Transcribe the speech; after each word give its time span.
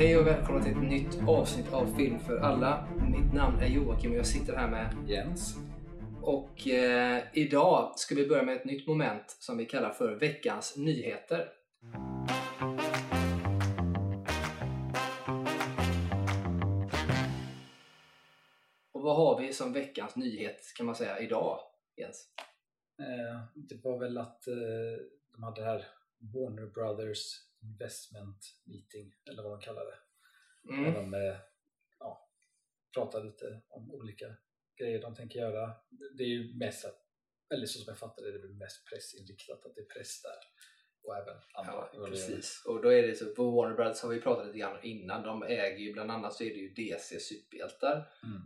Hej 0.00 0.18
och 0.18 0.26
välkomna 0.26 0.62
till 0.62 0.72
ett 0.72 0.82
nytt 0.82 1.28
avsnitt 1.28 1.72
av 1.72 1.86
Film 1.96 2.18
för 2.18 2.38
alla. 2.38 2.88
Mitt 3.10 3.34
namn 3.34 3.60
är 3.60 3.66
Joakim 3.66 4.10
och 4.10 4.16
jag 4.16 4.26
sitter 4.26 4.56
här 4.56 4.70
med 4.70 4.96
Jens. 5.08 5.56
och 6.22 6.68
eh, 6.68 7.22
idag 7.32 7.92
ska 7.98 8.14
vi 8.14 8.28
börja 8.28 8.42
med 8.42 8.56
ett 8.56 8.64
nytt 8.64 8.86
moment 8.86 9.36
som 9.38 9.58
vi 9.58 9.66
kallar 9.66 9.90
för 9.90 10.14
veckans 10.14 10.76
nyheter. 10.76 11.48
Och 18.92 19.02
vad 19.02 19.16
har 19.16 19.40
vi 19.40 19.52
som 19.52 19.72
veckans 19.72 20.16
nyhet 20.16 20.60
kan 20.76 20.86
man 20.86 20.94
säga 20.94 21.18
idag 21.18 21.58
Jens? 21.96 22.28
Eh, 22.98 23.40
det 23.54 23.84
var 23.84 23.98
väl 23.98 24.18
att 24.18 24.48
eh, 24.48 24.54
de 25.32 25.42
hade 25.42 25.60
det 25.60 25.66
här 25.66 25.84
Warner 26.18 26.66
Brothers 26.66 27.49
Investment 27.62 28.44
Meeting, 28.64 29.14
eller 29.30 29.42
vad 29.42 29.52
de 29.52 29.60
kallar 29.60 29.84
det. 29.84 29.98
Där 30.64 30.88
Mm. 30.88 30.94
de 30.94 31.14
eh, 31.14 31.36
ja, 31.98 32.30
pratar 32.94 33.24
lite 33.24 33.60
om 33.68 33.90
olika 33.90 34.26
grejer 34.78 35.02
de 35.02 35.14
tänker 35.14 35.38
göra. 35.38 35.74
Det 36.16 36.22
är 36.22 36.28
ju 36.28 36.54
mest, 36.58 36.84
eller 37.54 37.66
så 37.66 37.78
som 37.78 37.90
jag 37.92 37.98
fattar 37.98 38.22
det, 38.22 38.32
det 38.38 38.48
är 38.48 38.58
mest 38.58 38.86
pressinriktat, 38.90 39.66
att 39.66 39.74
det 39.74 39.80
är 39.80 39.84
press 39.84 40.22
där. 40.22 40.38
Och 41.02 41.16
även 41.16 41.36
andra 41.54 41.88
Ja, 41.92 42.06
precis. 42.06 42.62
Och 42.66 42.82
då 42.82 42.92
är 42.92 43.02
det 43.02 43.14
så, 43.14 43.34
på 43.34 43.50
Warner 43.50 43.76
Brothers 43.76 44.02
har 44.02 44.08
vi 44.10 44.20
pratat 44.20 44.46
lite 44.46 44.58
grann 44.58 44.82
innan. 44.82 45.22
De 45.22 45.42
äger 45.42 45.78
ju 45.78 45.92
bland 45.92 46.10
annat 46.10 46.34
så 46.34 46.44
är 46.44 46.48
det 46.48 46.60
ju 46.60 46.68
DC 46.74 47.20
superhjältar. 47.20 48.12
Mm. 48.22 48.36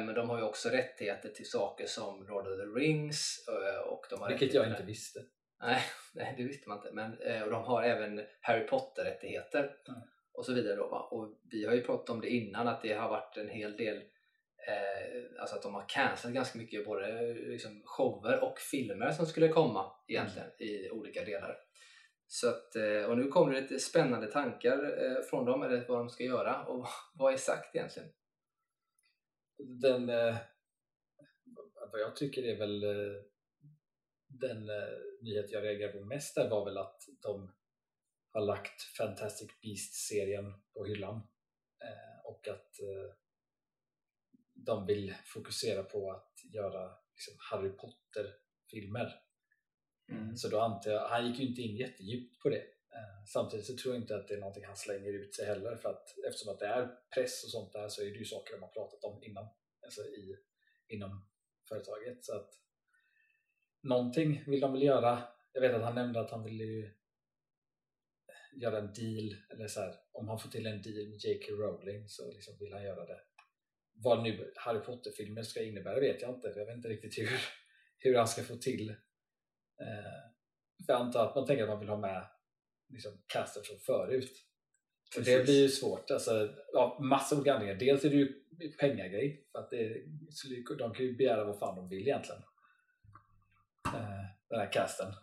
Eh, 0.00 0.06
Men 0.06 0.14
de 0.14 0.30
har 0.30 0.38
ju 0.38 0.44
också 0.44 0.68
rättigheter 0.68 1.28
till 1.28 1.50
saker 1.50 1.86
som 1.86 2.26
Lord 2.26 2.46
of 2.46 2.58
the 2.58 2.80
Rings 2.80 3.48
eh, 3.48 3.80
och 3.80 4.06
de 4.10 4.20
har 4.20 4.28
Vilket 4.28 4.54
jag 4.54 4.70
inte 4.70 4.82
visste. 4.82 5.20
Nej, 5.64 5.82
nej, 6.14 6.34
det 6.36 6.44
visste 6.44 6.68
man 6.68 6.78
inte. 6.78 6.90
Men, 6.92 7.20
eh, 7.20 7.42
och 7.42 7.50
de 7.50 7.64
har 7.64 7.82
även 7.82 8.26
Harry 8.40 8.66
Potter-rättigheter 8.66 9.76
Mm. 9.88 10.00
och 10.32 10.46
så 10.46 10.54
vidare. 10.54 10.76
Då, 10.76 10.88
va? 10.88 11.08
Och 11.10 11.38
vi 11.50 11.66
har 11.66 11.74
ju 11.74 11.82
pratat 11.82 12.10
om 12.10 12.20
det 12.20 12.28
innan 12.28 12.68
att 12.68 12.82
det 12.82 12.92
har 12.92 13.08
varit 13.08 13.36
en 13.36 13.48
hel 13.48 13.76
del 13.76 13.96
eh, 14.68 15.40
alltså 15.40 15.56
att 15.56 15.62
de 15.62 15.74
har 15.74 15.88
cancellat 15.88 16.34
ganska 16.34 16.58
mycket 16.58 16.86
både 16.86 17.08
eh, 17.08 17.34
liksom, 17.34 17.82
shower 17.84 18.44
och 18.44 18.58
filmer 18.58 19.10
som 19.10 19.26
skulle 19.26 19.48
komma 19.48 19.92
egentligen 20.08 20.48
i 20.58 20.90
olika 20.90 21.24
delar. 21.24 21.56
Så 22.26 22.48
att, 22.48 22.76
eh, 22.76 23.04
och 23.10 23.18
nu 23.18 23.28
kommer 23.28 23.52
det 23.52 23.60
lite 23.60 23.78
spännande 23.78 24.26
tankar 24.26 25.22
från 25.30 25.44
dem, 25.44 25.62
eller 25.62 25.88
vad 25.88 25.98
de 25.98 26.08
ska 26.08 26.24
göra 26.24 26.64
och 26.64 26.86
vad 27.14 27.32
är 27.32 27.36
sagt 27.36 27.76
egentligen? 27.76 28.08
Den, 29.80 30.06
vad 31.92 32.00
jag 32.00 32.16
tycker 32.16 32.42
är 32.42 32.58
väl 32.58 32.84
den 34.40 34.68
eh, 34.68 34.88
nyhet 35.20 35.50
jag 35.52 35.64
reagerar 35.64 35.92
på 35.92 36.04
mest 36.04 36.34
där 36.34 36.50
var 36.50 36.64
väl 36.64 36.78
att 36.78 37.02
de 37.22 37.52
har 38.32 38.40
lagt 38.40 38.82
Fantastic 38.82 39.50
Beasts-serien 39.62 40.54
på 40.72 40.84
hyllan 40.84 41.16
eh, 41.80 42.26
och 42.26 42.48
att 42.48 42.80
eh, 42.80 43.14
de 44.54 44.86
vill 44.86 45.14
fokusera 45.24 45.82
på 45.82 46.10
att 46.10 46.32
göra 46.52 46.94
liksom, 47.14 47.34
Harry 47.38 47.70
Potter-filmer. 47.70 49.20
Mm. 50.08 50.36
Så 50.36 50.48
då 50.48 50.60
antar 50.60 50.90
jag, 50.90 51.08
han 51.08 51.26
gick 51.26 51.40
ju 51.40 51.46
inte 51.46 51.62
in 51.62 51.76
jättedjupt 51.76 52.42
på 52.42 52.48
det. 52.48 52.64
Samtidigt 53.26 53.66
så 53.66 53.76
tror 53.76 53.94
jag 53.94 54.02
inte 54.02 54.16
att 54.16 54.28
det 54.28 54.34
är 54.34 54.38
någonting 54.38 54.64
han 54.64 54.76
slänger 54.76 55.12
ut 55.12 55.34
sig 55.34 55.46
heller 55.46 55.76
för 55.76 55.88
att 55.88 56.18
eftersom 56.28 56.52
att 56.52 56.58
det 56.58 56.66
är 56.66 56.98
press 57.14 57.44
och 57.44 57.50
sånt 57.50 57.72
där 57.72 57.88
så 57.88 58.02
är 58.02 58.06
det 58.06 58.18
ju 58.18 58.24
saker 58.24 58.54
de 58.54 58.62
har 58.62 58.70
pratat 58.70 59.04
om 59.04 59.22
innan. 59.22 59.48
Alltså 59.84 60.00
i, 60.02 60.36
inom 60.88 61.26
företaget. 61.68 62.24
Så 62.24 62.36
att 62.36 62.63
någonting 63.84 64.44
vill 64.46 64.60
de 64.60 64.72
väl 64.72 64.82
göra. 64.82 65.22
Jag 65.52 65.60
vet 65.60 65.74
att 65.74 65.82
han 65.82 65.94
nämnde 65.94 66.20
att 66.20 66.30
han 66.30 66.44
ville 66.44 66.64
ju 66.64 66.90
göra 68.56 68.78
en 68.78 68.92
deal, 68.92 69.36
eller 69.50 69.68
så 69.68 69.80
här, 69.80 69.94
om 70.12 70.28
han 70.28 70.38
får 70.38 70.50
till 70.50 70.66
en 70.66 70.82
deal 70.82 71.08
med 71.08 71.18
J.K. 71.24 71.52
Rowling 71.52 72.08
så 72.08 72.32
liksom 72.32 72.54
vill 72.60 72.72
han 72.72 72.82
göra 72.82 73.06
det. 73.06 73.20
Vad 73.92 74.22
nu 74.22 74.52
Harry 74.56 74.80
Potter-filmer 74.80 75.42
ska 75.42 75.62
innebära 75.62 76.00
vet 76.00 76.22
jag 76.22 76.34
inte, 76.34 76.48
jag 76.56 76.66
vet 76.66 76.76
inte 76.76 76.88
riktigt 76.88 77.18
hur, 77.18 77.40
hur 77.98 78.16
han 78.16 78.28
ska 78.28 78.42
få 78.42 78.56
till 78.56 78.90
eh, 79.80 80.34
för 80.86 80.92
jag 80.92 81.00
antar 81.00 81.26
att 81.26 81.34
man 81.34 81.46
tänker 81.46 81.62
att 81.62 81.68
man 81.68 81.80
vill 81.80 81.88
ha 81.88 81.98
med 81.98 82.26
liksom, 82.88 83.12
casten 83.26 83.62
från 83.62 83.78
förut. 83.78 84.32
Och 85.16 85.22
det 85.24 85.44
blir 85.44 85.62
ju 85.62 85.68
svårt. 85.68 86.10
Alltså, 86.10 86.54
ja, 86.72 86.98
massa 87.02 87.36
olika 87.36 87.54
anledningar. 87.54 87.80
Dels 87.80 88.04
är 88.04 88.10
det 88.10 88.16
ju 88.16 88.42
pengagrej. 88.80 89.48
För 89.52 89.58
att 89.58 89.70
det, 89.70 90.04
de 90.78 90.94
kan 90.94 91.06
ju 91.06 91.16
begära 91.16 91.44
vad 91.44 91.58
fan 91.58 91.76
de 91.76 91.88
vill 91.88 92.08
egentligen. 92.08 92.42
Den 94.48 94.60
här 94.60 94.72
casten. 94.72 95.14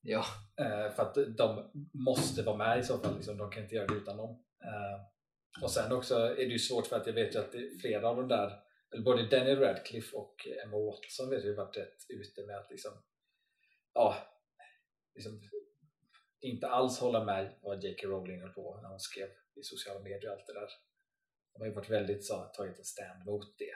Ja, 0.00 0.24
Eh, 0.56 0.94
för 0.94 1.02
att 1.02 1.36
de 1.36 1.70
måste 1.92 2.42
vara 2.42 2.56
med 2.56 2.78
i 2.78 2.82
så 2.82 2.98
fall. 2.98 3.14
Liksom, 3.14 3.38
de 3.38 3.50
kan 3.50 3.62
inte 3.62 3.74
göra 3.74 3.86
det 3.86 3.94
utan 3.94 4.16
dem. 4.16 4.44
Eh, 4.64 5.62
och 5.62 5.70
sen 5.70 5.92
också 5.92 6.14
är 6.14 6.36
det 6.36 6.42
ju 6.52 6.58
svårt 6.58 6.86
för 6.86 6.96
att 6.96 7.06
jag 7.06 7.14
vet 7.14 7.34
ju 7.34 7.38
att 7.38 7.54
flera 7.80 8.08
av 8.08 8.16
de 8.16 8.28
där, 8.28 8.60
eller 8.92 9.02
både 9.02 9.28
Daniel 9.28 9.58
Radcliffe 9.58 10.16
och 10.16 10.48
Emma 10.64 10.78
Watson 10.78 11.30
vet 11.30 11.44
ju 11.44 11.54
varit 11.54 11.76
rätt 11.76 11.96
ute 12.08 12.46
med 12.46 12.58
att 12.58 12.70
liksom, 12.70 12.92
ja, 13.94 14.16
liksom, 15.14 15.40
inte 16.40 16.68
alls 16.68 16.98
hålla 16.98 17.24
med 17.24 17.54
vad 17.62 17.84
J.K. 17.84 18.08
Rowling 18.08 18.40
höll 18.40 18.52
på 18.52 18.80
när 18.82 18.88
hon 18.88 19.00
skrev 19.00 19.28
i 19.54 19.62
sociala 19.62 20.00
medier 20.00 20.26
och 20.26 20.36
allt 20.36 20.46
det 20.46 20.52
där. 20.52 20.68
De 21.52 21.60
har 21.60 21.66
ju 21.66 21.74
varit 21.74 21.90
väldigt 21.90 22.26
så, 22.26 22.50
tagit 22.56 22.78
en 22.78 22.84
stand 22.84 23.24
mot 23.24 23.58
det. 23.58 23.74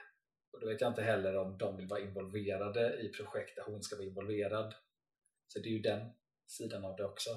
Och 0.50 0.60
då 0.60 0.66
vet 0.66 0.80
jag 0.80 0.90
inte 0.90 1.02
heller 1.02 1.36
om 1.36 1.58
de 1.58 1.76
vill 1.76 1.86
vara 1.86 2.00
involverade 2.00 3.00
i 3.00 3.08
projekt 3.08 3.56
där 3.56 3.62
hon 3.62 3.82
ska 3.82 3.96
vara 3.96 4.06
involverad. 4.06 4.74
Så 5.48 5.58
det 5.58 5.68
är 5.68 5.72
ju 5.72 5.78
den 5.78 6.10
sidan 6.46 6.84
av 6.84 6.96
det 6.96 7.04
också. 7.04 7.30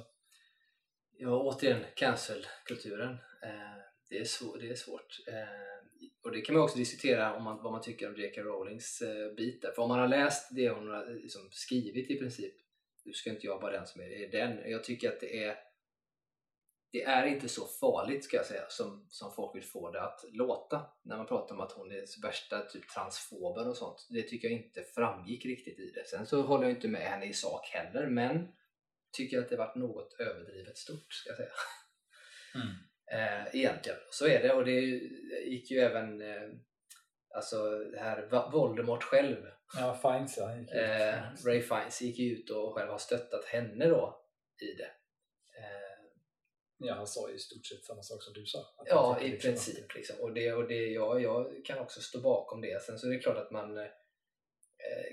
Ja, 1.17 1.39
återigen 1.39 1.85
cancelkulturen. 1.95 3.11
Eh, 3.43 3.77
det, 4.09 4.17
är 4.17 4.25
svår, 4.25 4.57
det 4.57 4.69
är 4.69 4.75
svårt. 4.75 5.19
Eh, 5.27 5.71
och 6.21 6.31
det 6.31 6.41
kan 6.41 6.55
man 6.55 6.63
också 6.63 6.77
diskutera 6.77 7.35
om 7.35 7.43
man, 7.43 7.63
vad 7.63 7.71
man 7.71 7.81
tycker 7.81 8.07
om 8.07 8.15
J.K. 8.15 8.41
Rowlings 8.41 9.01
eh, 9.01 9.33
bit 9.33 9.61
där. 9.61 9.71
För 9.71 9.81
om 9.81 9.89
man 9.89 9.99
har 9.99 10.07
läst 10.07 10.55
det 10.55 10.69
hon 10.69 10.87
har 10.87 11.13
liksom, 11.13 11.49
skrivit 11.51 12.09
i 12.09 12.15
princip, 12.15 12.53
nu 13.03 13.13
ska 13.13 13.29
inte 13.29 13.47
jag 13.47 13.61
vara 13.61 13.71
den 13.71 13.87
som 13.87 14.01
är, 14.01 14.11
är 14.11 14.31
den. 14.31 14.71
Jag 14.71 14.83
tycker 14.83 15.09
att 15.09 15.19
det 15.19 15.43
är 15.43 15.57
det 16.91 17.03
är 17.03 17.25
inte 17.25 17.49
så 17.49 17.65
farligt 17.65 18.23
ska 18.23 18.37
jag 18.37 18.45
säga 18.45 18.65
som, 18.69 19.05
som 19.09 19.31
folk 19.33 19.55
vill 19.55 19.63
få 19.63 19.91
det 19.91 20.01
att 20.01 20.23
låta 20.31 20.81
när 21.03 21.17
man 21.17 21.25
pratar 21.27 21.55
om 21.55 21.61
att 21.61 21.71
hon 21.71 21.91
är 21.91 22.21
värsta 22.23 22.61
typ 22.61 22.89
transfoben 22.89 23.67
och 23.67 23.77
sånt. 23.77 24.07
Det 24.09 24.21
tycker 24.23 24.47
jag 24.49 24.57
inte 24.57 24.83
framgick 24.83 25.45
riktigt 25.45 25.79
i 25.79 25.91
det. 25.95 26.07
Sen 26.07 26.25
så 26.25 26.41
håller 26.41 26.63
jag 26.63 26.71
inte 26.71 26.87
med 26.87 27.01
henne 27.01 27.25
i 27.25 27.33
sak 27.33 27.67
heller 27.67 28.07
men 28.07 28.47
tycker 29.17 29.39
att 29.39 29.49
det 29.49 29.55
varit 29.57 29.75
något 29.75 30.15
överdrivet 30.19 30.77
stort 30.77 31.13
ska 31.13 31.29
jag 31.29 31.37
säga. 31.37 31.49
Eh, 33.11 33.55
egentligen. 33.55 33.97
Så 34.11 34.27
är 34.27 34.43
det 34.43 34.53
och 34.53 34.65
det 34.65 34.79
gick 35.45 35.71
ju 35.71 35.79
även 35.79 36.21
eh, 36.21 36.49
alltså 37.35 37.77
det 37.79 37.99
här 37.99 38.51
Voldemort 38.51 39.03
själv, 39.03 39.37
Ja, 39.77 39.99
Fiennes 40.01 40.37
ja. 40.37 40.55
gick 40.57 40.69
ut. 40.69 40.75
eh, 40.75 41.45
Ray 41.45 41.61
Fiennes 41.61 42.01
gick 42.01 42.19
ju 42.19 42.33
ut 42.33 42.49
och 42.49 42.73
själv 42.73 42.89
har 42.91 42.97
stöttat 42.97 43.45
henne 43.45 43.85
då 43.87 44.25
i 44.61 44.73
det. 44.77 44.89
Ja, 46.83 46.93
han 46.93 47.07
sa 47.07 47.29
i 47.29 47.39
stort 47.39 47.65
sett 47.65 47.83
samma 47.83 48.01
sak 48.01 48.23
som 48.23 48.33
du 48.33 48.45
sa. 48.45 48.59
Att 48.59 48.87
ja, 48.87 49.19
i 49.21 49.29
liksom 49.29 49.49
princip. 49.49 49.95
Liksom. 49.95 50.15
Och, 50.19 50.33
det, 50.33 50.53
och 50.53 50.67
det, 50.67 50.85
ja, 50.85 51.19
jag 51.19 51.65
kan 51.65 51.79
också 51.79 52.01
stå 52.01 52.21
bakom 52.21 52.61
det. 52.61 52.83
Sen 52.83 52.99
så 52.99 53.07
är 53.07 53.11
det 53.11 53.19
klart 53.19 53.37
att 53.37 53.51
man 53.51 53.77
eh, 53.77 53.87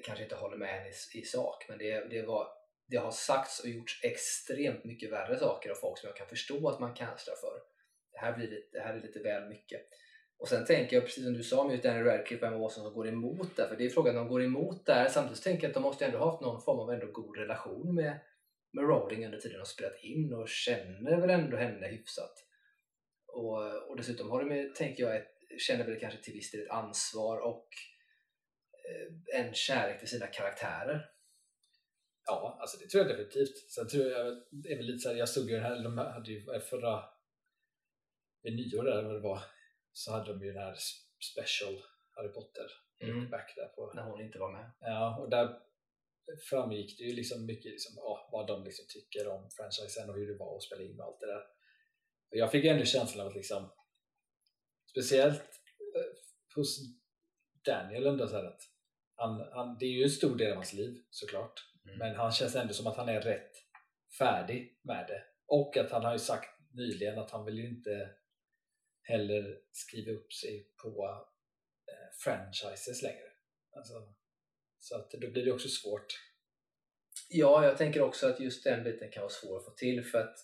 kanske 0.04 0.24
inte 0.24 0.36
håller 0.36 0.56
med 0.56 0.68
henne 0.68 0.88
i, 0.88 1.18
i 1.18 1.22
sak 1.22 1.66
men 1.68 1.78
det, 1.78 2.04
det, 2.10 2.22
var, 2.22 2.48
det 2.86 2.96
har 2.96 3.10
sagts 3.10 3.60
och 3.60 3.68
gjorts 3.68 4.04
extremt 4.04 4.84
mycket 4.84 5.12
värre 5.12 5.38
saker 5.38 5.70
av 5.70 5.74
folk 5.74 5.98
som 5.98 6.06
jag 6.06 6.16
kan 6.16 6.28
förstå 6.28 6.68
att 6.68 6.80
man 6.80 6.94
cancelar 6.94 7.36
för. 7.36 7.62
Det 8.12 8.18
här, 8.18 8.36
blir 8.36 8.48
lite, 8.48 8.68
det 8.72 8.80
här 8.80 8.94
är 8.94 9.02
lite 9.02 9.18
väl 9.18 9.48
mycket. 9.48 9.80
Och 10.38 10.48
sen 10.48 10.64
tänker 10.64 10.96
jag, 10.96 11.04
precis 11.04 11.24
som 11.24 11.32
du 11.32 11.42
sa 11.42 11.68
med 11.68 11.82
Daniel 11.82 12.04
Radcliffe 12.04 12.46
och 12.46 12.52
Emma 12.52 12.62
Watson 12.62 12.84
som 12.84 12.94
går 12.94 13.08
emot 13.08 13.56
där, 13.56 13.68
för 13.68 13.76
det 13.76 13.84
är 13.84 13.90
frågan 13.90 14.14
de 14.14 14.28
går 14.28 14.44
emot 14.44 14.86
där. 14.86 15.08
Samtidigt 15.08 15.42
tänker 15.42 15.62
jag 15.62 15.68
att 15.68 15.74
de 15.74 15.82
måste 15.82 16.04
ändå 16.04 16.18
ha 16.18 16.30
haft 16.30 16.42
någon 16.42 16.62
form 16.62 16.78
av 16.78 16.90
ändå 16.90 17.06
god 17.06 17.36
relation 17.36 17.94
med, 17.94 18.20
med 18.70 18.84
Rowling 18.84 19.24
under 19.26 19.38
tiden 19.38 19.58
de 19.58 19.66
spelat 19.66 20.04
in 20.04 20.32
och 20.34 20.48
känner 20.48 21.20
väl 21.20 21.30
ändå 21.30 21.56
henne 21.56 21.86
hyfsat. 21.86 22.44
Och, 23.26 23.88
och 23.90 23.96
dessutom 23.96 24.30
har 24.30 24.44
de, 24.44 24.56
ju, 24.56 24.68
tänker 24.68 25.02
jag, 25.02 25.16
ett, 25.16 25.34
känner 25.58 25.84
väl 25.84 26.00
kanske 26.00 26.22
till 26.22 26.32
viss 26.34 26.50
del 26.50 26.60
ett 26.60 26.70
ansvar 26.70 27.38
och 27.38 27.68
eh, 28.88 29.40
en 29.40 29.54
kärlek 29.54 29.98
till 29.98 30.08
sina 30.08 30.26
karaktärer. 30.26 31.10
Ja, 32.26 32.58
alltså 32.60 32.78
det 32.78 32.86
tror 32.86 33.04
jag 33.06 33.12
definitivt. 33.18 33.70
Sen 33.70 33.88
tror 33.88 34.06
jag, 34.06 34.42
det 34.50 34.72
är 34.72 34.76
väl 34.76 34.86
lite 34.86 34.98
så 34.98 35.08
här, 35.08 35.16
jag 35.16 35.28
såg 35.28 35.50
ju 35.50 35.54
den 35.56 35.64
här, 35.64 35.82
de 35.82 35.98
hade 35.98 36.32
ju 36.32 36.60
förra, 36.60 37.04
vid 38.42 38.56
nyår 38.56 38.84
där 38.84 39.02
vad 39.02 39.14
det 39.14 39.20
var, 39.20 39.42
så 39.92 40.12
hade 40.12 40.32
de 40.32 40.44
ju 40.44 40.52
den 40.52 40.62
här 40.62 40.76
special 41.32 41.82
Harry 42.10 42.28
Potter 42.28 42.66
Mm. 43.00 43.30
back 43.30 43.52
där 43.56 43.68
på, 43.68 43.92
När 43.94 44.02
hon 44.02 44.20
inte 44.20 44.38
var 44.38 44.52
med. 44.52 44.70
ja, 44.80 45.18
och 45.20 45.30
där 45.30 45.58
framgick 46.50 46.98
det 46.98 47.04
ju 47.04 47.14
liksom 47.14 47.46
mycket 47.46 47.72
liksom, 47.72 47.94
ja, 47.96 48.28
vad 48.32 48.46
de 48.46 48.64
liksom 48.64 48.84
tycker 48.88 49.28
om 49.28 49.50
franchisen 49.50 50.10
och 50.10 50.16
hur 50.16 50.26
det 50.32 50.38
var 50.38 50.56
att 50.56 50.62
spela 50.62 50.82
in 50.82 51.00
och 51.00 51.06
allt 51.06 51.20
det 51.20 51.26
där. 51.26 51.42
Och 52.30 52.36
jag 52.36 52.50
fick 52.50 52.64
ändå 52.64 52.84
känslan 52.84 53.20
av 53.20 53.28
att 53.30 53.36
liksom, 53.36 53.70
speciellt 54.90 55.42
eh, 55.96 56.54
hos 56.54 56.78
Daniel 57.64 58.06
ändå 58.06 58.28
så 58.28 58.36
att 58.36 58.60
han, 59.14 59.40
han, 59.52 59.76
det 59.78 59.86
är 59.86 59.90
ju 59.90 60.02
en 60.02 60.10
stor 60.10 60.36
del 60.36 60.50
av 60.50 60.56
hans 60.56 60.72
liv 60.72 61.02
såklart. 61.10 61.60
Mm. 61.84 61.98
Men 61.98 62.16
han 62.16 62.32
känns 62.32 62.56
ändå 62.56 62.74
som 62.74 62.86
att 62.86 62.96
han 62.96 63.08
är 63.08 63.20
rätt 63.20 63.52
färdig 64.18 64.80
med 64.82 65.06
det. 65.08 65.24
Och 65.46 65.76
att 65.76 65.90
han 65.90 66.04
har 66.04 66.12
ju 66.12 66.18
sagt 66.18 66.60
nyligen 66.72 67.18
att 67.18 67.30
han 67.30 67.44
vill 67.44 67.58
ju 67.58 67.68
inte 67.68 68.10
heller 69.02 69.60
skriva 69.72 70.12
upp 70.12 70.32
sig 70.32 70.72
på 70.82 71.24
eh, 71.88 72.16
franchises 72.24 73.02
längre. 73.02 73.28
Alltså, 73.76 74.14
så 74.78 74.96
att 74.96 75.10
då 75.10 75.30
blir 75.30 75.44
det 75.44 75.52
också 75.52 75.68
svårt. 75.68 76.06
Ja, 77.30 77.64
jag 77.64 77.78
tänker 77.78 78.02
också 78.02 78.26
att 78.26 78.40
just 78.40 78.64
den 78.64 78.84
biten 78.84 79.10
kan 79.10 79.20
vara 79.20 79.30
svår 79.30 79.56
att 79.56 79.64
få 79.64 79.70
till 79.70 80.04
för 80.04 80.18
att 80.18 80.36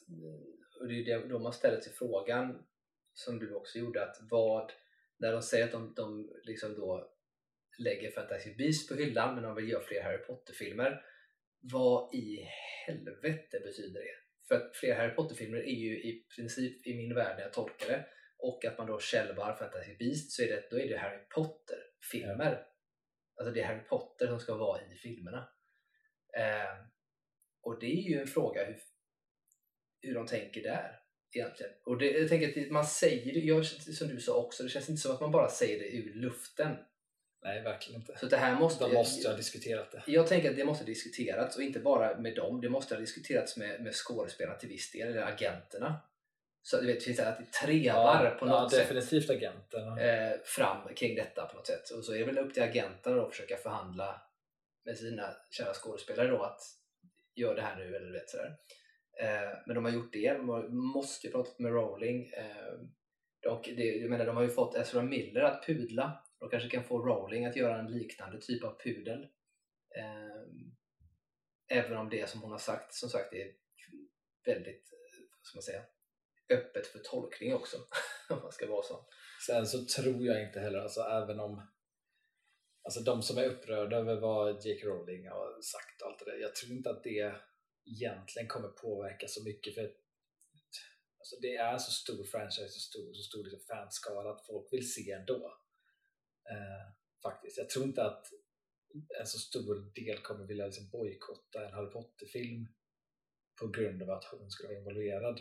och 0.80 0.88
det 0.88 1.10
är 1.10 1.28
då 1.28 1.38
man 1.38 1.52
ställer 1.52 1.80
sig 1.80 1.92
frågan 1.92 2.64
som 3.12 3.38
du 3.38 3.54
också 3.54 3.78
gjorde 3.78 4.04
att 4.04 4.16
vad 4.30 4.72
när 5.18 5.32
de 5.32 5.42
säger 5.42 5.64
att 5.64 5.72
de, 5.72 5.94
de 5.94 6.32
liksom 6.42 6.74
då 6.74 7.10
lägger 7.78 8.10
Fantasy 8.10 8.54
Beasts 8.54 8.88
på 8.88 8.94
hyllan 8.94 9.34
men 9.34 9.44
de 9.44 9.54
vill 9.54 9.68
göra 9.68 9.82
fler 9.82 10.02
Harry 10.02 10.18
Potter-filmer 10.18 11.02
vad 11.72 12.14
i 12.14 12.48
helvete 12.86 13.60
betyder 13.60 14.00
det? 14.00 14.16
För 14.48 14.54
att 14.54 14.76
fler 14.76 14.94
Harry 14.94 15.14
Potter-filmer 15.14 15.58
är 15.58 15.80
ju 15.80 16.02
i 16.02 16.26
princip 16.36 16.86
i 16.86 16.96
min 16.96 17.14
värld 17.14 17.36
när 17.36 17.42
jag 17.42 17.52
tolkar 17.52 17.86
det 17.88 18.06
och 18.38 18.64
att 18.64 18.78
man 18.78 18.86
då 18.86 18.98
självar 18.98 19.56
Fantasy 19.56 19.96
Beasts 19.98 20.36
så 20.36 20.42
är 20.42 20.46
det, 20.46 20.70
då 20.70 20.78
är 20.78 20.88
det 20.88 20.98
Harry 20.98 21.18
Potter-filmer. 21.34 22.52
Ja. 22.52 22.73
Alltså 23.36 23.54
det 23.54 23.60
är 23.60 23.66
Harry 23.66 23.84
Potter 23.88 24.26
som 24.26 24.40
ska 24.40 24.54
vara 24.54 24.80
i 24.80 24.96
filmerna. 24.96 25.48
Eh, 26.36 26.78
och 27.62 27.80
det 27.80 27.86
är 27.86 28.10
ju 28.10 28.20
en 28.20 28.26
fråga 28.26 28.64
hur, 28.64 28.78
hur 30.00 30.14
de 30.14 30.26
tänker 30.26 30.62
där 30.62 31.00
egentligen. 31.32 31.72
Och 31.84 31.98
det, 31.98 32.10
jag 32.10 32.28
tänker 32.28 32.62
att 32.66 32.70
man 32.70 32.86
säger 32.86 33.56
det, 33.56 33.94
som 33.94 34.08
du 34.08 34.20
sa 34.20 34.34
också, 34.34 34.62
det 34.62 34.68
känns 34.68 34.88
inte 34.88 35.02
som 35.02 35.14
att 35.14 35.20
man 35.20 35.30
bara 35.30 35.50
säger 35.50 35.78
det 35.78 35.96
ur 35.96 36.14
luften. 36.14 36.76
Nej, 37.42 37.62
verkligen 37.62 38.00
inte. 38.00 38.18
Så 38.18 38.26
det 38.26 38.36
här 38.36 38.58
måste, 38.58 38.84
De 38.84 38.94
måste 38.94 39.28
ha 39.28 39.36
diskuterat 39.36 39.92
det. 39.92 40.02
Jag 40.06 40.26
tänker 40.26 40.50
att 40.50 40.56
det 40.56 40.64
måste 40.64 40.84
ha 40.84 40.86
diskuterats 40.86 41.56
och 41.56 41.62
inte 41.62 41.80
bara 41.80 42.18
med 42.18 42.34
dem, 42.36 42.60
det 42.60 42.68
måste 42.68 42.94
ha 42.94 43.00
diskuterats 43.00 43.56
med, 43.56 43.82
med 43.82 43.94
skådespelarna 43.94 44.58
till 44.58 44.68
viss 44.68 44.92
del, 44.92 45.08
eller 45.08 45.22
agenterna. 45.22 46.00
Så 46.66 46.80
du 46.80 46.86
vet, 46.86 47.00
det 47.00 47.04
finns 47.04 47.20
alltid 47.20 47.52
trevar 47.52 48.24
ja, 48.24 48.30
på 48.30 48.46
något 48.46 48.72
ja, 48.72 48.78
definitivt 48.78 49.26
sätt. 49.26 49.36
agenterna. 49.36 50.02
Eh, 50.02 50.40
fram 50.44 50.94
kring 50.94 51.14
detta 51.14 51.46
på 51.46 51.56
något 51.56 51.66
sätt. 51.66 51.90
Och 51.90 52.04
så 52.04 52.14
är 52.14 52.18
det 52.18 52.24
väl 52.24 52.38
upp 52.38 52.54
till 52.54 52.62
agenterna 52.62 53.22
att 53.22 53.30
försöka 53.30 53.56
förhandla 53.56 54.22
med 54.84 54.96
sina 54.96 55.36
kära 55.50 55.74
skådespelare 55.74 56.28
då 56.28 56.42
att 56.42 56.60
gör 57.34 57.54
det 57.54 57.62
här 57.62 57.76
nu 57.76 57.96
eller 57.96 58.12
vet 58.12 58.30
sådär. 58.30 58.56
Eh, 59.20 59.58
men 59.66 59.74
de 59.74 59.84
har 59.84 59.92
gjort 59.92 60.12
det. 60.12 60.32
De 60.32 60.76
måste 60.76 61.26
ju 61.26 61.32
pratat 61.32 61.58
med 61.58 61.72
Rowling. 61.72 62.32
Eh, 62.32 63.50
och 63.52 63.70
det, 63.76 63.84
jag 63.84 64.10
menar, 64.10 64.26
de 64.26 64.36
har 64.36 64.42
ju 64.42 64.50
fått 64.50 64.76
Ezra 64.76 65.02
Miller 65.02 65.40
att 65.40 65.66
pudla. 65.66 66.24
De 66.38 66.50
kanske 66.50 66.68
kan 66.68 66.84
få 66.84 66.98
Rowling 66.98 67.46
att 67.46 67.56
göra 67.56 67.78
en 67.78 67.92
liknande 67.92 68.40
typ 68.40 68.64
av 68.64 68.80
pudel. 68.80 69.26
Även 71.68 71.96
om 71.96 72.08
det 72.10 72.30
som 72.30 72.42
hon 72.42 72.50
har 72.50 72.58
sagt 72.58 72.94
som 72.94 73.08
sagt 73.08 73.34
är 73.34 73.52
väldigt, 74.44 74.90
vad 75.38 75.46
ska 75.46 75.56
man 75.56 75.62
säga, 75.62 75.82
öppet 76.52 76.86
för 76.86 76.98
tolkning 76.98 77.54
också. 77.54 77.76
om 78.30 78.38
man 78.38 78.52
ska 78.52 78.66
vara 78.66 78.82
så. 78.82 79.06
Sen 79.46 79.66
så 79.66 79.84
tror 79.84 80.26
jag 80.26 80.42
inte 80.42 80.60
heller, 80.60 80.78
alltså 80.78 81.00
även 81.00 81.40
om 81.40 81.66
Alltså 82.86 83.00
de 83.00 83.22
som 83.22 83.38
är 83.38 83.44
upprörda 83.44 83.96
över 83.96 84.20
vad 84.20 84.66
J.K. 84.66 84.88
Rowling 84.88 85.28
har 85.28 85.60
sagt 85.62 86.02
och 86.02 86.08
allt 86.08 86.18
det 86.18 86.24
där, 86.24 86.38
jag 86.38 86.54
tror 86.54 86.72
inte 86.72 86.90
att 86.90 87.04
det 87.04 87.34
egentligen 87.84 88.48
kommer 88.48 88.68
påverka 88.68 89.26
så 89.28 89.44
mycket 89.44 89.74
för 89.74 89.82
alltså 91.18 91.36
det 91.40 91.56
är 91.56 91.78
så 91.78 91.90
stor 91.90 92.24
franchise 92.24 92.64
och 92.64 92.86
stor, 92.90 93.12
så 93.12 93.22
stor 93.22 93.44
liksom 93.44 93.60
fanskara 93.60 94.30
att 94.32 94.46
folk 94.46 94.72
vill 94.72 94.92
se 94.92 95.10
ändå. 95.12 95.58
Eh, 96.50 96.84
faktiskt. 97.22 97.58
Jag 97.58 97.68
tror 97.68 97.84
inte 97.84 98.04
att 98.04 98.26
en 99.20 99.26
så 99.26 99.38
stor 99.38 99.92
del 99.94 100.18
kommer 100.22 100.46
vilja 100.46 100.66
liksom 100.66 100.88
bojkotta 100.90 101.66
en 101.66 101.72
Harry 101.72 101.90
Potter-film 101.90 102.68
på 103.60 103.66
grund 103.66 104.02
av 104.02 104.10
att 104.10 104.24
hon 104.24 104.50
skulle 104.50 104.68
vara 104.68 104.78
involverad. 104.78 105.40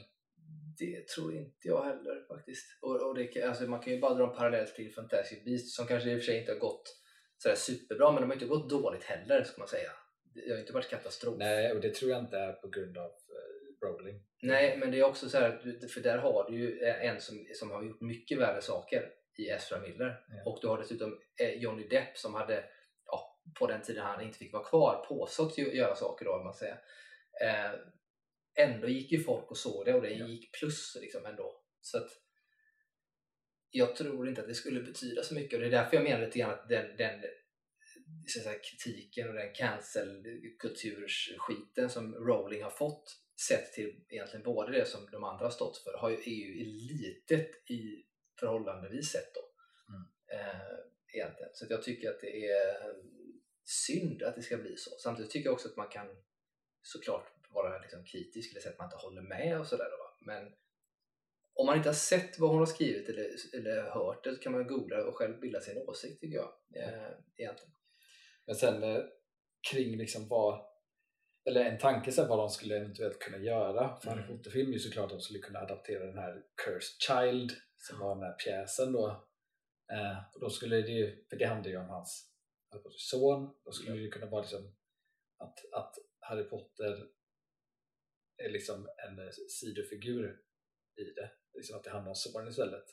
Det 0.79 1.07
tror 1.07 1.33
inte 1.35 1.67
jag 1.67 1.83
heller 1.83 2.27
faktiskt. 2.27 2.65
Och, 2.81 3.09
och 3.09 3.15
det, 3.15 3.43
alltså 3.43 3.63
man 3.63 3.79
kan 3.79 3.93
ju 3.93 3.99
bara 3.99 4.13
dra 4.13 4.29
en 4.29 4.35
parallell 4.35 4.67
till 4.67 4.93
Fantastic 4.93 5.45
Beasts 5.45 5.75
som 5.75 5.87
kanske 5.87 6.11
i 6.11 6.15
och 6.15 6.19
för 6.19 6.25
sig 6.25 6.39
inte 6.39 6.51
har 6.51 6.59
gått 6.59 6.99
sådär 7.37 7.55
superbra 7.55 8.11
men 8.11 8.21
de 8.21 8.27
har 8.27 8.33
inte 8.33 8.45
gått 8.45 8.69
dåligt 8.69 9.03
heller 9.03 9.43
ska 9.43 9.61
man 9.61 9.67
säga 9.67 9.91
det 10.33 10.51
har 10.51 10.59
inte 10.59 10.73
varit 10.73 10.89
katastrof. 10.89 11.35
Nej, 11.37 11.71
och 11.71 11.81
det 11.81 11.93
tror 11.93 12.11
jag 12.11 12.19
inte 12.19 12.37
är 12.37 12.53
på 12.53 12.67
grund 12.67 12.97
av 12.97 13.09
uh, 13.09 13.87
Rowling. 13.87 14.23
Nej, 14.41 14.77
men 14.77 14.91
det 14.91 14.99
är 14.99 15.03
också 15.03 15.29
så 15.29 15.37
här, 15.37 15.51
för 15.93 16.01
där 16.01 16.17
har 16.17 16.51
du 16.51 16.57
ju 16.57 16.83
en 16.83 17.21
som, 17.21 17.45
som 17.53 17.71
har 17.71 17.83
gjort 17.83 18.01
mycket 18.01 18.39
värre 18.39 18.61
saker 18.61 19.09
i 19.37 19.49
Ezra 19.49 19.79
Miller. 19.79 20.25
Ja. 20.29 20.51
Och 20.51 20.59
du 20.61 20.67
har 20.67 20.77
dessutom 20.77 21.19
eh, 21.41 21.53
Johnny 21.61 21.87
Depp 21.87 22.17
som 22.17 22.33
hade, 22.33 22.63
ja, 23.05 23.39
på 23.59 23.67
den 23.67 23.81
tiden 23.81 24.03
han 24.03 24.21
inte 24.21 24.37
fick 24.37 24.53
vara 24.53 24.63
kvar, 24.63 25.05
påstått 25.09 25.57
göra 25.57 25.95
saker 25.95 26.25
då, 26.25 26.43
man 26.43 26.53
säger. 26.53 26.81
Eh, 27.41 27.71
ändå 28.55 28.87
gick 28.87 29.11
ju 29.11 29.23
folk 29.23 29.51
och 29.51 29.57
såg 29.57 29.85
det 29.85 29.93
och 29.93 30.01
det 30.01 30.13
gick 30.13 30.51
plus 30.51 30.97
liksom 31.01 31.25
ändå. 31.25 31.61
Så 31.81 31.97
att, 31.97 32.09
jag 33.69 33.95
tror 33.95 34.29
inte 34.29 34.41
att 34.41 34.47
det 34.47 34.53
skulle 34.53 34.81
betyda 34.81 35.23
så 35.23 35.33
mycket 35.33 35.53
och 35.53 35.59
det 35.59 35.67
är 35.67 35.71
därför 35.71 35.95
jag 35.95 36.03
menar 36.03 36.25
lite 36.25 36.39
grann 36.39 36.53
att 36.53 36.69
den, 36.69 36.97
den 36.97 37.23
så 38.27 38.39
säga, 38.39 38.59
kritiken 38.59 39.29
och 39.29 39.35
den 39.35 39.53
cancel-kultursskiten 39.53 41.89
som 41.89 42.15
Rowling 42.15 42.63
har 42.63 42.69
fått 42.69 43.19
sett 43.47 43.73
till 43.73 44.05
egentligen 44.09 44.43
både 44.43 44.71
det 44.71 44.87
som 44.87 45.07
de 45.11 45.23
andra 45.23 45.45
har 45.45 45.51
stått 45.51 45.77
för 45.77 45.97
har 45.97 46.09
ju, 46.09 46.15
är 46.15 46.47
ju 46.47 46.63
litet 46.63 47.71
i 47.71 48.05
förhållandevis 48.39 49.11
sett 49.11 49.33
då. 49.33 49.41
Mm. 49.93 50.03
Eh, 50.39 50.77
egentligen. 51.13 51.49
Så 51.53 51.65
jag 51.69 51.83
tycker 51.83 52.09
att 52.09 52.21
det 52.21 52.47
är 52.47 52.93
synd 53.63 54.23
att 54.23 54.35
det 54.35 54.41
ska 54.41 54.57
bli 54.57 54.77
så. 54.77 54.91
Samtidigt 54.99 55.31
tycker 55.31 55.47
jag 55.47 55.53
också 55.53 55.69
att 55.69 55.77
man 55.77 55.89
kan 55.89 56.07
såklart 56.81 57.42
vara 57.53 57.79
liksom 57.79 58.05
kritisk 58.05 58.51
eller 58.51 58.61
säga 58.61 58.71
att 58.71 58.77
man 58.77 58.87
inte 58.87 59.05
håller 59.05 59.21
med 59.21 59.59
och 59.59 59.67
sådär. 59.67 59.87
Men 60.25 60.53
om 61.53 61.65
man 61.65 61.77
inte 61.77 61.89
har 61.89 61.93
sett 61.93 62.39
vad 62.39 62.49
hon 62.49 62.59
har 62.59 62.65
skrivit 62.65 63.09
eller, 63.09 63.29
eller 63.53 63.81
hört 63.81 64.23
det 64.23 64.35
så 64.35 64.41
kan 64.41 64.51
man 64.51 64.67
googla 64.67 65.05
och 65.05 65.15
själv 65.15 65.39
bilda 65.39 65.61
sin 65.61 65.77
åsikt 65.77 66.21
tycker 66.21 66.35
jag. 66.35 66.53
Eh, 66.75 67.11
egentligen. 67.37 67.73
Men 68.45 68.55
sen 68.55 68.83
eh, 68.83 69.03
kring 69.71 69.97
liksom 69.97 70.27
vad 70.27 70.73
eller 71.45 71.65
en 71.65 71.77
tanke 71.77 72.11
så 72.11 72.25
vad 72.25 72.39
de 72.39 72.49
skulle 72.49 72.77
eventuellt 72.77 73.19
kunna 73.19 73.37
göra 73.37 73.95
för 73.95 74.09
Harry 74.09 74.23
mm. 74.23 74.37
Potter-film 74.37 74.69
är 74.69 74.73
ju 74.73 74.79
såklart 74.79 75.05
att 75.05 75.17
de 75.17 75.21
skulle 75.21 75.39
kunna 75.39 75.59
adaptera 75.59 76.05
den 76.05 76.17
här 76.17 76.41
Cursed 76.65 76.99
Child 76.99 77.51
som 77.77 77.99
var 77.99 78.15
med 78.15 78.37
pjäsen 78.37 78.91
då. 78.91 79.07
Eh, 79.91 80.17
och 80.33 80.39
då 80.39 80.49
skulle 80.49 80.75
det 80.75 80.91
ju, 80.91 81.25
för 81.29 81.37
det 81.37 81.45
handlar 81.45 81.71
ju 81.71 81.77
om 81.77 81.89
hans 81.89 82.29
Potters 82.71 83.09
son, 83.09 83.55
då 83.65 83.71
skulle 83.71 83.91
mm. 83.91 84.03
det 84.03 84.09
kunna 84.09 84.25
vara 84.25 84.41
liksom 84.41 84.75
att, 85.37 85.73
att 85.73 85.95
Harry 86.19 86.43
Potter 86.43 87.07
liksom 88.49 88.89
en 89.07 89.19
eh, 89.19 89.31
sidofigur 89.49 90.37
i 90.97 91.03
det. 91.03 91.31
Liksom 91.53 91.77
att 91.77 91.83
det 91.83 91.89
handlar 91.89 92.09
om 92.09 92.15
Soren 92.15 92.47
istället 92.47 92.85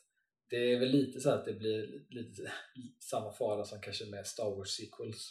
det 0.50 0.72
är 0.72 0.80
väl 0.80 0.88
lite 0.88 1.20
så 1.20 1.30
att 1.30 1.44
det 1.44 1.52
blir 1.52 2.04
lite 2.08 2.52
samma 3.10 3.32
fara 3.32 3.64
som 3.64 3.80
kanske 3.80 4.06
med 4.06 4.26
Star 4.26 4.56
Wars 4.56 4.68
sequels. 4.68 5.30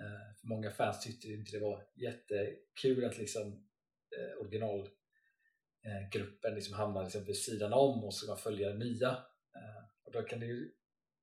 Eh, 0.00 0.36
för 0.40 0.48
många 0.48 0.70
fans 0.70 1.04
tyckte 1.04 1.28
inte 1.28 1.52
det 1.52 1.60
var 1.60 1.86
jättekul 1.94 3.04
att 3.04 3.18
liksom 3.18 3.68
eh, 4.16 4.40
originalgruppen 4.40 6.50
eh, 6.50 6.54
liksom 6.54 6.74
hamnar 6.74 7.02
liksom 7.02 7.24
vid 7.24 7.36
sidan 7.36 7.72
om 7.72 8.04
och 8.04 8.14
ska 8.14 8.36
följa 8.36 8.68
det 8.68 8.78
nya. 8.78 9.10
Eh, 9.56 9.82
och 10.04 10.12
då 10.12 10.22
kan 10.22 10.40
det 10.40 10.46
ju, 10.46 10.72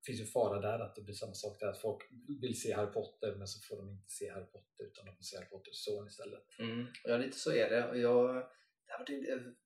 finns 0.05 0.21
ju 0.21 0.25
fara 0.25 0.59
där 0.59 0.79
att 0.79 0.95
det 0.95 1.01
blir 1.01 1.15
samma 1.15 1.33
sak 1.33 1.59
där 1.59 1.67
att 1.67 1.81
folk 1.81 2.01
vill 2.41 2.61
se 2.61 2.73
Harry 2.73 2.91
Potter 2.91 3.35
men 3.35 3.47
så 3.47 3.59
får 3.67 3.77
de 3.77 3.89
inte 3.89 4.09
se 4.09 4.29
Harry 4.29 4.45
Potter 4.45 4.85
utan 4.85 5.05
de 5.05 5.15
får 5.15 5.23
se 5.23 5.37
Harry 5.37 5.49
Potters 5.49 5.75
son 5.75 6.07
istället. 6.07 6.43
Mm, 6.59 6.87
ja, 7.03 7.17
lite 7.17 7.37
så 7.37 7.51
är 7.51 7.69
det. 7.69 7.89
Och 7.89 7.97
jag 7.97 8.47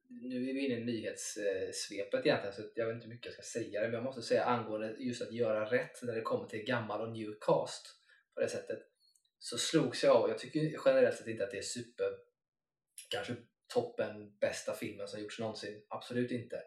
nu 0.09 0.49
är 0.49 0.53
vi 0.53 0.65
inne 0.65 0.75
i 0.75 0.83
nyhetssvepet 0.83 2.25
egentligen 2.25 2.53
så 2.53 2.61
jag 2.75 2.85
vet 2.85 2.95
inte 2.95 3.05
hur 3.07 3.13
mycket 3.13 3.25
jag 3.25 3.33
ska 3.33 3.59
säga 3.59 3.81
men 3.81 3.93
jag 3.93 4.03
måste 4.03 4.21
säga 4.21 4.43
angående 4.43 4.95
just 4.99 5.21
att 5.21 5.33
göra 5.33 5.71
rätt 5.71 6.03
när 6.03 6.15
det 6.15 6.21
kommer 6.21 6.47
till 6.47 6.63
gammal 6.63 7.01
och 7.01 7.11
new 7.11 7.33
cast 7.41 7.87
på 8.33 8.41
det 8.41 8.47
sättet 8.47 8.79
så 9.39 9.57
slogs 9.57 10.03
jag 10.03 10.15
av, 10.15 10.29
jag 10.29 10.39
tycker 10.39 10.75
generellt 10.85 11.17
sett 11.17 11.27
inte 11.27 11.43
att 11.43 11.51
det 11.51 11.57
är 11.57 11.61
super 11.61 12.05
kanske 13.09 13.35
toppen 13.73 14.37
bästa 14.37 14.73
filmen 14.73 15.07
som 15.07 15.21
gjorts 15.21 15.39
någonsin, 15.39 15.85
absolut 15.89 16.31
inte 16.31 16.61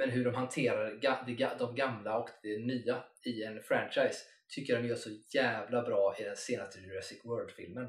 men 0.00 0.10
hur 0.10 0.24
de 0.24 0.34
hanterar 0.34 1.58
de 1.58 1.74
gamla 1.74 2.18
och 2.18 2.28
det 2.42 2.58
nya 2.58 3.04
i 3.24 3.42
en 3.42 3.62
franchise 3.62 4.18
tycker 4.48 4.72
jag 4.72 4.82
de 4.82 4.88
gör 4.88 4.96
så 4.96 5.10
jävla 5.34 5.82
bra 5.82 6.16
i 6.18 6.24
den 6.24 6.36
senaste 6.36 6.78
Jurassic 6.80 7.24
World-filmen 7.24 7.88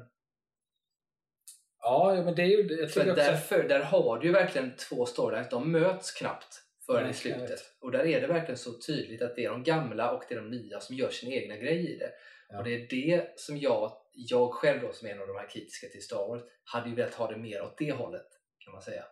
Ja, 1.82 2.22
men 2.24 2.34
det 2.34 2.42
är 2.42 2.46
ju... 2.46 2.80
Jag 2.80 2.90
för 2.90 3.04
därför, 3.04 3.68
där 3.68 3.80
har 3.80 4.18
du 4.18 4.26
ju 4.26 4.32
verkligen 4.32 4.76
två 4.76 5.06
storylines. 5.06 5.48
De 5.48 5.72
möts 5.72 6.12
knappt 6.12 6.62
förrän 6.86 7.10
i 7.10 7.14
slutet. 7.14 7.60
Och 7.80 7.92
där 7.92 8.06
är 8.06 8.20
det 8.20 8.26
verkligen 8.26 8.58
så 8.58 8.78
tydligt 8.86 9.22
att 9.22 9.36
det 9.36 9.44
är 9.44 9.50
de 9.50 9.62
gamla 9.62 10.12
och 10.12 10.22
det 10.28 10.34
är 10.34 10.38
de 10.40 10.50
nya 10.50 10.80
som 10.80 10.96
gör 10.96 11.10
sin 11.10 11.32
egna 11.32 11.56
grej 11.56 11.94
i 11.94 11.98
det. 11.98 12.10
Ja. 12.48 12.58
Och 12.58 12.64
det 12.64 12.74
är 12.74 12.86
det 12.88 13.32
som 13.36 13.58
jag, 13.58 13.92
jag 14.12 14.54
själv 14.54 14.80
då 14.80 14.92
som 14.92 15.08
är 15.08 15.12
en 15.12 15.20
av 15.20 15.26
de 15.26 15.36
här 15.36 15.50
kritiska 15.50 15.86
till 15.88 16.02
Star 16.02 16.28
Wars, 16.28 16.42
hade 16.64 16.88
ju 16.88 16.94
velat 16.94 17.14
ha 17.14 17.30
det 17.30 17.38
mer 17.38 17.62
åt 17.62 17.78
det 17.78 17.92
hållet 17.92 18.28
kan 18.58 18.72
man 18.72 18.82
säga. 18.82 19.04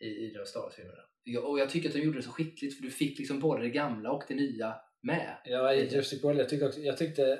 I, 0.00 0.06
i 0.06 0.30
de 0.30 0.46
Star 0.46 0.60
Wars-filmerna. 0.60 1.02
Och 1.44 1.58
jag 1.58 1.70
tycker 1.70 1.88
att 1.88 1.94
de 1.94 2.00
gjorde 2.00 2.18
det 2.18 2.22
så 2.22 2.30
skickligt 2.30 2.76
för 2.76 2.82
du 2.82 2.90
fick 2.90 3.18
liksom 3.18 3.40
både 3.40 3.62
det 3.62 3.70
gamla 3.70 4.10
och 4.12 4.22
det 4.28 4.34
nya 4.34 4.74
med. 5.02 5.36
Ja, 5.44 5.74
i 5.74 5.88
Jurassic 5.88 6.24
World, 6.24 6.40
jag 6.40 6.48
tyckte, 6.48 6.66
också, 6.66 6.80
jag 6.80 6.96
tyckte 6.98 7.38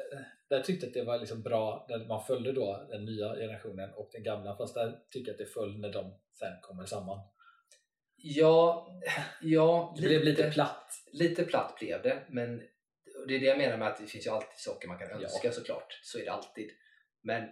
där 0.49 0.61
tyckte 0.63 0.87
att 0.87 0.95
det 0.95 1.05
var 1.05 1.19
liksom 1.19 1.43
bra 1.43 1.87
när 1.89 1.99
man 2.09 2.25
följde 2.25 2.53
då 2.53 2.87
den 2.91 3.05
nya 3.05 3.35
generationen 3.35 3.91
och 3.95 4.09
den 4.13 4.23
gamla 4.23 4.57
fast 4.57 4.75
där 4.75 4.99
tycker 5.11 5.29
jag 5.29 5.35
att 5.35 5.39
det 5.39 5.53
föll 5.53 5.79
när 5.81 5.93
de 5.93 6.15
sen 6.39 6.53
kommer 6.63 6.87
samman. 6.87 7.19
Ja, 8.17 8.89
ja 9.43 9.95
Det 10.01 10.03
blev 10.09 10.25
lite 10.25 10.51
platt. 10.51 10.93
lite 11.13 11.45
platt 11.45 11.77
blev 11.81 12.03
det, 12.03 12.23
men 12.29 12.63
det 13.29 13.35
är 13.35 13.41
det 13.41 13.47
jag 13.47 13.59
menar 13.59 13.77
med 13.77 13.89
att 13.89 13.99
det 13.99 14.07
finns 14.07 14.27
ju 14.27 14.31
alltid 14.31 14.59
saker 14.59 14.89
man 14.89 14.99
kan 14.99 15.09
Ja. 15.11 15.15
önska 15.17 15.53
såklart. 15.53 16.01
Så 16.03 16.19
är 16.19 16.25
det 16.25 16.33
alltid. 16.33 16.71
Men 17.23 17.43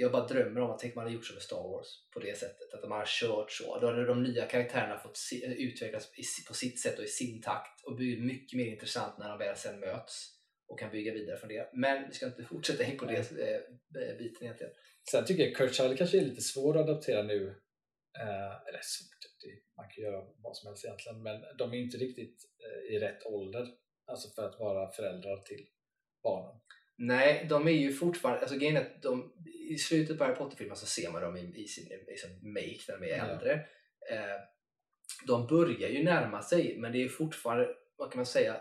jag 0.00 0.12
bara 0.12 0.26
drömmer 0.26 0.60
om 0.60 0.70
att 0.70 0.78
tänk 0.78 0.94
man 0.94 1.04
hade 1.04 1.14
gjort 1.14 1.26
så 1.26 1.34
med 1.34 1.42
Star 1.42 1.62
Wars 1.62 1.86
på 2.12 2.20
det 2.20 2.38
sättet. 2.38 2.74
Att 2.74 2.88
man 2.88 2.98
har 2.98 3.06
kört 3.06 3.50
så. 3.50 3.80
Då 3.80 3.86
hade 3.86 4.04
de 4.04 4.22
nya 4.22 4.46
karaktärerna 4.46 4.98
fått 4.98 5.18
utvecklas 5.42 6.12
på 6.48 6.54
sitt 6.54 6.80
sätt 6.80 6.98
och 6.98 7.04
i 7.04 7.08
sin 7.08 7.42
takt 7.42 7.84
och 7.84 7.96
blivit 7.96 8.24
mycket 8.24 8.56
mer 8.56 8.66
intressant 8.66 9.18
när 9.18 9.28
de 9.28 9.38
väl 9.38 9.56
sen 9.56 9.80
möts 9.80 10.36
och 10.68 10.78
kan 10.78 10.90
bygga 10.90 11.12
vidare 11.12 11.36
från 11.36 11.48
det. 11.48 11.70
Men 11.72 12.08
vi 12.08 12.14
ska 12.14 12.26
inte 12.26 12.44
fortsätta 12.44 12.84
in 12.84 12.98
på 12.98 13.04
det 13.04 13.18
eh, 13.18 14.18
biten 14.18 14.44
egentligen. 14.44 14.72
Sen 15.10 15.24
tycker 15.24 15.42
jag 15.42 15.56
Kurt 15.56 15.74
Charlie 15.74 15.96
kanske 15.96 16.18
är 16.18 16.24
lite 16.24 16.42
svår 16.42 16.76
att 16.78 16.88
adaptera 16.88 17.22
nu. 17.22 17.48
Eh, 18.18 18.68
eller 18.68 18.80
svårt, 18.82 19.20
man 19.76 19.88
kan 19.90 20.04
göra 20.04 20.26
vad 20.36 20.56
som 20.56 20.68
helst 20.68 20.84
egentligen. 20.84 21.22
Men 21.22 21.44
de 21.58 21.72
är 21.72 21.78
inte 21.78 21.96
riktigt 21.96 22.44
eh, 22.64 22.94
i 22.94 22.98
rätt 22.98 23.26
ålder. 23.26 23.68
Alltså 24.06 24.28
för 24.30 24.48
att 24.48 24.58
vara 24.58 24.90
föräldrar 24.90 25.36
till 25.36 25.66
barnen. 26.22 26.60
Nej, 27.02 27.46
de 27.48 27.68
är 27.68 27.72
ju 27.72 27.92
fortfarande, 27.92 28.40
alltså 28.40 28.56
grejen 28.56 28.76
är 28.76 28.80
att 28.80 29.02
de, 29.02 29.32
i 29.70 29.78
slutet 29.78 30.18
på 30.18 30.24
Harry 30.24 30.36
Potter-filmen 30.36 30.76
så 30.76 30.86
ser 30.86 31.10
man 31.12 31.22
dem 31.22 31.36
i, 31.36 31.62
i 31.62 31.68
sin 31.68 31.92
i 31.92 32.16
sin 32.16 32.52
make 32.52 32.80
när 32.88 32.98
de 32.98 33.12
är 33.12 33.30
äldre. 33.30 33.52
Eh, 34.10 34.40
de 35.26 35.46
börjar 35.46 35.88
ju 35.88 36.04
närma 36.04 36.42
sig, 36.42 36.78
men 36.78 36.92
det 36.92 37.04
är 37.04 37.08
fortfarande, 37.08 37.76
vad 37.96 38.12
kan 38.12 38.18
man 38.18 38.26
säga, 38.26 38.60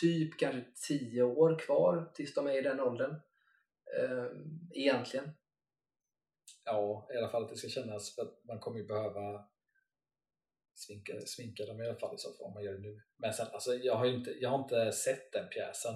typ 0.00 0.38
kanske 0.38 0.64
10 0.88 1.22
år 1.22 1.58
kvar 1.58 2.12
tills 2.14 2.34
de 2.34 2.46
är 2.46 2.58
i 2.58 2.62
den 2.62 2.80
åldern. 2.80 3.10
Eh, 4.00 4.26
egentligen. 4.70 5.30
Ja, 6.64 7.08
i 7.14 7.16
alla 7.16 7.28
fall 7.28 7.42
att 7.42 7.48
det 7.48 7.56
ska 7.56 7.68
kännas 7.68 8.14
för 8.14 8.22
att 8.22 8.44
man 8.44 8.58
kommer 8.58 8.78
ju 8.78 8.86
behöva 8.86 9.48
sminka, 10.74 11.12
sminka 11.26 11.66
dem 11.66 11.80
i 11.80 11.86
alla 11.86 11.98
fall 11.98 12.18
så 12.18 12.44
om 12.44 12.54
man 12.54 12.64
gör 12.64 12.72
det 12.72 12.80
nu. 12.80 13.02
Men 13.16 13.32
sen, 13.32 13.46
alltså, 13.52 13.74
jag, 13.74 13.94
har 13.94 14.06
inte, 14.06 14.30
jag 14.40 14.50
har 14.50 14.58
inte 14.58 14.92
sett 14.92 15.32
den 15.32 15.48
pjäsen. 15.48 15.94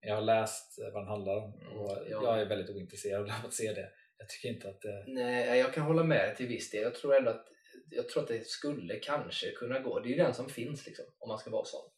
Jag 0.00 0.14
har 0.14 0.22
läst 0.22 0.78
eh, 0.78 0.92
vad 0.92 1.02
den 1.02 1.08
handlar 1.08 1.36
om 1.36 1.52
och 1.52 1.96
Mm, 1.96 2.10
ja. 2.10 2.22
jag 2.24 2.40
är 2.40 2.46
väldigt 2.46 2.70
ointresserad 2.70 3.22
av 3.22 3.46
att 3.46 3.54
se 3.54 3.72
det. 3.72 3.90
Jag 4.18 4.28
tycker 4.28 4.48
inte 4.48 4.68
att 4.68 4.80
det... 4.80 5.04
Nej, 5.06 5.58
jag 5.58 5.74
kan 5.74 5.82
hålla 5.82 6.04
med 6.04 6.36
till 6.36 6.46
viss 6.46 6.70
del. 6.70 6.82
Jag 6.82 6.94
tror 6.94 7.16
ändå 7.16 7.30
att, 7.30 7.46
jag 7.90 8.08
tror 8.08 8.22
att 8.22 8.28
det 8.28 8.46
skulle 8.46 8.98
kanske 8.98 9.50
kunna 9.50 9.78
gå. 9.78 10.00
Det 10.00 10.08
är 10.08 10.10
ju 10.10 10.16
den 10.16 10.34
som 10.34 10.48
finns 10.48 10.86
liksom, 10.86 11.04
om 11.18 11.28
man 11.28 11.38
ska 11.38 11.50
vara 11.50 11.64
sån. 11.64 11.90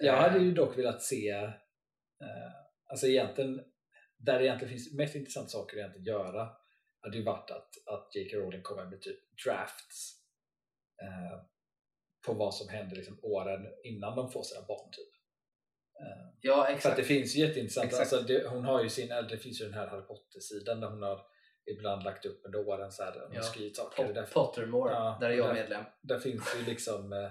Jag 0.00 0.16
hade 0.16 0.38
ju 0.38 0.52
dock 0.52 0.78
velat 0.78 1.02
se, 1.02 1.30
eh, 1.30 1.52
alltså 2.86 3.06
egentligen, 3.06 3.64
där 4.16 4.38
det 4.38 4.44
egentligen 4.44 4.70
finns 4.70 4.92
mest 4.92 5.14
intressanta 5.14 5.48
saker 5.48 5.76
att 5.76 5.80
egentligen 5.80 6.06
göra 6.06 6.48
hade 7.00 7.16
ju 7.16 7.24
varit 7.24 7.50
att, 7.50 7.86
att 7.86 8.14
J.K. 8.14 8.36
Rowling 8.36 8.62
kommer 8.62 8.84
med 8.84 9.00
typ 9.00 9.18
drafts 9.44 10.14
eh, 11.02 11.40
på 12.26 12.34
vad 12.34 12.54
som 12.54 12.68
händer 12.68 12.96
liksom 12.96 13.18
åren 13.22 13.66
innan 13.84 14.16
de 14.16 14.30
får 14.30 14.42
sina 14.42 14.66
barn. 14.66 14.90
Typ. 14.92 15.11
Eh, 16.00 16.28
Ja, 16.40 16.54
för 16.64 16.70
att 16.72 16.76
exakt. 16.76 16.96
det 16.96 17.02
finns 17.04 17.36
ju 17.36 17.40
jätteintressant, 17.40 17.86
Exakt. 17.86 18.12
alltså 18.12 18.26
det, 18.26 18.48
hon 18.48 18.64
har 18.64 18.82
ju 18.82 18.88
sin, 18.88 19.08
det 19.08 19.38
finns 19.38 19.60
ju 19.60 19.64
den 19.64 19.74
här 19.74 19.86
Harry 19.86 20.02
Potter-sidan 20.02 20.80
där 20.80 20.88
hon 20.88 21.02
har 21.02 21.20
ibland 21.70 22.02
lagt 22.04 22.26
upp 22.26 22.40
under 22.44 22.68
åren 22.68 22.92
så 22.92 23.02
här, 23.02 23.20
hon 23.26 23.34
Ja. 23.34 23.42
skrivit 23.42 23.76
saker. 23.76 24.12
Där, 24.14 24.22
Pottermore, 24.32 24.92
Ja, 24.92 25.18
där 25.20 25.30
är 25.30 25.34
jag 25.34 25.46
där- 25.48 25.54
medlem. 25.54 25.84
där 26.02 26.18
finns 26.18 26.56
ju 26.60 26.64
liksom 26.70 27.12
eh, 27.12 27.30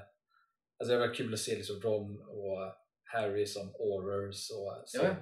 Alltså 0.79 0.93
det 0.93 1.07
var 1.07 1.13
kul 1.13 1.33
att 1.33 1.39
se 1.39 1.55
liksom 1.55 1.81
Ron 1.81 2.21
och 2.21 2.75
Harry 3.03 3.45
som 3.45 3.67
Aurors 3.79 4.49
och 4.51 4.83
så 4.85 4.97
Ja. 5.03 5.15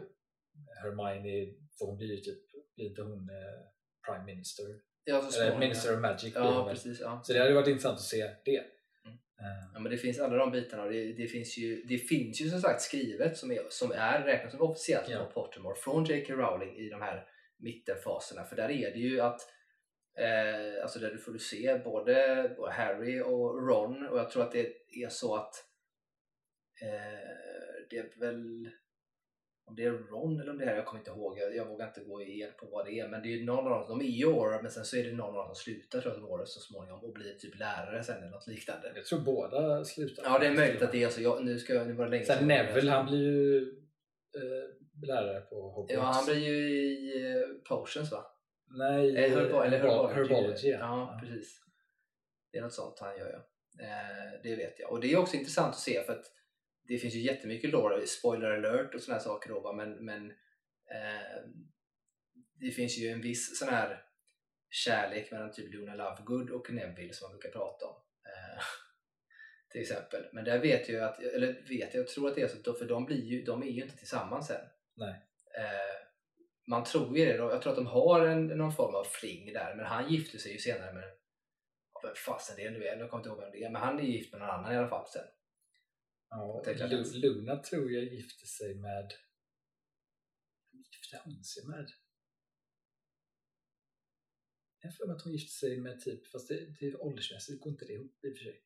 Hermione, 0.84 1.54
för 1.78 1.86
hon 1.86 1.98
blir 1.98 2.08
ju 2.08 2.18
typ, 2.18 2.40
blir 2.76 2.86
inte 2.90 3.02
hon 3.02 3.30
eh, 3.30 3.60
Prime 4.08 4.26
Minister? 4.26 4.66
Ja, 5.04 5.30
Eller 5.38 5.60
Minister 5.60 5.94
of 5.96 6.00
Magic 6.00 6.36
Ja, 6.36 6.68
precis. 6.70 7.00
Ja. 7.00 7.22
Så 7.24 7.34
det 7.34 7.40
hade 7.40 7.54
varit 7.54 7.68
intressant 7.68 7.96
att 7.98 8.02
se 8.04 8.36
det. 8.46 8.64
Eh, 9.40 9.70
Ja, 9.74 9.80
men 9.80 9.92
det 9.92 9.98
finns 9.98 10.20
alla 10.20 10.36
de 10.36 10.52
bitarna 10.52 10.86
det, 10.86 11.14
det, 11.14 11.28
finns 11.28 11.58
ju, 11.58 11.84
det 11.84 11.98
finns 11.98 12.42
ju 12.42 12.50
som 12.50 12.60
sagt 12.62 12.82
skrivet 12.82 13.38
som 13.38 13.52
är, 13.52 13.60
som 13.70 13.92
är 13.92 14.24
räknat 14.24 14.52
som 14.52 14.62
officiellt 14.62 15.10
Ja. 15.10 15.26
på 15.26 15.32
Pottermore 15.42 15.76
från 15.76 16.06
J.K. 16.06 16.34
Rowling 16.34 16.78
i 16.78 16.90
de 16.90 17.02
här 17.02 17.28
mittenfaserna. 17.58 18.44
För 18.44 18.56
där 18.56 18.70
är 18.70 18.92
det 18.92 19.00
ju 19.00 19.20
att 19.22 19.42
eh, 20.18 20.82
alltså 20.84 21.00
där 21.00 21.12
du 21.12 21.18
får 21.18 21.32
du 21.32 21.40
se 21.40 21.82
både, 21.84 22.54
både 22.58 22.72
Harry 22.72 23.22
och 23.22 23.68
Ron 23.68 24.08
och 24.08 24.20
jag 24.20 24.30
tror 24.32 24.44
att 24.44 24.52
det 24.52 24.74
är 25.04 25.10
så 25.10 25.36
att 25.36 25.54
eh, 26.82 27.30
det 27.90 27.98
är 27.98 28.20
väl 28.20 28.70
om 29.70 29.76
det 29.76 29.84
är 29.86 29.92
Ron 29.92 30.40
eller 30.40 30.52
om 30.52 30.58
det 30.58 30.66
är, 30.66 30.76
jag 30.76 30.86
kommer 30.86 31.00
inte 31.02 31.12
ihåg, 31.12 31.40
jag, 31.40 31.56
jag 31.56 31.66
vågar 31.66 31.88
inte 31.88 32.02
gå 32.02 32.22
igen 32.22 32.50
på 32.60 32.66
vad 32.66 32.86
det 32.86 33.00
är 33.00 33.08
men 33.08 33.22
det 33.22 33.34
är 33.34 33.44
någon 33.44 33.68
av 33.74 33.80
dem, 33.88 34.00
de 34.00 34.06
är 34.06 34.10
ju 34.10 34.26
Auror 34.28 34.62
men 34.62 34.72
sen 34.72 34.86
så 34.86 34.98
är 34.98 35.04
det 35.04 35.12
någon 35.12 35.30
av 35.30 35.36
dem 35.36 35.46
som 35.48 35.56
slutar 35.56 36.02
tror 36.02 36.14
jag 36.14 36.48
som 36.48 36.48
så 36.48 36.60
småningom 36.60 37.04
och 37.04 37.14
blir 37.14 37.34
typ 37.34 37.60
lärare 37.60 38.04
sen 38.04 38.18
eller 38.18 38.30
något 38.32 38.48
liknande. 38.48 38.92
jag 38.96 39.06
tror 39.06 39.20
båda 39.20 39.86
slutar. 39.86 40.24
Ja, 40.24 40.40
det 40.40 40.48
är 40.48 40.54
möjligt 40.54 40.82
att 40.82 40.92
det 40.92 41.04
är 41.04 41.10
så. 41.10 41.22
Jag, 41.22 41.46
nu, 41.46 41.60
ska 41.60 41.74
jag, 41.74 41.88
nu 41.88 41.94
var 41.94 42.06
det 42.06 42.12
länge 42.12 42.26
Sen. 42.26 42.48
Neville, 42.48 42.92
han 42.92 43.06
blir 43.06 43.20
ju 43.24 43.58
eh, 44.36 45.08
lärare 45.08 45.42
på 45.42 45.56
Hogwarts. 45.70 45.94
Ja, 45.94 46.02
han 46.02 46.26
blir 46.26 46.48
ju 46.48 46.70
i 46.70 47.36
uh, 47.36 47.62
Potions 47.70 48.12
va? 48.12 48.26
Nej, 48.78 49.18
Eh, 49.18 49.32
herba, 49.32 49.66
eller 49.66 49.80
herbal- 49.80 50.14
herbology. 50.14 50.70
ja. 50.70 50.78
Ja. 50.80 51.20
precis. 51.22 51.60
Det 52.52 52.58
är 52.58 52.62
något 52.62 52.74
sånt 52.74 53.00
han 53.00 53.18
gör 53.18 53.30
ja. 53.32 53.40
Eh, 53.86 54.40
det 54.44 54.56
vet 54.56 54.80
jag. 54.80 54.92
Och 54.92 55.00
det 55.00 55.14
är 55.14 55.18
också 55.18 55.36
intressant 55.36 55.70
att 55.74 55.80
se 55.80 56.04
för 56.04 56.14
att 56.14 56.26
det 56.90 56.98
finns 56.98 57.16
ju 57.16 57.20
jättemycket 57.20 57.70
lore, 57.70 58.08
spoiler 58.08 58.52
alert 58.52 58.96
och 58.96 59.02
här 59.08 59.20
saker 59.20 59.50
då 59.50 59.60
va? 59.60 59.74
men, 59.74 60.06
men 60.06 60.32
eh, 60.92 61.42
det 62.60 62.72
finns 62.72 62.98
ju 62.98 63.08
en 63.08 63.22
viss 63.22 63.60
sån 63.60 63.70
här 63.70 64.04
kärlek 64.70 65.32
mellan 65.32 65.52
typ 65.52 65.74
Luna 65.74 65.96
Lovegood 65.96 66.50
och 66.50 66.72
Neville 66.72 67.14
som 67.14 67.26
man 67.26 67.40
brukar 67.40 67.60
prata 67.60 67.86
om. 67.86 67.96
Eh, 68.26 68.64
till 69.72 69.82
exempel. 69.82 70.26
Men 70.34 70.44
där 70.44 70.60
vet 70.60 70.90
jag 70.90 71.04
att, 71.04 71.20
eller 71.20 71.54
vet 71.54 71.94
jag, 71.94 72.02
jag 72.02 72.08
tror 72.08 72.28
att 72.28 72.36
det 72.36 72.42
är 72.42 72.48
så, 72.48 72.74
för 72.74 72.86
de, 72.86 73.06
blir 73.06 73.24
ju, 73.24 73.44
de 73.44 73.64
är 73.64 73.68
ju 73.68 73.84
inte 73.84 73.98
tillsammans 73.98 74.48
sen. 74.48 74.66
Nej. 74.96 75.26
Eh, 75.58 75.96
man 76.68 76.84
tror 76.84 77.18
ju 77.18 77.26
det, 77.26 77.36
jag 77.36 77.62
tror 77.62 77.72
att 77.72 77.78
de 77.78 77.88
har 77.88 78.26
en, 78.26 78.48
någon 78.48 78.74
form 78.74 78.96
av 78.96 79.04
fling 79.04 79.54
där, 79.54 79.76
men 79.76 79.86
han 79.86 80.10
gifte 80.10 80.40
sig 80.40 80.52
ju 80.52 80.58
senare 80.58 80.94
med, 80.94 81.04
vem 82.04 82.16
fasen 82.16 82.56
det 82.58 82.70
nu 82.70 82.86
är, 82.86 82.98
jag 82.98 83.10
kommer 83.10 83.22
inte 83.22 83.30
ihåg 83.30 83.40
vem 83.40 83.52
det 83.52 83.64
är, 83.64 83.70
men 83.70 83.82
han 83.82 84.00
är 84.00 84.04
gift 84.04 84.32
med 84.32 84.42
någon 84.42 84.50
annan 84.50 84.74
i 84.74 84.78
alla 84.78 84.90
fall 84.90 85.08
sen. 85.08 85.26
Ja, 86.30 86.64
Luna 87.14 87.64
tror 87.64 87.92
jag 87.92 88.04
gifte 88.04 88.46
sig 88.46 88.76
med... 88.76 89.14
Gifte 90.72 91.22
hon 91.24 91.44
sig 91.44 91.66
med? 91.66 91.92
Jag 94.82 94.96
för 94.96 95.08
mig 95.08 95.16
att 95.16 95.24
hon 95.24 95.34
gifte 95.34 95.54
sig 95.54 95.78
med 95.78 96.02
typ, 96.02 96.28
fast 96.28 96.48
det, 96.48 96.66
det 96.80 96.96
åldersmässigt 96.96 97.62
går 97.62 97.72
inte 97.72 97.86
det 97.86 97.94
ihop 97.94 98.26
i 98.26 98.34
och 98.34 98.38
för 98.38 98.44
sig. 98.44 98.64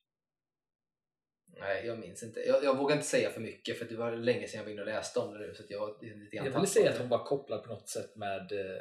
Nej, 1.46 1.86
jag 1.86 2.00
minns 2.00 2.24
inte. 2.24 2.39
Jag, 2.39 2.63
jag 2.63 2.77
vågar 2.77 2.96
inte 2.96 3.08
säga 3.08 3.29
för 3.29 3.41
mycket 3.41 3.77
för 3.77 3.86
det 3.86 3.96
var 3.96 4.12
länge 4.12 4.48
sedan 4.48 4.58
jag 4.58 4.65
var 4.65 4.72
inne 4.72 4.82
och 4.82 4.88
läste 4.88 5.20
om 5.20 5.34
det 5.34 5.39
nu 5.39 5.53
så 5.55 5.63
att 5.63 5.70
jag 5.70 5.98
det 6.00 6.15
lite 6.15 6.36
Jag 6.36 6.43
vill 6.43 6.53
tappat 6.53 6.70
säga 6.70 6.91
att 6.91 6.98
hon 6.98 7.10
var 7.10 7.25
kopplad 7.25 7.63
på 7.63 7.70
något 7.70 7.89
sätt 7.89 8.15
med... 8.15 8.51
Eh, 8.51 8.75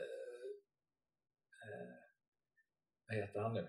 eh, 1.62 1.94
vad 3.06 3.16
heter 3.16 3.40
han 3.40 3.54
nu? 3.54 3.68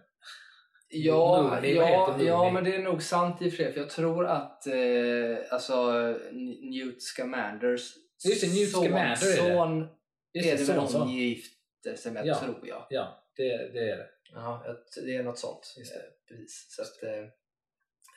Ja, 0.89 1.59
ja, 1.63 2.17
ja, 2.21 2.51
men 2.51 2.63
det 2.63 2.75
är 2.75 2.79
nog 2.79 3.03
sant 3.03 3.41
i 3.41 3.47
och 3.47 3.51
för 3.51 3.57
sig. 3.63 3.73
För 3.73 3.79
jag 3.79 3.89
tror 3.89 4.25
att 4.25 4.67
eh, 4.67 5.37
alltså, 5.49 5.91
Newt 6.61 7.01
Scamanders 7.03 7.93
Just 8.25 8.41
det, 8.41 8.47
Newt 8.53 8.71
son, 8.71 8.83
Scamander 8.83 9.09
är 9.09 9.49
det. 9.49 9.55
son 9.55 9.81
är 10.33 10.43
det 10.43 10.51
väl 10.51 10.65
son, 10.65 10.77
hon 10.77 10.87
son. 10.89 11.09
gifte 11.09 11.97
sig 11.97 12.11
med, 12.11 12.25
Ja. 12.25 12.39
tror 12.39 12.67
jag. 12.67 12.85
Ja, 12.89 13.23
det, 13.37 13.43
det 13.73 13.89
är 13.89 13.97
det. 13.97 14.07
Ja, 14.33 14.63
det 15.05 15.15
är 15.15 15.23
något 15.23 15.39
sånt. 15.39 15.75
Precis. 16.27 16.65
Så 16.69 16.81
att, 16.81 17.03
eh, 17.03 17.25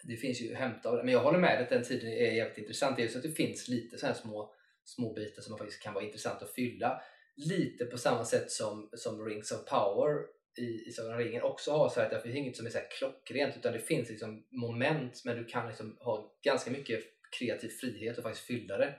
det 0.05 0.17
finns 0.17 0.41
ju 0.41 0.53
att 0.53 0.59
hämta. 0.59 0.93
Men 0.93 1.09
jag 1.09 1.21
håller 1.21 1.39
med 1.39 1.63
att 1.63 1.69
den 1.71 1.83
tiden 1.85 2.11
är 2.13 2.33
jävligt 2.33 2.59
intressant. 2.59 2.97
Det 2.97 3.03
är 3.05 3.09
så 3.09 3.19
att 3.19 3.23
det 3.25 3.33
finns 3.33 3.69
lite 3.69 3.99
så 3.99 4.07
här 4.07 4.15
små, 4.15 4.55
små 4.85 5.13
bitar 5.13 5.43
som 5.43 5.59
faktiskt 5.59 5.83
kan 5.83 5.95
vara 5.95 6.05
intressant 6.05 6.43
att 6.43 6.51
fylla. 6.51 7.03
Lite 7.37 7.85
på 7.85 7.99
samma 7.99 8.25
sätt 8.25 8.51
som, 8.51 8.91
som 8.93 9.25
Rings 9.25 9.53
of 9.53 9.65
Power 9.65 10.15
i, 10.59 10.89
i 10.89 10.93
Sagan 10.93 11.13
om 11.13 11.19
ringen 11.19 11.43
också 11.43 11.71
har 11.71 11.89
så 11.89 12.01
här 12.01 12.07
att 12.07 12.13
det 12.13 12.21
finns 12.21 12.37
inget 12.37 12.57
som 12.57 12.67
är 12.67 12.71
så 12.71 12.79
här 12.79 12.91
klockrent 12.91 13.57
utan 13.57 13.73
det 13.73 13.79
finns 13.79 14.09
liksom 14.09 14.47
moment 14.51 15.23
men 15.25 15.37
du 15.37 15.45
kan 15.45 15.69
liksom 15.69 15.97
ha 16.01 16.37
ganska 16.43 16.71
mycket 16.71 17.05
kreativ 17.39 17.69
frihet 17.69 18.19
och 18.19 18.23
faktiskt 18.23 18.47
fylla 18.47 18.79
det. 18.79 18.95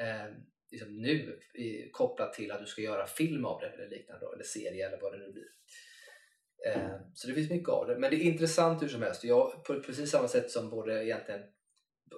Eh, 0.00 0.34
liksom 0.70 0.96
nu 0.96 1.38
i, 1.54 1.90
kopplat 1.90 2.32
till 2.32 2.52
att 2.52 2.60
du 2.60 2.66
ska 2.66 2.82
göra 2.82 3.06
film 3.06 3.44
av 3.44 3.60
det 3.60 3.66
eller 3.66 3.88
liknande 3.88 4.26
eller 4.34 4.44
serie 4.44 4.88
eller 4.88 5.00
vad 5.00 5.12
det 5.12 5.18
nu 5.18 5.32
blir. 5.32 5.48
Eh, 6.66 6.96
så 7.14 7.28
det 7.28 7.34
finns 7.34 7.50
mycket 7.50 7.68
av 7.68 7.86
det. 7.86 7.98
Men 7.98 8.10
det 8.10 8.16
är 8.16 8.20
intressant 8.20 8.82
hur 8.82 8.88
som 8.88 9.02
helst. 9.02 9.24
Jag, 9.24 9.64
på 9.64 9.80
precis 9.80 10.10
samma 10.10 10.28
sätt 10.28 10.50
som 10.50 10.70
både 10.70 11.04
egentligen, 11.04 11.40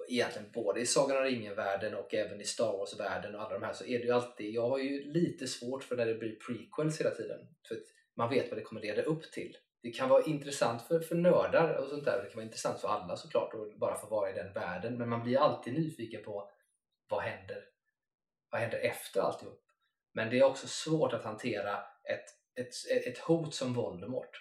egentligen 0.09 0.51
både 0.51 0.81
i 0.81 0.85
Sagan 0.85 1.17
om 1.17 1.23
ringen-världen 1.23 1.95
och 1.95 2.13
även 2.13 2.41
i 2.41 2.43
Star 2.43 2.77
Wars-världen 2.77 3.35
och 3.35 3.41
alla 3.41 3.59
de 3.59 3.65
här 3.65 3.73
så 3.73 3.85
är 3.85 3.99
det 3.99 4.05
ju 4.05 4.11
alltid, 4.11 4.53
jag 4.53 4.69
har 4.69 4.79
ju 4.79 5.03
lite 5.13 5.47
svårt 5.47 5.83
för 5.83 5.95
när 5.95 6.05
det 6.05 6.15
blir 6.15 6.35
prequels 6.35 6.99
hela 6.99 7.11
tiden. 7.11 7.39
För 7.67 7.75
att 7.75 7.92
man 8.15 8.29
vet 8.29 8.49
vad 8.49 8.57
det 8.59 8.63
kommer 8.63 8.81
leda 8.81 9.01
upp 9.01 9.31
till. 9.31 9.57
Det 9.81 9.91
kan 9.91 10.09
vara 10.09 10.23
intressant 10.23 10.81
för, 10.81 10.99
för 10.99 11.15
nördar 11.15 11.75
och 11.75 11.89
sånt 11.89 12.05
där. 12.05 12.23
Det 12.23 12.29
kan 12.29 12.35
vara 12.35 12.45
intressant 12.45 12.79
för 12.81 12.87
alla 12.87 13.15
såklart 13.15 13.53
och 13.53 13.79
bara 13.79 13.97
få 13.97 14.07
vara 14.07 14.29
i 14.29 14.33
den 14.33 14.53
världen. 14.53 14.97
Men 14.97 15.09
man 15.09 15.23
blir 15.23 15.37
alltid 15.37 15.73
nyfiken 15.73 16.23
på 16.23 16.51
vad 17.09 17.21
händer, 17.21 17.63
vad 18.51 18.61
händer 18.61 18.77
efter 18.77 19.21
alltihop. 19.21 19.63
Men 20.13 20.29
det 20.29 20.39
är 20.39 20.43
också 20.43 20.67
svårt 20.67 21.13
att 21.13 21.23
hantera 21.23 21.77
ett, 22.03 22.25
ett, 22.65 23.07
ett 23.07 23.17
hot 23.17 23.55
som 23.55 23.73
Voldemort 23.73 24.39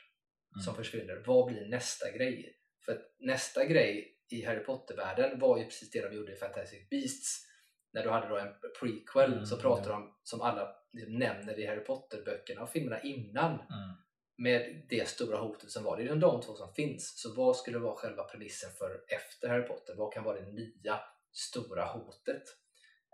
Mm. 0.55 0.62
som 0.62 0.75
försvinner. 0.75 1.23
Vad 1.26 1.47
blir 1.47 1.69
nästa 1.69 2.11
grej? 2.11 2.57
För 2.85 2.93
att 2.93 3.14
nästa 3.19 3.64
grej 3.64 4.19
i 4.29 4.45
Harry 4.45 4.64
Potter-världen 4.64 5.38
var 5.38 5.59
ju 5.59 5.64
precis 5.64 5.91
det 5.91 6.09
de 6.09 6.17
gjorde 6.17 6.33
i 6.33 6.37
Fantastic 6.37 6.88
Beasts. 6.91 7.47
När 7.93 8.02
du 8.02 8.11
hade 8.11 8.29
då 8.29 8.37
en 8.37 8.55
prequel 8.81 9.33
Mm, 9.33 9.47
så 9.47 9.57
pratade 9.57 9.88
de, 9.88 10.14
som 10.23 10.41
alla 10.41 10.75
nämner 10.93 11.59
i 11.59 11.67
Harry 11.67 11.85
Potter-böckerna 11.85 12.63
och 12.63 12.71
filmerna 12.71 13.01
innan, 13.03 13.51
Mm. 13.53 13.97
med 14.37 14.83
det 14.89 15.09
stora 15.09 15.39
hotet 15.39 15.71
som 15.71 15.85
var. 15.85 15.97
Det 15.97 16.03
är 16.03 16.15
ju 16.15 16.21
de 16.21 16.41
två 16.41 16.55
som 16.55 16.75
finns. 16.75 17.21
Så 17.23 17.35
vad 17.35 17.57
skulle 17.57 17.79
vara 17.79 17.95
själva 17.97 18.25
premissen 18.25 18.71
för 18.79 19.01
efter 19.09 19.49
Harry 19.49 19.63
Potter? 19.63 19.95
Vad 19.97 20.13
kan 20.13 20.25
vara 20.25 20.41
det 20.41 20.53
nya 20.53 21.01
stora 21.33 21.85
hotet? 21.85 22.43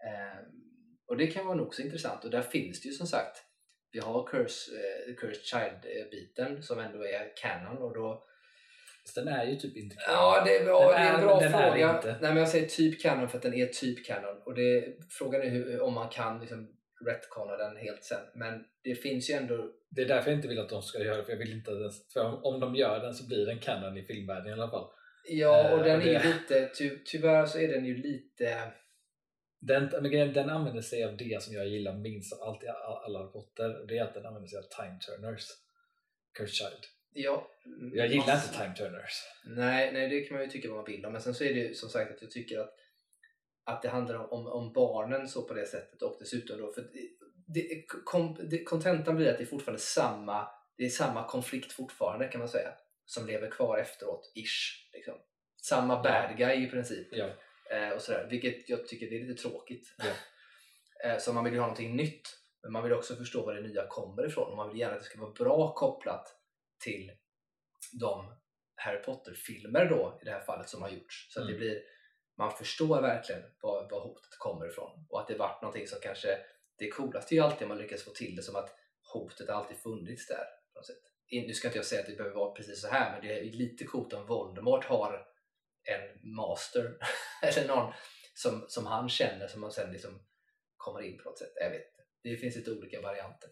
Eh, 0.06 0.38
och 1.06 1.16
det 1.16 1.26
kan 1.26 1.46
vara 1.46 1.56
nog 1.56 1.74
så 1.74 1.82
intressant. 1.82 2.24
Och 2.24 2.30
där 2.30 2.42
finns 2.42 2.80
det 2.82 2.88
ju 2.88 2.94
som 2.94 3.06
sagt, 3.06 3.42
vi 3.92 3.98
har 3.98 4.26
Curse, 4.26 4.70
eh, 4.72 5.14
Cursed 5.14 5.44
Child-biten 5.44 6.62
som 6.62 6.78
ändå 6.78 7.04
är 7.06 7.36
canon 7.36 7.78
och 7.78 7.94
då 7.94 8.24
den 9.14 9.28
är 9.28 9.44
ju 9.44 9.56
typ 9.56 9.76
inte 9.76 9.96
Ja, 10.06 10.44
det, 10.44 10.54
ja, 10.54 10.80
Den 10.92 11.00
det 11.02 11.08
är 11.08 11.14
en 11.14 11.20
bra 11.20 11.40
fråga. 11.40 12.00
Nej, 12.04 12.16
men 12.20 12.36
jag 12.36 12.48
säger 12.48 12.68
typ 12.68 13.02
canon 13.02 13.28
för 13.28 13.36
att 13.36 13.42
den 13.42 13.54
är 13.54 13.66
typ 13.66 14.06
canon. 14.06 14.42
Och 14.46 14.54
det, 14.54 14.96
frågan 15.10 15.42
är 15.42 15.48
hur, 15.48 15.80
om 15.80 15.94
man 15.94 16.08
kan 16.08 16.40
liksom 16.40 16.77
retconna 17.06 17.56
den 17.56 17.76
helt 17.76 18.04
sen. 18.04 18.26
Men 18.34 18.64
det 18.82 18.94
finns 18.94 19.30
ju 19.30 19.34
ändå... 19.34 19.72
Det 19.90 20.02
är 20.02 20.08
därför 20.08 20.30
jag 20.30 20.38
inte 20.38 20.48
vill 20.48 20.58
att 20.58 20.68
de 20.68 20.82
ska 20.82 20.98
göra 20.98 21.16
det, 21.16 21.24
för 21.24 21.32
jag 21.32 21.38
vill 21.38 21.52
inte 21.52 21.70
att 21.72 21.78
den, 21.80 21.90
för 22.12 22.46
om, 22.46 22.60
de 22.60 22.74
gör 22.74 23.00
den 23.00 23.14
så 23.14 23.26
blir 23.26 23.46
den 23.46 23.58
canon 23.58 23.96
i 23.96 24.02
filmvärlden 24.02 24.48
i 24.48 24.52
alla 24.52 24.70
fall. 24.70 24.90
Ja, 25.28 25.72
och 25.74 25.78
Eh, 25.78 25.84
den 25.84 26.02
är 26.02 26.06
ju 26.06 26.32
lite... 26.32 26.68
Ty, 26.78 26.98
tyvärr 27.04 27.46
så 27.46 27.58
är 27.58 27.68
den 27.68 27.84
ju 27.84 27.96
lite... 27.96 28.72
Den, 29.60 29.90
men 30.02 30.32
den 30.32 30.50
använder 30.50 30.82
sig 30.82 31.04
av 31.04 31.16
det 31.16 31.42
som 31.42 31.54
jag 31.54 31.68
gillar 31.68 31.94
minst 31.94 32.32
av 32.32 32.48
allt 32.48 32.64
i 32.64 32.68
all- 32.68 33.04
alla 33.04 33.20
och 33.20 33.52
det 33.88 33.98
är 33.98 34.02
att 34.02 34.14
den 34.14 34.26
använder 34.26 34.48
sig 34.48 34.58
av 34.58 34.62
time 34.62 34.98
turners. 35.06 35.44
Cursed 36.32 36.54
Child. 36.54 36.84
Ja, 37.12 37.48
Jag 37.94 38.06
gillar 38.06 38.26
massa- 38.26 38.46
inte 38.46 38.58
time 38.58 38.90
turners. 38.90 39.12
Nej, 39.46 39.92
nej, 39.92 40.08
det 40.08 40.20
kan 40.20 40.36
man 40.36 40.44
ju 40.44 40.50
tycka 40.50 40.68
vad 40.68 40.76
man 40.76 40.84
vill 40.84 41.06
om. 41.06 41.12
Men 41.12 41.22
sen 41.22 41.34
så 41.34 41.44
är 41.44 41.54
det 41.54 41.60
ju 41.60 41.74
som 41.74 41.88
sagt 41.88 42.10
att 42.14 42.22
jag 42.22 42.30
tycker 42.30 42.58
att, 42.58 42.74
att 43.68 43.82
det 43.82 43.88
handlar 43.88 44.32
om, 44.32 44.46
om, 44.46 44.72
barnen 44.72 45.28
så 45.28 45.42
på 45.42 45.54
det 45.54 45.66
sättet 45.66 46.02
och 46.02 46.16
dessutom 46.20 46.58
då 46.58 46.72
för 46.72 46.80
det- 46.82 47.10
det, 48.50 48.64
kontentan 48.64 49.16
blir 49.16 49.30
att 49.30 49.38
det 49.38 49.44
är 49.44 49.46
fortfarande 49.46 49.80
samma, 49.80 50.48
det 50.76 50.84
är 50.84 50.88
samma 50.88 51.28
konflikt 51.28 51.72
fortfarande 51.72 52.28
kan 52.28 52.38
man 52.38 52.48
säga 52.48 52.70
som 53.04 53.26
lever 53.26 53.50
kvar 53.50 53.78
efteråt, 53.78 54.32
ish. 54.34 54.88
Liksom. 54.92 55.14
Samma 55.62 56.02
bad 56.02 56.36
guy 56.36 56.64
i 56.66 56.70
princip. 56.70 57.08
Ja. 57.10 57.28
Eh, 57.70 57.90
och 57.90 58.02
sådär, 58.02 58.26
vilket 58.30 58.68
jag 58.68 58.86
tycker 58.88 59.10
det 59.10 59.16
är 59.20 59.24
lite 59.24 59.42
tråkigt. 59.42 59.94
Ja. 59.98 60.12
eh, 61.10 61.18
så 61.18 61.32
man 61.32 61.44
vill 61.44 61.52
ju 61.52 61.58
ha 61.58 61.66
någonting 61.66 61.96
nytt. 61.96 62.28
Men 62.62 62.72
man 62.72 62.82
vill 62.82 62.92
också 62.92 63.16
förstå 63.16 63.46
var 63.46 63.54
det 63.54 63.60
nya 63.60 63.86
kommer 63.86 64.26
ifrån 64.26 64.50
och 64.50 64.56
man 64.56 64.68
vill 64.68 64.78
gärna 64.78 64.94
att 64.94 65.00
det 65.00 65.06
ska 65.06 65.20
vara 65.20 65.32
bra 65.32 65.74
kopplat 65.74 66.26
till 66.84 67.12
de 68.00 68.34
Harry 68.74 69.02
Potter-filmer 69.02 69.84
då 69.84 70.18
i 70.22 70.24
det 70.24 70.30
här 70.30 70.40
fallet 70.40 70.68
som 70.68 70.82
har 70.82 70.88
gjorts. 70.88 71.32
Så 71.34 71.40
att 71.40 71.46
det 71.46 71.52
Mm. 71.54 71.60
blir, 71.60 71.82
man 72.38 72.56
förstår 72.56 73.02
verkligen 73.02 73.42
var, 73.62 73.90
var 73.90 74.00
hotet 74.00 74.38
kommer 74.38 74.68
ifrån 74.68 75.06
och 75.08 75.20
att 75.20 75.28
det 75.28 75.34
varit 75.34 75.62
någonting 75.62 75.86
som 75.86 75.98
kanske, 76.02 76.38
det 76.78 76.88
coolaste 76.88 77.34
är 77.34 77.36
ju 77.36 77.42
alltid 77.42 77.62
om 77.62 77.68
man 77.68 77.78
lyckas 77.78 78.02
få 78.02 78.10
till 78.10 78.36
det 78.36 78.42
som 78.42 78.56
att 78.56 78.74
hotet 79.12 79.48
alltid 79.48 79.76
funnits 79.76 80.26
där. 80.26 80.44
På 80.72 80.78
något 80.78 80.86
sätt. 80.86 81.02
Nu 81.30 81.52
ska 81.54 81.68
inte 81.68 81.78
jag 81.78 81.86
säga 81.86 82.00
att 82.00 82.06
det 82.06 82.16
behöver 82.16 82.36
vara 82.36 82.54
precis 82.54 82.80
så 82.80 82.88
här 82.88 83.12
men 83.12 83.28
det 83.28 83.38
är 83.38 83.44
lite 83.44 83.84
coolt 83.84 84.12
om 84.12 84.26
Voldemort 84.26 84.84
har 84.84 85.26
en 85.84 86.34
master 86.36 86.98
eller 87.42 87.68
någon 87.68 87.92
som, 88.34 88.64
som 88.68 88.86
han 88.86 89.08
känner 89.08 89.48
som 89.48 89.60
man 89.60 89.72
sen 89.72 89.92
liksom 89.92 90.26
kommer 90.76 91.02
in 91.02 91.18
på 91.18 91.24
något 91.24 91.38
sätt. 91.38 91.52
Jag 91.54 91.70
vet 91.70 91.86
inte. 91.86 92.02
Det 92.22 92.36
finns 92.36 92.56
lite 92.56 92.72
olika 92.72 93.00
varianter. 93.00 93.50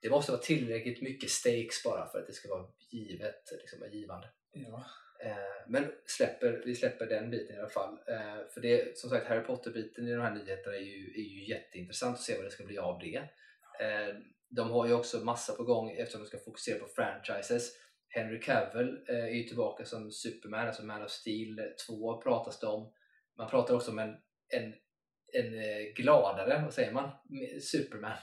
Det 0.00 0.10
måste 0.10 0.32
vara 0.32 0.42
tillräckligt 0.42 1.02
mycket 1.02 1.30
stakes 1.30 1.82
bara 1.84 2.06
för 2.10 2.18
att 2.18 2.26
det 2.26 2.32
ska 2.32 2.48
vara 2.48 2.66
givet, 2.90 3.42
liksom 3.52 3.88
givande. 3.92 4.30
Ja. 4.52 4.84
Eh, 5.24 5.36
Men 5.68 5.92
släpper, 6.06 6.62
vi 6.64 6.74
släpper 6.74 7.06
den 7.06 7.30
biten 7.30 7.56
i 7.56 7.58
alla 7.58 7.68
fall. 7.68 7.98
Eh, 8.08 8.48
För 8.54 8.60
det, 8.60 8.98
som 8.98 9.10
sagt, 9.10 9.26
Harry 9.26 9.44
Potter-biten 9.44 10.08
i 10.08 10.12
de 10.12 10.20
här 10.20 10.34
nyheterna 10.34 10.76
är 10.76 10.80
ju, 10.80 11.14
är 11.14 11.28
ju 11.28 11.48
jätteintressant 11.48 12.14
att 12.14 12.22
se 12.22 12.36
vad 12.36 12.44
det 12.44 12.50
ska 12.50 12.64
bli 12.64 12.78
av 12.78 12.98
det. 12.98 13.16
Eh, 13.84 14.14
De 14.48 14.70
har 14.70 14.86
ju 14.86 14.92
också 14.92 15.18
massa 15.24 15.52
på 15.54 15.64
gång 15.64 15.90
eftersom 15.90 16.20
de 16.20 16.26
ska 16.26 16.38
fokusera 16.38 16.78
på 16.78 16.86
franchises. 16.86 17.72
Henry 18.08 18.40
Cavill 18.40 19.04
är 19.08 19.26
ju 19.28 19.42
tillbaka 19.42 19.84
som 19.84 20.10
Superman, 20.12 20.66
alltså 20.66 20.84
Man 20.84 21.02
of 21.02 21.10
Steel 21.10 21.60
2 21.88 22.20
pratas 22.22 22.60
det 22.60 22.66
om. 22.66 22.92
Man 23.38 23.50
pratar 23.50 23.74
också 23.74 23.90
om 23.90 23.98
en, 23.98 24.14
en, 24.48 24.74
en 25.32 25.52
gladare, 25.94 26.62
vad 26.64 26.74
säger 26.74 26.92
man, 26.92 27.10
Superman. 27.60 28.18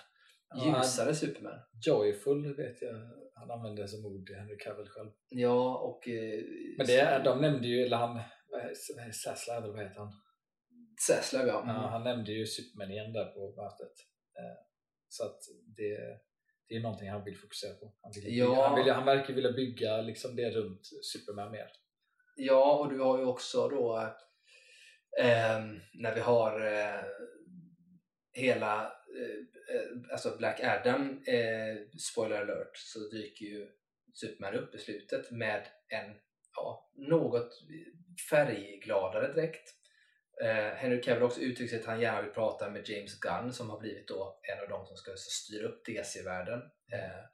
Ja, 0.49 0.77
Ljusare 0.79 1.15
Superman. 1.15 1.59
Joyful 1.87 2.55
vet 2.55 2.81
jag 2.81 2.95
han 3.41 3.51
använde 3.51 3.87
som 3.87 4.05
ord 4.05 4.29
Henry 4.39 4.57
Cavill 4.57 4.87
själv. 4.89 5.11
Ja, 5.29 5.77
och... 5.77 6.07
eh, 6.07 6.43
Men 6.77 6.87
det, 6.87 6.99
är- 6.99 7.23
de 7.23 7.41
nämnde 7.41 7.67
ju, 7.67 7.85
eller 7.85 7.97
han, 7.97 8.19
Zaslav 9.23 9.63
eller 9.63 9.73
vad 9.73 9.83
heter 9.83 9.99
han? 9.99 10.11
Zaslav, 11.07 11.47
ja. 11.47 11.63
Ja, 11.67 11.73
han 11.73 12.03
nämnde 12.03 12.31
ju 12.31 12.45
Superman 12.45 12.91
igen 12.91 13.13
där 13.13 13.25
på 13.25 13.53
mötet. 13.61 13.95
Eh, 14.39 14.57
Så 15.07 15.23
att 15.25 15.39
det, 15.77 15.97
det 16.67 16.75
är 16.75 16.81
någonting 16.81 17.09
han 17.09 17.23
vill 17.23 17.37
fokusera 17.37 17.73
på. 17.73 17.93
Han, 18.01 18.11
vill, 18.15 18.37
Ja. 18.37 18.67
han, 18.67 18.75
vill, 18.83 18.93
han 18.93 19.05
verkar 19.05 19.33
vilja 19.33 19.51
bygga 19.51 20.01
liksom 20.01 20.35
det 20.35 20.49
runt 20.51 20.81
Superman 21.13 21.51
mer. 21.51 21.67
Ja, 22.35 22.79
och 22.79 22.89
du 22.93 22.99
har 22.99 23.17
ju 23.17 23.25
också 23.25 23.67
då 23.69 24.13
ehm, 25.21 25.79
när 25.93 26.15
vi 26.15 26.21
har 26.21 26.61
eh, 26.73 27.03
hela 28.33 28.81
eh, 28.83 29.21
eh, 29.21 29.60
Eh, 29.73 30.11
alltså 30.11 30.37
Black 30.37 30.59
Adam, 30.63 31.23
eh, 31.27 31.77
spoiler 31.99 32.41
alert, 32.41 32.77
så 32.77 32.99
dyker 32.99 33.45
ju 33.45 33.67
Superman 34.13 34.55
upp 34.55 34.75
i 34.75 34.77
slutet 34.77 35.31
med 35.31 35.67
en 35.87 36.15
ja, 36.55 36.91
något 36.95 37.63
färggladare 38.29 39.33
dräkt. 39.33 39.75
Eh, 40.41 40.73
Henry 40.75 41.01
Cavill 41.01 41.23
också 41.23 41.41
uttryckt 41.41 41.73
att 41.73 41.85
han 41.85 42.01
gärna 42.01 42.21
vill 42.21 42.31
prata 42.31 42.69
med 42.69 42.89
James 42.89 43.19
Gunn 43.19 43.53
som 43.53 43.69
har 43.69 43.79
blivit 43.79 44.07
då 44.07 44.39
en 44.41 44.63
av 44.63 44.69
de 44.69 44.85
som 44.85 44.97
ska 44.97 45.11
styra 45.15 45.67
upp 45.67 45.85
DC-världen 45.85 46.59
eh, 46.93 47.25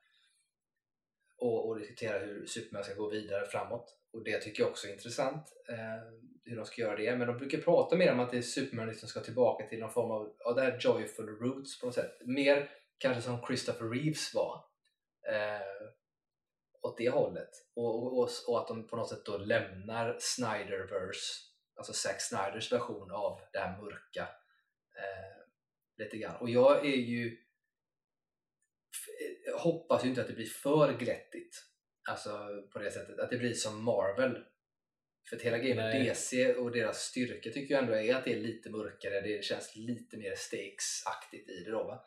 och, 1.38 1.68
och 1.68 1.80
diskutera 1.80 2.20
hur 2.20 2.46
Superman 2.46 2.84
ska 2.84 2.94
gå 2.94 3.10
vidare 3.10 3.46
framåt. 3.46 3.97
Och 4.18 4.24
det 4.24 4.42
tycker 4.42 4.64
jag 4.64 4.70
också 4.70 4.88
är 4.88 4.92
intressant, 4.92 5.54
eh, 5.70 6.14
hur 6.44 6.56
de 6.56 6.66
ska 6.66 6.82
göra 6.82 6.96
det. 6.96 7.16
Men 7.16 7.28
de 7.28 7.38
brukar 7.38 7.58
prata 7.58 7.96
mer 7.96 8.12
om 8.12 8.20
att 8.20 8.32
det 8.32 8.38
är 8.38 8.42
Superman 8.42 8.96
som 8.96 9.10
ska 9.10 9.20
tillbaka 9.20 9.68
till 9.68 9.80
någon 9.80 9.92
form 9.92 10.12
av, 10.12 10.36
ja, 10.40 10.54
det 10.54 10.62
här 10.62 10.78
joyful 10.80 11.30
roots 11.30 11.80
på 11.80 11.86
något 11.86 11.96
sätt. 11.96 12.22
Mer 12.26 12.70
kanske 12.98 13.22
som 13.22 13.46
Christopher 13.48 13.90
Reeves 13.90 14.34
var. 14.34 14.66
Eh, 15.30 15.88
åt 16.82 16.98
det 16.98 17.10
hållet. 17.10 17.50
Och, 17.76 18.04
och, 18.04 18.20
och, 18.20 18.30
och 18.48 18.60
att 18.60 18.68
de 18.68 18.88
på 18.88 18.96
något 18.96 19.10
sätt 19.10 19.26
då 19.26 19.38
lämnar 19.38 20.18
Snyderverse, 20.20 21.44
alltså 21.76 21.94
Zack 21.94 22.22
Snyders 22.22 22.72
version 22.72 23.12
av 23.12 23.42
det 23.54 23.60
här 23.60 23.82
mörka 23.82 24.22
eh, 24.98 25.48
lite 25.98 26.18
grann. 26.18 26.36
Och 26.36 26.50
jag 26.50 26.86
är 26.86 26.98
ju 26.98 27.38
eh, 29.48 29.60
hoppas 29.60 30.06
ju 30.06 30.10
inte 30.10 30.22
att 30.22 30.28
det 30.28 30.34
blir 30.34 30.46
för 30.46 30.98
glättigt. 30.98 31.64
Alltså 32.08 32.64
på 32.74 32.80
det 32.80 32.92
sättet, 32.92 33.20
att 33.20 33.30
det 33.30 33.38
blir 33.38 33.54
som 33.54 33.84
Marvel. 33.84 34.46
För 35.30 35.40
hela 35.40 35.58
grejen 35.58 35.78
med. 35.78 36.06
DC 36.06 36.56
och 36.56 36.72
deras 36.72 36.98
styrka 36.98 37.50
tycker 37.50 37.74
jag 37.74 37.84
ändå 37.84 37.96
är 37.96 38.16
att 38.16 38.26
det 38.26 38.34
är 38.34 38.40
lite 38.40 38.70
mörkare, 38.70 39.22
det 39.22 39.46
känns 39.46 39.76
lite 39.76 40.18
mer 40.18 40.36
stakes-aktigt 40.36 41.50
i 41.50 41.64
det 41.64 41.72
då. 41.72 41.84
Va? 41.84 42.06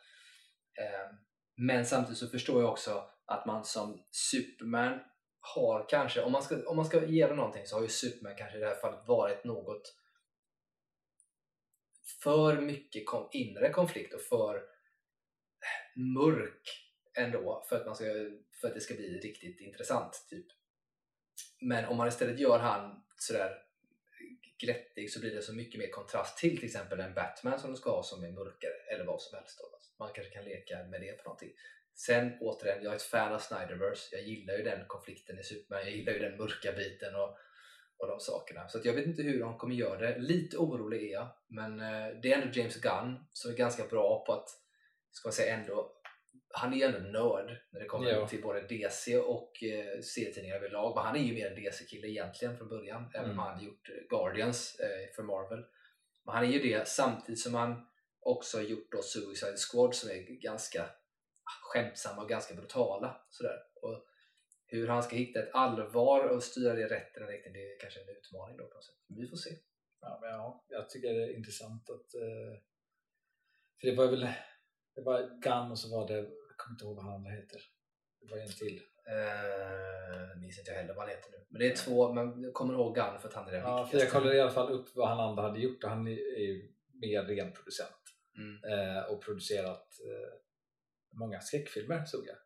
Eh, 0.78 1.14
Men 1.56 1.86
samtidigt 1.86 2.18
så 2.18 2.28
förstår 2.28 2.62
jag 2.62 2.70
också 2.70 3.10
att 3.26 3.46
man 3.46 3.64
som 3.64 4.04
Superman 4.10 5.00
har 5.40 5.88
kanske, 5.88 6.22
om 6.22 6.32
man 6.32 6.42
ska, 6.42 6.68
om 6.68 6.76
man 6.76 6.84
ska 6.84 7.04
ge 7.06 7.26
det 7.26 7.34
någonting 7.34 7.66
så 7.66 7.76
har 7.76 7.82
ju 7.82 7.88
Superman 7.88 8.36
kanske 8.36 8.56
i 8.56 8.60
det 8.60 8.66
här 8.66 8.80
fallet 8.80 9.08
varit 9.08 9.44
något 9.44 9.96
för 12.22 12.60
mycket 12.60 13.06
kom, 13.06 13.28
inre 13.32 13.70
konflikt 13.70 14.14
och 14.14 14.20
för 14.20 14.62
mörk 15.96 16.62
ändå 17.18 17.64
för 17.68 17.76
att, 17.76 17.86
man 17.86 17.96
ska, 17.96 18.04
för 18.61 18.68
att 18.68 18.75
det 18.75 18.81
ska 18.81 18.94
bli 18.94 19.18
riktigt 19.18 19.61
intressant. 19.61 20.27
typ. 20.31 20.46
Men 21.61 21.85
om 21.85 21.96
man 21.96 22.09
istället 22.09 22.38
gör 22.38 22.59
han 22.59 23.03
sådär 23.16 23.62
glättig 24.61 25.12
så 25.12 25.20
blir 25.20 25.35
det 25.35 25.42
så 25.42 25.55
mycket 25.55 25.81
mer 25.81 25.90
kontrast 25.90 26.38
till 26.38 26.57
till 26.57 26.66
exempel 26.66 27.01
en 27.01 27.14
Batman 27.14 27.59
som 27.59 27.70
du 27.70 27.77
ska 27.77 27.90
ha 27.90 28.03
som 28.03 28.25
är 28.25 28.31
mörkare 28.31 28.73
eller 28.92 29.05
vad 29.05 29.23
som 29.23 29.38
helst. 29.38 29.59
Då. 29.59 29.75
Alltså, 29.75 29.90
man 29.99 30.11
kanske 30.14 30.33
kan 30.33 30.44
leka 30.44 30.85
med 30.85 31.01
det 31.01 31.12
på 31.12 31.25
någonting. 31.25 31.53
Sen 31.94 32.33
återigen, 32.40 32.83
jag 32.83 32.92
är 32.92 32.96
ett 32.96 33.03
fan 33.03 33.33
av 33.33 33.38
Snyderverse. 33.38 34.16
Jag 34.16 34.23
gillar 34.23 34.55
ju 34.55 34.62
den 34.62 34.85
konflikten 34.87 35.38
i 35.38 35.42
Superman. 35.42 35.83
Jag 35.83 35.96
gillar 35.96 36.12
ju 36.12 36.18
den 36.18 36.37
mörka 36.37 36.73
biten 36.73 37.14
och, 37.14 37.37
och 37.96 38.09
de 38.09 38.20
sakerna. 38.20 38.68
Så 38.68 38.79
att 38.79 38.85
jag 38.85 38.92
vet 38.92 39.07
inte 39.07 39.23
hur 39.23 39.40
de 39.40 39.59
kommer 39.59 39.75
göra 39.75 40.01
det. 40.01 40.18
Lite 40.18 40.57
orolig 40.57 41.03
är 41.03 41.12
jag. 41.12 41.29
Men 41.49 41.81
eh, 41.81 42.20
det 42.23 42.33
är 42.33 42.42
ändå 42.42 42.59
James 42.59 42.81
Gunn 42.81 43.25
som 43.33 43.51
är 43.51 43.57
ganska 43.57 43.87
bra 43.87 44.25
på 44.27 44.33
att, 44.33 44.49
ska 45.11 45.29
man 45.29 45.33
säga 45.33 45.55
ändå, 45.55 45.99
han 46.55 46.73
är 46.73 46.77
ju 46.77 46.83
ändå 46.83 46.99
nörd 46.99 47.59
när 47.71 47.81
det 47.81 47.87
kommer 47.87 48.11
Ja. 48.11 48.27
till 48.29 48.43
både 48.43 48.61
DC 48.61 49.19
och 49.19 49.62
eh, 49.62 50.01
serietidningar 50.01 50.57
överlag. 50.57 50.95
Men 50.95 51.05
han 51.05 51.16
är 51.16 51.21
ju 51.21 51.35
mer 51.35 51.47
en 51.51 51.62
DC-kille 51.64 52.09
egentligen 52.09 52.57
från 52.59 52.69
början. 52.69 53.11
Även 53.14 53.25
om 53.31 53.38
Mm. 53.38 53.38
han 53.45 53.64
gjort 53.64 53.88
eh, 53.88 54.09
Guardians 54.09 54.81
eh, 54.81 55.14
för 55.16 55.23
Marvel. 55.23 55.64
Men 56.25 56.35
han 56.35 56.45
är 56.45 56.49
ju 56.49 56.59
det 56.59 56.88
samtidigt 56.88 57.40
som 57.40 57.55
han 57.55 57.87
också 58.21 58.57
har 58.59 58.64
gjort 58.64 58.93
då 58.93 59.03
Suicide 59.03 59.57
Squad 59.57 59.95
som 59.95 60.11
är 60.11 60.40
ganska 60.40 60.90
skämtsamma 61.62 62.23
och 62.23 62.29
ganska 62.29 62.55
brutala. 62.55 63.27
Sådär. 63.31 63.59
Och 63.83 64.07
hur 64.66 64.88
han 64.88 65.03
ska 65.03 65.16
hitta 65.16 65.43
ett 65.43 65.51
allvar 65.55 66.29
och 66.29 66.43
styra 66.43 66.75
det 66.75 66.88
rätt 66.88 67.16
i 67.16 67.19
den 67.19 67.29
riktningen, 67.29 67.53
det 67.61 67.73
är 67.75 67.79
kanske 67.81 68.01
en 68.01 68.09
utmaning 68.09 68.57
då 68.57 68.64
på 68.66 68.75
något 68.75 68.85
sätt. 68.85 68.95
Vi 69.09 69.29
får 69.29 69.37
se. 69.37 69.51
Ja, 70.01 70.19
men 70.21 70.31
ja, 70.31 70.64
jag 70.69 70.90
tycker 70.90 71.14
det 71.14 71.23
är 71.25 71.37
intressant 71.37 71.90
att... 71.90 72.14
Eh, 72.14 72.61
för 73.81 73.87
det 73.88 73.95
var 73.97 74.07
väl... 74.07 74.29
Det 74.94 75.03
var 75.03 75.40
Gunn 75.42 75.70
och 75.70 75.79
så 75.79 75.96
var 75.96 76.09
det... 76.09 76.18
Jag 76.18 76.57
kommer 76.57 76.74
inte 76.74 76.85
ihåg 76.85 76.96
vad 76.96 77.05
han 77.05 77.14
andra 77.14 77.31
heter. 77.31 77.61
Det 78.20 78.26
var 78.31 78.38
en 78.38 78.48
till. 78.48 78.81
Uh, 79.11 80.40
minns 80.40 80.59
inte 80.59 80.70
jag 80.70 80.79
heller 80.79 80.94
vad 80.94 81.03
han 81.05 81.16
heter 81.16 81.31
nu. 81.31 81.46
Men 81.48 81.61
det 81.61 81.70
är 81.72 81.76
två, 81.76 82.12
men 82.12 82.42
jag 82.42 82.55
kommer 82.55 82.74
ihåg 82.74 82.94
Gunn 82.94 83.20
för 83.20 83.29
att 83.29 83.35
han 83.35 83.48
är 83.48 83.53
den 83.53 83.61
ja. 83.61 83.87
För 83.87 83.98
jag 83.98 84.11
kollade 84.11 84.37
i 84.37 84.40
alla 84.40 84.50
fall 84.50 84.72
upp 84.72 84.88
vad 84.94 85.09
han 85.09 85.20
andra 85.20 85.42
hade 85.42 85.61
gjort 85.61 85.85
och 85.85 85.90
han 85.90 86.07
är 86.07 86.40
ju 86.40 86.72
mer 87.03 87.22
ren 87.22 87.53
producent. 87.53 88.00
Mm. 88.37 88.57
Eh, 88.72 89.03
och 89.03 89.24
producerat 89.24 89.87
eh, 90.09 90.33
många 91.12 91.40
skräckfilmer 91.40 92.05
såg 92.05 92.26
jag. 92.26 92.37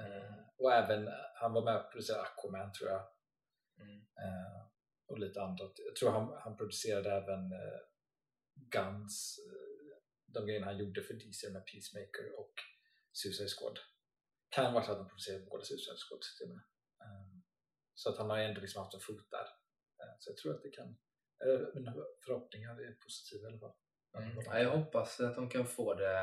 Eh, 0.00 0.34
och 0.58 0.72
även, 0.72 1.08
han 1.34 1.52
var 1.52 1.64
med 1.64 1.76
och 1.76 1.92
producerade 1.92 2.22
Aquaman 2.22 2.72
tror 2.72 2.90
jag. 2.90 3.02
Mm. 3.80 3.96
Eh, 3.96 4.60
och 5.06 5.18
lite 5.18 5.42
annat. 5.42 5.72
Jag 5.86 5.96
tror 5.96 6.10
han, 6.10 6.36
han 6.38 6.56
producerade 6.56 7.10
även 7.10 7.52
eh, 7.52 7.80
Guns, 8.54 9.38
eh, 9.46 9.63
de 10.34 10.46
grejerna 10.46 10.66
han 10.66 10.78
gjorde 10.78 11.02
för 11.02 11.14
DC 11.14 11.50
med 11.50 11.66
Peacemaker 11.66 12.38
och 12.40 12.54
Suicide 13.12 13.48
Squad. 13.48 13.78
Kan 14.48 14.72
vara 14.74 14.84
så 14.84 14.92
att 14.92 14.98
han 14.98 15.08
producerade 15.08 15.44
båda 15.44 15.64
Suicide 15.64 15.96
Squad 16.04 16.20
till 16.20 16.46
och 16.46 16.56
med. 16.56 16.64
Eh, 17.02 17.26
så 17.94 18.10
att 18.10 18.18
han 18.18 18.30
har 18.30 18.38
ändå 18.38 18.60
liksom 18.60 18.82
haft 18.82 18.94
en 18.94 19.00
fot 19.00 19.30
där. 19.30 19.48
Eh, 20.00 20.14
så 20.18 20.30
jag 20.30 20.36
tror 20.36 20.54
att 20.54 20.62
det 20.62 20.70
kan, 20.70 20.96
eller 21.40 21.74
mina 21.74 21.94
förhoppningar 22.24 22.80
är 22.80 22.92
positiva 22.92 23.44
i 23.44 23.46
alla 23.46 23.58
fall. 23.58 23.74
Mm. 24.18 24.42
Ja, 24.44 24.58
jag 24.58 24.76
hoppas 24.78 25.20
att 25.20 25.36
de 25.36 25.48
kan 25.48 25.66
få 25.66 25.94
det, 25.94 26.14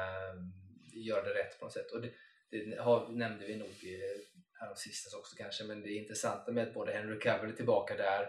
göra 0.93 1.23
det 1.23 1.33
rätt 1.33 1.59
på 1.59 1.65
något 1.65 1.73
sätt. 1.73 1.91
Och 1.91 2.01
det, 2.01 2.13
det 2.49 2.81
har, 2.81 3.09
nämnde 3.09 3.45
vi 3.45 3.55
nog 3.55 3.69
eh, 3.69 4.21
här 4.59 4.75
sistens 4.75 5.13
också 5.13 5.35
kanske, 5.35 5.63
men 5.63 5.81
det 5.81 5.89
är 5.89 6.01
intressant 6.01 6.47
med 6.47 6.67
att 6.67 6.73
både 6.73 6.91
Henry 6.91 7.19
Cavill 7.19 7.51
är 7.51 7.55
tillbaka 7.55 7.95
där. 7.95 8.23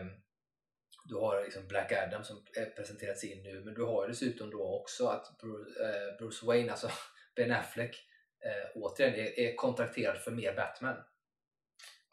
Um, 0.00 0.22
du 1.08 1.14
har 1.14 1.44
liksom 1.44 1.68
Black 1.68 1.92
Adam 1.92 2.24
som 2.24 2.44
presenterats 2.76 3.24
in 3.24 3.42
nu, 3.42 3.62
men 3.64 3.74
du 3.74 3.82
har 3.82 4.08
dessutom 4.08 4.50
då 4.50 4.80
också 4.80 5.06
att 5.06 5.38
Bruce, 5.38 5.80
uh, 5.80 6.18
Bruce 6.18 6.46
Wayne, 6.46 6.70
alltså 6.70 6.90
Ben 7.36 7.52
Affleck, 7.52 7.96
uh, 8.46 8.82
återigen 8.82 9.14
är, 9.14 9.38
är 9.38 9.56
kontrakterad 9.56 10.18
för 10.18 10.30
mer 10.30 10.54
Batman. 10.54 10.96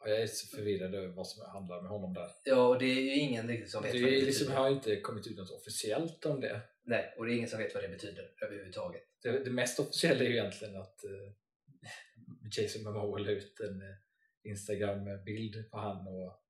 Ja, 0.00 0.10
jag 0.10 0.22
är 0.22 0.26
så 0.26 0.56
förvirrad 0.56 0.94
över 0.94 1.08
vad 1.08 1.26
som 1.26 1.50
handlar 1.50 1.82
med 1.82 1.90
honom 1.90 2.14
där. 2.14 2.30
Ja, 2.44 2.68
och 2.68 2.78
det 2.78 2.84
är 2.84 3.00
ju 3.00 3.14
ingen 3.14 3.48
riktigt 3.48 3.70
som 3.70 3.82
vet 3.82 3.92
det 3.92 4.02
vad 4.02 4.10
det 4.10 4.20
liksom, 4.20 4.46
betyder. 4.46 4.62
har 4.62 4.70
inte 4.70 5.00
kommit 5.00 5.26
ut 5.26 5.36
något 5.36 5.50
officiellt 5.50 6.26
om 6.26 6.40
det. 6.40 6.60
Nej, 6.84 7.14
och 7.18 7.26
det 7.26 7.32
är 7.32 7.36
ingen 7.36 7.48
som 7.48 7.58
vet 7.58 7.74
vad 7.74 7.84
det 7.84 7.88
betyder 7.88 8.30
överhuvudtaget. 8.42 9.02
Det, 9.22 9.44
det 9.44 9.50
mest 9.50 9.80
officiella 9.80 10.20
är 10.20 10.28
ju 10.28 10.32
egentligen 10.32 10.76
att 10.76 11.00
uh, 11.04 11.32
Jason 12.58 12.82
Momoa 12.82 13.18
la 13.18 13.30
ut 13.30 13.60
en 13.60 13.82
uh, 13.82 13.94
Instagram-bild 14.42 15.70
på 15.70 15.78
han 15.78 16.06
och 16.06 16.42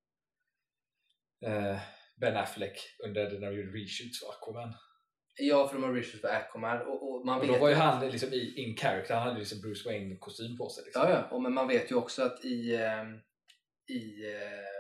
uh, 1.47 1.79
Ben 2.21 2.37
Affleck 2.37 2.79
under 3.05 3.31
när 3.31 3.51
de 3.51 3.57
gjorde 3.57 3.79
reshoots 3.79 4.21
för 4.21 4.27
Aquaman. 4.27 4.75
Ja, 5.37 5.69
för 5.69 5.75
de 5.75 5.83
har 5.85 5.93
reshoots 5.93 6.21
för 6.21 6.29
Aquaman 6.29 6.81
och, 6.87 7.11
och 7.11 7.27
man 7.27 7.39
Och 7.39 7.45
vet 7.45 7.55
då 7.55 7.61
var 7.61 7.69
ju 7.69 7.75
han 7.75 8.11
liksom 8.11 8.33
i 8.33 8.55
in 8.57 8.77
character, 8.77 9.15
han 9.15 9.23
hade 9.29 9.39
liksom 9.39 9.61
Bruce 9.61 9.89
Wayne-kostym 9.89 10.57
på 10.57 10.69
sig. 10.69 10.85
Liksom. 10.85 11.03
Ja, 11.03 11.11
ja. 11.11 11.37
Och, 11.37 11.43
men 11.43 11.53
man 11.53 11.69
vet 11.69 11.91
ju 11.91 11.95
också 11.95 12.23
att 12.23 12.45
i, 12.45 12.77
ehm, 12.77 13.21
i 13.89 14.33
eh, 14.35 14.75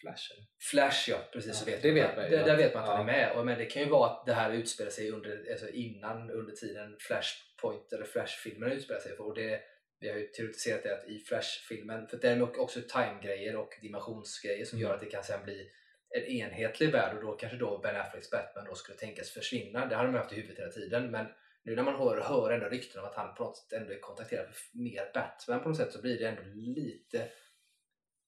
Flash. 0.00 0.22
Flash, 0.70 1.10
ja 1.10 1.18
precis, 1.32 1.56
så 1.56 1.70
Ja, 1.70 1.74
vet 1.74 1.82
det 1.82 1.88
man, 1.88 1.94
vet 1.94 2.16
man 2.16 2.30
där, 2.30 2.38
ja. 2.38 2.44
där 2.44 2.56
vet 2.56 2.74
man 2.74 2.82
att 2.82 2.88
han 2.88 3.00
är 3.00 3.04
med. 3.04 3.32
Och, 3.36 3.46
men 3.46 3.58
det 3.58 3.66
kan 3.66 3.82
ju 3.82 3.88
vara 3.88 4.10
att 4.10 4.26
det 4.26 4.32
här 4.32 4.52
utspelar 4.52 4.90
sig 4.90 5.10
under, 5.10 5.50
alltså 5.50 5.68
innan, 5.68 6.30
under 6.30 6.52
tiden 6.52 6.96
Flashpoint 7.00 7.92
eller 7.92 8.04
Flash-filmen 8.04 8.72
utspelar 8.72 9.00
sig. 9.00 9.16
För, 9.16 9.26
och 9.26 9.34
det, 9.34 9.60
vi 10.00 10.08
har 10.08 10.16
ju 10.16 10.26
teoretiserat 10.26 10.82
det 10.82 10.98
att 10.98 11.08
i 11.08 11.18
Flash-filmen, 11.18 12.08
för 12.08 12.16
det 12.16 12.28
är 12.28 12.60
också 12.60 12.80
time-grejer 12.80 13.56
och 13.56 13.70
dimensionsgrejer 13.82 14.64
som 14.64 14.78
Mm. 14.78 14.88
gör 14.88 14.94
att 14.94 15.00
det 15.00 15.06
kan 15.06 15.24
sen 15.24 15.44
bli 15.44 15.70
en 16.10 16.22
enhetlig 16.22 16.92
värld 16.92 17.16
och 17.16 17.22
då 17.22 17.32
kanske 17.32 17.58
då 17.58 17.78
Ben 17.78 17.96
Afflecks 17.96 18.30
Batman 18.30 18.64
då 18.64 18.74
skulle 18.74 18.98
tänkas 18.98 19.30
försvinna. 19.30 19.86
Det 19.86 19.96
har 19.96 20.04
de 20.04 20.14
haft 20.14 20.32
i 20.32 20.36
huvudet 20.36 20.58
hela 20.58 20.72
tiden 20.72 21.10
men 21.10 21.26
nu 21.62 21.76
när 21.76 21.82
man 21.82 21.96
hör, 21.96 22.20
hör 22.20 22.50
ändå 22.50 22.68
rykten 22.68 23.00
om 23.00 23.06
att 23.06 23.14
han 23.14 23.34
på 23.34 23.44
något 23.44 23.56
sätt 23.56 23.72
ändå 23.72 23.92
är 23.92 24.00
kontakterad 24.00 24.46
för 24.46 24.78
mer 24.78 25.10
Batman 25.14 25.62
på 25.62 25.68
något 25.68 25.78
sätt 25.78 25.92
så 25.92 26.00
blir 26.02 26.18
det 26.18 26.28
ändå 26.28 26.42
lite 26.54 27.28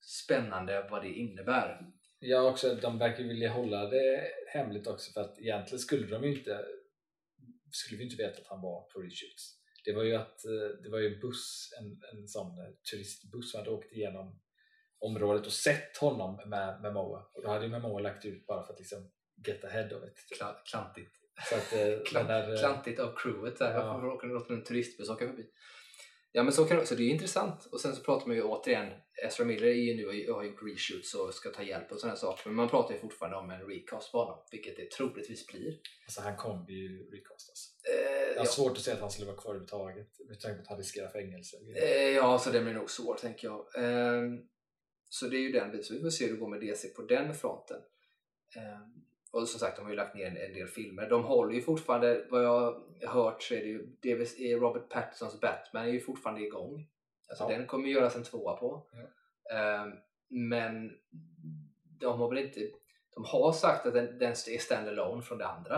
spännande 0.00 0.88
vad 0.90 1.02
det 1.02 1.08
innebär. 1.08 1.80
Ja, 2.18 2.50
också 2.50 2.74
de 2.74 2.98
verkar 2.98 3.24
vilja 3.24 3.50
hålla 3.50 3.86
det 3.86 4.30
hemligt 4.46 4.86
också 4.86 5.12
för 5.12 5.20
att 5.20 5.38
egentligen 5.38 5.78
skulle 5.78 6.06
de 6.06 6.24
ju 6.24 6.38
inte 6.38 6.64
skulle 7.72 7.98
vi 7.98 8.04
inte 8.04 8.16
veta 8.16 8.40
att 8.40 8.48
han 8.48 8.62
var 8.62 8.82
på 8.82 9.00
reshoots. 9.00 9.59
Det 9.84 9.92
var 9.92 10.02
ju 10.02 10.14
att 10.14 10.44
eh, 10.44 10.82
det 10.82 10.90
var 10.90 10.98
ju 10.98 11.14
en 11.14 11.20
buss, 11.20 11.74
en, 11.80 12.00
en 12.12 12.28
sån 12.28 12.58
eh, 12.58 12.70
turistbuss 12.90 13.50
som 13.50 13.58
hade 13.60 13.70
åkt 13.70 13.92
igenom 13.92 14.40
området 14.98 15.46
och 15.46 15.52
sett 15.52 15.96
honom 15.96 16.40
med, 16.46 16.80
med 16.82 16.92
Moa 16.94 17.26
och 17.34 17.42
då 17.42 17.48
hade 17.48 17.66
ju 17.66 17.78
Moa 17.78 18.00
lagt 18.00 18.24
ut 18.24 18.46
bara 18.46 18.66
för 18.66 18.72
att 18.72 18.78
liksom 18.78 19.10
get 19.46 19.64
ahead 19.64 19.96
of 19.96 20.04
it. 20.04 20.38
Kla- 20.40 20.62
Klantigt. 20.70 21.10
Så 21.48 21.54
att 21.56 21.72
eh, 21.72 22.02
Klant, 22.06 22.28
där, 22.28 22.56
klantigt 22.58 23.00
av 23.00 23.14
crewet 23.16 23.58
där. 23.58 23.74
Ja. 23.74 23.98
Varför 23.98 24.26
det 24.28 24.34
låta 24.34 24.54
en 24.54 24.64
turistbuss 24.64 25.08
åka 25.10 25.26
förbi? 25.26 25.46
Ja 26.32 26.42
men 26.42 26.52
så 26.52 26.64
kan 26.64 26.76
det 26.78 26.86
Så 26.86 26.94
det 26.94 27.02
är 27.02 27.10
intressant. 27.10 27.66
Och 27.72 27.80
sen 27.80 27.96
så 27.96 28.02
pratar 28.02 28.26
man 28.26 28.36
ju 28.36 28.42
återigen, 28.42 28.92
Ezra 29.26 29.44
Miller 29.44 29.66
är 29.66 29.72
ju 29.72 29.96
nu 29.96 30.30
och 30.30 30.36
har 30.36 30.44
gjort 30.44 30.62
reshoots 30.62 31.14
och 31.14 31.34
ska 31.34 31.50
ta 31.50 31.62
hjälp 31.62 31.92
och 31.92 32.00
sådana 32.00 32.16
saker. 32.16 32.42
Men 32.46 32.54
man 32.54 32.68
pratar 32.68 32.94
ju 32.94 33.00
fortfarande 33.00 33.36
om 33.38 33.50
en 33.50 33.66
recast 33.66 34.12
på 34.12 34.18
honom, 34.18 34.38
vilket 34.50 34.76
det 34.76 34.90
troligtvis 34.90 35.46
blir. 35.46 35.78
alltså, 36.06 36.20
han 36.20 36.36
kommer 36.36 36.70
ju 36.70 37.10
recastas. 37.10 37.74
Eh, 37.88 38.28
Jag 38.32 38.40
har 38.40 38.44
ja. 38.44 38.50
svårt 38.50 38.72
att 38.72 38.82
se 38.82 38.92
att 38.92 39.00
han 39.00 39.10
skulle 39.10 39.26
vara 39.26 39.36
kvar 39.36 39.50
överhuvudtaget 39.50 40.08
med 40.28 40.40
tanke 40.40 40.56
på 40.56 40.62
att 40.62 40.68
han 40.68 40.78
riskerar 40.78 41.08
fängelse. 41.08 41.56
Eh, 41.76 41.92
ja, 41.92 42.38
så 42.38 42.50
det 42.50 42.60
blir 42.60 42.74
nog 42.74 42.90
svårt 42.90 43.20
tänker 43.20 43.48
jag. 43.48 43.66
Ehm, 43.76 44.38
så 45.08 45.26
det 45.26 45.36
är 45.36 45.40
ju 45.40 45.52
den 45.52 45.70
biten. 45.70 45.84
Så 45.84 45.94
vi 45.94 46.00
får 46.00 46.10
se 46.10 46.24
hur 46.26 46.32
det 46.32 46.38
går 46.40 46.48
med 46.48 46.60
DC 46.60 46.88
på 46.88 47.02
den 47.02 47.34
fronten. 47.34 47.80
Ehm, 48.56 49.04
och 49.30 49.48
som 49.48 49.60
sagt, 49.60 49.76
de 49.76 49.82
har 49.82 49.90
ju 49.90 49.96
lagt 49.96 50.14
ner 50.14 50.26
en, 50.26 50.36
en 50.36 50.52
del 50.52 50.68
filmer. 50.68 51.08
De 51.08 51.24
håller 51.24 51.54
ju 51.54 51.62
fortfarande, 51.62 52.26
vad 52.30 52.44
jag 52.44 52.82
har 53.06 53.22
hört 53.24 53.42
så 53.42 53.54
är 53.54 53.60
det 53.60 53.66
ju, 53.68 53.96
det 54.00 54.12
är 54.12 54.58
Robert 54.60 54.88
Pattinsons 54.88 55.40
Batman 55.40 55.84
är 55.84 55.92
ju 55.92 56.00
fortfarande 56.00 56.42
igång. 56.42 56.88
Alltså 57.28 57.44
Ja. 57.44 57.48
den 57.48 57.66
kommer 57.66 57.88
ju 57.88 57.94
göras 57.94 58.16
en 58.16 58.24
tvåa 58.24 58.56
på. 58.56 58.86
Ja. 58.92 59.56
Ehm, 59.56 59.92
men 60.28 60.92
de 62.00 62.18
har 62.18 62.28
väl 62.28 62.38
inte, 62.44 62.60
de 63.14 63.24
har 63.24 63.52
sagt 63.52 63.86
att 63.86 63.94
den, 63.94 64.18
den 64.18 64.30
är 64.30 64.58
standalone 64.58 65.22
från 65.22 65.38
det 65.38 65.46
andra. 65.46 65.76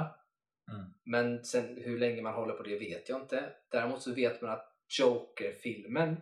Mm. 0.73 0.85
Men 1.05 1.45
sen 1.45 1.77
hur 1.77 1.99
länge 1.99 2.23
man 2.23 2.35
håller 2.35 2.55
på 2.55 2.63
det 2.63 2.79
vet 2.79 3.09
jag 3.09 3.21
inte. 3.21 3.53
Däremot 3.69 4.03
så 4.03 4.15
vet 4.15 4.43
man 4.43 4.51
att 4.51 4.69
Joker-filmen, 4.99 6.17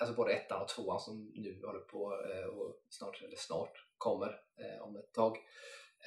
alltså 0.00 0.14
både 0.16 0.32
ettan 0.32 0.62
och 0.62 0.68
tvåan 0.68 1.00
som 1.00 1.32
nu 1.34 1.60
håller 1.64 1.80
på 1.80 2.24
eh, 2.30 2.44
och 2.46 2.82
snart, 2.88 3.22
eller 3.22 3.36
snart 3.36 3.72
kommer 3.98 4.40
eh, 4.56 4.82
om 4.82 4.96
ett 4.96 5.12
tag, 5.12 5.36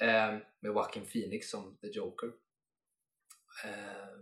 eh, 0.00 0.32
med 0.60 0.68
Joaquin 0.68 1.06
Phoenix 1.06 1.50
som 1.50 1.78
The 1.80 1.86
Joker. 1.88 2.26
Eh, 3.64 4.16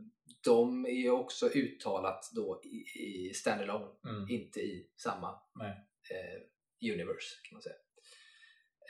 de 0.45 0.87
är 0.87 0.91
ju 1.03 1.11
också 1.11 1.47
uttalat 1.49 2.31
då 2.35 2.61
i, 2.65 3.01
i 3.01 3.35
standalone, 3.35 3.87
Mm. 4.09 4.27
inte 4.31 4.61
i 4.61 4.91
samma 4.97 5.29
eh, 6.11 6.41
universe 6.93 7.37
kan 7.49 7.55
man 7.57 7.63
säga. 7.63 7.75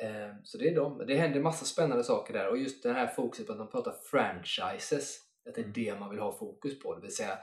Eh, 0.02 0.34
så 0.44 0.58
det 0.58 0.68
är 0.68 0.74
de. 0.74 0.98
Det 1.06 1.16
händer 1.16 1.40
massa 1.40 1.64
spännande 1.64 2.04
saker 2.04 2.32
där 2.34 2.48
och 2.48 2.58
just 2.58 2.82
det 2.82 2.92
här 2.92 3.06
fokuset 3.06 3.46
på 3.46 3.52
att 3.52 3.58
man 3.58 3.70
pratar 3.70 3.92
franchises, 4.10 5.18
att 5.48 5.54
det 5.54 5.60
är 5.60 5.64
Mm. 5.64 5.72
det 5.72 5.98
man 6.00 6.10
vill 6.10 6.18
ha 6.18 6.32
fokus 6.38 6.78
på. 6.82 6.94
Det 6.94 7.00
vill 7.00 7.14
säga 7.16 7.38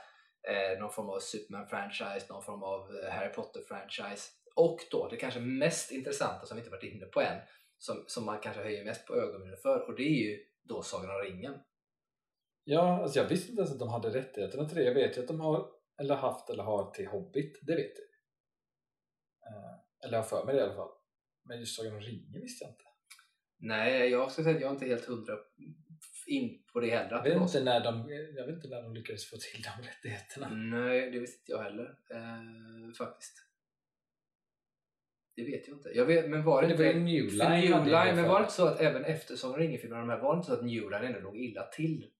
eh, 0.48 0.80
någon 0.80 0.92
form 0.92 1.08
av 1.08 1.18
Superman-franchise, 1.18 2.26
någon 2.28 2.42
form 2.42 2.62
av 2.62 2.96
eh, 2.96 3.10
Harry 3.10 3.32
Potter-franchise 3.32 4.28
och 4.54 4.78
då 4.90 5.08
det 5.08 5.16
kanske 5.16 5.40
mest 5.40 5.90
intressanta 5.92 6.46
som 6.46 6.56
vi 6.56 6.60
inte 6.60 6.70
varit 6.70 6.82
inne 6.92 7.06
på 7.06 7.20
än, 7.20 7.40
som, 7.78 8.04
som 8.06 8.24
man 8.24 8.40
kanske 8.40 8.62
höjer 8.62 8.84
mest 8.84 9.06
på 9.06 9.14
ögonen 9.16 9.56
för 9.56 9.88
och 9.88 9.96
det 9.96 10.02
är 10.02 10.30
ju 10.30 10.38
då 10.62 10.82
Sagan 10.82 11.10
om 11.10 11.22
ringen. 11.22 11.54
Ja, 12.64 13.02
alltså 13.02 13.18
jag 13.18 13.28
visste 13.28 13.50
inte 13.50 13.60
ens 13.60 13.72
att 13.72 13.78
de 13.78 13.88
hade 13.88 14.10
rättigheterna 14.10 14.68
till 14.68 14.76
det. 14.76 14.82
Jag 14.82 14.94
vet 14.94 15.16
ju 15.16 15.20
att 15.20 15.28
de 15.28 15.40
har, 15.40 15.70
eller 16.00 16.14
haft 16.14 16.50
eller 16.50 16.62
har 16.62 16.90
till 16.90 17.06
Hobbit, 17.06 17.58
det 17.62 17.74
vet 17.74 17.92
jag. 17.98 18.08
Eh, 19.52 19.74
eller 20.04 20.18
har 20.18 20.24
för 20.24 20.44
mig 20.44 20.54
det 20.54 20.60
i 20.60 20.64
alla 20.64 20.74
fall. 20.74 20.90
Men 21.44 21.58
just 21.58 21.76
Sagan 21.76 21.92
om 21.92 22.00
ringen 22.00 22.40
visste 22.40 22.64
jag 22.64 22.72
inte. 22.72 22.84
Nej, 23.60 24.08
jag 24.08 24.32
ska 24.32 24.42
säga 24.42 24.56
att 24.56 24.60
jag 24.60 24.68
är 24.68 24.74
inte 24.74 24.86
helt 24.86 25.04
hundra 25.04 25.34
in 26.26 26.64
på 26.72 26.80
det 26.80 26.90
heller. 26.90 27.10
Jag 27.10 27.22
vet 27.22 27.42
inte 27.42 27.64
när 27.64 27.80
de, 27.80 28.10
jag 28.36 28.46
vet 28.46 28.54
inte 28.54 28.68
när 28.68 28.82
de 28.82 28.94
lyckades 28.94 29.30
få 29.30 29.36
till 29.36 29.62
de 29.62 29.88
rättigheterna. 29.88 30.48
Nej, 30.48 31.10
det 31.10 31.18
visste 31.18 31.40
inte 31.40 31.52
jag 31.52 31.62
heller 31.62 31.98
eh, 32.10 32.92
faktiskt. 32.98 33.47
Det 35.38 35.44
vet 35.44 35.68
jag 35.68 35.76
inte. 35.76 35.88
Jag 35.88 36.06
vet, 36.06 36.30
men 36.30 36.44
var 36.44 36.62
det, 36.62 36.68
Men 36.68 36.76
det 36.76 36.84
var 36.84 36.90
inte... 36.90 37.10
ju 37.10 37.22
New 37.22 37.32
Line 37.32 37.70
New 37.70 37.86
Line, 37.86 38.16
men 38.16 38.28
var 38.28 38.38
det 38.38 38.44
inte 38.44 38.54
så 38.54 38.66
att 38.66 38.80
även 38.80 39.04
efter 39.04 39.36
Sagan 39.36 39.58
ringen-filmerna, 39.58 40.00
de 40.00 40.10
här, 40.10 40.20
var 40.20 40.34
det 40.34 40.38
inte 40.38 40.46
så 40.46 40.54
att 40.54 40.64
New 40.64 40.90
Line 40.90 41.04
ändå 41.04 41.20
låg 41.20 41.36
illa 41.36 41.64
till? 41.66 42.10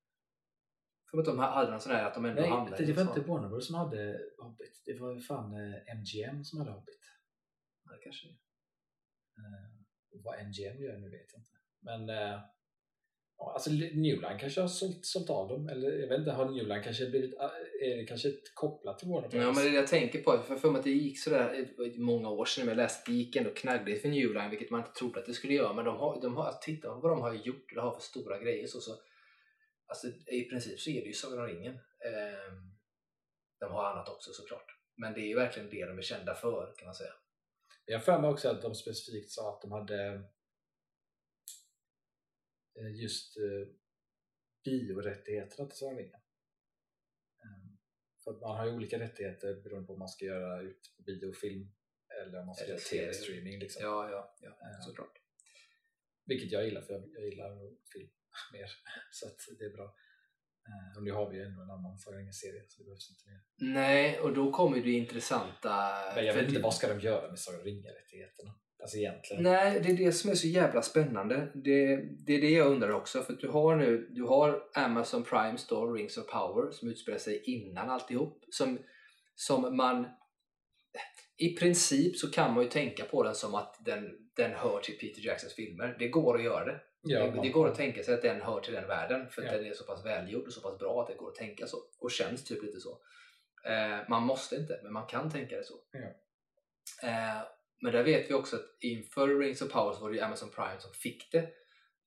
För 1.11 1.18
att 1.18 1.24
de 1.24 1.38
hade 1.38 1.70
någon 1.70 1.81
sån 1.81 1.92
här 1.92 2.04
att 2.04 2.14
de 2.14 2.24
ändå 2.24 2.40
Nej, 2.40 2.50
hamnade 2.50 2.85
det 2.85 2.92
var 2.92 3.02
inte 3.02 3.20
Warner 3.20 3.48
Bros 3.48 3.66
som 3.66 3.74
hade 3.74 4.20
Hobbit. 4.38 4.83
Det 4.85 4.94
var 4.94 5.20
fan 5.20 5.52
eh, 5.54 5.96
MGM 5.96 6.44
som 6.44 6.59
hade 6.59 6.70
Hobbit. 6.70 7.00
Ja, 7.85 7.92
det 7.92 8.02
kanske. 8.02 8.28
Eh, 9.38 9.68
och 10.12 10.20
vad 10.24 10.38
MGM 10.38 10.83
gör 10.83 10.98
nu 10.98 11.11
vet 11.11 11.33
jag 11.33 11.40
inte. 11.40 11.57
Men 11.81 12.09
eh, 12.11 12.16
Ja, 12.16 12.58
alltså 13.38 13.70
Newline 13.70 14.38
kanske 14.38 14.61
har 14.61 14.68
sålt, 14.68 15.07
sålt 15.07 15.31
av 15.31 15.48
dem, 15.48 15.68
eller 15.68 15.98
jag 15.98 16.09
vet 16.09 16.18
inte, 16.18 16.31
har 16.31 16.51
Newline 16.51 16.83
kanske 16.83 17.11
blivit, 17.11 17.35
är 17.81 17.96
det 17.96 18.05
kanske 18.05 18.33
kopplat 18.55 18.98
till 18.98 19.09
Warner 19.09 19.29
Ja, 19.33 19.53
men 19.53 19.64
det 19.64 19.70
jag 19.70 19.87
tänker 19.87 20.22
på. 20.22 20.38
För 20.38 20.57
för 20.57 20.70
mig 20.70 20.79
att 20.79 20.85
det 20.85 20.90
gick 20.90 21.20
sådär 21.20 21.68
många 21.96 22.29
år 22.29 22.44
sedan, 22.44 22.66
men 22.66 22.77
jag 22.77 22.83
läste 22.83 23.01
att 23.01 23.07
det 23.07 23.12
gick 23.12 23.37
ändå 23.37 23.51
knaggligt 23.51 24.03
för 24.03 24.09
Newline, 24.09 24.51
vilket 24.51 24.70
man 24.70 24.81
inte 24.81 24.92
trodde 24.92 25.20
att 25.20 25.27
det 25.27 25.35
skulle 25.35 25.55
göra. 25.55 25.72
Men 25.72 25.85
de 25.85 25.96
har, 25.96 26.20
de 26.20 26.37
har, 26.37 26.53
titta 26.53 26.88
på 26.88 27.01
vad 27.01 27.12
de 27.12 27.20
har 27.20 27.35
gjort, 27.35 27.74
de 27.74 27.81
har 27.81 27.94
för 27.94 28.03
stora 28.03 28.38
grejer. 28.38 28.66
Så, 28.66 28.81
så, 28.81 28.92
alltså, 29.87 30.07
I 30.27 30.44
princip 30.44 30.81
så 30.81 30.90
är 30.90 31.01
det 31.01 31.07
ju 31.07 31.12
Sagan 31.12 31.38
om 31.38 31.46
ringen. 31.46 31.74
Eh, 31.74 32.53
de 33.61 33.72
har 33.72 33.85
annat 33.85 34.09
också 34.09 34.33
såklart. 34.33 34.66
Men 34.96 35.14
det 35.14 35.20
är 35.20 35.29
ju 35.29 35.35
verkligen 35.35 35.70
det 35.70 35.87
de 35.87 35.98
är 35.98 36.03
kända 36.03 36.35
för, 36.35 36.74
kan 36.77 36.87
man 36.87 36.94
säga. 36.94 37.12
Jag 37.87 37.98
har 37.98 38.05
för 38.05 38.18
mig 38.18 38.31
också 38.31 38.48
att 38.48 38.62
de 38.62 38.74
specifikt 38.74 39.31
sa 39.31 39.55
att 39.55 39.62
de 39.62 39.72
hade 39.72 40.22
just 42.87 43.37
eh, 43.37 43.69
biorättigheterna 44.64 45.69
till 45.69 45.79
Sagan 45.79 45.97
ringen. 45.97 46.21
Ehm, 47.45 47.79
för 48.25 48.33
man 48.33 48.57
har 48.57 48.67
ju 48.67 48.73
olika 48.73 48.99
rättigheter 48.99 49.55
beroende 49.55 49.87
på 49.87 49.93
om 49.93 49.99
man 49.99 50.09
ska 50.09 50.25
göra 50.25 50.62
ut 50.62 50.93
på 50.97 51.03
biofilm 51.03 51.71
eller 52.23 52.41
om 52.41 52.47
man 52.47 52.55
ska 52.55 52.64
eller 52.64 52.75
göra 52.75 52.83
tv-streaming. 52.83 53.59
Liksom. 53.59 53.83
Ja, 53.83 54.11
ja, 54.11 54.37
ja 54.41 54.49
ehm, 54.49 54.83
såklart. 54.83 55.23
Vilket 56.25 56.53
jag 56.53 56.64
gillar, 56.64 56.83
för 56.83 56.95
jag, 56.95 57.25
gillar 57.25 57.51
film 57.93 58.11
mer. 58.53 58.71
Så 59.11 59.27
att 59.27 59.41
det 59.59 59.64
är 59.64 59.71
bra. 59.71 59.97
Ehm, 60.67 60.97
och 60.97 61.03
nu 61.03 61.12
har 61.12 61.31
vi 61.31 61.37
ju 61.37 61.43
ändå 61.43 61.62
en 61.62 61.71
annan 61.71 61.99
Sagan 61.99 62.19
ringen-serie 62.19 62.64
så 62.69 62.79
det 62.79 62.85
behövs 62.85 63.11
inte 63.11 63.31
mer. 63.31 63.41
Nej, 63.75 64.21
och 64.21 64.35
då 64.35 64.53
kommer 64.53 64.81
det 64.81 64.91
intressanta... 64.91 66.03
Men 66.14 66.27
jag 66.27 66.35
vet 66.35 66.49
inte, 66.49 66.61
vad 66.61 66.75
ska 66.75 66.88
de 66.88 67.01
göra 67.01 67.29
med 67.29 67.38
Sagan 67.38 67.61
ringen-rättigheterna? 67.61 68.55
Alltså 68.81 68.97
egentligen. 68.97 69.43
Nej, 69.43 69.81
det 69.81 69.88
är 69.88 69.97
det 69.97 70.12
som 70.12 70.31
är 70.31 70.35
så 70.35 70.47
jävla 70.47 70.83
spännande. 70.83 71.49
Det, 71.55 71.97
det 72.27 72.35
är 72.35 72.41
det 72.41 72.51
jag 72.51 72.67
undrar 72.67 72.91
också. 72.91 73.23
För 73.23 73.33
du 73.33 73.49
har 73.49 73.77
nu 73.77 74.09
du 74.11 74.23
har 74.23 74.62
Amazon 74.75 75.25
Prime 75.25 75.59
Store 75.59 75.93
Rings 75.93 76.19
of 76.19 76.27
Power 76.27 76.71
som 76.71 76.88
utspelar 76.88 77.19
sig 77.19 77.43
innan 77.45 77.91
alltihop. 77.91 78.45
Som, 78.51 78.79
som 79.35 79.77
man... 79.77 80.07
I 81.37 81.57
princip 81.57 82.17
så 82.17 82.31
kan 82.31 82.55
man 82.55 82.64
ju 82.64 82.71
tänka 82.71 83.05
på 83.05 83.23
den 83.23 83.35
som 83.35 83.55
att 83.55 83.77
den, 83.81 84.11
den 84.37 84.53
hör 84.53 84.81
till 84.81 84.99
Peter 84.99 85.27
Jacksons 85.27 85.55
filmer. 85.55 85.97
Det 85.99 86.09
går 86.09 86.37
att 86.37 86.45
göra 86.45 86.64
det. 86.64 86.81
Ja, 87.03 87.27
det, 87.27 87.43
det, 87.43 87.49
går 87.49 87.69
att 87.69 87.75
tänka 87.75 88.03
sig 88.03 88.14
att 88.14 88.23
den 88.23 88.41
hör 88.41 88.61
till 88.61 88.75
den 88.75 88.87
världen 88.87 89.29
för 89.31 89.43
att 89.43 89.53
ja. 89.53 89.59
den 89.59 89.67
är 89.67 89.75
så 89.75 89.85
pass 89.85 90.05
välgjord 90.05 90.47
och 90.47 90.53
så 90.53 90.61
pass 90.61 90.79
bra 90.79 91.03
att 91.03 91.09
det 91.09 91.14
går 91.14 91.29
att 91.29 91.35
tänka 91.35 91.67
så. 91.67 91.77
Och 91.99 92.11
känns 92.11 92.45
typ 92.45 92.62
lite 92.62 92.81
så. 92.81 92.99
Eh, 93.64 94.09
man 94.09 94.23
måste 94.23 94.57
inte, 94.57 94.81
men 94.83 94.93
man 94.93 95.07
kan 95.07 95.31
tänka 95.31 95.57
det 95.57 95.64
så. 95.64 95.75
Ja. 95.93 97.09
Eh, 97.09 97.43
men 97.81 97.93
där 97.93 98.03
vet 98.03 98.31
vi 98.31 98.35
också 98.35 98.57
att 98.57 98.77
inför 98.81 99.38
Rings 99.38 99.62
of 99.62 99.73
Power 99.73 99.93
så 99.93 100.01
var 100.01 100.12
det 100.12 100.21
Amazon 100.21 100.51
Prime 100.51 100.81
som 100.81 100.93
fick 100.93 101.33
det 101.33 101.43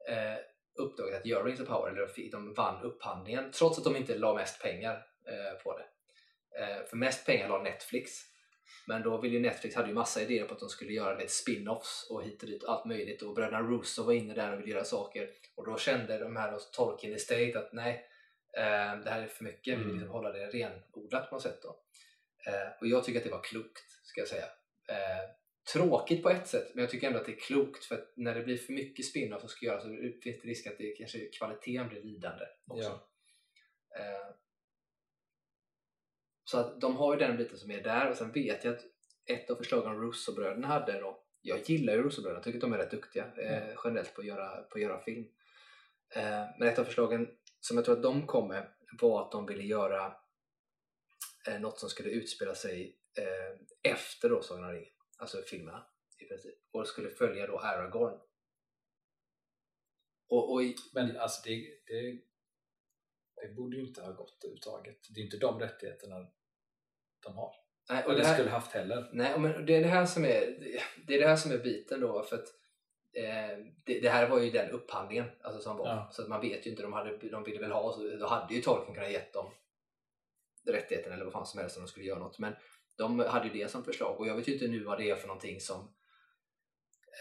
eh, 0.10 0.38
uppdraget 0.76 1.20
att 1.20 1.26
göra 1.26 1.44
Rings 1.44 1.60
of 1.60 1.68
Power, 1.68 1.92
eller 1.92 2.32
de 2.32 2.54
vann 2.54 2.84
upphandlingen 2.84 3.52
trots 3.52 3.78
att 3.78 3.84
de 3.84 3.96
inte 3.96 4.18
la 4.18 4.36
mest 4.36 4.62
pengar 4.62 5.06
eh, 5.28 5.64
på 5.64 5.78
det. 5.78 5.86
Eh, 6.60 6.86
för 6.86 6.98
mest 6.98 7.26
pengar 7.26 7.50
la 7.50 7.64
Netflix. 7.64 8.12
Men 8.88 9.02
då 9.02 9.22
ville 9.22 9.36
ju 9.36 9.42
Netflix 9.42 9.76
hade 9.76 9.88
ju 9.88 9.94
massa 9.94 10.22
idéer 10.22 10.46
på 10.46 10.54
att 10.54 10.60
de 10.60 10.70
skulle 10.70 10.94
göra 10.94 11.18
lite 11.18 11.32
spin-offs 11.32 12.08
och 12.10 12.24
hit 12.24 12.44
och 12.44 12.50
dit 12.50 12.64
allt 12.64 12.86
möjligt 12.86 13.22
och 13.22 13.36
bröderna 13.36 13.62
Russo 13.62 14.04
var 14.04 14.14
inne 14.14 14.34
där 14.34 14.54
och 14.54 14.60
ville 14.60 14.72
göra 14.72 14.84
saker 14.84 15.30
och 15.56 15.66
då 15.66 15.78
kände 15.78 16.18
de 16.18 16.36
här 16.36 16.60
Tolkien 16.74 17.16
Estate 17.16 17.60
att 17.60 17.74
nej, 17.74 18.06
eh, 18.58 19.00
det 19.04 19.10
här 19.10 19.22
är 19.22 19.28
för 19.28 19.44
mycket, 19.44 19.74
mm. 19.74 19.80
vi 19.80 19.86
vill 19.86 19.96
liksom 19.96 20.12
hålla 20.12 20.32
det 20.32 20.48
renodlat 20.48 21.30
på 21.30 21.36
något 21.36 21.44
sätt 21.44 21.62
då. 21.62 21.80
Eh, 22.48 22.80
och 22.80 22.88
jag 22.88 23.04
tycker 23.04 23.20
att 23.20 23.26
det 23.26 23.32
var 23.32 23.44
klokt, 23.44 23.90
ska 24.04 24.22
jag 24.22 24.28
säga. 24.28 24.46
Eh, 25.62 25.74
tråkigt 25.74 26.24
på 26.24 26.30
ett 26.30 26.48
sätt, 26.48 26.72
men 26.76 26.82
jag 26.82 26.92
tycker 26.92 27.08
ändå 27.08 27.20
att 27.20 27.26
det 27.26 27.32
är 27.32 27.40
klokt 27.40 27.86
för 27.86 27.96
att 27.96 28.14
när 28.16 28.36
det 28.36 28.42
blir 28.42 28.58
för 28.58 28.74
mycket 28.74 29.06
spin-off 29.06 29.40
som 29.40 29.50
ska 29.50 29.66
göras 29.66 29.84
så 29.84 29.90
finns 30.24 30.42
det 30.42 30.48
risk 30.48 30.68
att 30.68 30.78
det 30.78 30.96
kanske 30.98 31.26
kvaliteten 31.26 31.88
blir 31.88 32.04
lidande 32.04 32.46
också. 32.68 33.00
Ja. 33.90 34.00
Eh, 34.00 34.36
så 36.44 36.58
att 36.60 36.82
de 36.82 36.96
har 36.96 37.14
ju 37.14 37.20
den 37.20 37.38
biten 37.38 37.58
som 37.58 37.72
är 37.72 37.84
där 37.84 38.10
och 38.10 38.18
sen 38.18 38.32
vet 38.32 38.64
jag 38.64 38.76
att 38.76 38.86
ett 39.26 39.50
av 39.50 39.56
förslagen 39.56 40.02
Russo-bröderna 40.02 40.68
hade 40.68 41.00
då, 41.00 41.24
jag 41.42 41.70
gillar 41.70 41.94
ju 41.94 42.04
Russo-bröderna, 42.04 42.44
tycker 42.44 42.58
att 42.58 42.62
de 42.62 42.74
är 42.74 42.78
rätt 42.78 42.92
duktiga 42.92 43.26
mm. 43.26 43.78
generellt 43.84 44.16
på 44.16 44.22
att 44.22 44.28
göra, 44.28 44.62
på 44.62 44.78
att 44.78 44.82
göra 44.82 45.02
film. 45.02 45.26
Eh, 46.16 46.46
men 46.60 46.68
ett 46.68 46.80
av 46.80 46.84
förslagen 46.84 47.28
som 47.60 47.78
jag 47.78 47.86
tror 47.86 47.96
att 47.96 48.04
de 48.04 48.28
kom 48.28 48.48
med 48.48 48.68
var 49.02 49.22
att 49.22 49.32
de 49.32 49.46
ville 49.46 49.64
göra 49.64 50.16
eh, 51.48 51.60
något 51.60 51.80
som 51.80 51.90
skulle 51.90 52.10
utspela 52.10 52.56
sig 52.56 52.98
eh, 53.18 53.92
efter 53.92 54.30
då 54.30 54.42
Sagan 54.42 54.64
om 54.64 54.72
ringen 54.72 55.01
alltså 55.22 55.42
filmerna 55.42 55.86
i 56.20 56.26
princip, 56.26 56.56
och 56.72 56.88
skulle 56.88 57.10
följa 57.10 57.48
då 57.48 57.60
Aragorn. 57.60 58.20
Och, 60.28 60.54
och 60.54 60.64
i, 60.64 60.76
Men 60.94 61.18
alltså 61.18 61.42
det, 61.46 61.56
det, 61.88 62.22
det 63.36 63.56
borde 63.56 63.78
ju 63.78 63.88
inte 63.88 64.02
ha 64.02 64.12
gått 64.12 64.44
överhuvudtaget. 64.44 64.98
Det 65.10 65.22
är 65.22 65.24
inte 65.24 65.38
de 65.38 65.60
rättigheterna 65.60 66.28
de 67.24 67.36
har. 67.36 67.56
Nej, 67.90 68.06
och 68.06 68.16
det 68.16 68.26
här, 68.26 68.34
skulle 68.34 68.50
haft 68.50 68.72
heller. 68.72 69.10
Nej, 69.14 69.40
men 69.40 69.66
det 69.66 69.76
är 69.76 69.82
det 69.82 69.88
här 69.88 70.06
som 70.06 70.26
är, 70.26 70.42
det 71.08 71.16
är 71.16 71.20
det 71.20 71.28
här 71.28 71.36
som 71.36 71.52
är 71.52 71.58
biten 71.58 72.02
då 72.02 72.24
för 72.24 72.36
att 72.36 72.48
eh, 73.14 73.58
det, 73.86 74.00
det, 74.00 74.10
här 74.10 74.30
var 74.30 74.40
ju 74.40 74.52
den 74.52 74.72
upphandlingen 74.72 75.26
alltså, 75.42 75.62
som 75.62 75.78
var. 75.78 75.88
Ja. 75.88 76.10
Så 76.12 76.22
att 76.22 76.28
man 76.28 76.42
vet 76.42 76.66
ju 76.66 76.70
inte, 76.70 76.84
de, 76.84 76.94
hade, 76.94 77.18
de 77.18 77.44
ville 77.44 77.60
väl 77.60 77.72
ha, 77.72 77.94
så, 77.94 78.18
då 78.18 78.28
hade 78.28 78.54
ju 78.54 78.62
Tolkien 78.62 78.96
kunnat 78.96 79.12
gett 79.12 79.34
dem 79.34 79.52
rättigheten 80.68 81.14
eller 81.14 81.24
vad 81.24 81.34
fan 81.34 81.46
som 81.46 81.60
helst 81.60 81.78
om 81.78 81.84
de 81.84 81.90
skulle 81.90 82.06
göra 82.06 82.20
något. 82.20 82.40
Men 82.40 82.56
de 83.02 83.20
hade 83.20 83.48
ju 83.48 83.54
det 83.54 83.72
som 83.72 83.84
förslag 83.84 84.20
och 84.20 84.28
jag 84.28 84.36
vet 84.36 84.48
ju 84.48 84.54
inte 84.54 84.68
nu 84.68 84.84
vad 84.84 84.98
det 84.98 85.10
är 85.10 85.16
för 85.16 85.28
någonting 85.28 85.60
som, 85.60 85.80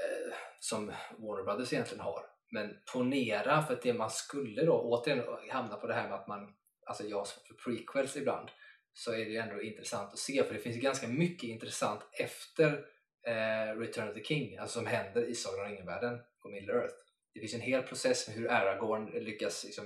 eh, 0.00 0.34
som 0.60 0.86
Warner 1.18 1.44
Brothers 1.44 1.72
egentligen 1.72 2.04
har. 2.04 2.26
Men 2.52 2.76
ponera 2.92 3.62
för 3.62 3.74
att 3.74 3.82
det 3.82 3.92
man 3.92 4.10
skulle 4.10 4.64
då 4.64 4.80
återigen 4.80 5.24
hamna 5.50 5.76
på 5.76 5.86
det 5.86 5.94
här 5.94 6.08
med 6.08 6.18
att 6.18 6.28
man, 6.28 6.54
alltså 6.86 7.04
jag 7.04 7.26
som 7.26 7.42
för 7.46 7.54
prequels 7.54 8.16
ibland, 8.16 8.48
så 8.92 9.12
är 9.12 9.24
det 9.24 9.30
ju 9.30 9.36
ändå 9.36 9.62
intressant 9.62 10.12
att 10.12 10.18
se 10.18 10.44
för 10.44 10.54
det 10.54 10.60
finns 10.60 10.76
ganska 10.76 11.08
mycket 11.08 11.48
intressant 11.48 12.00
efter 12.12 12.72
eh, 13.26 13.78
Return 13.78 14.08
of 14.08 14.14
the 14.14 14.24
King, 14.24 14.58
alltså 14.58 14.78
som 14.78 14.86
händer 14.86 15.22
i 15.22 15.34
Sagan 15.34 15.60
om 15.60 15.70
ringen-världen 15.70 16.18
på 16.42 16.48
Middle 16.48 16.72
Earth. 16.72 16.94
Det 17.34 17.40
finns 17.40 17.54
en 17.54 17.60
hel 17.60 17.82
process 17.82 18.28
med 18.28 18.36
hur 18.36 18.50
Aragorn 18.50 19.06
lyckas 19.24 19.64
liksom, 19.64 19.84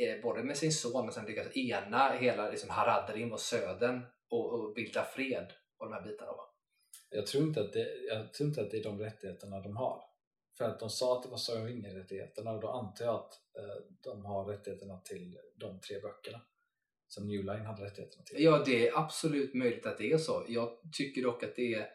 eh, 0.00 0.22
både 0.22 0.42
med 0.42 0.56
sin 0.56 0.72
son 0.72 1.04
men 1.04 1.14
sen 1.14 1.24
lyckas 1.24 1.56
ena 1.56 2.12
hela 2.12 2.50
liksom, 2.50 2.70
Haradrim 2.70 3.32
och 3.32 3.40
södern 3.40 4.02
och, 4.30 4.52
och 4.52 4.74
bilda 4.74 5.04
fred 5.04 5.52
och 5.78 5.86
de 5.86 5.92
här 5.92 6.02
bitarna. 6.02 6.32
Va? 6.32 6.54
Jag 7.10 7.26
tror, 7.26 7.44
inte 7.44 7.60
att 7.60 7.72
det, 7.72 7.88
jag 8.08 8.34
tror 8.34 8.48
inte 8.48 8.62
att 8.62 8.70
det 8.70 8.78
är 8.78 8.84
de 8.84 8.98
rättigheterna 8.98 9.60
de 9.60 9.76
har. 9.76 10.04
För 10.58 10.64
att 10.64 10.80
de 10.80 10.90
sa 10.90 11.16
att 11.16 11.22
det 11.22 11.28
var 11.28 11.36
Sagan 11.36 11.84
rättigheterna 11.84 12.50
och 12.50 12.60
då 12.60 12.68
antar 12.68 13.04
jag 13.04 13.14
att 13.14 13.32
eh, 13.32 13.84
de 14.00 14.24
har 14.24 14.44
rättigheterna 14.44 15.00
till 15.00 15.38
de 15.56 15.80
tre 15.80 16.00
böckerna 16.00 16.40
som 17.08 17.28
New 17.28 17.44
Line 17.44 17.66
hade 17.66 17.84
rättigheterna 17.84 18.24
till. 18.24 18.44
Ja, 18.44 18.62
det 18.66 18.88
är 18.88 18.98
absolut 18.98 19.54
möjligt 19.54 19.86
att 19.86 19.98
det 19.98 20.12
är 20.12 20.18
så. 20.18 20.44
Jag 20.48 20.78
tycker 20.92 21.22
dock 21.22 21.42
att 21.42 21.56
det 21.56 21.74
är 21.74 21.90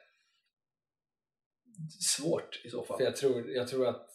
svårt 2.00 2.62
i 2.66 2.70
så 2.70 2.84
fall. 2.84 2.98
För 2.98 3.04
jag 3.04 3.16
tror, 3.16 3.50
jag 3.50 3.68
tror 3.68 3.88
att 3.88 4.10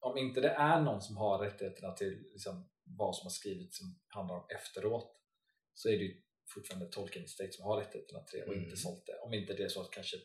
om 0.00 0.18
inte 0.18 0.40
det 0.40 0.50
är 0.50 0.80
någon 0.80 1.02
som 1.02 1.16
har 1.16 1.38
rättigheterna 1.38 1.92
till 1.92 2.22
liksom, 2.32 2.68
vad 2.84 3.16
som 3.16 3.26
har 3.26 3.30
skrivits 3.30 3.78
som 3.78 3.98
handlar 4.08 4.34
om 4.34 4.46
efteråt 4.48 5.16
så 5.74 5.88
är 5.88 5.92
det 5.92 6.04
ju 6.04 6.22
fortfarande 6.54 6.86
Tolkien 6.86 7.24
Estate 7.24 7.52
som 7.52 7.64
har 7.64 7.80
rättigheterna 7.80 8.20
till 8.20 8.38
det 8.38 8.44
och 8.44 8.52
mm. 8.52 8.64
inte 8.64 8.76
sålt 8.76 9.06
det. 9.06 9.18
Om 9.18 9.34
inte 9.34 9.54
det 9.54 9.62
är 9.62 9.68
så 9.68 9.80
att 9.80 9.90
kanske 9.90 10.16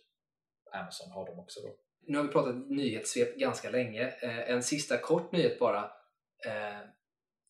Amazon 0.74 1.12
har 1.12 1.26
dem 1.26 1.40
också 1.40 1.62
då. 1.62 1.76
Nu 2.08 2.18
har 2.18 2.24
vi 2.24 2.32
pratat 2.32 2.70
nyhetssvep 2.70 3.38
ganska 3.38 3.70
länge. 3.70 4.08
Eh, 4.22 4.50
en 4.50 4.64
sista 4.64 4.98
kort 4.98 5.32
nyhet 5.32 5.60
bara 5.60 5.84
eh, 6.46 6.88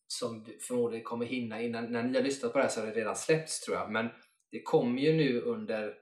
som 0.06 0.44
du 0.44 0.58
förmodligen 0.58 1.04
kommer 1.04 1.26
hinna 1.26 1.62
innan. 1.62 1.92
När 1.92 2.02
ni 2.02 2.18
har 2.18 2.24
lyssnat 2.24 2.52
på 2.52 2.58
det 2.58 2.64
här 2.64 2.70
så 2.70 2.80
har 2.80 2.86
det 2.86 2.94
redan 2.94 3.16
släppts 3.16 3.60
tror 3.60 3.76
jag. 3.76 3.92
Men 3.92 4.08
det 4.50 4.62
kommer 4.62 5.02
ju 5.02 5.12
nu 5.12 5.40
under 5.40 5.98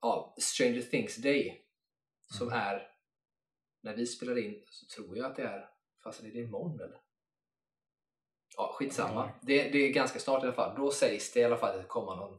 ja, 0.00 0.36
Stranger 0.40 0.82
Things 0.82 1.16
Day 1.16 1.66
som 2.38 2.48
mm. 2.48 2.58
är 2.58 2.90
när 3.82 3.96
vi 3.96 4.06
spelar 4.06 4.38
in 4.38 4.64
så 4.66 4.86
tror 4.86 5.16
jag 5.16 5.26
att 5.30 5.36
det 5.36 5.42
är, 5.42 5.68
fast 6.04 6.22
är 6.22 6.24
det 6.24 6.38
imorgon 6.38 6.80
eller? 6.80 7.00
Ja, 8.56 8.74
skitsamma. 8.78 9.22
Mm. 9.22 9.36
Det, 9.42 9.68
det 9.68 9.78
är 9.78 9.92
ganska 9.92 10.18
snart 10.18 10.42
i 10.42 10.46
alla 10.46 10.54
fall. 10.54 10.76
Då 10.76 10.90
sägs 10.90 11.32
det 11.32 11.40
i 11.40 11.44
alla 11.44 11.56
fall 11.56 11.70
att 11.70 11.82
det 11.82 11.88
kommer 11.88 12.16
någon 12.16 12.38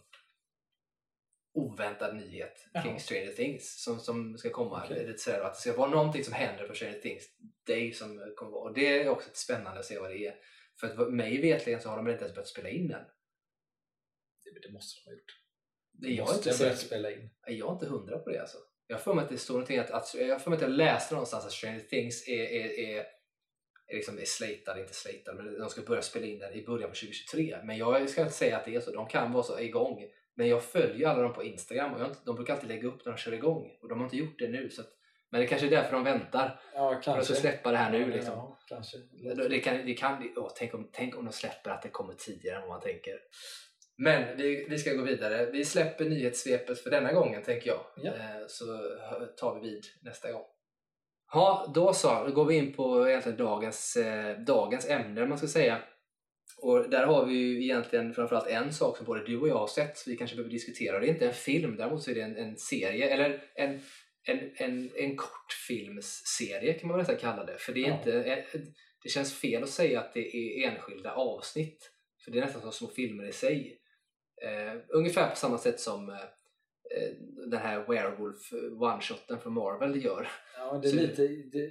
oväntad 1.54 2.16
nyhet 2.16 2.70
Jaha. 2.74 2.84
kring 2.84 3.00
Stranger 3.00 3.32
Things 3.32 3.84
som, 3.84 4.00
som 4.00 4.38
ska 4.38 4.50
komma. 4.50 4.86
Okay. 4.86 5.08
Lite 5.08 5.20
sådär, 5.20 5.42
att 5.42 5.54
det 5.54 5.60
ska 5.60 5.78
vara 5.78 5.90
någonting 5.90 6.24
som 6.24 6.34
händer 6.34 6.68
på 6.68 6.74
Stranger 6.74 7.00
Things 7.00 7.24
Day 7.68 7.94
som 7.94 8.34
kommer 8.36 8.52
vara. 8.52 8.64
Och 8.64 8.74
det 8.74 9.00
är 9.00 9.10
också 9.10 9.30
spännande 9.34 9.80
att 9.80 9.86
se 9.86 10.00
vad 10.00 10.10
det 10.10 10.28
är. 10.28 10.36
För 10.80 10.88
att 10.88 11.14
mig 11.14 11.42
vetligen 11.42 11.82
så 11.82 11.90
har 11.90 11.98
de 11.98 12.08
inte 12.08 12.24
ens 12.24 12.36
börjat 12.36 12.48
spela 12.48 12.70
in 12.70 12.92
än. 12.92 13.06
Det, 14.44 14.68
det 14.68 14.74
måste 14.74 15.00
de 15.00 15.10
ha 15.10 15.14
gjort. 15.14 15.42
De 15.92 16.14
jag 16.14 16.28
måste 16.28 16.50
inte 16.50 16.64
börjat 16.64 16.80
spela 16.80 17.12
in. 17.12 17.30
Jag 17.48 17.70
är 17.70 17.74
inte 17.74 17.86
hundra 17.86 18.20
på 18.20 18.30
det 18.30 18.40
alltså. 18.40 18.58
Jag 18.88 18.96
har 18.96 19.02
för 19.02 19.14
mig 19.14 19.24
att 19.24 19.30
det 19.30 19.38
står 19.38 19.54
någonting 19.54 19.78
att, 19.78 19.92
att 19.92 20.16
jag 20.16 20.42
för 20.42 20.50
mig 20.50 20.58
att 20.58 20.62
jag 20.62 20.72
läste 20.72 21.14
någonstans 21.14 21.46
att 21.46 21.52
Stranger 21.52 21.80
Things 21.80 22.28
är, 22.28 22.44
är, 22.44 22.80
är 22.80 23.06
liksom 23.94 24.20
är 24.20 24.26
slatad, 24.26 24.80
inte 24.80 24.94
slatad, 24.94 25.36
men 25.36 25.60
de 25.60 25.70
ska 25.70 25.82
börja 25.82 26.02
spela 26.02 26.26
in 26.26 26.40
den 26.40 26.54
i 26.54 26.66
början 26.66 26.90
på 26.90 26.96
2023. 26.96 27.58
Men 27.64 27.78
jag 27.78 28.10
ska 28.10 28.22
inte 28.22 28.34
säga 28.34 28.58
att 28.58 28.66
det 28.66 28.76
är 28.76 28.80
så, 28.80 28.92
de 28.92 29.08
kan 29.08 29.32
vara 29.32 29.44
så 29.44 29.60
igång. 29.60 30.04
Men 30.36 30.48
jag 30.48 30.64
följer 30.64 31.08
alla 31.08 31.22
dem 31.22 31.34
på 31.34 31.44
Instagram 31.44 31.94
och 31.94 32.02
jag, 32.02 32.16
de 32.26 32.36
brukar 32.36 32.54
alltid 32.54 32.70
lägga 32.70 32.88
upp 32.88 33.06
när 33.06 33.12
de 33.12 33.18
kör 33.18 33.34
igång 33.34 33.78
och 33.82 33.90
de 33.90 33.98
har 34.00 34.06
inte 34.06 34.18
gjort 34.18 34.40
det 34.40 34.48
nu 34.48 34.70
så 34.70 34.82
att 34.82 34.88
Men 35.30 35.42
det 35.42 35.48
kanske 35.48 35.68
är 35.68 35.72
därför 35.72 35.92
de 35.92 36.04
väntar. 36.04 36.62
Ja, 36.74 36.90
För 36.90 36.96
att 36.98 37.04
kanske. 37.04 37.36
släppa 37.36 37.72
det 37.72 37.78
här 37.78 37.92
nu. 37.92 38.12
Liksom. 38.12 38.34
Ja, 38.34 38.60
kanske. 38.68 38.98
Det 39.50 39.60
kan, 39.60 39.86
det 39.86 39.94
kan, 39.94 40.34
åh, 40.36 40.52
tänk, 40.56 40.74
om, 40.74 40.90
tänk 40.94 41.18
om 41.18 41.26
de 41.26 41.32
släpper 41.34 41.72
att 41.72 41.82
det 41.82 41.90
kommer 41.90 42.14
tidigare 42.14 42.56
än 42.56 42.62
vad 42.62 42.70
man 42.70 42.82
tänker. 42.82 43.20
Men 43.98 44.38
vi, 44.38 44.66
vi 44.70 44.78
ska 44.78 44.94
gå 44.94 45.04
vidare. 45.04 45.46
Vi 45.52 45.66
släpper 45.66 46.06
nyhetssvepet 46.06 46.80
för 46.80 46.90
denna 46.90 47.14
gången 47.14 47.44
tänker 47.44 47.68
jag. 47.68 47.80
Ja. 47.98 48.12
Eh, 48.12 48.48
Så 48.48 48.66
tar 49.38 49.60
vi 49.60 49.70
vid 49.70 49.86
nästa 50.02 50.32
gång. 50.32 50.46
Ja, 51.34 51.72
då 51.76 51.94
så. 51.94 52.24
Då 52.28 52.32
går 52.34 52.46
vi 52.46 52.56
in 52.56 52.74
på 52.74 53.10
egentligen 53.10 53.38
dagens, 53.38 53.96
eh, 53.96 54.40
dagens 54.40 54.90
ämne 54.90 55.26
man 55.26 55.38
ska 55.38 55.48
säga. 55.48 55.82
Och 56.58 56.90
där 56.90 57.06
har 57.06 57.26
vi 57.26 57.34
ju 57.34 57.64
egentligen 57.64 58.14
framförallt 58.14 58.48
en 58.48 58.74
sak 58.74 58.98
som 58.98 59.06
både 59.06 59.26
du 59.26 59.40
och 59.40 59.48
jag 59.48 59.58
har 59.58 59.68
sett 59.68 59.98
så 59.98 60.10
vi 60.10 60.18
kanske 60.18 60.36
behöver 60.36 60.52
diskutera. 60.52 61.00
Det 61.00 61.06
är 61.06 61.14
inte 61.14 61.28
en 61.28 61.34
film, 61.34 61.76
däremot 61.78 62.04
så 62.04 62.12
är 62.12 62.16
det 62.16 62.22
en, 62.22 62.38
en 62.38 62.58
serie 62.58 63.10
eller 63.10 63.44
en, 63.56 63.82
en, 64.24 64.52
en, 64.56 64.90
en 64.96 65.18
kortfilmsserie 65.18 66.74
kan 66.74 66.90
man 66.90 66.98
nästan 67.00 67.18
kalla 67.18 67.46
det. 67.46 67.58
För 67.58 67.74
det, 67.74 67.84
är 67.86 67.88
Ja. 67.88 67.98
inte, 67.98 68.24
eh, 68.24 68.62
det 69.04 69.10
känns 69.10 69.34
fel 69.34 69.64
att 69.64 69.70
säga 69.70 70.00
att 70.00 70.14
det 70.14 70.36
är 70.38 70.68
enskilda 70.72 71.12
avsnitt. 71.12 71.92
För 72.26 72.32
det 72.32 72.38
är 72.40 72.42
nästan 72.46 72.62
som 72.62 72.72
små 72.72 72.88
filmer 72.88 73.28
i 73.28 73.32
sig. 73.32 73.78
Eh, 74.44 74.80
ungefär 74.90 75.30
på 75.30 75.36
samma 75.36 75.58
sätt 75.58 75.80
som 75.80 76.10
eh, 76.10 76.16
den 77.50 77.60
här 77.60 77.80
Werewolf 77.88 78.54
one-shoten 78.82 79.40
från 79.40 79.54
Marvel 79.54 80.04
gör. 80.06 80.28
Ja, 80.58 80.80
det 80.84 80.90
är 80.90 80.94
lite, 80.94 81.28
det, 81.28 81.70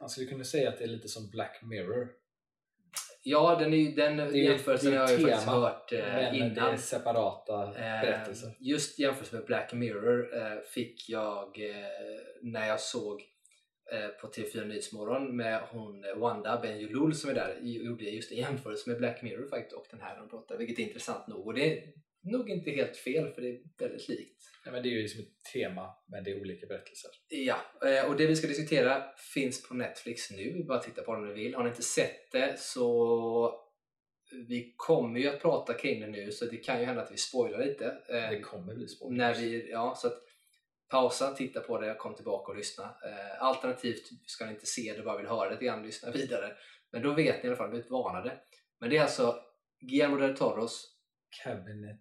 man 0.00 0.08
skulle 0.08 0.26
kunna 0.26 0.44
säga 0.44 0.68
att 0.68 0.78
det 0.78 0.84
är 0.84 0.88
lite 0.88 1.08
som 1.08 1.30
Black 1.30 1.60
Mirror. 1.62 2.08
Ja, 3.24 3.56
den, 3.60 3.74
är, 3.74 3.96
den 3.96 4.20
är 4.20 4.30
ju- 4.32 4.44
jämförelsen 4.44 4.90
det 4.90 4.96
är 4.96 5.00
har 5.00 5.08
jag 5.10 5.20
ju 5.20 5.26
faktiskt 5.26 5.46
hört 5.48 5.92
eh, 5.92 5.98
Men 5.98 6.32
det 6.32 6.38
innan. 6.38 6.72
är 6.72 6.76
separata 6.76 7.62
Eh, 7.64 7.74
berättelser. 8.02 8.50
Just 8.60 8.98
jämfört 8.98 9.32
med 9.32 9.44
Black 9.44 9.72
Mirror 9.72 10.36
eh, 10.36 10.58
fick 10.74 11.08
jag 11.08 11.58
eh, 11.70 11.76
när 12.42 12.68
jag 12.68 12.80
såg 12.80 13.22
eh, 13.92 14.08
på 14.08 14.26
TV4 14.28 14.64
Nyhetsmorgon 14.64 15.36
med 15.36 15.60
hon 15.70 16.04
eh, 16.04 16.14
Wanda 16.16 16.60
Benjulul 16.62 17.14
som 17.14 17.30
är 17.30 17.34
där 17.34 17.58
gjorde 17.62 18.04
just 18.04 18.32
en 18.32 18.38
jämförelse 18.38 18.90
med 18.90 18.98
Black 18.98 19.22
Mirror 19.22 19.46
faktiskt 19.48 19.72
och 19.76 19.86
den 19.90 20.00
här 20.00 20.18
de 20.18 20.28
pratar, 20.28 20.56
vilket 20.58 20.78
är 20.78 20.82
intressant 20.82 21.26
nog 21.26 21.46
och 21.46 21.54
det 21.54 21.82
nog 22.22 22.50
inte 22.50 22.70
helt 22.70 22.96
fel 22.96 23.32
för 23.32 23.42
det 23.42 23.48
är 23.48 23.60
väldigt 23.78 24.08
likt. 24.08 24.42
Nej, 24.64 24.72
men 24.72 24.82
det 24.82 24.88
är 24.88 24.90
ju 24.92 25.08
som 25.08 25.20
ett 25.20 25.44
tema, 25.52 25.90
men 26.08 26.24
det 26.24 26.30
är 26.30 26.40
olika 26.40 26.66
berättelser. 26.66 27.10
Ja, 27.28 27.56
eh, 27.88 28.10
och 28.10 28.16
det 28.16 28.26
vi 28.26 28.36
ska 28.36 28.46
diskutera 28.46 29.04
finns 29.34 29.68
på 29.68 29.74
Netflix 29.74 30.30
nu. 30.30 30.64
Bara 30.68 30.78
titta 30.78 31.02
på 31.02 31.12
det 31.14 31.20
om 31.20 31.28
ni 31.28 31.34
vill. 31.34 31.54
Har 31.54 31.62
ni 31.62 31.68
inte 31.68 31.82
sett 31.82 32.32
det 32.32 32.60
så 32.60 33.58
vi 34.48 34.74
kommer 34.76 35.20
ju 35.20 35.28
att 35.28 35.42
prata 35.42 35.74
kring 35.74 36.00
det 36.00 36.06
nu 36.06 36.32
så 36.32 36.44
det 36.44 36.56
kan 36.56 36.80
ju 36.80 36.86
hända 36.86 37.02
att 37.02 37.12
vi 37.12 37.16
spoilar 37.16 37.58
lite. 37.64 37.86
Eh, 38.08 38.30
Det 38.30 38.40
kommer 38.40 38.74
bli 38.74 38.88
spoilers. 38.88 39.18
när 39.18 39.34
vi, 39.34 39.70
ja, 39.70 39.94
så 39.96 40.06
att 40.06 40.18
pausa, 40.90 41.34
titta 41.34 41.60
på 41.60 41.80
det, 41.80 41.94
kom 41.98 42.14
tillbaka 42.14 42.52
och 42.52 42.58
lyssna. 42.58 42.84
Eh, 42.84 43.42
alternativt 43.42 44.02
ska 44.26 44.44
ni 44.46 44.52
inte 44.52 44.66
se 44.66 44.94
det, 44.96 45.02
bara 45.02 45.16
vill 45.18 45.26
höra 45.26 45.56
det 45.56 45.64
grann, 45.64 45.82
lyssna 45.82 46.10
vidare. 46.10 46.52
Men 46.92 47.02
då 47.02 47.14
vet 47.14 47.42
ni 47.42 47.46
i 47.46 47.48
alla 47.48 47.56
fall, 47.56 47.70
blivit 47.70 47.90
varnade. 47.90 48.40
Men 48.80 48.90
det 48.90 48.96
är 48.96 49.02
alltså 49.02 49.36
Guillermo 49.80 50.16
del 50.16 50.36
Toros, 50.36 50.96
Cabinet 51.42 52.00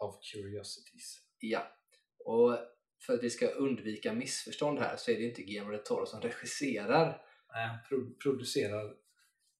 of 0.00 0.14
Curiosities. 0.32 1.20
ja. 1.38 1.76
Och 2.24 2.58
för 3.06 3.14
att 3.14 3.22
vi 3.22 3.30
ska 3.30 3.46
undvika 3.46 4.12
missförstånd 4.12 4.78
här 4.78 4.96
så 4.96 5.10
är 5.10 5.14
det 5.18 5.24
inte 5.24 5.42
Guillermo 5.42 5.70
del 5.70 5.80
Toro 5.84 6.06
som 6.06 6.20
regisserar. 6.20 7.22
Nej, 7.54 7.78
pro- 7.88 8.14
producerar 8.22 8.94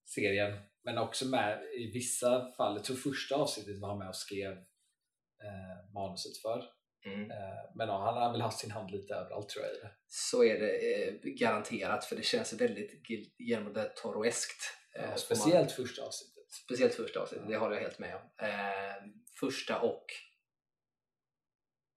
serien, 0.05 0.59
men 0.83 0.97
också 0.97 1.25
med 1.27 1.63
i 1.79 1.91
vissa 1.91 2.51
fall. 2.51 2.75
Jag 2.75 2.83
tror 2.83 2.95
första 2.95 3.35
avsnittet 3.35 3.79
var 3.79 3.89
han 3.89 3.97
med 3.99 4.07
och 4.07 4.15
skrev 4.15 4.51
eh, 4.51 5.93
manuset 5.93 6.37
för. 6.41 6.63
Mm. 7.05 7.31
Eh, 7.31 7.37
men 7.75 7.87
ja, 7.87 8.05
han 8.05 8.23
har 8.23 8.31
väl 8.31 8.41
haft 8.41 8.59
sin 8.59 8.71
hand 8.71 8.91
lite 8.91 9.13
överallt 9.13 9.49
tror 9.49 9.65
jag. 9.65 9.91
Så 10.07 10.43
är 10.43 10.59
det 10.59 11.03
eh, 11.07 11.13
garanterat 11.23 12.05
för 12.05 12.15
det 12.15 12.23
känns 12.23 12.53
väldigt 12.53 13.03
Guillermo 13.37 13.69
del 13.73 13.89
Toro-eskt. 13.95 14.61
eh, 14.95 15.01
Ja, 15.01 15.07
man- 15.09 15.17
speciellt 15.17 15.71
första 15.71 16.01
avsnittet. 16.03 16.51
Speciellt 16.65 16.93
första 16.93 17.19
avsnittet, 17.19 17.47
det 17.47 17.57
håller 17.57 17.75
jag 17.75 17.81
helt 17.81 17.99
med 17.99 18.15
om. 18.15 18.21
Eh, 18.47 19.11
första 19.39 19.79
och... 19.79 20.05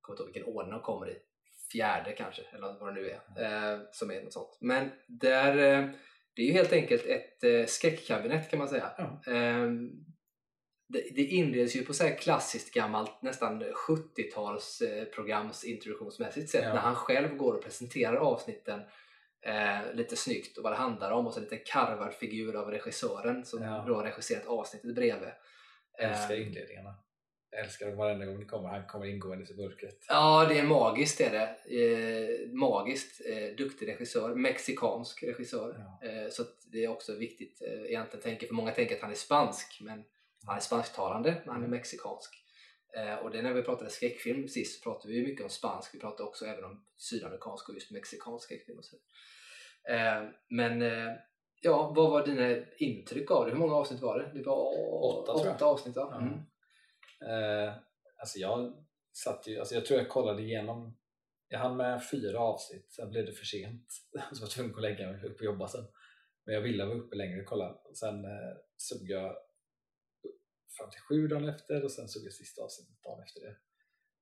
Kommer 0.05 0.15
inte 0.17 0.23
ihåg 0.23 0.35
vilken 0.35 0.55
ordning 0.55 0.73
de 0.73 0.81
kommer 0.81 1.11
i. 1.11 1.17
Fjärde 1.73 2.13
kanske, 2.13 2.43
eller 2.53 2.79
vad 2.81 2.95
det 2.95 3.01
nu 3.01 3.11
är. 3.11 3.73
Eh, 3.75 3.79
som 3.93 4.11
är 4.11 4.23
något 4.23 4.33
sånt. 4.33 4.59
Men 4.61 4.91
där, 5.07 5.57
eh, 5.57 5.89
det 6.37 6.43
är 6.43 6.47
ju 6.47 6.53
helt 6.53 6.73
enkelt 6.73 7.07
ett 7.07 7.45
eh, 7.45 7.65
skräckkabinett 7.67 8.51
kan 8.51 8.59
man 8.59 8.69
säga. 8.69 8.91
Eh, 9.27 9.71
det, 10.89 11.01
det 11.17 11.23
inleds 11.23 11.77
ju 11.77 11.85
på 11.85 11.95
så 11.95 12.05
här 12.05 12.17
klassiskt 12.19 12.75
gammalt, 12.75 13.23
nästan 13.23 13.63
70-tals 13.63 14.81
eh, 14.81 15.05
programs 15.05 15.65
introduktionsmässigt 15.65 16.51
sätt. 16.51 16.65
Ja. 16.65 16.75
När 16.75 16.81
han 16.81 16.95
själv 16.95 17.37
går 17.37 17.55
och 17.55 17.63
presenterar 17.65 18.17
avsnitten 18.17 18.81
eh, 19.43 19.95
lite 19.95 20.17
snyggt 20.17 20.57
och 20.59 20.65
vad 20.65 20.73
det 20.73 20.77
handlar 20.77 21.11
om 21.11 21.27
och 21.27 21.33
så 21.35 21.41
lite 21.41 21.57
karvad 21.57 22.15
figur 22.15 22.57
av 22.57 22.71
regissören 22.71 23.45
som 23.45 23.63
Ja. 23.63 23.85
då 23.89 23.95
har 23.95 24.05
regisserat 24.05 24.47
avsnittet 24.47 24.95
bredvid. 24.95 25.29
Jag 25.99 26.11
älskar 26.11 26.35
Eh, 26.35 26.47
inledningarna. 26.47 26.95
Jag 27.55 27.65
älskar 27.65 27.87
det 27.87 27.97
varenda 27.97 28.27
gång 28.27 28.39
det 28.39 28.45
kommer. 28.45 28.69
Han 28.69 28.87
kommer 28.87 29.07
ingående 29.07 29.53
i 29.53 29.57
mörkret. 29.57 29.99
Ja, 30.09 30.47
det 30.49 30.59
är 30.59 30.65
magiskt 30.65 31.21
är 31.21 31.31
det. 31.31 31.49
Eh, 31.81 32.53
magiskt. 32.53 33.21
Eh, 33.27 33.57
duktig 33.57 33.89
regissör. 33.89 34.35
Mexikansk 34.35 35.23
regissör. 35.23 35.77
Ja. 35.79 36.09
Eh, 36.09 36.29
så 36.31 36.43
det 36.73 36.85
är 36.85 36.89
också 36.89 37.15
viktigt 37.15 37.63
eh, 37.63 37.91
egentligen 37.91 38.23
tänker, 38.23 38.47
för 38.47 38.55
många 38.55 38.73
tänker 38.73 38.95
att 38.95 39.03
han 39.03 39.11
är 39.11 39.15
spansk 39.15 39.79
men 39.81 40.05
han 40.47 40.57
är 40.57 40.61
spansktalande 40.61 41.43
men 41.45 41.55
han 41.55 41.65
är 41.65 41.69
mexikansk. 41.69 42.35
Eh, 42.97 43.15
och 43.15 43.31
det 43.31 43.39
är 43.39 43.43
när 43.43 43.53
vi 43.53 43.63
pratade 43.63 43.91
skräckfilm 43.91 44.49
sist 44.49 44.83
så 44.83 44.91
pratade 44.91 45.15
vi 45.15 45.23
mycket 45.23 45.45
om 45.45 45.51
spansk. 45.51 45.95
Vi 45.95 45.99
pratade 45.99 46.29
också 46.29 46.45
även 46.45 46.65
om 46.65 46.85
sydamerikansk 46.97 47.69
och 47.69 47.75
just 47.75 47.91
mexikansk 47.91 48.45
skräckfilm. 48.45 48.79
Och 48.79 48.85
så. 48.85 48.97
Eh, 49.93 50.23
men 50.51 50.83
eh, 50.83 51.13
ja, 51.63 51.93
vad 51.97 52.11
var 52.11 52.27
dina 52.27 52.57
intryck 52.79 53.31
av 53.31 53.45
det? 53.45 53.51
Hur 53.51 53.59
många 53.59 53.75
avsnitt 53.75 54.01
var 54.01 54.19
det? 54.19 54.39
Det 54.39 54.47
var 54.47 54.75
Åtta, 55.03 55.33
åtta 55.33 55.65
avsnitt? 55.65 55.97
Ja. 55.97 56.19
Mm. 56.21 56.39
Eh, 57.21 57.75
alltså 58.17 58.39
jag 58.39 58.85
satt 59.13 59.47
ju, 59.47 59.59
alltså 59.59 59.75
jag 59.75 59.87
tror 59.87 59.99
jag 60.01 60.09
kollade 60.09 60.43
igenom, 60.43 60.99
jag 61.49 61.59
hann 61.59 61.77
med 61.77 62.09
fyra 62.11 62.39
avsnitt, 62.41 62.93
sen 62.93 63.11
blev 63.11 63.27
det 63.27 63.33
för 63.33 63.45
sent. 63.45 63.87
Så 64.13 64.19
jag 64.35 64.41
var 64.41 64.47
tvungen 64.49 64.75
att 64.75 64.83
lägga 64.83 65.13
mig 65.13 65.25
upp 65.25 65.39
och 65.39 65.45
jobba 65.45 65.69
sen. 65.69 65.85
Men 66.47 66.55
jag 66.55 66.63
ville 66.63 66.85
vara 66.85 66.97
uppe 66.99 67.17
längre 67.17 67.41
och 67.41 67.47
kolla. 67.47 67.79
Sen 67.95 68.25
eh, 68.25 68.57
såg 68.77 68.99
jag 69.03 69.37
fram 70.79 70.91
till 70.91 71.01
sju 71.01 71.29
dagen 71.29 71.49
efter 71.49 71.85
och 71.85 71.91
sen 71.91 72.09
såg 72.09 72.25
jag 72.25 72.33
sista 72.33 72.63
avsnittet 72.63 73.03
dagen 73.03 73.23
efter 73.23 73.41
det. 73.41 73.57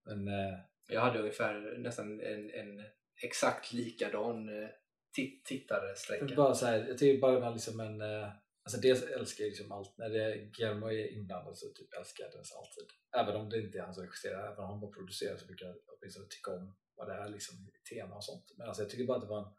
Men 0.04 0.28
eh, 0.28 0.58
Jag 0.88 1.00
hade 1.00 1.18
ungefär 1.18 1.78
nästan 1.78 2.20
en, 2.20 2.50
en 2.50 2.84
exakt 3.22 3.72
likadan 3.72 4.62
eh, 4.62 4.68
tit- 5.16 5.44
tittarsträcka. 5.44 6.34
bara 6.36 6.54
så 6.54 6.66
här, 6.66 6.86
jag 6.88 6.98
tycker 6.98 7.20
bara 7.20 7.50
liksom 7.50 7.80
en, 7.80 8.00
eh, 8.00 8.28
alltså 8.64 8.80
dels 8.80 9.02
älskar 9.02 9.44
jag 9.44 9.48
liksom 9.48 9.72
allt, 9.72 9.98
när 9.98 10.08
det 10.08 10.36
Guillermo 10.36 10.86
är 10.86 11.12
inblandad 11.12 11.58
så 11.58 11.66
typ 11.68 11.94
älskar 11.98 12.24
jag 12.24 12.32
Den 12.32 12.44
alltid. 12.60 12.88
Även 13.20 13.36
om 13.40 13.48
det 13.48 13.60
inte 13.60 13.78
är 13.78 13.82
han 13.82 13.94
som 13.94 14.04
regisserar, 14.04 14.52
även 14.52 14.64
om 14.64 14.70
han 14.70 14.80
bara 14.80 14.92
producerar 14.92 15.36
så 15.36 15.46
brukar 15.46 15.66
jag 15.66 15.76
åtminstone 15.86 16.26
tycka 16.28 16.50
om 16.50 16.74
vad 16.96 17.08
det 17.08 17.14
är 17.14 17.28
liksom, 17.28 17.56
tema 17.90 18.16
och 18.16 18.24
sånt. 18.24 18.52
Men 18.56 18.66
alltså 18.66 18.82
jag 18.82 18.90
tycker 18.90 19.06
bara 19.06 19.16
att 19.16 19.22
det 19.22 19.28
var 19.28 19.46
en, 19.46 19.54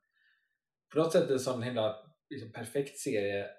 på 0.92 0.98
något 1.00 1.12
sätt 1.12 1.30
en 1.30 1.40
sån 1.40 1.64
himla 1.64 2.14
liksom, 2.30 2.52
perfekt 2.52 2.98
serie 3.00 3.50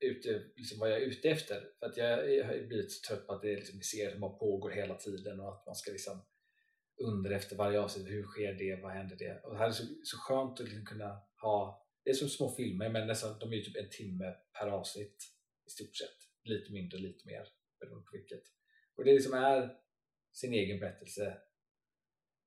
ute, 0.00 0.42
liksom 0.56 0.78
vad 0.78 0.90
jag 0.90 0.96
är 1.02 1.06
ute 1.06 1.28
efter. 1.28 1.68
För 1.78 1.86
att 1.86 1.96
jag, 1.96 2.16
har 2.46 2.54
ju 2.54 2.66
blivit 2.66 2.92
så 2.92 3.08
trött 3.08 3.26
på 3.26 3.32
att 3.32 3.42
det 3.42 3.52
är 3.52 3.56
liksom, 3.56 3.80
serier 3.82 4.10
som 4.10 4.20
bara 4.20 4.38
pågår 4.38 4.70
hela 4.70 4.94
tiden 4.94 5.40
och 5.40 5.48
att 5.48 5.66
man 5.66 5.74
ska 5.74 5.92
liksom 5.92 6.22
undra 6.98 7.36
efter 7.36 7.56
varje 7.56 7.80
avsnitt, 7.80 8.08
hur 8.08 8.22
sker 8.22 8.54
det, 8.54 8.82
vad 8.82 8.92
händer 8.92 9.16
det? 9.16 9.40
Och 9.44 9.52
det 9.52 9.58
här 9.58 9.66
är 9.66 9.72
så, 9.72 9.84
så 10.02 10.16
skönt 10.18 10.60
att 10.60 10.66
liksom 10.66 10.84
kunna 10.84 11.20
ha, 11.42 11.87
det 12.08 12.12
är 12.12 12.16
som 12.16 12.28
små 12.28 12.48
filmer 12.56 12.88
men 12.88 13.06
nästan, 13.06 13.38
de 13.38 13.52
är 13.52 13.56
ju 13.56 13.62
typ 13.62 13.76
en 13.76 13.90
timme 13.90 14.34
per 14.58 14.66
avsnitt 14.68 15.16
i 15.66 15.70
stort 15.70 15.96
sett. 15.96 16.18
Lite 16.44 16.72
mindre, 16.72 16.98
lite 16.98 17.26
mer 17.26 17.48
beroende 17.80 18.04
på 18.04 18.10
vilket. 18.16 18.42
Och 18.96 19.04
det 19.04 19.12
liksom 19.12 19.32
är 19.34 19.76
sin 20.32 20.52
egen 20.54 20.80
berättelse 20.80 21.38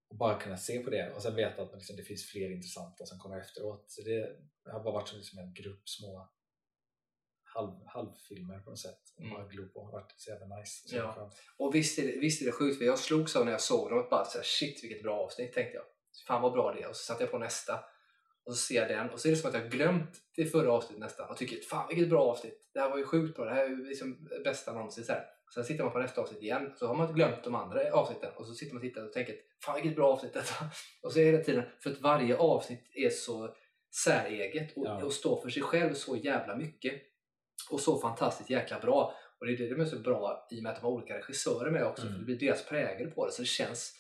och 0.10 0.18
bara 0.18 0.40
kunna 0.40 0.58
se 0.58 0.80
på 0.80 0.90
det 0.90 1.14
och 1.14 1.22
sen 1.22 1.36
veta 1.36 1.62
att 1.62 1.74
liksom, 1.74 1.96
det 1.96 2.04
finns 2.04 2.26
fler 2.32 2.52
intressanta 2.52 3.06
som 3.06 3.20
kommer 3.20 3.40
efteråt. 3.40 3.86
Så 3.92 4.02
det 4.02 4.38
har 4.72 4.84
bara 4.84 4.94
varit 4.94 5.08
som 5.08 5.18
liksom 5.18 5.40
en 5.40 5.54
grupp 5.54 5.90
små 5.90 6.30
halv, 7.44 7.72
halvfilmer 7.86 8.60
på 8.60 8.70
något 8.70 8.80
sätt. 8.80 9.02
Och 9.18 9.22
Mm. 9.24 9.34
bara 9.34 9.48
glo 9.48 9.70
på. 9.70 9.80
Det 9.80 9.86
har 9.86 9.92
varit 9.92 10.14
så 10.18 10.30
jävla 10.32 10.58
nice. 10.60 10.90
Så 10.90 10.96
Ja. 10.96 11.14
skönt. 11.16 11.34
Och 11.58 11.76
visst 11.76 12.00
är, 12.00 12.08
det, 12.08 12.20
visst 12.20 12.42
är 12.42 12.46
det 12.46 12.52
sjukt, 12.52 12.78
för 12.78 12.86
jag 12.86 13.00
slogs 13.00 13.36
av 13.36 13.46
när 13.46 13.52
jag 13.52 13.62
såg 13.62 13.90
dem 13.90 14.08
bara 14.10 14.26
så 14.26 14.38
här, 14.38 14.46
shit 14.46 14.84
vilket 14.84 15.04
bra 15.04 15.20
avsnitt 15.26 15.54
tänkte 15.54 15.76
jag. 15.78 15.86
Fan 16.28 16.42
vad 16.42 16.54
bra 16.54 16.74
det 16.74 16.82
är. 16.82 16.90
Och 16.90 16.96
så 16.96 17.04
satte 17.04 17.24
jag 17.24 17.32
på 17.32 17.38
nästa. 17.38 17.84
Och 18.46 18.56
så 18.56 18.66
ser 18.66 18.76
jag 18.76 18.88
den 18.88 19.10
och 19.10 19.20
så 19.20 19.28
är 19.28 19.32
det 19.32 19.38
som 19.38 19.50
att 19.50 19.56
jag 19.56 19.72
glömt 19.72 20.10
det 20.36 20.46
förra 20.46 20.72
avsnittet 20.72 21.00
nästan 21.00 21.30
och 21.30 21.38
tycker 21.38 21.62
fan 21.62 21.88
vilket 21.90 22.10
bra 22.10 22.24
avsnitt. 22.24 22.70
Det 22.74 22.80
här 22.80 22.90
var 22.90 22.98
ju 22.98 23.06
sjukt 23.06 23.36
bra. 23.36 23.46
Det 23.46 23.54
här 23.54 23.64
är 23.66 23.70
ju 23.70 23.86
liksom 23.86 24.30
bästa 24.44 24.74
någonsin. 24.74 25.04
Så 25.04 25.12
här. 25.12 25.26
Sen 25.54 25.64
sitter 25.64 25.84
man 25.84 25.94
på 25.94 26.00
nästa 26.00 26.22
avsnitt 26.22 26.42
igen 26.44 26.74
så 26.76 26.88
har 26.88 26.96
man 26.96 27.14
glömt 27.14 27.44
de 27.44 27.56
andra 27.56 27.94
avsnitten 27.94 28.30
och 28.36 28.46
så 28.48 28.54
sitter 28.54 28.74
man 28.74 28.82
och 28.84 28.88
tittar 28.90 29.06
och 29.06 29.14
tänker 29.14 29.36
fan 29.66 29.76
vilket 29.76 29.96
bra 29.96 30.14
avsnitt 30.14 30.34
detta 30.34 30.66
Och 31.04 31.14
så 31.14 31.20
är 31.20 31.24
det 31.26 31.32
hela 31.32 31.44
tiden, 31.44 31.64
för 31.84 31.90
att 31.92 32.02
varje 32.02 32.38
avsnitt 32.38 32.84
är 32.96 33.10
så 33.10 33.56
säreget 34.04 34.78
och, 34.78 34.86
Ja. 34.86 35.04
och 35.04 35.14
står 35.14 35.42
för 35.42 35.50
sig 35.50 35.64
själv 35.64 35.94
så 35.94 36.16
jävla 36.18 36.56
mycket. 36.56 36.94
Och 37.72 37.80
så 37.80 38.00
fantastiskt 38.00 38.50
jäkla 38.50 38.80
bra. 38.80 39.14
Och 39.40 39.46
det 39.46 39.54
är 39.54 39.58
det 39.58 39.70
som 39.70 39.82
är 39.82 39.86
så 39.86 40.00
bra 40.00 40.48
i 40.52 40.60
och 40.60 40.64
med 40.64 40.72
att 40.72 40.76
de 40.82 40.86
har 40.86 40.92
olika 40.92 41.18
regissörer 41.18 41.72
med 41.72 41.84
också, 41.84 42.02
Mm. 42.02 42.14
för 42.14 42.20
det 42.20 42.26
blir 42.26 42.40
deras 42.40 42.66
prägel 42.66 43.12
på 43.12 43.26
det. 43.26 43.32
Så 43.32 43.42
det 43.42 43.46
känns 43.48 43.96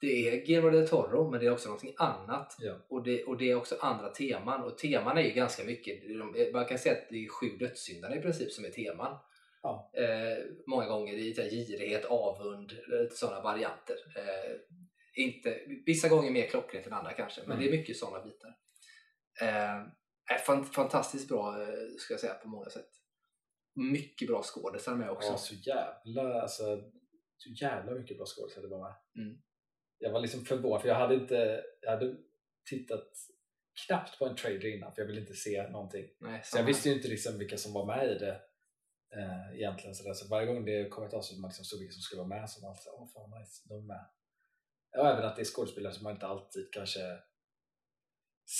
det 0.00 0.28
är 0.28 0.46
Guillermo 0.46 0.70
del 0.70 0.88
Toro 0.88 1.30
men 1.30 1.40
det 1.40 1.46
är 1.46 1.50
också 1.52 1.68
någonting 1.68 1.94
annat. 1.98 2.56
Ja. 2.58 2.86
Och, 2.88 3.02
det, 3.02 3.24
och 3.24 3.36
det 3.38 3.50
är 3.50 3.54
också 3.54 3.76
andra 3.80 4.08
teman. 4.08 4.62
Och 4.64 4.78
teman 4.78 5.18
är 5.18 5.22
ju 5.22 5.30
ganska 5.30 5.64
mycket, 5.64 6.02
de- 6.08 6.50
man 6.52 6.64
kan 6.64 6.78
säga 6.78 6.94
att 6.94 7.08
det 7.10 7.24
är 7.24 7.28
sju 7.28 7.46
dödssyndarna 7.58 8.16
i 8.16 8.20
princip 8.20 8.52
som 8.52 8.64
är 8.64 8.70
teman. 8.70 9.18
Ja. 9.62 9.90
Eh, 9.94 10.38
många 10.66 10.86
gånger 10.88 11.14
i 11.14 11.34
girighet, 11.34 12.04
avund, 12.04 12.72
lite 12.88 13.14
sådana 13.16 13.40
varianter. 13.42 13.96
Eh, 14.16 14.56
inte, 15.14 15.60
vissa 15.86 16.08
gånger 16.08 16.30
mer 16.30 16.46
klockrent 16.46 16.86
än 16.86 16.92
andra 16.92 17.12
kanske, 17.12 17.40
men 17.40 17.50
Mm. 17.50 17.62
det 17.62 17.68
är 17.68 17.78
mycket 17.78 17.96
sådana 17.96 18.24
bitar. 18.24 18.54
Eh, 19.40 19.74
är 20.30 20.38
fan, 20.46 20.64
fantastiskt 20.64 21.28
bra 21.28 21.62
eh, 21.62 21.68
ska 21.98 22.12
jag 22.14 22.20
säga 22.20 22.34
på 22.34 22.48
många 22.48 22.70
sätt. 22.70 22.88
Mycket 23.92 24.28
bra 24.28 24.42
skådisar 24.42 24.94
med 24.94 25.10
också. 25.10 25.28
Ja, 25.30 25.36
så 25.36 25.54
jävla, 25.54 26.42
alltså, 26.42 26.62
så 27.36 27.50
jävla 27.64 27.92
mycket 27.92 28.16
bra 28.16 28.26
skådespelare 28.26 28.68
det 28.70 28.76
var 28.76 28.82
med. 28.82 29.24
Mm. 29.26 29.38
Jag 29.98 30.12
var 30.12 30.20
liksom 30.20 30.44
förvånad 30.44 30.80
för 30.80 30.88
jag 30.88 30.96
hade 30.96 31.14
inte, 31.14 31.64
jag 31.80 31.90
hade 31.90 32.16
tittat 32.70 33.08
knappt 33.86 34.18
på 34.18 34.26
en 34.26 34.36
trailer 34.36 34.76
innan 34.76 34.92
för 34.92 35.02
jag 35.02 35.06
ville 35.06 35.20
inte 35.20 35.34
se 35.34 35.68
någonting. 35.68 36.06
Nej, 36.20 36.40
Så 36.44 36.58
jag 36.58 36.64
visste 36.64 36.88
ju 36.88 36.94
inte 36.94 37.08
liksom 37.08 37.38
vilka 37.38 37.56
som 37.56 37.72
var 37.72 37.86
med 37.86 38.10
i 38.10 38.18
det 38.18 38.40
eh, 39.16 39.56
egentligen. 39.56 39.94
Så, 39.94 40.04
där. 40.04 40.14
så 40.14 40.28
varje 40.28 40.46
gång 40.46 40.64
det 40.64 40.88
kom 40.88 41.04
ett 41.04 41.14
avsnitt 41.14 41.40
man 41.40 41.48
liksom 41.48 41.64
såg 41.64 41.78
vilka 41.78 41.92
som 41.92 42.02
skulle 42.02 42.22
vara 42.22 42.28
med 42.28 42.50
så 42.50 42.60
man 42.60 42.70
alltid 42.70 42.92
åh 42.92 43.08
fan 43.14 43.40
nice, 43.40 43.62
de 43.68 43.74
är 43.74 43.86
med. 43.86 44.06
Och 44.98 45.08
även 45.08 45.24
att 45.24 45.36
det 45.36 45.42
är 45.42 45.44
skådespelare 45.44 45.92
som 45.92 46.04
man 46.04 46.12
inte 46.12 46.26
alltid 46.26 46.68
kanske 46.72 47.00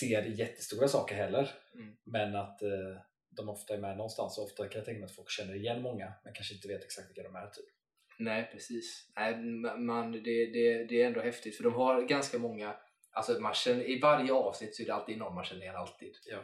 ser 0.01 0.27
i 0.27 0.35
jättestora 0.35 0.89
saker 0.89 1.15
heller. 1.15 1.51
Mm. 1.75 1.97
Men 2.05 2.37
att 2.37 2.63
eh, 2.63 3.01
de 3.31 3.49
ofta 3.49 3.75
är 3.75 3.79
med 3.79 3.97
någonstans 3.97 4.39
och 4.39 4.45
ofta 4.45 4.69
kan 4.69 4.79
jag 4.79 4.85
tänka 4.85 4.99
mig 4.99 5.05
att 5.05 5.17
folk 5.17 5.31
känner 5.31 5.55
igen 5.55 5.83
många 5.83 6.15
men 6.25 6.33
kanske 6.35 6.55
inte 6.55 6.69
vet 6.69 6.85
exakt 6.85 7.09
vilka 7.09 7.23
de 7.23 7.35
är. 7.37 7.47
Typ. 7.47 7.78
Nej, 8.19 8.49
precis. 8.53 9.07
Nej, 9.17 9.35
ma- 9.35 9.77
man, 9.77 10.13
det, 10.13 10.21
det, 10.47 10.85
det 10.85 11.03
är 11.03 11.07
ändå 11.07 11.21
häftigt 11.21 11.57
för 11.57 11.65
de 11.65 11.75
har 11.75 12.03
ganska 12.03 12.39
många, 12.39 12.75
alltså 13.13 13.33
man 13.41 13.55
känner, 13.55 13.91
i 13.91 14.01
varje 14.01 14.33
avsnitt 14.33 14.77
så 14.77 14.83
är 14.83 14.87
det 14.87 14.95
alltid 14.95 15.19
någon 15.19 15.35
man 15.35 15.45
känner 15.45 15.63
igen 15.63 15.77
alltid. 15.77 16.13
Ja. 16.27 16.37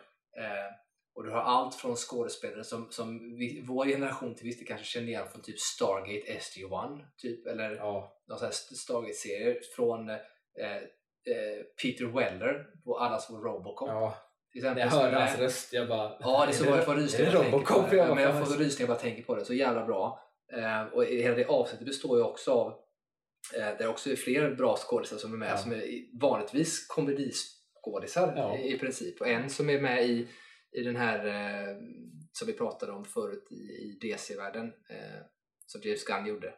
Eh, 0.43 0.73
och 1.15 1.25
du 1.25 1.31
har 1.31 1.41
allt 1.41 1.75
från 1.75 1.97
skådespelare 1.97 2.65
som, 2.65 2.91
som 2.91 3.37
vi, 3.39 3.65
vår 3.69 3.87
generation 3.87 4.35
till 4.35 4.47
viss 4.47 4.59
del 4.59 4.67
kanske 4.69 4.87
känner 4.87 5.09
igen 5.09 5.27
från 5.33 5.43
typ 5.43 5.59
Stargate 5.61 6.39
SG-1 6.39 7.05
typ, 7.17 7.47
eller 7.47 7.77
Ja, 7.77 8.23
någon 8.29 8.39
Stargate-serier 8.53 9.61
från 9.77 10.09
eh, 10.11 10.17
eh, 10.67 11.63
Peter 11.83 12.05
Weller 12.05 12.67
på 12.85 12.99
allas 12.99 13.27
vår 13.31 13.39
Robocop. 13.41 13.89
ja. 13.89 14.15
exempel, 14.55 14.79
jag 14.81 14.87
är 14.87 15.01
hörde 15.01 15.17
hans 15.17 15.39
röst 15.39 15.73
jag 15.73 15.89
bara 15.89 16.17
Ja, 16.21 16.47
det 16.47 16.53
är 16.53 16.55
så 16.55 16.65
jag 16.65 16.85
får 16.85 16.93
är 16.93 16.97
rysningar 16.97 17.33
det 17.33 17.39
tänker 17.39 17.51
på 17.51 17.57
Robocop? 17.59 17.91
det. 17.91 17.97
Jag 17.97 18.21
jag 18.21 18.33
fan, 18.33 18.47
får 18.47 18.55
rysningar 18.59 18.89
bara 18.89 18.99
tänker 18.99 19.23
på 19.23 19.35
det. 19.35 19.45
Så 19.45 19.55
jävla 19.55 19.87
bra. 19.87 20.21
Eh, 20.53 20.83
och 20.83 21.05
hela 21.05 21.37
det 21.37 21.45
avsnittet 21.47 21.87
består 21.87 22.19
ju 22.19 22.25
också 22.25 22.53
av 22.53 22.69
eh, 23.57 23.79
där 23.79 23.89
också 23.89 24.11
är 24.11 24.17
fler 24.17 24.55
bra 24.55 24.77
skådisar 24.77 25.17
som 25.17 25.33
är 25.33 25.37
med 25.37 25.51
Ja. 25.51 25.57
som 25.59 25.73
är 25.73 25.83
vanligtvis 26.21 26.87
komediskådisar 26.87 28.33
Ja. 28.37 28.59
i, 28.59 28.75
i 28.75 28.79
princip. 28.79 29.21
Och 29.21 29.29
en 29.29 29.51
som 29.51 29.71
är 29.71 29.81
med 29.81 30.05
i, 30.07 30.29
i 30.73 30.83
den 30.83 30.97
här 30.97 31.27
eh, 31.27 31.77
som 32.33 32.47
vi 32.47 32.53
pratade 32.53 32.93
om 32.93 33.05
förut 33.05 33.49
i, 33.51 33.55
i 33.55 33.99
DC-världen 34.01 34.67
eh, 34.91 35.21
som 35.67 35.81
James 35.85 36.05
Gunn 36.05 36.27
gjorde. 36.27 36.55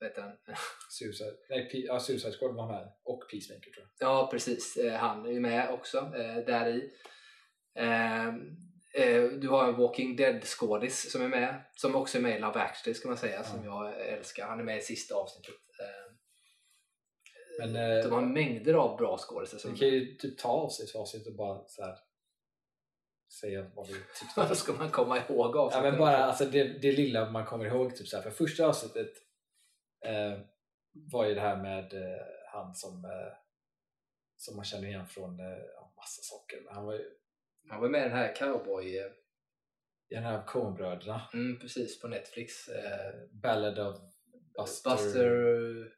Vad 0.00 0.10
heter 0.10 0.22
han? 0.22 0.32
Suicide, 0.90 1.32
nej, 1.50 1.68
P- 1.72 1.84
ja, 1.86 2.00
Suicide 2.00 2.32
Squad 2.32 2.54
var 2.54 2.66
med 2.72 2.92
och 3.04 3.22
Peacemaker 3.30 3.70
tror 3.70 3.86
jag. 3.98 4.08
Ja, 4.08 4.28
precis. 4.32 4.76
Eh, 4.76 4.92
Han 4.92 5.26
är 5.26 5.30
ju 5.30 5.40
med 5.40 5.70
också 5.70 5.98
eh, 5.98 6.36
där 6.46 6.68
i. 6.68 6.90
Eh, 8.94 9.06
eh, 9.16 9.24
Du 9.24 9.48
har 9.48 9.68
en 9.68 9.76
Walking 9.76 10.16
Dead-skådis 10.16 11.12
som 11.12 11.22
är 11.22 11.28
med, 11.28 11.64
som 11.76 11.94
också 11.96 12.18
är 12.18 12.22
med 12.22 12.36
i 12.36 12.40
Love 12.40 12.60
Actually 12.60 12.94
ska 12.94 13.08
man 13.08 13.18
säga, 13.18 13.44
som 13.44 13.64
jag 13.64 14.06
älskar. 14.08 14.46
Han 14.46 14.60
är 14.60 14.64
med 14.64 14.78
i 14.78 14.80
sista 14.80 15.14
avsnittet. 15.14 15.54
Eh, 15.80 16.12
Men 17.58 17.76
eh, 17.76 18.04
De 18.04 18.12
har 18.12 18.20
mängder 18.22 18.74
av 18.74 18.96
bra 18.96 19.18
skådisar. 19.18 19.70
Vi 19.70 19.78
kan 19.78 19.88
ju 19.88 20.14
typ 20.16 20.38
ta 20.38 20.48
avsnitt 20.48 20.90
för 20.92 20.98
avsnitt 20.98 21.26
och 21.26 21.34
bara 21.34 21.68
så 21.68 21.82
här, 21.82 21.98
säga 23.40 23.70
vad 23.74 23.86
vi 23.86 23.92
tyckte. 23.92 24.32
Vad 24.36 24.56
ska 24.56 24.72
man 24.72 24.90
komma 24.90 25.18
ihåg 25.18 25.56
av? 25.56 25.70
Ja, 25.72 25.82
men 25.82 25.98
bara 25.98 26.16
alltså, 26.16 26.44
det, 26.44 26.64
det 26.64 26.92
lilla 26.92 27.30
man 27.30 27.46
kommer 27.46 27.64
ihåg. 27.66 27.96
Typ 27.96 28.08
så 28.08 28.16
här, 28.16 28.22
för 28.22 28.30
första 28.30 28.66
avsnittet 28.66 29.12
eh, 30.06 30.38
var 31.12 31.26
ju 31.26 31.34
det 31.34 31.40
här 31.40 31.56
med 31.62 31.92
eh, 31.92 32.22
han 32.52 32.74
som, 32.74 33.04
eh, 33.04 33.32
som 34.36 34.56
man 34.56 34.64
känner 34.64 34.88
igen 34.88 35.06
från 35.06 35.40
eh, 35.40 35.58
massa 35.96 36.22
saker. 36.22 36.60
Men 36.64 36.74
Han 36.74 36.86
var 36.86 36.92
ju 36.94 37.04
Han 37.70 37.80
var 37.80 37.88
med 37.88 38.00
i 38.00 38.04
den 38.04 38.12
här 38.18 38.34
Cowboy... 38.34 38.98
eh, 38.98 39.10
den 40.10 40.22
här 40.22 40.46
Coen-bröderna. 40.46 41.28
Mm, 41.34 41.58
precis, 41.58 42.00
på 42.00 42.08
Netflix. 42.08 42.68
Eh, 42.68 43.14
Ballad 43.32 43.78
of 43.78 43.96
Buster. 44.58 44.90
Buster 44.90 45.92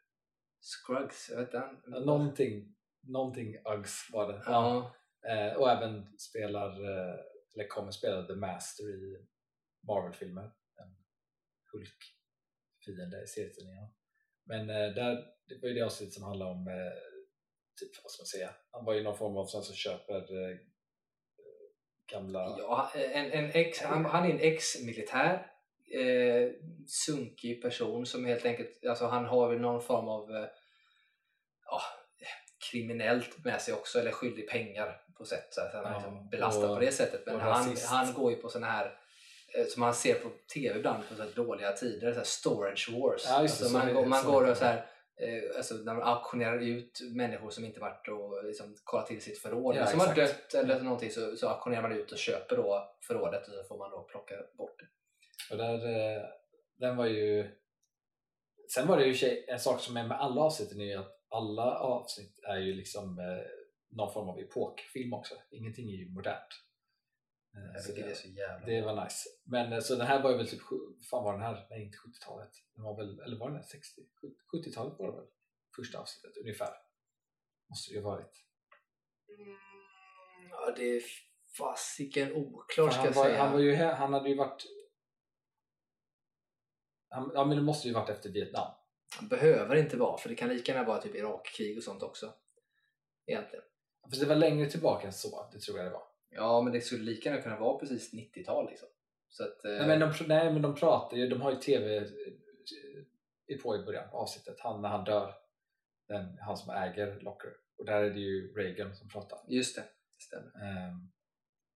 Scruggs, 0.61 1.31
jag 1.31 1.37
vet. 1.37 1.53
Ja, 1.53 1.73
Någonting, 1.87 2.77
någonting 3.03 3.57
Uggs 3.65 4.09
var 4.13 4.33
det. 4.33 4.43
Ja, 4.47 4.95
Eh, 5.29 5.57
och 5.57 5.71
även 5.71 6.19
spelar, 6.19 6.71
eh, 6.71 7.15
eller 7.55 7.69
kommer 7.69 7.91
spela 7.91 8.27
The 8.27 8.35
Master 8.35 8.85
i 8.85 9.27
Marvel-filmer. 9.87 10.51
En 10.77 10.97
Hulk-fiende 11.73 13.23
i 13.23 13.27
serietidningarna. 13.27 13.89
Men 14.45 14.71
eh, 14.71 14.95
där, 14.95 15.27
det 15.49 15.59
var 15.63 15.69
ju 15.69 15.75
det 15.75 15.83
avsnitt 15.83 16.15
som 16.15 16.25
handlade 16.25 16.51
om, 16.51 16.67
typ 17.81 17.91
vad 18.03 18.13
ska 18.13 18.21
man 18.21 18.27
säga, 18.27 18.55
han 18.71 18.85
var 18.85 18.95
ju 18.95 19.03
någon 19.03 19.19
form 19.19 19.37
av 19.37 19.47
sån 19.47 19.63
som 19.63 19.75
köper 19.75 20.27
gamla... 22.11 22.57
Ja, 22.59 22.91
en, 22.95 23.33
en 23.33 23.51
ex, 23.55 23.83
han, 23.83 24.05
han 24.05 24.25
är 24.27 24.31
en 24.31 24.41
ex-militär 24.41 25.47
eh, 25.95 26.49
sunkig 26.87 27.63
person 27.63 28.07
som 28.07 28.25
helt 28.25 28.45
enkelt, 28.45 28.87
alltså 28.89 29.07
han 29.07 29.25
har 29.25 29.49
väl 29.49 29.61
någon 29.61 29.83
form 29.83 30.09
av 30.09 30.31
eh, 30.37 30.47
ja, 31.67 31.81
kriminellt 32.71 33.45
med 33.45 33.61
sig 33.63 33.75
också 33.75 33.99
eller 34.01 34.11
skyldig 34.13 34.49
pengar 34.49 35.01
på 35.19 35.25
sätt 35.25 35.47
så 35.51 35.61
att 35.61 35.73
han 35.75 35.85
är 35.85 35.91
Ja, 35.91 35.97
liksom 35.97 36.29
belastad 36.29 36.69
och- 36.71 36.75
på 36.77 36.81
det 36.81 36.93
sättet. 36.93 37.23
Men 37.27 37.41
han, 37.41 37.77
han 37.87 38.13
går 38.13 38.31
ju 38.33 38.37
på 38.37 38.49
såna 38.49 38.67
här 38.67 38.99
eh, 39.55 39.67
som 39.67 39.81
man 39.81 39.95
ser 39.95 40.15
på 40.15 40.31
tv 40.55 40.79
ibland 40.79 41.03
på 41.09 41.15
så 41.15 41.25
dåliga 41.43 41.73
tider, 41.73 42.13
så 42.13 42.19
här 42.19 42.25
storage 42.25 42.89
wars. 42.93 43.23
Ja, 43.27 43.33
det, 43.33 43.39
alltså 43.39 43.65
så 43.65 43.73
man, 43.73 43.89
är- 43.89 43.93
går, 43.95 44.07
man 44.07 44.25
går 44.25 44.51
och 44.51 44.57
så 44.57 44.65
här, 44.65 44.87
alltså 45.57 45.75
när 45.75 45.95
man 45.95 46.03
auktionerar 46.03 46.59
ut 46.59 47.01
människor 47.15 47.51
som 47.51 47.65
inte 47.65 47.81
varit 47.81 48.09
och 48.09 48.45
liksom 48.45 48.77
kollat 48.85 49.07
till 49.07 49.23
sitt 49.23 49.39
förråd, 49.39 49.77
Ja, 49.77 49.87
som 49.87 50.01
har 50.01 50.13
exakt. 50.13 50.53
dött 50.53 50.65
eller 50.65 50.81
någonting 50.81 51.11
så, 51.11 51.37
så 51.37 51.49
auktionerar 51.49 51.83
man 51.83 51.93
ut 51.93 52.13
och 52.13 52.19
köper 52.19 52.57
då 52.57 52.95
förrådet 53.07 53.49
och 53.49 53.55
så 53.55 53.65
får 53.65 53.79
man 53.79 53.91
då 53.91 54.03
plocka 54.03 54.35
bort 54.59 54.79
det. 54.79 54.87
Och 55.51 55.57
där, 55.57 55.75
eh, 55.75 56.23
den 56.79 56.97
var 56.97 57.07
ju... 57.07 57.51
Sen 58.75 58.87
var 58.87 58.97
det 58.97 59.05
ju 59.05 59.45
en 59.49 59.61
sak 59.61 59.81
som 59.81 59.97
är 59.97 60.07
med 60.07 60.21
alla 60.21 60.41
avsnitten 60.41 60.81
är 60.81 60.85
ju 60.85 60.97
att 60.97 61.21
alla 61.29 61.79
avsnitt 61.79 62.39
är 62.43 62.57
ju 62.57 62.75
liksom 62.75 63.19
eh, 63.19 63.47
någon 63.97 64.13
form 64.13 64.29
av 64.29 64.39
epokfilm 64.39 65.13
också. 65.13 65.35
Ingenting 65.51 65.89
är 65.91 65.97
ju 65.97 66.11
modernt. 66.11 66.49
Eh, 67.57 67.73
Jag 67.75 67.85
tycker 67.85 68.03
det 68.05 68.11
är 68.11 68.15
så 68.15 68.29
jävla 68.29 68.67
det 68.67 68.83
var 68.83 69.05
nice. 69.05 69.29
Men 69.45 69.73
eh, 69.73 69.81
så 69.81 69.95
den 69.95 70.07
här 70.07 70.23
var 70.23 70.31
ju 70.31 70.37
väl 70.37 70.49
typ, 70.49 70.61
fan 71.11 71.25
var 71.25 71.33
den 71.33 71.43
här? 71.43 71.67
Nej 71.71 71.83
inte 71.85 71.99
70-talet. 71.99 72.51
Den 72.75 72.85
var 72.85 72.97
väl, 72.97 73.21
eller 73.21 73.39
var 73.39 73.47
den 73.49 73.57
här 73.57 73.63
60? 73.65 74.01
70-talet 74.55 74.99
var 74.99 75.07
det 75.07 75.17
väl? 75.17 75.27
Första 75.77 75.99
avsnittet 75.99 76.37
ungefär. 76.37 76.75
Måste 77.69 77.91
det 77.93 77.97
ju 77.97 78.03
ha 78.03 78.11
varit. 78.11 78.45
Mm, 79.29 79.57
Ja, 80.51 80.75
det 80.77 80.85
är 80.85 81.03
fasiken 81.59 82.33
oklart 82.33 82.93
ska 82.93 83.03
han, 83.03 83.05
jag 83.07 83.13
var, 83.15 83.25
säga. 83.25 83.43
han, 83.43 83.53
var 83.53 83.59
ju, 83.61 83.75
han 83.77 84.13
hade 84.13 84.29
ju 84.29 84.37
varit... 84.37 84.65
Han, 87.09 87.31
ja 87.35 87.45
men 87.45 87.57
det 87.57 87.63
måste 87.63 87.89
ju 87.89 87.95
varit 87.95 88.09
efter 88.11 88.31
Vietnam. 88.31 88.75
Han 89.19 89.29
behöver 89.29 89.77
inte 89.77 89.97
vara, 89.97 90.19
för 90.19 90.29
det 90.29 90.35
kan 90.35 90.49
lika 90.49 90.73
gärna 90.73 90.87
vara 90.87 91.01
typ 91.03 91.15
Irakkrig 91.15 91.77
och 91.77 91.83
sånt 91.85 92.03
också. 92.03 92.35
Egentligen. 93.27 93.65
För 94.11 94.21
det 94.21 94.27
var 94.27 94.37
längre 94.37 94.71
tillbaka 94.71 95.07
än 95.07 95.13
så, 95.13 95.51
det 95.53 95.61
tror 95.61 95.79
jag 95.79 95.87
det 95.87 95.91
var. 95.93 96.10
Ja, 96.31 96.63
men 96.63 96.73
det 96.73 96.81
skulle 96.81 97.05
lika 97.05 97.29
gärna 97.29 97.43
kunna 97.43 97.59
vara 97.59 97.79
precis 97.79 98.15
90-tal 98.15 98.71
liksom. 98.71 98.89
Så 99.29 99.45
att, 99.45 99.65
eh, 99.65 99.71
Nej 99.71 99.87
men, 99.87 100.01
de, 100.01 100.13
nej 100.27 100.53
men 100.53 100.63
de 100.63 100.75
pratar 100.75 101.17
ju, 101.17 101.29
de 101.29 101.41
har 101.41 101.51
ju 101.51 101.57
tv 101.57 101.97
eh, 101.97 103.59
på 103.63 103.77
i 103.77 103.85
början 103.85 104.09
av 104.09 104.17
avsnittet, 104.17 104.61
han 104.61 104.83
när 104.83 104.89
han 104.89 105.05
dör. 105.05 105.35
Den, 106.09 106.39
han 106.39 106.57
som 106.57 106.75
äger 106.75 107.21
Locker. 107.21 107.51
Och 107.79 107.85
där 107.87 108.03
är 108.03 108.11
det 108.11 108.21
ju 108.21 108.55
Reagan 108.55 108.97
som 108.97 109.09
pratar. 109.09 109.39
Just 109.49 109.77
det, 109.77 109.83
det 110.17 110.23
stämmer. 110.23 110.51
Ehm, 110.67 111.11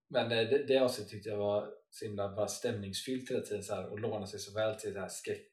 men 0.09 0.32
eh, 0.32 0.48
det, 0.48 0.64
det 0.68 0.78
avsnittet 0.78 1.11
tyckte 1.11 1.28
jag 1.28 1.36
var 1.36 1.74
så 1.90 2.05
himla 2.05 2.36
bara 2.36 2.48
stämningsfyllt 2.48 3.30
hela 3.30 3.40
tiden 3.40 3.62
så 3.62 3.74
här, 3.74 3.86
och 3.86 4.00
lånade 4.00 4.26
sig 4.26 4.40
så 4.40 4.55
väl 4.55 4.74
till 4.74 4.94
det 4.94 5.00
här 5.00 5.09
skräck, 5.09 5.50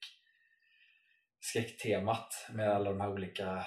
skräcktemat 1.40 2.34
med 2.54 2.70
alla 2.70 2.90
de 2.90 3.02
här 3.02 3.12
olika 3.12 3.66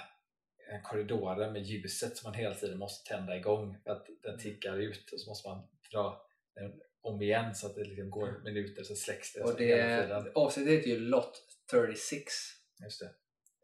korridorer 0.83 1.51
med 1.51 1.63
ljuset 1.63 2.17
som 2.17 2.31
man 2.31 2.39
hela 2.39 2.55
tiden 2.55 2.77
måste 2.77 3.09
tända 3.09 3.37
igång 3.37 3.77
för 3.83 3.91
att 3.91 4.07
den 4.23 4.39
tickar 4.39 4.77
ut 4.77 5.11
och 5.11 5.19
så 5.19 5.29
måste 5.29 5.49
man 5.49 5.67
dra 5.91 6.27
den 6.55 6.81
om 7.01 7.21
igen 7.21 7.55
så 7.55 7.67
att 7.67 7.75
det 7.75 7.83
liksom 7.83 8.09
går 8.09 8.41
minuter 8.43 8.83
så 8.83 8.95
släcks 8.95 9.33
det. 9.33 9.43
Och 9.43 9.57
det, 9.57 10.31
avsnittet 10.35 10.73
heter 10.73 10.89
ju 10.89 10.99
Lot 10.99 11.41
36. 11.71 12.33
Just 12.83 12.99
det. 12.99 13.05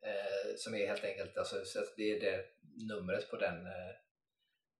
Eh, 0.08 0.56
som 0.58 0.76
är 0.76 0.88
helt 0.88 1.04
enkelt, 1.04 1.38
alltså, 1.38 1.66
så 1.66 1.80
att 1.80 1.94
det 1.98 2.12
är 2.12 2.20
det 2.20 2.46
numret 2.88 3.30
på 3.30 3.38
den 3.38 3.66
eh, 3.66 3.96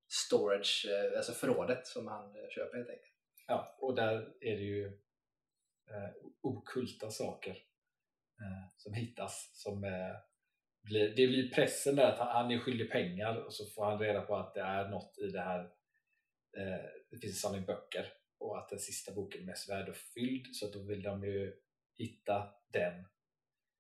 storage, 0.10 0.88
eh, 0.90 1.18
alltså 1.18 1.32
förrådet 1.32 1.88
som 1.88 2.08
han 2.08 2.36
eh, 2.36 2.50
köper 2.50 2.78
helt 2.78 2.90
enkelt. 2.90 3.14
Ja, 3.48 3.78
och 3.80 3.96
där 3.96 4.34
är 4.42 4.56
det 4.56 4.64
ju 4.64 4.86
eh, 5.90 6.10
okulta 6.42 7.12
saker 7.12 7.52
eh, 8.42 8.68
som 8.78 8.94
hittas 8.94 9.52
som 9.54 9.84
eh, 9.84 10.16
blir, 10.84 11.08
det 11.10 11.28
blir 11.28 11.52
pressen 11.52 11.96
där 11.96 12.12
att 12.12 12.18
han, 12.20 12.28
han 12.28 12.52
är 12.52 12.60
skyldig 12.60 12.92
pengar 12.92 13.36
och 13.46 13.54
så 13.54 13.66
får 13.66 13.86
han 13.86 14.00
reda 14.00 14.22
på 14.22 14.36
att 14.36 14.54
det 14.54 14.62
är 14.62 14.90
något 14.90 15.18
i 15.18 15.28
det 15.28 15.42
här 15.42 15.60
eh, 16.58 16.86
det 17.12 17.18
finns 17.18 17.34
en 17.34 17.50
samling 17.50 17.66
böcker 17.66 18.14
och 18.40 18.58
att 18.58 18.70
den 18.70 18.80
sista 18.80 19.12
boken 19.14 19.42
är 19.42 19.46
mest 19.46 19.70
värdefylld 19.70 20.56
så 20.56 20.66
att 20.66 20.74
då 20.74 20.80
vill 20.80 21.04
de 21.04 21.24
ju 21.24 21.54
hitta 21.98 22.48
den 22.74 23.06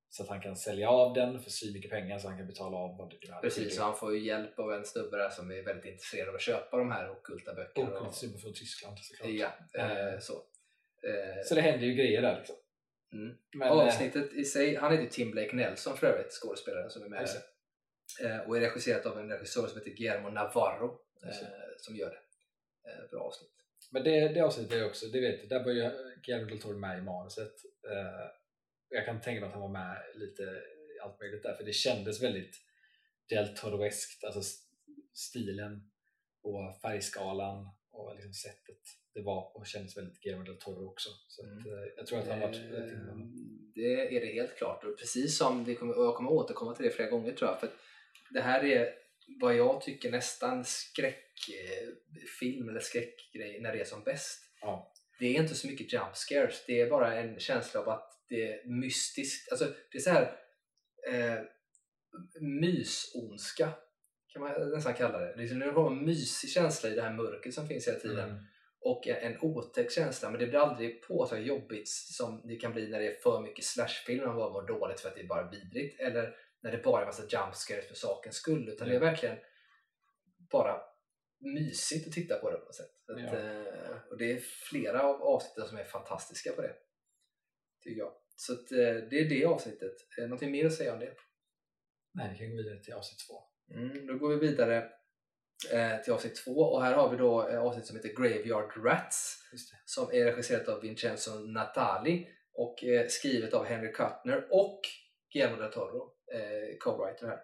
så 0.09 0.23
att 0.23 0.29
han 0.29 0.41
kan 0.41 0.55
sälja 0.55 0.89
av 0.89 1.13
den 1.13 1.39
för 1.39 1.49
så 1.49 1.73
mycket 1.73 1.91
pengar 1.91 2.19
så 2.19 2.27
han 2.27 2.37
kan 2.37 2.47
betala 2.47 2.77
av 2.77 2.97
vad 2.97 3.09
det 3.09 3.27
är. 3.27 3.41
Precis, 3.41 3.75
så 3.75 3.83
han 3.83 3.95
får 3.95 4.15
ju 4.15 4.25
hjälp 4.25 4.59
av 4.59 4.73
en 4.73 4.85
snubbe 4.85 5.17
där 5.17 5.29
som 5.29 5.51
är 5.51 5.63
väldigt 5.63 5.85
intresserad 5.85 6.29
av 6.29 6.35
att 6.35 6.41
köpa 6.41 6.77
de 6.77 6.91
här 6.91 7.09
ockulta 7.11 7.53
böckerna. 7.53 7.99
Och 7.99 8.13
snubbe 8.13 8.37
från 8.39 8.53
Tyskland 8.53 8.99
såklart. 8.99 9.29
Ja, 9.29 9.79
eh, 9.81 10.19
så. 10.19 10.33
Eh, 11.03 11.43
Så 11.45 11.55
det 11.55 11.61
händer 11.61 11.87
ju 11.87 11.93
grejer 11.93 12.21
där 12.21 12.37
liksom. 12.37 12.55
Mm. 13.13 13.37
Men, 13.53 13.67
eh, 13.67 13.73
Avsnittet 13.73 14.33
i 14.33 14.45
sig, 14.45 14.75
han 14.75 14.91
heter 14.91 15.09
Tim 15.09 15.31
Blake 15.31 15.55
Nelson 15.55 15.97
för 15.97 16.07
övrigt, 16.07 16.31
skådespelaren 16.31 16.89
som 16.89 17.03
är 17.03 17.09
med 17.09 17.25
där. 17.25 18.25
Eh, 18.25 18.39
och 18.39 18.57
är 18.57 18.61
regisserat 18.61 19.05
av 19.05 19.19
en 19.19 19.29
regissör 19.29 19.67
som 19.67 19.77
heter 19.77 19.91
Guillermo 19.91 20.29
Navarro 20.29 20.99
eh, 21.23 21.35
som 21.77 21.95
gör 21.95 22.09
det. 22.09 22.21
Bra 23.11 23.21
avsnitt. 23.21 23.49
Men 23.91 24.03
det, 24.03 24.27
det 24.27 24.41
avsnittet 24.41 24.73
är 24.73 24.85
också, 24.85 25.07
det 25.07 25.21
vet 25.21 25.49
där 25.49 25.63
var 25.63 25.71
ju 25.71 25.91
Guillermo 26.25 26.49
del 26.49 26.61
Toro 26.61 26.77
med 26.77 26.97
i 26.97 27.01
manuset. 27.01 27.53
Jag 28.89 29.05
kan 29.05 29.21
tänka 29.21 29.39
mig 29.41 29.47
att 29.47 29.53
han 29.53 29.61
var 29.61 29.69
med 29.69 29.97
lite 30.15 30.43
i 30.43 30.99
allt 31.03 31.19
möjligt 31.19 31.43
där, 31.43 31.53
för 31.53 31.63
det 31.63 31.73
kändes 31.73 32.23
väldigt 32.23 32.55
del 33.29 33.55
Toro-eskt, 33.55 34.23
alltså 34.23 34.41
stilen 35.13 35.91
och 36.43 36.81
färgskalan 36.81 37.69
och 37.91 38.15
liksom 38.15 38.33
sättet 38.33 38.77
det 39.13 39.21
var 39.21 39.51
på 39.53 39.63
kändes 39.65 39.97
väldigt 39.97 40.19
Guillermo 40.21 40.43
del 40.45 40.57
Toro 40.57 40.89
också. 40.89 41.09
Så 41.27 41.41
att, 41.41 41.47
Mm. 41.51 41.57
eh, 41.73 41.89
jag 41.97 42.07
tror 42.07 42.19
att 42.19 42.27
han 42.27 42.39
varit 42.39 42.55
Eh, 42.55 42.61
det 43.75 44.15
är 44.17 44.21
det 44.21 44.33
helt 44.33 44.55
klart. 44.57 44.83
Och 44.83 44.97
precis 44.99 45.37
som 45.37 45.63
det 45.63 45.75
kommer, 45.75 45.97
och 45.97 46.05
jag 46.05 46.15
kommer 46.15 46.31
återkomma 46.31 46.75
till 46.75 46.85
det 46.85 46.91
flera 46.91 47.09
gånger 47.09 47.33
tror 47.33 47.49
jag. 47.49 47.59
För 47.59 47.67
att 47.67 47.73
det 48.29 48.41
här 48.41 48.63
är 48.63 48.93
vad 49.41 49.55
jag 49.55 49.81
tycker 49.81 50.11
nästan 50.11 50.65
skräckfilm 50.65 52.69
eller 52.69 52.79
skräckgrej 52.79 53.61
när 53.61 53.73
det 53.73 53.81
är 53.81 53.85
som 53.85 54.03
bäst. 54.03 54.39
Ja. 54.61 54.93
Det 55.19 55.25
är 55.25 55.41
inte 55.41 55.55
så 55.55 55.67
mycket 55.67 55.93
jump 55.93 56.15
scares. 56.15 56.63
Det 56.67 56.81
är 56.81 56.89
bara 56.89 57.15
en 57.15 57.39
känsla 57.39 57.79
av 57.79 57.89
att 57.89 58.23
det 58.29 58.51
är 58.53 58.65
mystiskt. 58.65 59.51
Alltså, 59.51 59.65
det 59.91 59.97
är 59.97 60.01
så 60.01 60.09
här 60.09 60.39
eh, 61.07 61.39
mysondska 62.41 63.73
kan 64.33 64.41
man 64.41 64.69
nästan 64.71 64.93
kalla 64.93 65.19
det. 65.19 65.33
Det 65.35 65.41
liksom 65.41 65.61
en 65.87 66.05
mysig 66.05 66.49
känsla 66.49 66.89
i 66.89 66.95
det 66.95 67.01
här 67.01 67.13
mörkret 67.13 67.53
som 67.53 67.67
finns 67.67 67.87
hela 67.87 67.99
tiden 67.99 68.29
Mm. 68.29 68.43
och 68.79 69.07
en 69.07 69.37
otäck 69.41 69.91
känsla 69.91 70.29
men 70.29 70.39
det 70.39 70.47
blir 70.47 70.59
aldrig 70.59 71.03
påtagligt 71.03 71.47
jobbigt 71.47 71.89
som 71.89 72.41
det 72.47 72.55
kan 72.55 72.73
bli 72.73 72.87
när 72.89 72.99
det 72.99 73.15
är 73.15 73.19
för 73.21 73.41
mycket 73.41 73.65
slashfilm 73.65 74.25
man 74.25 74.35
bara 74.35 74.49
mår 74.53 74.67
dåligt 74.67 74.99
för 74.99 75.09
att 75.09 75.15
det 75.15 75.21
är 75.21 75.27
bara 75.27 75.49
vidrigt 75.49 75.99
eller 75.99 76.35
när 76.61 76.71
det 76.71 76.83
bara 76.83 77.01
är 77.01 77.05
massa 77.05 77.23
jump 77.23 77.55
scares 77.55 77.87
för 77.87 77.95
sakens 77.95 78.35
skull 78.35 78.69
utan 78.69 78.87
det 78.89 78.95
är 78.95 78.99
verkligen 78.99 79.37
bara 80.51 80.81
mysigt 81.39 82.07
att 82.07 82.13
titta 82.13 82.35
på 82.39 82.51
det 82.51 82.57
på 82.57 82.65
något 82.65 82.75
sätt. 82.75 82.91
Att, 83.07 83.21
Ja. 83.21 83.39
eh, 83.39 83.97
och 84.09 84.17
det 84.17 84.31
är 84.31 84.39
flera 84.69 85.03
av 85.03 85.21
avsnitten 85.21 85.67
som 85.67 85.77
är 85.77 85.83
fantastiska 85.83 86.51
på 86.51 86.61
det. 86.61 86.73
Tycker 87.83 87.99
jag. 87.99 88.13
Så 88.35 88.53
att, 88.53 88.71
eh, 88.71 88.77
det 89.09 89.19
är 89.19 89.29
det 89.29 89.45
avsnittet. 89.45 89.95
Eh, 90.17 90.23
Någonting 90.23 90.51
mer 90.51 90.65
att 90.65 90.73
säga 90.73 90.93
om 90.93 90.99
det? 90.99 91.13
Nej, 92.13 92.29
vi 92.31 92.37
kan 92.37 92.49
gå 92.49 92.55
vidare 92.63 92.79
till 92.83 92.93
avsnitt 92.93 93.19
två. 93.27 93.43
Mm, 93.75 94.07
då 94.07 94.17
går 94.17 94.29
vi 94.29 94.47
vidare 94.47 94.77
eh, 95.71 96.01
till 96.03 96.13
avsnitt 96.13 96.35
två 96.35 96.51
och 96.51 96.83
här 96.83 96.93
har 96.93 97.09
vi 97.09 97.17
då 97.17 97.47
eh, 97.47 97.61
avsnitt 97.61 97.85
som 97.85 97.95
heter 97.95 98.09
Graveyard 98.09 98.85
Rats 98.85 99.37
som 99.85 100.09
är 100.11 100.25
regisserat 100.25 100.67
av 100.67 100.81
Vincenzo 100.81 101.31
Natali 101.31 102.27
och 102.53 102.83
eh, 102.83 103.07
skrivet 103.07 103.53
av 103.53 103.65
Henry 103.65 103.91
Kuttner 103.91 104.47
och 104.51 104.81
Guillermo 105.33 105.61
del 105.61 105.71
Toro, 105.71 106.13
eh, 106.33 106.77
co-writer 106.79 107.27
här. 107.27 107.39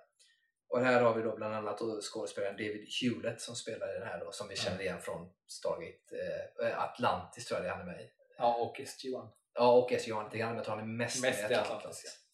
Och 0.69 0.81
här 0.81 1.01
har 1.01 1.13
vi 1.15 1.21
då 1.21 1.35
bland 1.35 1.55
annat 1.55 1.79
skådespelaren 2.01 2.57
David 2.57 2.87
Hewlett 3.01 3.41
som 3.41 3.55
spelar 3.55 3.95
i 3.95 3.99
den 3.99 4.07
här 4.07 4.19
då, 4.19 4.31
som 4.31 4.47
vi 4.47 4.55
känner 4.55 4.81
igen 4.81 5.01
från 5.01 5.29
Stargate 5.47 6.15
eh, 6.63 6.83
Atlantis 6.83 7.45
tror 7.45 7.57
jag 7.57 7.65
det 7.65 7.69
är 7.69 7.73
han 7.73 7.81
är 7.81 7.93
med 7.93 8.01
i. 8.01 8.09
Ja, 8.37 8.55
och 8.55 8.79
SG-1. 8.79 9.29
Ja, 9.53 9.71
och 9.77 9.91
SG 9.99 10.07
Johan 10.07 10.25
lite 10.25 10.37
grann, 10.37 10.49
men 10.49 10.57
jag 10.57 10.65
tror 10.65 10.75
han 10.75 10.83
är 10.83 10.97
mest, 10.97 11.21
Mest 11.21 11.41
med 11.41 11.51
i 11.51 11.53
Atlantis. 11.53 11.77
Atlantis, 11.77 12.26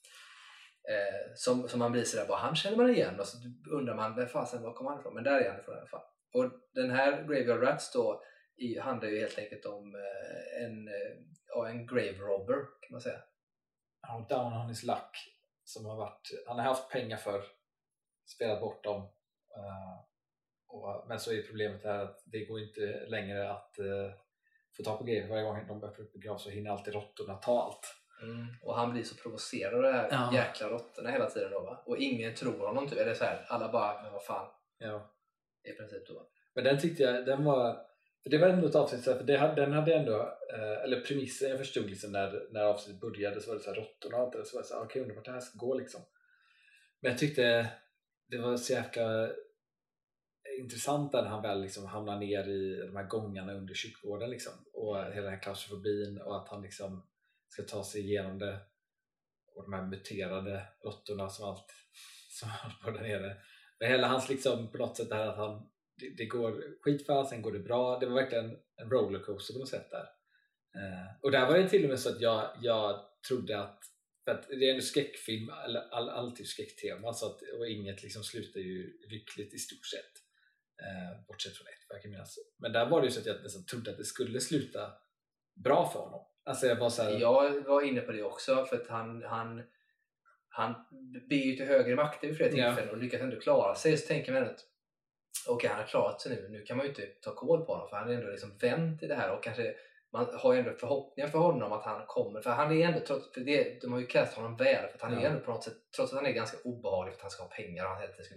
Eh, 0.89 1.33
som, 1.35 1.69
som 1.69 1.79
man 1.79 1.91
blir 1.91 2.03
sådär, 2.03 2.27
bara, 2.27 2.37
han 2.37 2.55
känner 2.55 2.77
man 2.77 2.89
igen 2.89 3.19
och 3.19 3.27
så 3.27 3.37
undrar 3.71 3.95
man, 3.95 4.15
vem 4.15 4.27
fasen, 4.27 4.63
var 4.63 4.73
kom 4.73 4.87
han 4.87 4.99
ifrån? 4.99 5.13
Men 5.13 5.23
där 5.23 5.39
är 5.39 5.49
han 5.49 5.59
ifrån 5.59 5.75
i 5.75 5.79
alla 5.79 5.87
fall. 5.87 6.03
Och 6.33 6.51
den 6.73 6.91
här 6.91 7.11
Graveyard 7.11 7.63
Rats 7.63 7.91
då 7.91 8.23
i, 8.55 8.79
handlar 8.79 9.09
ju 9.09 9.19
helt 9.19 9.37
enkelt 9.37 9.65
om 9.65 9.95
eh, 9.95 10.63
en, 10.63 10.87
eh, 10.87 11.17
ja, 11.47 11.69
en 11.69 11.87
grave 11.87 12.17
robber 12.17 12.55
kan 12.55 12.91
man 12.91 13.01
säga. 13.01 13.19
Ja, 14.01 14.25
down 14.29 14.53
on 14.53 14.69
his 14.69 14.83
luck. 14.83 15.29
Som 15.63 15.85
har 15.85 15.95
varit, 15.95 16.29
han 16.47 16.59
har 16.59 16.65
haft 16.65 16.89
pengar 16.89 17.17
för, 17.17 17.43
spelat 18.25 18.59
bort 18.59 18.83
dem. 18.83 19.01
Uh, 19.57 19.99
och, 20.67 21.05
men 21.07 21.19
så 21.19 21.33
är 21.33 21.41
problemet 21.41 21.83
här 21.83 21.99
att 21.99 22.23
det 22.25 22.45
går 22.45 22.59
inte 22.59 23.05
längre 23.07 23.51
att 23.51 23.75
uh, 23.79 24.11
få 24.77 24.83
tag 24.83 24.97
på 24.97 25.03
grejer. 25.03 25.27
Varje 25.27 25.43
gång 25.43 25.67
de 25.67 25.83
öppnar 25.83 26.05
upp 26.05 26.15
en 26.15 26.21
grav 26.21 26.37
så 26.37 26.49
hinner 26.49 26.71
alltid 26.71 26.93
råttorna 26.93 27.35
ta 27.35 27.63
allt. 27.63 28.02
Och 28.61 28.75
han 28.75 28.91
blir 28.91 29.03
så 29.03 29.15
provocerad 29.15 29.73
av 29.73 29.81
de 29.81 29.91
här 29.91 30.07
Ja. 30.11 30.33
jäkla 30.33 30.69
råttorna 30.69 31.09
hela 31.11 31.29
tiden 31.29 31.51
då 31.51 31.59
va? 31.59 31.83
Och 31.85 31.97
ingen 31.97 32.35
tror 32.35 32.67
honom 32.67 32.89
typ. 32.89 32.99
Eller 32.99 33.13
så 33.13 33.23
här, 33.23 33.45
alla 33.47 33.71
bara, 33.71 34.03
men 34.03 34.11
vad 34.13 34.23
fan. 34.23 34.47
Ja. 34.77 35.13
I 35.63 35.71
princip 35.71 36.07
då. 36.07 36.27
Men 36.55 36.63
den 36.63 36.79
tyckte 36.79 37.03
jag, 37.03 37.25
den 37.25 37.43
var 37.43 37.85
för 38.23 38.29
det 38.29 38.37
var 38.37 38.47
ändå 38.47 38.67
ett 38.67 38.75
avsnitt, 38.75 39.03
för 39.03 39.23
det, 39.23 39.53
den 39.55 39.73
hade 39.73 39.95
ändå, 39.95 40.37
eh, 40.53 40.83
eller 40.83 41.01
premissen 41.01 41.49
jag 41.49 41.57
förstod 41.59 41.89
liksom 41.89 42.11
när, 42.11 42.47
när 42.51 42.61
avsnittet 42.63 43.01
började 43.01 43.41
så 43.41 43.49
var 43.49 43.55
det 43.57 43.63
så 43.63 43.69
här 43.69 43.77
råttorna 43.77 44.17
och 44.17 44.23
allt 44.23 44.33
det 44.33 44.45
så 44.45 44.57
var 44.57 44.61
det 44.61 44.67
så 44.67 44.75
här, 44.75 44.83
okej 44.83 45.01
undrar 45.01 45.15
vart 45.15 45.25
det 45.25 45.31
här 45.31 45.39
ska 45.39 45.57
gå 45.59 45.77
liksom. 45.77 46.01
Men 47.01 47.11
jag 47.11 47.19
tyckte 47.19 47.67
det 48.27 48.37
var 48.37 48.57
så 48.57 48.73
jäkla 48.73 49.29
intressant 50.59 51.13
när 51.13 51.23
han 51.23 51.41
väl 51.41 51.61
liksom 51.61 51.85
hamnar 51.85 52.19
ner 52.19 52.47
i 52.49 52.75
de 52.87 52.95
här 52.95 53.07
gångarna 53.07 53.53
under 53.53 53.73
kyrkogården 53.73 54.29
liksom 54.29 54.53
och 54.73 54.97
hela 54.97 55.21
den 55.21 55.33
här 55.33 55.41
klaustrofobin 55.41 56.21
och 56.21 56.41
att 56.41 56.49
han 56.49 56.61
liksom 56.61 57.07
ska 57.53 57.63
ta 57.63 57.83
sig 57.83 58.01
igenom 58.01 58.39
det 58.39 58.59
och 59.55 59.63
de 59.63 59.73
här 59.73 59.85
muterade 59.85 60.67
råttorna 60.83 61.29
som 61.29 61.49
allt 61.49 61.73
som 62.29 62.49
håller 62.49 62.75
på 62.83 62.91
där 62.91 63.07
nere. 63.07 63.37
Men 63.79 63.91
hela 63.91 64.07
hans 64.07 64.29
liksom 64.29 64.71
på 64.71 64.77
något 64.77 64.97
sätt 64.97 65.09
det 65.09 65.15
här 65.15 65.27
att 65.27 65.37
han 65.37 65.69
det, 65.97 66.09
det 66.17 66.25
går 66.25 66.63
skitfall, 66.81 67.27
sen 67.27 67.41
går 67.41 67.51
det 67.51 67.59
bra. 67.59 67.99
Det 67.99 68.05
var 68.05 68.15
verkligen 68.15 68.57
en 68.75 68.89
rollercoaster 68.89 69.53
på 69.53 69.59
något 69.59 69.69
sätt 69.69 69.91
där. 69.91 70.07
Eh, 70.75 71.07
och 71.21 71.31
där 71.31 71.47
var 71.47 71.57
det 71.57 71.69
till 71.69 71.83
och 71.83 71.89
med 71.89 71.99
så 71.99 72.09
att 72.09 72.21
jag, 72.21 72.57
jag 72.61 73.05
trodde 73.27 73.59
att, 73.59 73.79
för 74.25 74.31
att 74.31 74.47
det 74.47 74.69
är 74.69 74.75
en 74.75 74.81
skräckfilm, 74.81 75.49
all, 75.49 75.77
all, 75.77 76.09
alltid 76.09 76.47
skräcktema 76.47 77.13
så 77.13 77.25
att, 77.25 77.41
och 77.57 77.67
inget 77.67 78.03
liksom 78.03 78.23
slutar 78.23 78.59
ju 78.59 78.99
lyckligt 79.09 79.53
i 79.53 79.57
stort 79.57 79.85
sett. 79.85 80.13
Eh, 80.83 81.25
bortsett 81.27 81.57
från 81.57 81.67
ett, 81.67 81.85
vad 81.89 81.95
jag 81.95 82.01
kan 82.01 82.11
minnas. 82.11 82.35
Men 82.57 82.71
där 82.71 82.89
var 82.89 83.01
det 83.01 83.07
ju 83.07 83.11
så 83.11 83.19
att 83.19 83.25
jag 83.25 83.43
nästan 83.43 83.65
trodde 83.65 83.91
att 83.91 83.97
det 83.97 84.05
skulle 84.05 84.39
sluta 84.41 84.93
bra 85.63 85.89
för 85.93 85.99
honom. 85.99 86.25
Alltså 86.45 86.65
jag 86.67 86.75
var 86.75 86.89
så 86.89 87.03
här, 87.03 87.11
Jag 87.19 87.61
var 87.61 87.81
inne 87.81 88.01
på 88.01 88.11
det 88.11 88.23
också 88.23 88.65
för 88.65 88.75
att 88.75 88.87
han, 88.87 89.23
han, 89.23 89.63
han 90.49 90.73
ber 91.29 91.35
ju 91.35 91.55
till 91.55 91.65
högre 91.65 91.95
makter 91.95 92.27
vid 92.27 92.37
flera 92.37 92.49
Ja. 92.51 92.55
tillfällen 92.67 92.89
och 92.89 92.97
lyckas 92.97 93.21
ändå 93.21 93.39
klara 93.39 93.75
sig. 93.75 93.97
Så 93.97 94.07
tänker 94.07 94.31
man 94.33 94.43
att 94.43 94.59
okej, 95.47 95.69
han 95.69 95.79
har 95.79 95.87
klarat 95.87 96.21
sig 96.21 96.35
nu. 96.35 96.49
Nu 96.49 96.63
kan 96.65 96.77
man 96.77 96.85
ju 96.85 96.89
inte 96.89 97.05
ta 97.05 97.35
koll 97.35 97.65
på 97.65 97.73
honom 97.73 97.89
för 97.89 97.97
han 97.97 98.09
är 98.09 98.13
ändå 98.13 98.31
liksom 98.31 98.57
vänt 98.57 99.03
i 99.03 99.07
det 99.07 99.15
här 99.15 99.31
och 99.37 99.43
kanske 99.43 99.75
man 100.13 100.27
har 100.33 100.53
ju 100.53 100.59
ändå 100.59 100.73
förhoppningar 100.73 101.29
för 101.29 101.39
honom 101.39 101.71
att 101.71 101.83
han 101.83 102.05
kommer. 102.07 102.41
För 102.41 102.49
han 102.49 102.71
är 102.71 102.87
ändå, 102.87 102.99
trots, 102.99 103.33
för 103.33 103.41
det, 103.41 103.81
de 103.81 103.93
har 103.93 103.99
ju 103.99 104.05
kastat 104.05 104.35
honom 104.35 104.57
väl 104.57 104.87
för 104.87 104.95
att 104.95 105.01
han 105.01 105.13
är 105.17 105.21
Ja. 105.23 105.27
ändå 105.29 105.39
på 105.39 105.51
något 105.51 105.63
sätt, 105.63 105.77
trots 105.95 106.11
att 106.13 106.17
han 106.19 106.25
är 106.25 106.31
ganska 106.31 106.57
obehaglig 106.63 107.13
för 107.13 107.17
att 107.17 107.21
han 107.21 107.31
ska 107.31 107.43
ha 107.43 107.49
pengar 107.49 107.83
och 107.85 107.89
han 107.91 108.01
hela 108.01 108.13
tiden 108.13 108.25
ska 108.25 108.35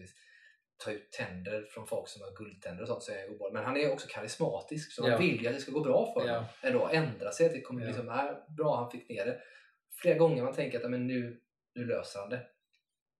ta 0.78 0.92
ut 0.92 1.12
tänder 1.12 1.62
från 1.70 1.86
folk 1.86 2.08
som 2.08 2.22
har 2.22 2.36
guldtänder 2.36 2.82
och 2.82 2.88
sånt 2.88 3.02
så 3.02 3.12
är 3.12 3.20
han 3.20 3.28
obehaglig. 3.28 3.52
Men 3.54 3.64
han 3.64 3.76
är 3.76 3.92
också 3.92 4.06
karismatisk 4.10 4.92
så 4.92 5.02
Ja. 5.04 5.10
man 5.10 5.18
vill 5.20 5.42
ju 5.42 5.48
att 5.48 5.54
det 5.54 5.60
ska 5.60 5.72
gå 5.72 5.80
bra 5.80 6.06
för 6.12 6.20
honom 6.20 6.44
ja, 6.62 6.68
ändå 6.68 6.88
ändra 6.88 7.32
sig. 7.32 7.46
Att 7.46 7.52
det 7.52 7.60
kommer 7.60 7.80
Ja. 7.82 7.86
liksom, 7.86 8.08
är 8.08 8.44
bra 8.56 8.76
han 8.76 8.90
fick 8.90 9.08
ner 9.08 9.26
det. 9.26 9.40
Flera 10.00 10.18
gånger 10.18 10.42
man 10.44 10.54
tänker 10.54 10.78
att 10.78 10.82
ja, 10.84 10.88
men 10.88 11.06
nu, 11.06 11.40
nu 11.74 11.84
löser 11.86 12.20
han 12.20 12.30
det. 12.30 12.46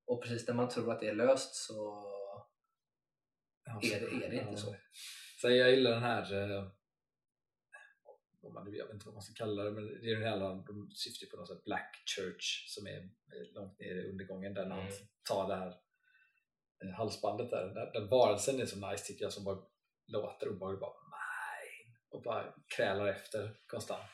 Och 0.06 0.22
precis 0.22 0.48
när 0.48 0.54
man 0.54 0.68
tror 0.68 0.92
att 0.92 1.00
det 1.00 1.08
är 1.08 1.14
löst 1.14 1.54
så 1.54 1.74
ja, 3.64 3.80
är 3.82 4.00
det, 4.00 4.26
är 4.26 4.30
det 4.30 4.36
inte 4.36 4.50
ja. 4.50 4.56
så. 4.56 4.76
Så 5.40 5.50
jag 5.50 5.70
gillar 5.70 5.90
den 5.90 6.02
här, 6.02 6.32
eh, 6.34 6.68
jag 8.42 8.84
vet 8.86 8.94
inte 8.94 9.06
vad 9.06 9.14
man 9.14 9.22
ska 9.22 9.34
kalla 9.34 9.62
det, 9.64 9.70
men 9.70 9.86
det 9.86 10.10
är 10.10 10.14
den 10.14 10.22
här, 10.28 10.38
de 10.66 10.90
syftar 10.94 11.26
på 11.26 11.36
något 11.36 11.48
sätt 11.48 11.64
Black 11.64 12.02
Church 12.16 12.64
som 12.68 12.86
är 12.86 13.08
långt 13.54 13.78
ner 13.78 13.94
i 13.94 14.08
undergången 14.10 14.54
där 14.54 14.66
när 14.66 14.76
han 14.76 14.86
Mm. 14.86 14.98
tar 15.28 15.48
det 15.48 15.54
här 15.56 15.74
halsbandet 16.96 17.50
där. 17.50 17.66
Den, 17.74 17.92
den 17.92 18.08
varelsen 18.08 18.60
är 18.60 18.66
så 18.66 18.90
nice 18.90 19.04
tycker 19.06 19.24
jag 19.24 19.32
som 19.32 19.44
bara 19.44 19.58
låter 20.06 20.48
obehaglig 20.48 20.80
bara 20.80 20.92
mine 20.92 21.96
och 22.10 22.22
bara 22.22 22.54
krälar 22.76 23.06
efter 23.06 23.56
konstant. 23.66 24.10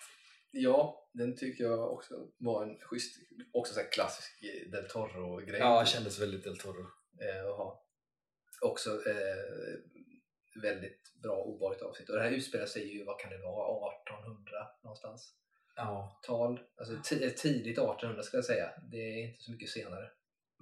Ja, 0.50 1.08
den 1.12 1.36
tycker 1.36 1.64
jag 1.64 1.92
också 1.92 2.14
var 2.38 2.62
en 2.62 2.78
schysst, 2.80 3.16
också 3.52 3.74
så 3.74 3.80
här 3.80 3.90
klassisk 3.92 4.42
eh, 4.42 4.70
Del 4.70 4.88
Toro-grej. 4.88 5.60
Ja, 5.60 5.84
kändes 5.84 6.18
väldigt 6.20 6.44
Del 6.44 6.58
Toro. 6.58 6.80
eh. 7.20 7.72
Också 8.62 8.90
eh, 8.90 9.82
väldigt 10.62 11.12
bra 11.22 11.36
obehagligt 11.36 11.82
avsnitt. 11.82 12.08
Och 12.08 12.16
det 12.16 12.22
här 12.22 12.30
utspelar 12.30 12.66
sig 12.66 12.96
ju, 12.96 13.04
vad 13.04 13.20
kan 13.20 13.30
det 13.30 13.38
vara, 13.38 13.92
1800 14.02 14.42
någonstans? 14.82 15.34
Ja, 15.76 16.20
Tal, 16.26 16.60
alltså 16.76 16.94
ti- 16.94 17.30
tidigt 17.36 17.78
1800 17.78 18.22
skulle 18.22 18.38
jag 18.38 18.44
säga. 18.44 18.70
Det 18.90 18.96
är 18.96 19.28
inte 19.28 19.42
så 19.42 19.52
mycket 19.52 19.70
senare. 19.70 20.10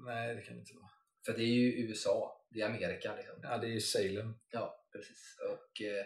Nej, 0.07 0.35
det 0.35 0.43
kan 0.43 0.55
det 0.55 0.61
inte 0.61 0.75
vara. 0.77 0.91
För 1.27 1.33
det 1.33 1.43
är 1.43 1.47
ju 1.55 1.73
USA, 1.89 2.47
det 2.51 2.61
är 2.61 2.67
Amerika 2.67 3.17
liksom. 3.17 3.37
Ja, 3.43 3.59
det 3.59 3.67
är 3.67 3.71
ju 3.71 3.81
Salem. 3.81 4.35
Ja, 4.51 4.87
precis. 4.93 5.37
Och 5.51 5.83
eh, 5.83 6.05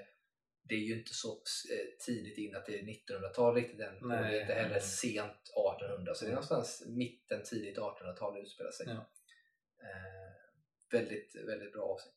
det 0.68 0.74
är 0.74 0.78
ju 0.78 0.98
inte 0.98 1.14
så 1.14 1.32
eh, 1.32 2.04
tidigt 2.06 2.38
in 2.38 2.56
att 2.56 2.66
det 2.66 2.78
är 2.78 2.82
1900-tal 2.82 3.54
riktigt 3.54 3.80
än. 3.80 4.02
och 4.02 4.08
det 4.08 4.16
är 4.16 4.40
inte 4.40 4.54
heller 4.54 4.70
nej. 4.70 4.80
sent 4.80 5.42
1800. 5.78 6.14
Så 6.14 6.24
det 6.24 6.28
är 6.28 6.32
Mm. 6.32 6.34
någonstans 6.34 6.82
mitten, 6.86 7.42
tidigt 7.44 7.78
1800-tal 7.78 8.34
det 8.34 8.40
utspelar 8.40 8.70
sig. 8.70 8.86
Ja. 8.88 9.10
Eh, 9.82 10.32
väldigt, 10.90 11.36
väldigt 11.46 11.72
bra 11.72 11.82
avsnitt. 11.82 12.14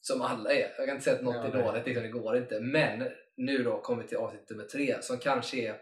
Som 0.00 0.22
alla 0.22 0.52
är. 0.52 0.74
Jag 0.78 0.86
kan 0.86 0.90
inte 0.90 1.04
säga 1.04 1.16
att 1.16 1.22
något 1.22 1.34
Ja, 1.34 1.44
är 1.46 1.52
nej. 1.54 1.62
dåligt, 1.62 1.86
liksom, 1.86 2.02
det 2.02 2.08
går 2.08 2.36
inte. 2.36 2.60
Men 2.60 3.10
nu 3.36 3.62
då 3.62 3.80
kommer 3.80 4.02
vi 4.02 4.08
till 4.08 4.16
avsnitt 4.16 4.50
nummer 4.50 4.64
tre 4.64 5.02
som 5.02 5.18
kanske 5.18 5.56
är 5.56 5.80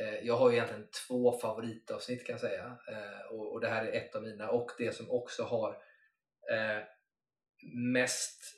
Eh, 0.00 0.26
jag 0.26 0.36
har 0.36 0.50
ju 0.50 0.56
egentligen 0.56 0.88
två 1.08 1.38
favoritavsnitt 1.38 2.26
kan 2.26 2.32
jag 2.32 2.40
säga. 2.40 2.78
Eh, 2.88 3.32
och, 3.32 3.52
och 3.52 3.60
det 3.60 3.68
här 3.68 3.84
är 3.86 3.92
ett 3.92 4.14
av 4.14 4.22
mina 4.22 4.50
och 4.50 4.70
det 4.78 4.94
som 4.96 5.10
också 5.10 5.42
har 5.42 5.70
eh, 6.52 6.82
mest 7.74 8.56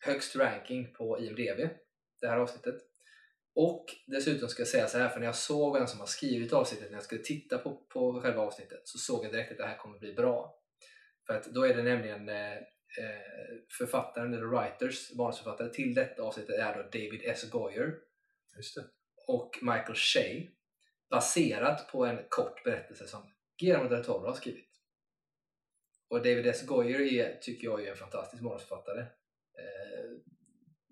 högst 0.00 0.36
ranking 0.36 0.92
på 0.92 1.20
IMDB. 1.20 1.68
Det 2.20 2.28
här 2.28 2.36
avsnittet. 2.36 2.74
Och 3.54 3.84
dessutom 4.06 4.48
ska 4.48 4.60
jag 4.60 4.68
säga 4.68 4.86
så 4.86 4.98
här, 4.98 5.08
för 5.08 5.18
när 5.18 5.26
jag 5.26 5.34
såg 5.34 5.76
vem 5.76 5.86
som 5.86 6.00
har 6.00 6.06
skrivit 6.06 6.52
avsnittet, 6.52 6.90
när 6.90 6.96
jag 6.96 7.04
skulle 7.04 7.22
titta 7.22 7.58
på, 7.58 7.76
på 7.76 8.20
själva 8.20 8.42
avsnittet, 8.42 8.80
så 8.84 8.98
såg 8.98 9.24
jag 9.24 9.32
direkt 9.32 9.52
att 9.52 9.58
det 9.58 9.66
här 9.66 9.76
kommer 9.76 9.98
bli 9.98 10.12
bra. 10.12 10.60
För 11.26 11.34
att 11.34 11.44
då 11.44 11.66
är 11.66 11.74
det 11.74 11.82
nämligen 11.82 12.28
eh, 12.28 12.58
författaren, 13.78 14.34
eller 14.34 14.46
writers, 14.46 15.14
manusförfattare 15.14 15.70
till 15.72 15.94
detta 15.94 16.22
avsnittet 16.22 16.58
är 16.58 16.74
då 16.74 16.82
David 16.82 17.20
S. 17.24 17.50
Goyer 17.50 17.94
Just 18.56 18.74
det 18.74 18.97
och 19.28 19.58
Michael 19.62 19.94
Shea 19.94 20.42
baserat 21.10 21.88
på 21.92 22.04
en 22.06 22.18
kort 22.28 22.64
berättelse 22.64 23.06
som 23.06 23.22
Guillermo 23.60 23.88
del 23.88 24.04
Toro 24.04 24.26
har 24.26 24.34
skrivit. 24.34 24.68
Och 26.10 26.18
David 26.18 26.46
S. 26.46 26.66
Goyer 26.66 27.00
är, 27.00 27.38
tycker 27.40 27.64
jag 27.64 27.84
är 27.84 27.90
en 27.90 27.96
fantastisk 27.96 28.42
manusförfattare. 28.42 29.00
Eh, 29.00 30.10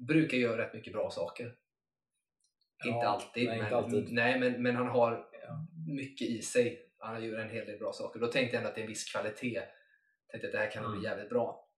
brukar 0.07 0.37
göra 0.37 0.63
rätt 0.63 0.75
mycket 0.75 0.93
bra 0.93 1.11
saker. 1.11 1.57
Ja, 2.85 2.95
inte 2.95 3.09
alltid, 3.09 3.47
nej, 3.49 3.57
men, 3.57 3.65
inte 3.67 3.77
alltid. 3.77 4.13
Nej, 4.13 4.41
men, 4.41 4.63
men 4.63 4.77
han 4.77 4.87
har 4.87 5.29
Ja. 5.43 5.67
mycket 5.89 6.29
i 6.29 6.43
sig. 6.43 6.93
Han 6.99 7.25
gör 7.25 7.39
en 7.39 7.51
hel 7.51 7.67
del 7.67 7.79
bra 7.79 7.93
saker. 7.93 8.21
Då 8.21 8.27
tänkte 8.27 8.57
jag 8.57 8.61
ändå 8.61 8.69
att 8.69 8.75
det 8.75 8.81
är 8.81 8.83
en 8.83 8.89
viss 8.89 9.13
kvalitet. 9.13 9.63
Tänkte 10.31 10.47
att 10.49 10.53
det 10.53 10.59
här 10.59 10.71
kan 10.71 10.83
nog 10.83 10.93
bli 10.93 10.99
Mm. 11.07 11.11
jävligt 11.13 11.31
bra. 11.31 11.69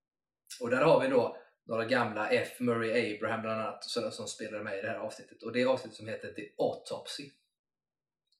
Och 0.61 0.69
där 0.69 0.81
har 0.83 1.01
vi 1.01 1.07
då 1.07 1.37
några 1.69 1.85
gamla 1.85 2.29
F. 2.29 2.59
Murray 2.59 3.15
Abraham 3.15 3.41
bland 3.41 3.61
annat 3.61 3.83
som, 3.83 4.11
som 4.11 4.27
spelar 4.27 4.63
med 4.63 4.79
i 4.79 4.81
det 4.81 4.87
här 4.87 4.97
avsnittet. 4.97 5.43
Och 5.43 5.53
det 5.53 5.61
är 5.61 5.65
avsnittet 5.65 5.97
som 5.97 6.07
heter 6.07 6.33
The 6.33 6.49
Autopsy. 6.57 7.29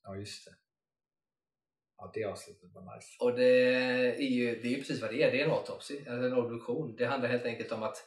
Ja, 0.04 0.16
just 0.16 0.46
det. 0.46 0.52
Ja, 1.98 2.12
det 2.14 2.24
avsnittet 2.24 2.74
var 2.74 2.96
nice. 2.96 3.08
Och 3.20 3.36
det 3.36 3.74
är 4.16 4.30
ju 4.30 4.62
det 4.62 4.68
är 4.68 4.72
ju 4.72 4.78
precis 4.78 5.02
vad 5.02 5.12
det 5.12 5.24
är. 5.24 5.32
Det 5.32 5.42
är 5.42 5.46
en 5.46 5.52
autopsy, 5.52 5.98
alltså 5.98 6.28
en 6.28 6.34
obduktion. 6.34 6.96
Det 6.96 7.06
handlar 7.06 7.30
helt 7.30 7.46
enkelt 7.46 7.72
om 7.72 7.84
att 7.84 7.98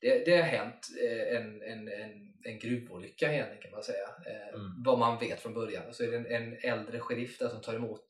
det, 0.00 0.24
det 0.24 0.36
har 0.36 0.42
hänt 0.42 0.88
eh, 1.02 1.36
en, 1.36 1.62
en, 1.62 1.88
en, 1.88 2.34
en 2.44 2.58
gruvolycka 2.58 3.32
egentligen 3.32 3.62
kan 3.62 3.72
man 3.72 3.82
säga. 3.82 4.08
Eh, 4.26 4.36
Mm. 4.56 4.82
Vad 4.84 4.98
man 4.98 5.18
vet 5.18 5.40
från 5.40 5.54
början. 5.54 5.94
Så 5.94 6.04
är 6.04 6.10
det 6.10 6.16
en, 6.16 6.26
en 6.26 6.56
äldre 6.62 7.00
sheriff 7.00 7.38
där 7.38 7.48
som 7.48 7.60
tar 7.60 7.74
emot 7.74 8.06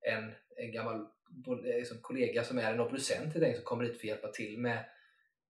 en, 0.00 0.32
en 0.56 0.72
gammal 0.72 1.06
liksom, 1.62 1.98
kollega 2.00 2.44
som 2.44 2.58
är 2.58 2.72
en 2.72 2.80
obducent 2.80 3.32
som 3.32 3.62
kommer 3.64 3.84
dit 3.84 3.92
för 3.92 3.98
att 3.98 4.04
hjälpa 4.04 4.28
till 4.28 4.58
med, 4.58 4.84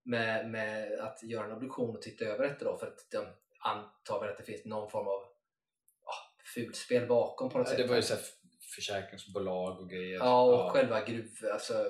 med, 0.02 0.50
med 0.50 0.98
att 1.00 1.22
göra 1.22 1.44
en 1.46 1.52
obduktion 1.52 1.96
och 1.96 2.02
titta 2.02 2.24
över 2.24 2.48
detta 2.48 2.64
då 2.64 2.78
för 2.78 2.86
att 2.86 3.10
de 3.10 3.26
antar 3.60 4.20
väl 4.20 4.30
att 4.30 4.38
det 4.38 4.44
finns 4.44 4.64
någon 4.64 4.90
form 4.90 5.06
av 5.08 5.20
ah, 6.04 6.42
fulspel 6.54 7.06
bakom 7.08 7.50
på 7.50 7.58
något 7.58 7.66
Ja, 7.66 7.70
sätt. 7.70 7.78
det 7.82 7.88
var 7.88 7.96
ju 7.96 8.02
så 8.02 8.14
här 8.14 8.22
försäkringsbolag 8.74 9.80
och 9.80 9.90
grejer. 9.90 10.18
Ja, 10.18 10.42
och 10.66 10.72
själva 10.72 11.04
gruv, 11.04 11.28
alltså, 11.52 11.86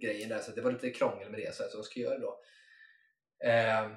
grejen 0.00 0.28
där. 0.28 0.38
Så 0.38 0.50
det 0.52 0.60
var 0.60 0.72
lite 0.72 0.90
krångel 0.90 1.30
med 1.30 1.40
det, 1.40 1.54
så, 1.54 1.62
här, 1.62 1.70
så 1.70 1.76
de 1.76 1.82
ska 1.84 2.00
göra 2.00 2.14
det 2.18 2.20
då. 2.24 2.40
Ehm, 3.44 3.94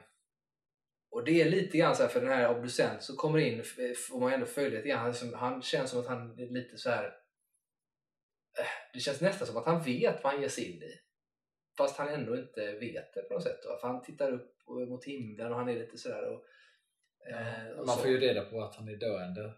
och 1.11 1.23
det 1.23 1.41
är 1.41 1.49
lite 1.49 1.77
grann 1.77 1.95
så 1.95 2.03
här, 2.03 2.09
för 2.09 2.21
den 2.21 2.29
här 2.29 2.57
obducent 2.57 3.03
som 3.03 3.15
kommer 3.15 3.39
in, 3.39 3.63
får 4.09 4.19
man 4.19 4.33
ändå 4.33 4.45
följa 4.45 4.69
lite 4.77 4.87
grann. 4.89 4.99
Han, 4.99 5.13
som, 5.13 5.33
han 5.33 5.61
känns 5.61 5.89
som 5.91 5.99
att 5.99 6.07
han 6.07 6.39
är 6.39 6.45
lite 6.53 6.77
så 6.77 6.89
här. 6.89 7.05
eh, 8.59 8.65
Det 8.93 8.99
känns 8.99 9.21
nästan 9.21 9.47
som 9.47 9.57
att 9.57 9.65
han 9.65 9.83
vet 9.83 10.23
vad 10.23 10.33
han 10.33 10.41
ger 10.41 10.49
sig 10.49 10.71
in 10.71 10.83
i. 10.83 10.99
Fast 11.77 11.97
han 11.97 12.07
ändå 12.07 12.35
inte 12.37 12.71
vet 12.71 13.13
det 13.13 13.21
på 13.21 13.33
något 13.33 13.43
sätt. 13.43 13.59
Då. 13.63 13.77
För 13.77 13.87
han 13.87 14.01
tittar 14.03 14.31
upp 14.31 14.49
mot 14.67 15.05
himlen 15.05 15.51
och 15.51 15.57
han 15.57 15.69
är 15.69 15.73
lite 15.75 15.97
sådär. 15.97 16.23
Och, 16.23 16.41
eh, 17.31 17.69
och 17.79 17.85
Man 17.87 17.95
så. 17.95 18.01
får 18.01 18.11
ju 18.11 18.19
reda 18.19 18.41
på 18.45 18.61
att 18.63 18.75
han 18.75 18.87
är 18.87 18.95
döende. 18.95 19.53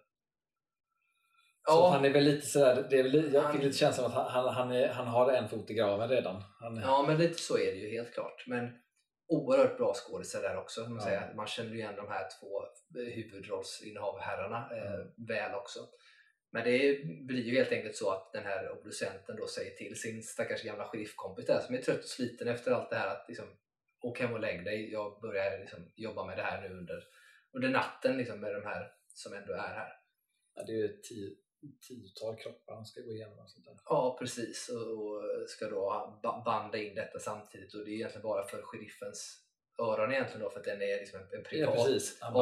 Så 1.68 1.72
Ja. 1.74 1.90
han 1.94 2.06
är 2.06 2.10
väl 2.10 2.24
lite 2.24 2.48
sådär, 2.48 2.88
det 2.90 3.00
är 3.00 3.04
väl, 3.04 3.34
jag 3.34 3.52
fick 3.54 3.64
lite 3.64 3.78
känslan 3.78 4.06
att 4.06 4.14
han, 4.14 4.26
han, 4.32 4.54
han, 4.54 4.72
är, 4.72 4.88
han 4.88 5.08
har 5.08 5.32
en 5.32 5.50
fot 5.50 5.70
i 5.70 5.74
graven 5.74 6.10
redan. 6.10 6.44
Han, 6.60 6.78
Ja, 6.78 7.04
men 7.08 7.18
lite 7.18 7.42
så 7.42 7.58
är 7.58 7.66
det 7.72 7.78
ju 7.78 7.90
helt 7.90 8.14
klart. 8.14 8.44
Men 8.48 8.70
oerhört 9.28 9.78
bra 9.78 9.94
skådisar 9.94 10.42
där 10.42 10.58
också. 10.58 10.82
Man, 10.90 11.14
Ja. 11.14 11.22
man 11.36 11.48
känner 11.48 11.70
ju 11.72 11.78
igen 11.80 11.96
de 11.96 12.08
här 12.08 12.28
två 12.40 12.62
huvudrollsinnehavherrarna 13.16 14.70
eh, 14.78 14.94
Mm. 14.94 15.08
väl 15.28 15.56
också. 15.56 15.80
Men 16.56 16.64
det 16.64 17.06
blir 17.06 17.44
ju 17.44 17.56
helt 17.58 17.72
enkelt 17.72 17.96
så 17.96 18.12
att 18.12 18.34
den 18.34 18.44
här 18.44 18.72
obducenten 18.72 19.36
då 19.36 19.48
säger 19.48 19.76
till 19.76 19.96
sin 20.02 20.24
stackars 20.24 20.64
gamla 20.64 20.86
sheriffkompis 20.86 21.46
där 21.46 21.60
som 21.60 21.76
är 21.76 21.82
trött 21.82 22.04
och 22.04 22.10
sliten 22.10 22.48
efter 22.48 22.72
allt 22.72 22.90
det 22.90 22.96
här 22.96 23.08
att 23.08 23.26
liksom, 23.28 23.46
åk 24.02 24.20
hem 24.20 24.34
och 24.34 24.40
lägg 24.40 24.66
dig. 24.66 24.92
Jag 24.92 25.22
börjar 25.22 25.60
liksom 25.60 25.92
jobba 25.96 26.26
med 26.26 26.38
det 26.38 26.44
här 26.44 26.62
nu 26.62 26.76
under, 26.78 27.04
under 27.54 27.70
natten 27.70 28.18
liksom, 28.18 28.40
med 28.40 28.56
de 28.56 28.64
här 28.66 28.92
som 29.08 29.34
ändå 29.34 29.54
är 29.54 29.58
här. 29.58 29.94
ja, 30.56 30.64
det 30.64 30.72
är 30.72 30.88
tio, 30.88 31.36
tiotal 31.88 32.36
kroppar 32.38 32.76
han 32.76 32.86
ska 32.86 33.02
gå 33.02 33.14
igenom. 33.14 33.40
Och 33.40 33.50
sånt 33.50 33.66
där. 33.66 33.78
Ja, 33.86 34.18
precis. 34.20 34.70
Och, 34.70 34.98
och 34.98 35.24
ska 35.48 35.70
då 35.70 36.20
ba- 36.24 36.44
banda 36.46 36.78
in 36.78 36.96
detta 36.96 37.20
samtidigt. 37.20 37.74
Och 37.74 37.86
det 37.86 37.92
är 37.92 37.96
egentligen 37.96 38.24
bara 38.24 38.48
för 38.48 38.62
sheriffens 38.62 39.42
öron 39.80 40.12
egentligen 40.14 40.42
då, 40.42 40.50
för 40.50 40.60
att 40.60 40.66
den 40.66 40.82
är 40.82 41.00
liksom 41.00 41.20
en, 41.20 41.26
en 41.26 41.30
Ja, 41.32 41.50
privat 41.50 41.76
precis. 41.76 42.18
Han 42.22 42.34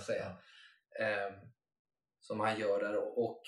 säger. 0.00 0.34
Ja. 0.98 1.04
ehm, 1.04 1.32
som 2.26 2.40
han 2.40 2.60
gör 2.60 2.80
där. 2.80 3.18
Och, 3.18 3.42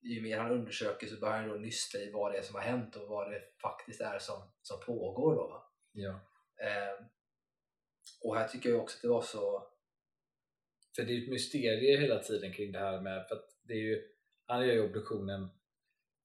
ju 0.00 0.22
mer 0.22 0.38
han 0.38 0.50
undersöker 0.50 1.06
så 1.06 1.20
börjar 1.20 1.38
han 1.38 1.48
då 1.48 1.54
nysta 1.54 1.98
i 1.98 2.10
vad 2.10 2.32
det 2.32 2.38
är 2.38 2.42
som 2.42 2.54
har 2.54 2.62
hänt 2.62 2.96
och 2.96 3.08
vad 3.08 3.30
det 3.30 3.42
faktiskt 3.62 4.00
är 4.00 4.18
som, 4.18 4.42
som 4.62 4.80
pågår. 4.80 5.34
Då? 5.34 5.70
Ja. 5.92 6.20
Ehm, 6.62 7.04
och 8.24 8.36
här 8.36 8.48
tycker 8.48 8.70
jag 8.70 8.80
också 8.80 8.96
att 8.96 9.02
det 9.02 9.08
var 9.08 9.22
så... 9.22 9.68
För 10.96 11.02
det 11.02 11.12
är 11.12 11.14
ju 11.14 11.22
ett 11.22 11.30
mysterium 11.30 12.00
hela 12.00 12.18
tiden 12.18 12.52
kring 12.52 12.72
det 12.72 12.78
här 12.78 13.00
med, 13.00 13.28
för 13.28 13.34
att 13.34 13.48
det 13.62 13.72
är 13.72 13.78
ju, 13.78 14.02
han 14.46 14.66
gör 14.66 14.74
ju 14.74 14.82
obduktionen 14.82 15.48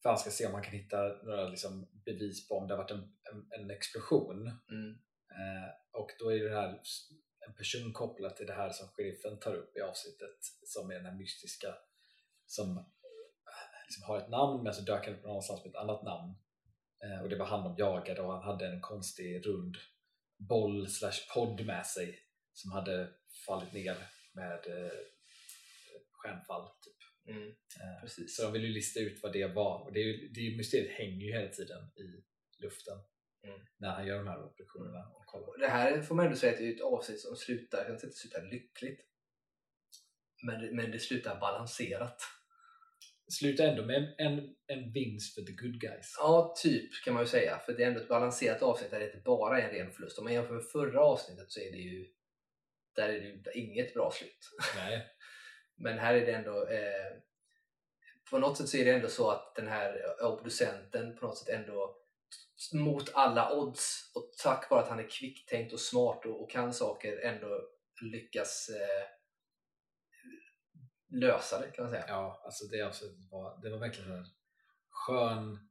för 0.01 0.09
han 0.09 0.17
ska 0.17 0.29
se 0.29 0.45
om 0.45 0.53
han 0.53 0.63
kan 0.63 0.73
hitta 0.73 0.97
några 1.23 1.47
liksom 1.47 1.87
bevis 2.05 2.47
på 2.47 2.55
om 2.55 2.67
det 2.67 2.73
har 2.73 2.83
varit 2.83 2.91
en, 2.91 3.15
en, 3.31 3.61
en 3.61 3.71
explosion. 3.71 4.47
Mm, 4.71 4.99
Eh, 5.39 5.99
och 6.01 6.09
då 6.19 6.33
är 6.33 6.43
det 6.43 6.55
här 6.55 6.81
en 7.47 7.53
person 7.53 7.93
kopplad 7.93 8.35
till 8.35 8.47
det 8.47 8.53
här 8.53 8.69
som 8.69 8.87
sheriffen 8.87 9.39
tar 9.39 9.55
upp 9.55 9.77
i 9.77 9.81
avsnittet 9.81 10.37
som 10.63 10.91
är 10.91 10.95
den 10.95 11.05
här 11.05 11.17
mystiska 11.17 11.75
som 12.45 12.77
eh, 12.77 12.83
liksom 13.85 14.03
har 14.03 14.17
ett 14.17 14.29
namn 14.29 14.63
men 14.63 14.73
så 14.73 14.81
dök 14.81 15.05
han 15.05 15.15
upp 15.15 15.23
någonstans 15.23 15.63
med 15.63 15.69
ett 15.69 15.75
annat 15.75 16.03
namn. 16.03 16.35
Eh, 17.03 17.21
och 17.23 17.29
det 17.29 17.35
var 17.35 17.45
han 17.45 17.63
de 17.63 17.75
jagade 17.77 18.21
och 18.21 18.33
han 18.33 18.43
hade 18.43 18.67
en 18.67 18.81
konstig 18.81 19.45
rund 19.47 19.77
boll 20.37 20.87
slash 20.87 21.33
podd 21.33 21.65
med 21.65 21.85
sig 21.85 22.19
som 22.53 22.71
hade 22.71 23.09
fallit 23.45 23.73
ner 23.73 23.95
med 24.33 24.67
eh, 24.67 24.91
stjärnfall. 26.11 26.67
Typ. 26.67 26.93
mm, 27.35 27.53
precis. 28.01 28.35
så 28.35 28.43
de 28.43 28.53
vill 28.53 28.63
ju 28.63 28.73
lista 28.73 28.99
ut 28.99 29.23
vad 29.23 29.33
det 29.33 29.47
var 29.47 29.83
och 29.83 29.93
det 29.93 29.99
är 29.99 30.03
ju, 30.03 30.29
det 30.29 30.57
mysteriet 30.57 30.91
hänger 30.91 31.25
ju 31.25 31.31
hela 31.31 31.51
tiden 31.51 31.91
i 31.95 32.23
luften 32.63 32.97
Mm. 33.47 33.59
när 33.77 33.89
han 33.89 34.07
gör 34.07 34.17
de 34.17 34.27
här 34.27 34.43
obduktionerna. 34.43 35.07
Och 35.15 35.25
kollar. 35.25 35.57
Det 35.57 35.67
här 35.67 36.01
får 36.01 36.15
man 36.15 36.25
ändå 36.25 36.37
säga 36.37 36.51
att 36.53 36.57
det 36.57 36.67
är 36.67 36.75
ett 36.75 36.81
avsnitt 36.81 37.19
som 37.19 37.35
slutar, 37.35 37.77
jag 37.77 37.85
kan 37.87 37.95
inte 37.95 38.11
slutar 38.11 38.51
lyckligt. 38.51 39.01
Men, 40.43 40.75
men 40.75 40.91
det 40.91 40.99
slutar 40.99 41.39
balanserat. 41.39 42.21
slutar 43.27 43.63
ändå 43.63 43.85
med 43.85 43.95
en, 43.95 44.27
en, 44.27 44.55
en 44.67 44.91
vinst 44.91 45.35
för 45.35 45.41
the 45.41 45.51
good 45.51 45.81
guys. 45.81 46.15
Ja, 46.19 46.55
typ 46.63 47.03
kan 47.05 47.13
man 47.13 47.23
ju 47.23 47.27
säga. 47.27 47.59
För 47.59 47.73
det 47.73 47.83
är 47.83 47.87
ändå 47.87 47.99
ett 47.99 48.07
balanserat 48.07 48.61
avsnitt 48.61 48.91
där 48.91 48.99
det 48.99 49.05
inte 49.05 49.21
bara 49.25 49.61
är 49.61 49.69
en 49.69 49.75
ren 49.75 49.91
förlust. 49.91 50.17
Om 50.17 50.23
man 50.23 50.33
jämför 50.33 50.53
med 50.53 50.65
förra 50.65 51.01
avsnittet 51.01 51.51
så 51.51 51.59
är 51.59 51.71
det 51.71 51.77
ju 51.77 52.07
där 52.95 53.09
är 53.09 53.19
det 53.19 53.27
ju 53.27 53.61
inget 53.61 53.93
bra 53.93 54.11
slut. 54.11 54.49
Nej. 54.75 55.07
Men 55.75 55.99
här 55.99 56.13
är 56.13 56.25
det 56.25 56.31
ändå 56.31 56.67
eh, 56.67 57.17
på 58.29 58.39
något 58.39 58.57
sätt 58.57 58.69
så 58.69 58.77
är 58.77 58.85
det 58.85 58.91
ändå 58.91 59.07
så 59.07 59.29
att 59.29 59.55
den 59.55 59.67
här 59.67 60.15
obducenten 60.21 61.15
på 61.15 61.25
något 61.25 61.37
sätt 61.37 61.49
ändå 61.49 61.95
mot 62.73 63.13
alla 63.13 63.55
odds 63.55 64.11
och 64.15 64.33
tack 64.43 64.69
vare 64.69 64.81
att 64.81 64.89
han 64.89 64.99
är 64.99 65.09
kvicktänkt 65.09 65.73
och 65.73 65.79
smart 65.79 66.25
och, 66.25 66.43
och 66.43 66.51
kan 66.51 66.73
saker 66.73 67.17
ändå 67.17 67.61
lyckas 68.01 68.69
eh, 68.69 69.12
lösa 71.13 71.59
det 71.61 71.71
kan 71.71 71.83
man 71.85 71.91
säga. 71.91 72.05
Ja, 72.07 72.41
alltså 72.45 72.65
det, 72.65 72.81
alltså, 72.81 73.05
det, 73.05 73.27
var, 73.31 73.59
det 73.61 73.69
var 73.69 73.77
verkligen 73.77 74.11
en 74.11 74.25
skön 74.89 75.69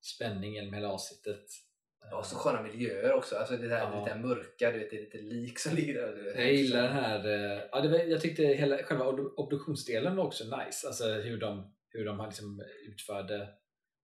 spänning 0.00 0.54
genom 0.54 0.74
hela 0.74 0.88
avsnittet. 0.88 1.44
Ja, 2.10 2.22
så 2.24 2.36
sköna 2.36 2.62
miljöer 2.62 3.12
också. 3.12 3.36
Alltså 3.36 3.56
det 3.56 3.68
där 3.68 3.78
Ja. 3.78 4.04
lite 4.04 4.18
mörka, 4.18 4.70
du 4.70 4.78
vet, 4.78 4.90
det 4.90 4.96
är 4.96 5.00
lite 5.04 5.18
lik 5.18 5.58
som 5.58 5.74
ligger 5.74 5.94
där. 5.94 6.34
Jag 6.40 6.52
gillar 6.52 6.82
den 6.82 6.92
här, 6.92 7.26
eh, 7.26 7.62
ja, 7.72 7.80
det 7.80 7.88
var, 7.88 7.98
jag 7.98 8.20
tyckte 8.20 8.42
hela 8.42 8.82
själva 8.82 9.04
obdu- 9.04 9.34
obduktionsdelen 9.36 10.16
var 10.16 10.24
också 10.24 10.44
nice. 10.44 10.86
Alltså 10.86 11.04
hur 11.12 11.38
de, 11.40 11.74
hur 11.88 12.04
de 12.04 12.26
liksom 12.26 12.62
utförde 12.88 13.48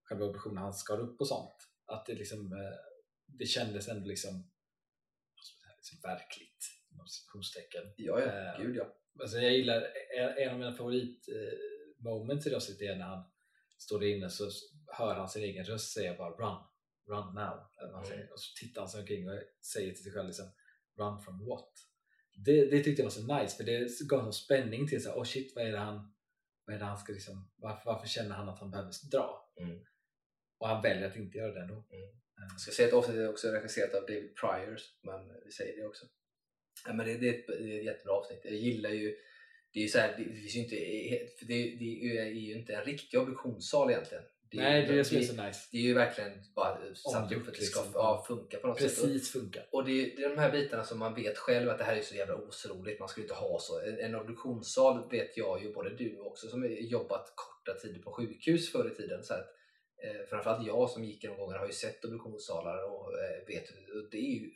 själva 0.03 0.25
obduktionen, 0.27 0.59
han 0.63 0.75
skar 0.75 1.01
upp 1.01 1.21
och 1.21 1.29
sånt. 1.29 1.55
Att 1.87 2.07
det 2.07 2.15
liksom, 2.15 2.53
eh, 2.53 2.77
det 3.27 3.47
kändes 3.47 3.89
ändå 3.89 4.07
liksom, 4.09 4.51
liksom 5.77 5.99
verkligt, 6.03 6.67
citationstecken. 7.09 7.83
Ja, 7.97 8.21
ja. 8.21 8.27
Eh, 8.27 8.63
Gud 8.63 8.77
ja. 8.77 8.95
Alltså 9.21 9.39
jag 9.39 9.53
gillar, 9.53 9.87
en 10.19 10.39
en 10.39 10.53
av 10.53 10.59
mina 10.59 10.73
favorit 10.73 11.29
eh, 11.29 12.53
i 12.53 12.55
avsnittet 12.55 12.83
är 12.83 12.97
när 12.97 13.05
han 13.05 13.25
står 13.79 14.01
där 14.01 14.07
inne 14.07 14.31
så 14.31 14.51
hör 14.87 15.15
han 15.15 15.29
sin 15.29 15.43
egen 15.43 15.65
röst 15.65 15.93
säga 15.93 16.17
bara 16.17 16.31
run, 16.31 16.63
run 17.09 17.35
now. 17.35 17.59
Mm. 17.83 18.29
Och 18.33 18.41
så 18.41 18.67
tittar 18.67 18.81
han 18.81 18.91
sig 18.91 19.01
omkring 19.01 19.29
och 19.29 19.41
säger 19.65 19.93
till 19.93 20.03
sig 20.03 20.13
själv 20.13 20.27
liksom, 20.27 20.47
run 20.99 21.21
from 21.21 21.47
what? 21.47 21.73
Det, 22.45 22.71
det 22.71 22.83
tyckte 22.83 23.03
jag 23.03 23.07
var 23.07 23.11
så 23.11 23.41
nice 23.41 23.57
för 23.57 23.65
det 23.65 24.01
gav 24.09 24.27
en 24.27 24.33
spänning 24.33 24.89
till 24.89 25.03
så 25.03 25.11
här, 25.11 25.17
oh 25.19 25.25
shit 25.25 25.53
vad 25.57 25.67
är 25.67 25.73
det 25.73 25.79
han, 25.79 26.15
vad 26.65 26.77
är 26.77 26.81
det 26.81 26.85
han 26.85 26.99
ska 26.99 27.13
liksom, 27.13 27.51
varför, 27.57 27.83
varför 27.85 28.09
känner 28.09 28.35
han 28.35 28.49
att 28.49 28.59
han 28.59 28.71
behöver 28.71 28.93
dra? 29.11 29.53
Mm. 29.61 29.85
Och 30.59 30.69
han 30.69 30.83
väljer 30.83 31.11
att 31.11 31.17
inte 31.17 31.39
göra 31.39 31.53
det 31.55 31.61
ändå. 31.61 31.87
Jag 32.51 32.61
ska 32.61 32.73
säga 32.73 32.89
att 32.89 32.95
avsnittet 32.95 33.23
är 33.23 33.31
också 33.31 33.49
regisserat 33.49 33.95
av 33.95 34.01
David 34.01 34.37
Pryor, 34.37 34.79
men 35.03 35.43
vi 35.45 35.53
säger 35.53 35.81
det 35.81 35.87
också. 35.87 36.07
Ja, 36.87 36.93
men 36.93 37.07
det, 37.07 37.15
det, 37.15 37.29
är 37.29 37.35
ett, 37.35 37.47
det 37.47 37.75
är 37.75 37.79
ett 37.79 37.85
jättebra 37.85 38.15
avsnitt. 38.15 38.41
Jag 38.45 38.55
gillar 38.55 38.91
ju 38.91 39.17
det 39.73 39.81
är 39.81 39.83
ju 39.83 39.89
så 39.89 39.99
här, 39.99 40.15
det, 40.17 40.25
det 40.25 40.35
finns 40.35 40.55
ju 40.55 40.61
inte, 40.61 40.77
för 41.39 41.47
det, 41.47 41.55
det 41.55 42.19
är 42.19 42.25
ju 42.25 42.59
inte 42.59 42.75
en 42.75 42.85
riktig 42.85 43.21
obduktionssal 43.21 43.91
egentligen. 43.91 44.25
Det, 44.51 44.57
Nej, 44.57 44.87
det 44.87 44.93
är 44.93 44.97
det 44.97 45.05
som 45.05 45.17
är 45.17 45.23
så 45.23 45.43
nice. 45.43 45.69
det 45.73 45.79
är 45.79 45.83
ju 45.83 45.95
verkligen 45.95 46.33
bara 46.55 46.95
satt 46.95 47.33
upp 47.33 47.45
för 47.45 47.53
att 47.53 47.59
det 47.59 47.65
ska 47.65 47.81
liksom. 47.81 48.01
ja, 48.01 48.25
funka 48.29 48.59
på 48.59 48.67
något 48.67 48.81
sätt. 48.81 49.03
Precis 49.03 49.33
funkar. 49.33 49.67
Och 49.73 49.85
det 49.85 49.93
är, 49.93 50.17
det 50.17 50.25
är 50.25 50.29
de 50.29 50.39
här 50.39 50.53
bitarna 50.53 50.85
som 50.85 50.99
man 50.99 51.15
vet 51.15 51.39
själv 51.39 51.71
att 51.71 51.79
det 51.79 51.85
här 51.85 51.97
är 51.97 52.03
så 52.03 52.15
jävla 52.15 52.35
osroligt. 52.35 53.01
Man 53.01 53.09
skulle 53.09 53.25
inte 53.25 53.35
ha 53.35 53.59
så. 53.61 53.81
En, 53.81 53.99
en 53.99 54.15
obduktionssal 54.15 55.11
vet 55.11 55.37
jag 55.37 55.63
ju, 55.63 55.73
både 55.73 55.91
du 55.91 56.19
också 56.19 56.49
som 56.49 56.63
har 56.63 56.69
jobbat 56.69 57.33
korta 57.35 57.79
tider 57.79 58.03
på 58.03 58.13
sjukhus 58.13 58.73
förr 58.73 58.91
i 58.93 58.97
tiden. 58.97 59.25
Så 59.25 59.35
att, 59.35 59.58
eh, 60.03 60.27
framförallt 60.31 60.67
jag 60.67 60.91
som 60.91 61.05
gick 61.05 61.25
någon 61.25 61.37
gånger 61.37 61.59
har 61.59 61.67
ju 61.67 61.73
sett 61.73 62.05
obduktionssalar 62.05 62.91
och 62.91 63.13
eh, 63.13 63.47
vet. 63.47 63.71
Och 63.71 64.11
det, 64.11 64.19
är 64.19 64.41
ju, 64.41 64.51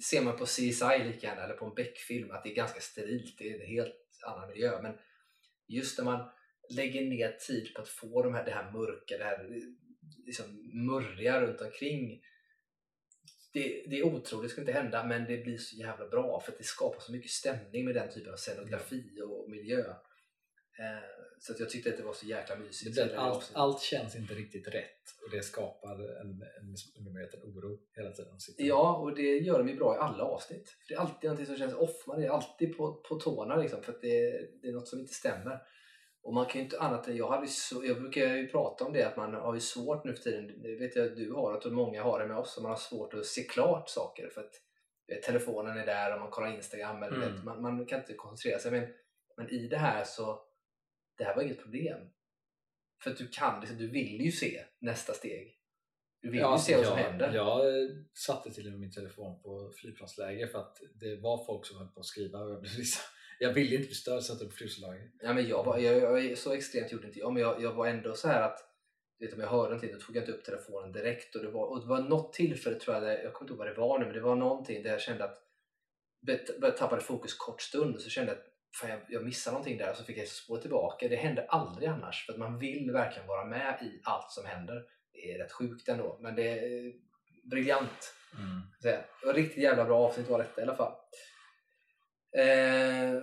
ser 0.00 0.22
man 0.22 0.36
på 0.36 0.44
CSI 0.44 1.04
lika 1.04 1.26
gärna 1.26 1.42
eller 1.42 1.54
på 1.54 1.66
en 1.66 1.74
Beck-film 1.74 2.30
att 2.30 2.42
det 2.42 2.50
är 2.50 2.54
ganska 2.54 2.80
sterilt. 2.80 3.38
Det 3.38 3.50
är 3.50 3.60
en 3.60 3.66
helt 3.66 3.96
annan 4.26 4.48
miljö. 4.48 4.82
Men 4.82 4.98
just 5.66 5.98
när 5.98 6.04
man 6.04 6.28
lägger 6.70 7.04
ner 7.04 7.32
tid 7.32 7.74
på 7.74 7.82
att 7.82 7.88
få 7.88 8.22
de 8.22 8.34
här, 8.34 8.44
det 8.44 8.50
här 8.50 8.72
mörka, 8.72 9.18
det 9.18 9.24
här 9.24 9.44
eh, 9.44 9.62
liksom 10.26 10.70
murriga 10.86 11.40
runt 11.40 11.60
omkring 11.60 12.22
det, 13.52 13.84
det 13.86 13.98
är 13.98 14.06
otroligt, 14.06 14.48
det 14.48 14.52
ska 14.52 14.60
inte 14.60 14.72
hända, 14.72 15.04
men 15.04 15.24
det 15.24 15.36
blir 15.36 15.58
så 15.58 15.76
jävla 15.76 16.08
bra 16.08 16.40
för 16.40 16.52
att 16.52 16.58
det 16.58 16.64
skapar 16.64 17.00
så 17.00 17.12
mycket 17.12 17.30
stämning 17.30 17.84
med 17.84 17.94
den 17.94 18.10
typen 18.10 18.32
av 18.32 18.36
scenografi 18.36 19.20
och 19.22 19.50
miljö. 19.50 19.84
Eh, 20.78 21.02
så 21.38 21.52
att 21.52 21.60
jag 21.60 21.70
tyckte 21.70 21.90
att 21.90 21.96
det 21.96 22.02
var 22.02 22.12
så 22.12 22.26
jäkla 22.26 22.56
Det 22.56 22.62
mysigt. 22.62 22.98
att 23.00 23.12
allt, 23.14 23.50
allt 23.54 23.80
känns 23.80 24.16
inte 24.16 24.34
riktigt 24.34 24.68
rätt 24.68 25.02
och 25.24 25.30
det 25.30 25.42
skapar 25.42 25.94
en, 26.20 26.30
en 26.60 26.74
undermedveten 26.98 27.40
oro 27.42 27.78
hela 27.96 28.10
tiden. 28.12 28.38
Ja, 28.58 28.96
och 28.96 29.14
det 29.14 29.22
gör 29.38 29.58
de 29.58 29.68
ju 29.68 29.76
bra 29.76 29.94
i 29.94 29.98
alla 29.98 30.24
avsnitt. 30.24 30.68
För 30.68 30.88
det 30.88 30.94
är 30.94 30.98
alltid 30.98 31.24
någonting 31.30 31.46
som 31.46 31.56
känns 31.56 31.74
off, 31.74 32.06
man 32.06 32.22
är 32.22 32.28
alltid 32.28 32.76
på, 32.76 32.92
på 32.94 33.14
tårna 33.20 33.56
liksom, 33.56 33.82
för 33.82 33.92
att 33.92 34.00
det, 34.00 34.30
det 34.62 34.68
är 34.68 34.72
något 34.72 34.88
som 34.88 34.98
inte 35.00 35.14
stämmer. 35.14 35.62
Och 36.22 36.34
man 36.34 36.46
kan 36.46 36.54
ju 36.58 36.64
inte 36.64 36.80
annat 36.80 37.08
än, 37.08 37.16
jag, 37.16 37.28
hade 37.28 37.46
så, 37.46 37.84
jag 37.84 38.00
brukar 38.00 38.34
ju 38.36 38.48
prata 38.48 38.84
om 38.84 38.92
det 38.92 39.02
att 39.02 39.16
man 39.16 39.34
har 39.34 39.54
ju 39.54 39.60
svårt 39.60 40.04
nu 40.04 40.14
för 40.14 40.22
tiden, 40.22 40.62
det 40.62 40.76
vet 40.76 40.96
jag 40.96 41.06
att 41.06 41.16
du 41.16 41.32
har, 41.32 41.66
och 41.66 41.72
många 41.72 42.02
har 42.02 42.20
det 42.20 42.26
med 42.26 42.36
oss, 42.36 42.56
att 42.56 42.62
man 42.62 42.70
har 42.72 42.78
svårt 42.78 43.14
att 43.14 43.26
se 43.26 43.42
klart 43.42 43.88
saker 43.88 44.28
för 44.28 44.40
att 44.40 44.52
eh, 45.12 45.18
telefonen 45.18 45.78
är 45.78 45.86
där 45.86 46.14
och 46.14 46.20
man 46.20 46.30
kollar 46.30 46.54
Instagram 46.54 47.02
eller 47.02 47.16
Mm. 47.16 47.34
vet, 47.34 47.44
man, 47.44 47.62
man 47.62 47.86
kan 47.86 48.00
inte 48.00 48.14
koncentrera 48.14 48.58
sig. 48.58 48.70
Men, 48.70 48.88
men 49.36 49.50
i 49.50 49.68
det 49.68 49.76
här 49.76 50.04
så, 50.04 50.40
det 51.18 51.24
här 51.24 51.36
var 51.36 51.42
inget 51.42 51.62
problem. 51.62 52.00
För 53.02 53.10
att 53.10 53.16
du 53.16 53.28
kan, 53.28 53.60
liksom, 53.60 53.78
du 53.78 53.90
vill 53.90 54.20
ju 54.20 54.32
se 54.32 54.64
nästa 54.78 55.12
steg. 55.12 55.52
Du 56.22 56.30
vill 56.30 56.40
ju 56.40 56.58
se 56.58 56.76
vad 56.76 56.86
som 56.86 56.98
jag, 56.98 57.04
händer. 57.04 57.34
Jag 57.34 57.68
eh, 57.68 57.88
satte 58.14 58.50
till 58.50 58.66
och 58.66 58.70
med 58.72 58.80
min 58.80 58.92
telefon 58.92 59.42
på 59.42 59.72
flygplansläge 59.76 60.48
för 60.48 60.58
att 60.58 60.80
det 60.94 61.16
var 61.16 61.44
folk 61.46 61.66
som 61.66 61.78
höll 61.78 61.88
på 61.88 62.00
att 62.00 62.06
skriva 62.06 62.38
och 62.38 62.50
jag, 62.50 62.60
blev 62.60 62.72
liksom, 62.78 63.02
jag 63.38 63.52
ville 63.52 63.76
inte 63.76 63.86
bli 63.86 63.94
störd 63.94 64.22
så 64.22 64.32
jag 64.32 64.38
satte 64.38 64.44
upp 64.44 64.52
flygplansläge. 64.52 65.10
Ja, 65.20 65.32
men 65.32 65.48
jag, 65.48 65.64
var, 65.64 65.78
jag, 65.78 66.24
jag, 66.24 66.38
så 66.38 66.52
extremt 66.52 66.92
gjorde 66.92 67.06
inte 67.06 67.18
jag, 67.18 67.32
men 67.32 67.42
jag, 67.42 67.62
jag 67.62 67.72
var 67.72 67.86
ändå 67.86 68.14
så 68.14 68.28
här 68.28 68.42
att 68.42 68.58
vet, 69.18 69.34
om 69.34 69.40
jag 69.40 69.48
hörde 69.48 69.68
någonting 69.68 69.92
då 69.92 69.98
tog 69.98 70.16
jag 70.16 70.22
inte 70.22 70.32
upp 70.32 70.44
telefonen 70.44 70.92
direkt 70.92 71.36
och 71.36 71.42
det 71.42 71.50
var, 71.50 71.64
och 71.64 71.80
det 71.80 71.86
var 71.86 72.00
något 72.00 72.32
tillfälle 72.32 72.80
tror 72.80 72.94
jag, 72.94 73.02
där, 73.02 73.22
jag 73.22 73.32
kommer 73.32 73.44
inte 73.44 73.52
ihåg 73.52 73.58
vad 73.58 73.66
det 73.66 73.80
var 73.80 73.98
nu, 73.98 74.04
men 74.04 74.14
det 74.14 74.20
var 74.20 74.36
någonting 74.36 74.82
där 74.82 74.90
jag 74.90 75.00
kände 75.00 75.24
att 75.24 75.42
jag 76.60 76.76
tappade 76.76 77.02
fokus 77.02 77.34
kort 77.34 77.62
stund 77.62 77.94
och 77.94 78.00
så 78.00 78.10
kände 78.10 78.32
jag 78.32 78.38
att 78.38 78.55
fan, 78.80 78.90
jag, 78.90 79.00
jag 79.08 79.24
missade 79.24 79.54
någonting 79.54 79.78
där 79.78 79.94
så 79.94 80.04
fick 80.04 80.18
jag 80.18 80.28
spåra 80.28 80.60
tillbaka. 80.60 81.08
Det 81.08 81.16
händer 81.16 81.46
aldrig 81.48 81.88
annars 81.88 82.26
för 82.26 82.32
att 82.32 82.38
man 82.38 82.58
vill 82.58 82.90
verkligen 82.90 83.28
vara 83.28 83.44
med 83.44 83.78
i 83.82 84.00
allt 84.04 84.30
som 84.30 84.46
händer. 84.46 84.84
Det 85.12 85.32
är 85.32 85.38
rätt 85.38 85.52
sjukt 85.52 85.88
ändå, 85.88 86.18
men 86.22 86.34
det 86.34 86.58
är 86.58 86.92
briljant. 87.50 88.14
Så 88.82 88.88
var 89.26 89.30
ett 89.30 89.36
riktigt 89.36 89.62
jävla 89.62 89.84
bra 89.84 89.98
avsnitt 89.98 90.28
var 90.28 90.38
detta 90.38 90.60
i 90.60 90.64
alla 90.64 90.76
fall. 90.76 90.92
Eh, 92.38 93.22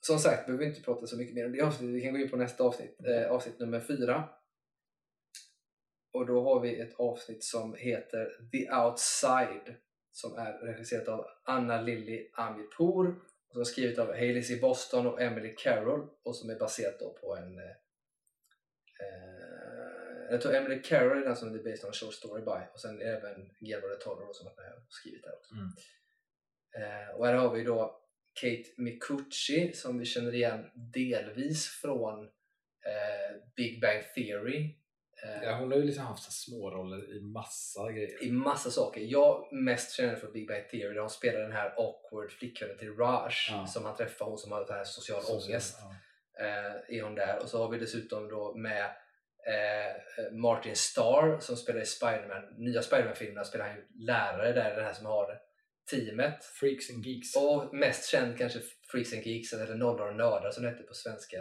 som 0.00 0.18
sagt, 0.18 0.46
behöver 0.46 0.64
vi 0.64 0.70
inte 0.70 0.82
prata 0.82 1.06
så 1.06 1.16
mycket 1.16 1.34
mer 1.34 1.46
om 1.46 1.52
det 1.52 1.60
avsnittet. 1.60 1.94
Vi 1.94 2.02
kan 2.02 2.12
gå 2.12 2.18
in 2.18 2.30
på 2.30 2.36
nästa 2.36 2.64
avsnitt, 2.64 2.96
eh, 3.06 3.30
avsnitt 3.30 3.58
nummer 3.58 3.80
fyra. 3.80 4.28
Och 6.12 6.26
då 6.26 6.44
har 6.44 6.60
vi 6.60 6.80
ett 6.80 6.94
avsnitt 7.00 7.44
som 7.44 7.74
heter 7.74 8.28
The 8.52 8.72
Outside 8.72 9.76
som 10.12 10.36
är 10.36 10.52
regisserat 10.52 11.08
av 11.08 11.26
Anna 11.44 11.80
Lilly 11.80 12.30
Amirpour 12.34 13.20
som 13.52 13.60
är 13.60 13.64
skrivet 13.64 13.98
av 13.98 14.08
Hailey 14.08 14.42
C. 14.42 14.56
Boston 14.56 15.06
och 15.06 15.22
Emily 15.22 15.54
Carroll 15.54 16.08
och 16.22 16.36
som 16.36 16.50
är 16.50 16.58
baserat 16.58 16.98
på 17.20 17.36
en 17.36 17.58
eh, 17.58 17.64
eh, 19.00 19.40
jag 20.30 20.40
tror 20.40 20.54
Emily 20.54 20.82
Carroll 20.82 21.22
är 21.22 21.26
den 21.26 21.36
som 21.36 21.54
är 21.54 21.58
based 21.58 21.84
on 21.84 21.90
a 21.90 21.92
short 21.92 22.14
story 22.14 22.42
by 22.42 22.66
och 22.72 22.80
sen 22.80 23.02
även 23.02 23.50
Guillermo 23.60 23.88
del 23.88 23.98
Toro 23.98 24.34
som 24.34 24.46
och 24.46 24.92
skrivit 24.92 25.22
det 25.22 25.32
också. 25.32 25.54
Mm. 25.54 25.72
Eh, 26.74 27.14
och 27.14 27.26
här 27.26 27.34
har 27.34 27.54
vi 27.54 27.64
då 27.64 28.00
Kate 28.40 28.64
Micucci 28.76 29.72
som 29.72 29.98
vi 29.98 30.04
känner 30.04 30.34
igen 30.34 30.70
delvis 30.74 31.68
från 31.68 32.24
eh, 32.24 33.36
Big 33.56 33.80
Bang 33.80 34.02
Theory. 34.14 34.76
Eh, 35.24 35.42
Ja, 35.42 35.54
hon 35.56 35.70
har 35.72 35.78
ju 35.78 35.84
liksom 35.84 36.04
haft 36.04 36.32
små 36.32 36.70
roller 36.70 37.16
i 37.16 37.20
massa 37.20 37.92
grejer. 37.92 38.24
I 38.24 38.32
massa 38.32 38.70
saker. 38.70 39.00
Jag 39.00 39.48
mest 39.52 39.92
känner 39.96 40.16
från 40.16 40.32
Big 40.32 40.48
Bang 40.48 40.68
Theory 40.70 40.94
där 40.94 41.00
hon 41.00 41.10
spelar 41.10 41.40
den 41.40 41.52
här 41.52 41.74
awkward 41.76 42.30
flickvännen 42.32 42.78
till 42.78 42.96
Raj 42.96 43.32
Ja. 43.50 43.66
som 43.66 43.84
han 43.84 43.96
träffar, 43.96 44.26
hon 44.26 44.38
som 44.38 44.52
har 44.52 44.64
den 44.64 44.76
här 44.76 44.84
social 44.84 45.22
så- 45.22 45.32
ångest. 45.34 45.78
ja. 45.80 45.94
Eh, 46.44 46.98
är 46.98 47.02
hon 47.02 47.14
där. 47.14 47.38
Och 47.42 47.48
så 47.48 47.58
har 47.62 47.70
vi 47.70 47.78
dessutom 47.78 48.28
då 48.28 48.54
med 48.56 48.84
eh, 49.46 50.32
Martin 50.32 50.76
Starr 50.76 51.38
som 51.40 51.56
spelar 51.56 51.80
i 51.80 51.86
Spiderman. 51.86 52.42
Nya 52.58 52.82
Spiderman-filmerna 52.82 53.44
spelar 53.44 53.66
han 53.68 53.76
ju 53.76 53.86
lärare 54.06 54.52
där, 54.52 54.74
den 54.76 54.84
här 54.84 54.92
som 54.92 55.06
har 55.06 55.38
teamet. 55.90 56.44
Freaks 56.44 56.90
and 56.90 57.06
Geeks. 57.06 57.36
Och 57.36 57.74
mest 57.74 58.10
känd 58.10 58.38
kanske 58.38 58.58
Freaks 58.92 59.12
and 59.12 59.22
Geeks 59.22 59.52
eller 59.52 59.74
Nollor 59.74 60.08
och 60.08 60.16
Nördar 60.16 60.50
som 60.50 60.62
det 60.62 60.70
hette 60.70 60.82
på 60.82 60.94
svenska 60.94 61.36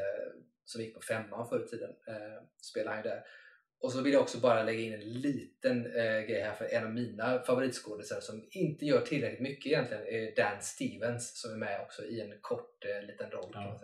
som 0.65 0.81
gick 0.81 0.95
på 0.95 1.01
femman 1.01 1.49
förr 1.49 1.63
i 1.65 1.67
tiden. 1.67 1.89
Eh, 2.07 2.43
spelar 2.61 2.91
han 2.93 3.03
ju 3.03 3.09
där. 3.09 3.23
Och 3.81 3.91
så 3.91 4.01
vill 4.01 4.13
jag 4.13 4.21
också 4.21 4.39
bara 4.39 4.63
lägga 4.63 4.79
in 4.79 4.93
en 4.93 5.13
liten 5.13 5.85
eh, 5.85 6.21
grej 6.21 6.41
här 6.41 6.53
för 6.53 6.65
en 6.65 6.83
av 6.83 6.93
mina 6.93 7.39
favoritskådisar 7.39 8.19
som 8.19 8.47
inte 8.51 8.85
gör 8.85 9.01
tillräckligt 9.01 9.39
mycket 9.41 9.65
egentligen 9.65 10.03
är 10.07 10.35
Dan 10.35 10.61
Stevens 10.61 11.41
som 11.41 11.51
är 11.51 11.57
med 11.57 11.81
också 11.81 12.05
i 12.05 12.21
en 12.21 12.33
kort 12.41 12.85
eh, 12.85 13.07
liten 13.07 13.31
roll. 13.31 13.51
Ja. 13.53 13.81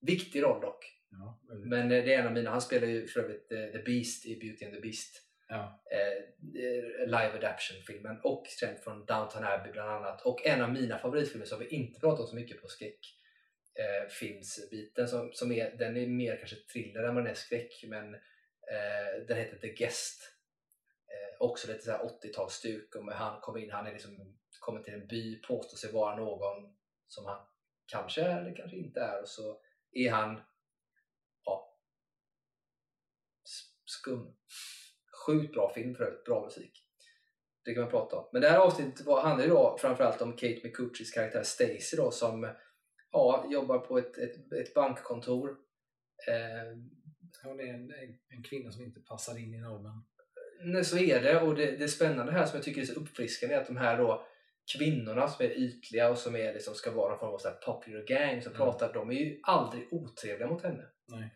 Viktig 0.00 0.42
roll 0.42 0.60
dock. 0.60 0.92
Ja, 1.10 1.40
Men 1.64 1.82
eh, 1.92 2.04
det 2.04 2.14
är 2.14 2.18
en 2.20 2.26
av 2.26 2.32
mina. 2.32 2.50
Han 2.50 2.60
spelar 2.60 2.86
ju 2.88 3.06
för 3.06 3.20
övrigt 3.20 3.52
eh, 3.52 3.66
The 3.66 3.78
Beast 3.78 4.26
i 4.26 4.36
Beauty 4.40 4.64
and 4.64 4.74
the 4.74 4.80
Beast. 4.80 5.22
ja. 5.48 5.82
Eh, 5.92 6.16
eh, 6.62 7.06
live 7.06 7.32
adaption-filmen 7.38 8.20
och 8.22 8.46
känd 8.60 8.78
från 8.78 9.04
Downton 9.04 9.44
Abbey 9.44 9.72
bland 9.72 9.90
annat. 9.90 10.22
Och 10.22 10.46
en 10.46 10.62
av 10.62 10.72
mina 10.72 10.98
favoritfilmer 10.98 11.46
som 11.46 11.58
vi 11.58 11.66
inte 11.68 12.00
pratat 12.00 12.20
om 12.20 12.26
så 12.26 12.36
mycket 12.36 12.62
på 12.62 12.68
skräck 12.68 13.00
eh, 13.78 14.08
filmsbiten 14.08 15.08
som, 15.08 15.30
som 15.32 15.52
är, 15.52 15.76
den 15.78 15.96
är 15.96 16.06
mer 16.06 16.36
kanske 16.36 16.56
thriller 16.56 17.02
än 17.02 17.14
vad 17.14 17.24
den 17.24 17.30
är 17.30 17.34
skräck 17.34 17.84
men 17.86 18.16
eh, 18.70 19.26
den 19.26 19.36
heter 19.36 19.58
The 19.58 19.68
Guest. 19.68 20.32
Eh, 21.06 21.46
också 21.46 21.68
lite 21.68 21.84
så 21.84 21.90
här 21.90 22.04
80-talsstuk 22.04 22.96
och 22.96 23.12
han 23.12 23.40
kommer 23.40 23.60
in, 23.60 23.70
han 23.70 23.86
är 23.86 23.92
liksom 23.92 24.36
kommer 24.60 24.82
till 24.82 24.94
en 24.94 25.06
by, 25.06 25.42
påstår 25.42 25.76
sig 25.76 25.92
vara 25.92 26.16
någon 26.16 26.76
som 27.06 27.26
han 27.26 27.46
kanske 27.86 28.22
är 28.22 28.40
eller 28.40 28.56
kanske 28.56 28.76
inte 28.76 29.00
är 29.00 29.22
och 29.22 29.28
så 29.28 29.60
är 29.92 30.10
han 30.10 30.40
ja, 31.44 31.76
skum. 33.84 34.36
Sjukt 35.26 35.54
bra 35.54 35.72
film 35.74 35.94
för 35.94 36.04
övrigt, 36.04 36.24
bra 36.24 36.44
musik. 36.44 36.82
Det 37.64 37.74
kan 37.74 37.82
man 37.82 37.90
prata 37.90 38.16
om. 38.16 38.28
Men 38.32 38.42
det 38.42 38.48
här 38.48 38.58
avsnittet 38.58 39.06
handlar 39.06 39.44
ju 39.44 39.50
då 39.50 39.78
framförallt 39.80 40.22
om 40.22 40.32
Kate 40.32 40.60
McCutcheys 40.64 41.10
karaktär 41.10 41.42
Stacy 41.42 41.96
då 41.96 42.10
som 42.10 42.54
ja, 43.10 43.46
jobbar 43.50 43.78
på 43.78 43.98
ett, 43.98 44.18
ett, 44.18 44.52
ett 44.52 44.74
bankkontor. 44.74 45.56
Eh, 46.28 46.78
hon 47.42 47.60
är 47.60 47.74
en, 47.74 47.92
en, 48.28 48.42
kvinna 48.42 48.72
som 48.72 48.84
inte 48.84 49.00
passar 49.00 49.38
in 49.38 49.54
i 49.54 49.58
normen. 49.58 50.04
Nej, 50.64 50.84
så 50.84 50.98
är 50.98 51.22
det 51.22 51.40
och 51.40 51.54
det, 51.54 51.76
det 51.76 51.88
spännande 51.88 52.32
här 52.32 52.46
som 52.46 52.56
jag 52.56 52.64
tycker 52.64 52.80
är 52.80 52.84
så 52.84 53.00
uppfriskande 53.00 53.54
är 53.54 53.60
att 53.60 53.66
de 53.66 53.76
här 53.76 53.98
då 53.98 54.26
kvinnorna 54.76 55.28
som 55.28 55.46
är 55.46 55.50
ytliga 55.50 56.10
och 56.10 56.18
som 56.18 56.36
är, 56.36 56.52
liksom, 56.54 56.74
ska 56.74 56.90
vara 56.90 57.10
någon 57.10 57.18
form 57.18 57.34
av 57.34 57.38
så 57.38 57.48
här 57.48 57.56
popular 57.56 58.02
gang 58.02 58.42
som 58.42 58.52
Mm. 58.52 58.64
pratar, 58.64 58.92
de 58.92 59.10
är 59.10 59.14
ju 59.14 59.40
aldrig 59.42 59.92
otrevliga 59.92 60.48
mot 60.48 60.62
henne. 60.62 60.84
Nej. 61.08 61.34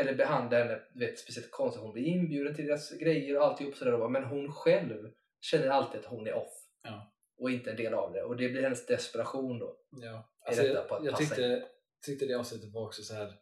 eller 0.00 0.14
behandla 0.14 0.58
henne 0.58 0.80
vet, 0.94 1.18
speciellt 1.18 1.50
konstigt. 1.50 1.82
Hon 1.82 1.92
blir 1.92 2.02
inbjuden 2.02 2.54
till 2.54 2.66
deras 2.66 2.90
grejer 2.90 3.38
och 3.38 3.44
alltihop 3.44 3.74
sådär. 3.74 4.08
Men 4.08 4.24
hon 4.24 4.52
själv 4.52 5.10
känner 5.40 5.68
alltid 5.68 6.00
att 6.00 6.06
hon 6.06 6.26
är 6.26 6.34
off. 6.34 6.52
Ja. 6.82 7.12
Och 7.38 7.50
inte 7.50 7.70
en 7.70 7.76
del 7.76 7.94
av 7.94 8.12
det. 8.12 8.22
Och 8.22 8.36
det 8.36 8.48
blir 8.48 8.62
hennes 8.62 8.86
desperation 8.86 9.58
då. 9.58 9.76
Ja. 9.90 10.32
Alltså, 10.46 10.62
jag 10.62 10.86
jag 11.02 11.16
tyckte, 11.16 11.68
tyckte 12.06 12.26
det 12.26 12.34
avsnittet 12.34 12.72
var 12.72 12.86
också 12.86 13.02
så 13.02 13.14
här. 13.14 13.34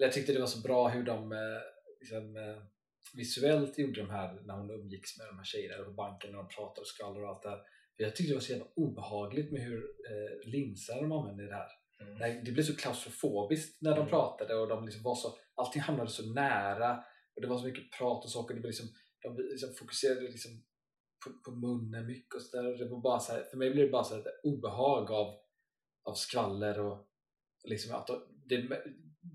Jag 0.00 0.12
tyckte 0.12 0.32
det 0.32 0.40
var 0.40 0.46
så 0.46 0.60
bra 0.68 0.88
hur 0.88 1.02
de 1.02 1.32
eh, 1.32 1.38
liksom, 2.00 2.36
eh, 2.36 2.62
visuellt 3.14 3.78
gjorde 3.78 4.00
de 4.00 4.10
här 4.10 4.40
när 4.44 4.54
hon 4.54 4.70
umgicks 4.70 5.18
med 5.18 5.26
de 5.26 5.36
här 5.36 5.44
tjejerna 5.44 5.84
på 5.84 5.90
banken 5.90 6.30
när 6.30 6.38
de 6.38 6.48
pratade 6.48 6.80
och 6.80 6.86
skvallrade 6.86 7.26
och 7.26 7.30
allt 7.34 7.42
det 7.42 7.48
här. 7.50 7.60
Jag 7.96 8.16
tyckte 8.16 8.30
det 8.32 8.36
var 8.36 8.40
så 8.40 8.52
jävla 8.52 8.66
obehagligt 8.76 9.52
med 9.52 9.62
hur 9.62 9.78
eh, 10.10 10.48
linser 10.50 10.94
de 11.00 11.12
använde 11.12 11.44
i 11.44 11.46
det 11.46 11.54
här. 11.54 11.68
Mm. 12.00 12.44
Det 12.44 12.52
blev 12.52 12.64
så 12.64 12.76
klaustrofobiskt 12.76 13.82
när 13.82 13.90
de 13.90 13.98
Mm. 13.98 14.10
pratade 14.10 14.54
och 14.54 14.68
de 14.68 14.84
liksom 14.84 15.02
var 15.02 15.14
så, 15.14 15.38
allting 15.54 15.82
hamnade 15.82 16.10
så 16.10 16.32
nära 16.32 17.04
och 17.36 17.42
det 17.42 17.48
var 17.48 17.58
så 17.58 17.64
mycket 17.66 17.90
prat 17.98 18.24
och 18.24 18.30
saker. 18.30 18.54
Det 18.54 18.60
blev 18.60 18.70
liksom, 18.70 18.88
de 19.22 19.36
liksom 19.50 19.74
fokuserade 19.78 20.20
liksom 20.20 20.50
på, 21.24 21.50
på 21.50 21.56
munnen 21.56 22.06
mycket 22.06 22.34
och 22.34 22.42
sådär. 22.42 22.78
Det 22.78 22.88
var 22.88 23.00
bara 23.00 23.20
så 23.20 23.32
här, 23.32 23.42
för 23.42 23.56
mig 23.56 23.70
blev 23.70 23.84
det 23.86 23.92
bara 23.92 24.04
så 24.04 24.14
här 24.14 24.24
obehag 24.42 25.10
av, 25.10 25.34
av 26.04 26.14
skvaller 26.14 26.80
och 26.80 27.06
liksom 27.64 27.94
att 27.94 28.06
de- 28.06 28.26
det, 28.48 28.84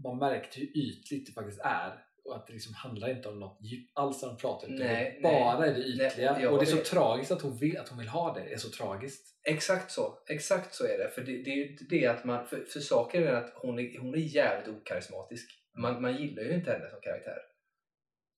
man 0.03 0.17
märkte 0.17 0.59
hur 0.59 0.77
ytligt 0.77 1.25
det 1.27 1.33
faktiskt 1.33 1.61
är 1.63 2.05
och 2.25 2.35
att 2.35 2.47
det 2.47 2.53
liksom 2.53 2.73
handlar 2.73 3.09
inte 3.09 3.29
om 3.29 3.39
något 3.39 3.59
djup 3.61 3.89
alls 3.93 4.21
när 4.21 4.29
de 4.29 4.37
pratar 4.37 4.67
utan 4.67 4.87
Nej, 4.87 5.13
det 5.15 5.21
bara 5.21 5.65
är 5.65 5.73
det 5.73 5.79
Nej, 5.79 6.07
ytliga 6.07 6.41
jag 6.41 6.53
och 6.53 6.59
det 6.59 6.63
är 6.63 6.65
så 6.65 6.75
vet. 6.75 6.85
tragiskt 6.85 7.31
att 7.31 7.41
hon, 7.41 7.57
vill, 7.57 7.77
att 7.77 7.89
hon 7.89 7.99
vill 7.99 8.07
ha 8.07 8.33
det. 8.33 8.43
Det 8.43 8.53
är 8.53 8.57
så 8.57 8.69
tragiskt. 8.69 9.27
Exakt 9.43 9.91
så. 9.91 10.17
Exakt 10.29 10.73
så 10.73 10.83
är 10.83 10.97
det. 10.97 11.09
För 11.09 11.21
det, 11.21 11.43
det 11.43 11.51
är 11.51 11.55
ju 11.55 11.75
det 11.89 12.07
att 12.07 12.25
man... 12.25 12.47
För, 12.47 12.65
för 12.65 12.79
saken 12.79 13.23
är 13.23 13.33
att 13.33 13.53
hon 13.55 13.79
är, 13.79 13.99
hon 13.99 14.13
är 14.15 14.19
jävligt 14.19 14.75
okarismatisk. 14.81 15.49
Man, 15.77 16.01
man 16.01 16.17
gillar 16.17 16.43
ju 16.43 16.53
inte 16.53 16.71
henne 16.71 16.89
som 16.89 17.01
karaktär. 17.01 17.37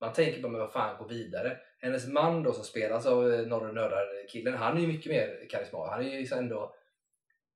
Man 0.02 0.14
tänker 0.14 0.42
bara, 0.42 0.52
men 0.52 0.62
vad 0.62 0.74
fan, 0.74 0.98
gå 0.98 1.08
vidare. 1.08 1.58
Hennes 1.80 2.08
man 2.08 2.44
då 2.44 2.54
som 2.54 2.64
spelas 2.64 3.06
av 3.06 3.34
eh, 3.34 3.48
Norre 3.48 3.72
Nördar-killen, 3.74 4.54
han 4.54 4.78
är 4.78 4.82
ju 4.82 4.88
mycket 4.88 5.12
mer 5.12 5.48
karismatisk. 5.50 5.92
Han 5.92 6.06
är 6.06 6.12
ju 6.12 6.20
liksom 6.20 6.40
ändå... 6.40 6.76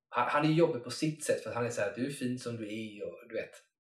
Han, 0.10 0.28
han 0.30 0.46
är 0.46 0.50
jobbig 0.50 0.84
på 0.84 0.92
sitt 0.92 1.24
sätt 1.24 1.44
för 1.44 1.50
att 1.50 1.56
han 1.56 1.66
är 1.66 1.70
så 1.70 1.82
här, 1.82 1.94
du 1.96 2.06
är 2.06 2.12
fin 2.12 2.40
som 2.40 2.58
du 2.58 2.64
är 2.64 3.08
och 3.08 3.16
du 3.30 3.36
vet. 3.36 3.71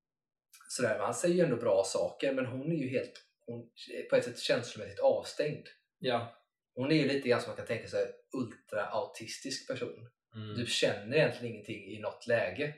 Sådär, 0.72 1.00
han 1.00 1.14
säger 1.14 1.36
ju 1.36 1.42
ändå 1.44 1.56
bra 1.56 1.84
saker 1.86 2.34
men 2.34 2.46
hon 2.46 2.72
är 2.72 2.76
ju 2.76 2.90
helt, 2.90 3.14
hon 3.46 3.70
på 4.10 4.16
ett 4.16 4.24
sätt 4.26 4.40
känslomässigt 4.40 5.00
avstängd. 5.00 5.68
Ja. 6.00 6.36
Hon 6.76 6.92
är 6.92 6.96
ju 6.96 7.08
lite 7.08 7.30
grann 7.30 7.42
som 7.42 7.50
man 7.50 7.58
kan 7.58 7.66
tänka 7.66 7.88
sig 7.88 8.12
ultra-autistisk 8.38 9.68
person. 9.68 10.10
Mm. 10.36 10.56
Du 10.58 10.66
känner 10.66 11.18
egentligen 11.18 11.54
ingenting 11.54 11.84
i 11.86 12.00
något 12.00 12.28
läge. 12.28 12.76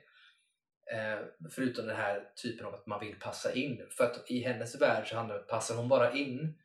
Eh, 0.92 1.20
förutom 1.52 1.88
den 1.88 1.96
här 1.96 2.30
typen 2.44 2.66
av 2.66 2.74
att 2.74 2.86
man 2.88 3.00
vill 3.00 3.20
passa 3.20 3.54
in. 3.54 3.88
För 3.98 4.04
att 4.04 4.32
i 4.32 4.40
hennes 4.44 4.82
värld 4.82 5.08
så 5.10 5.16
handlar 5.16 5.36
det 5.36 5.42
om 5.42 5.48
passar 5.48 5.76
hon 5.76 5.90
bara 5.90 6.14
in, 6.14 6.58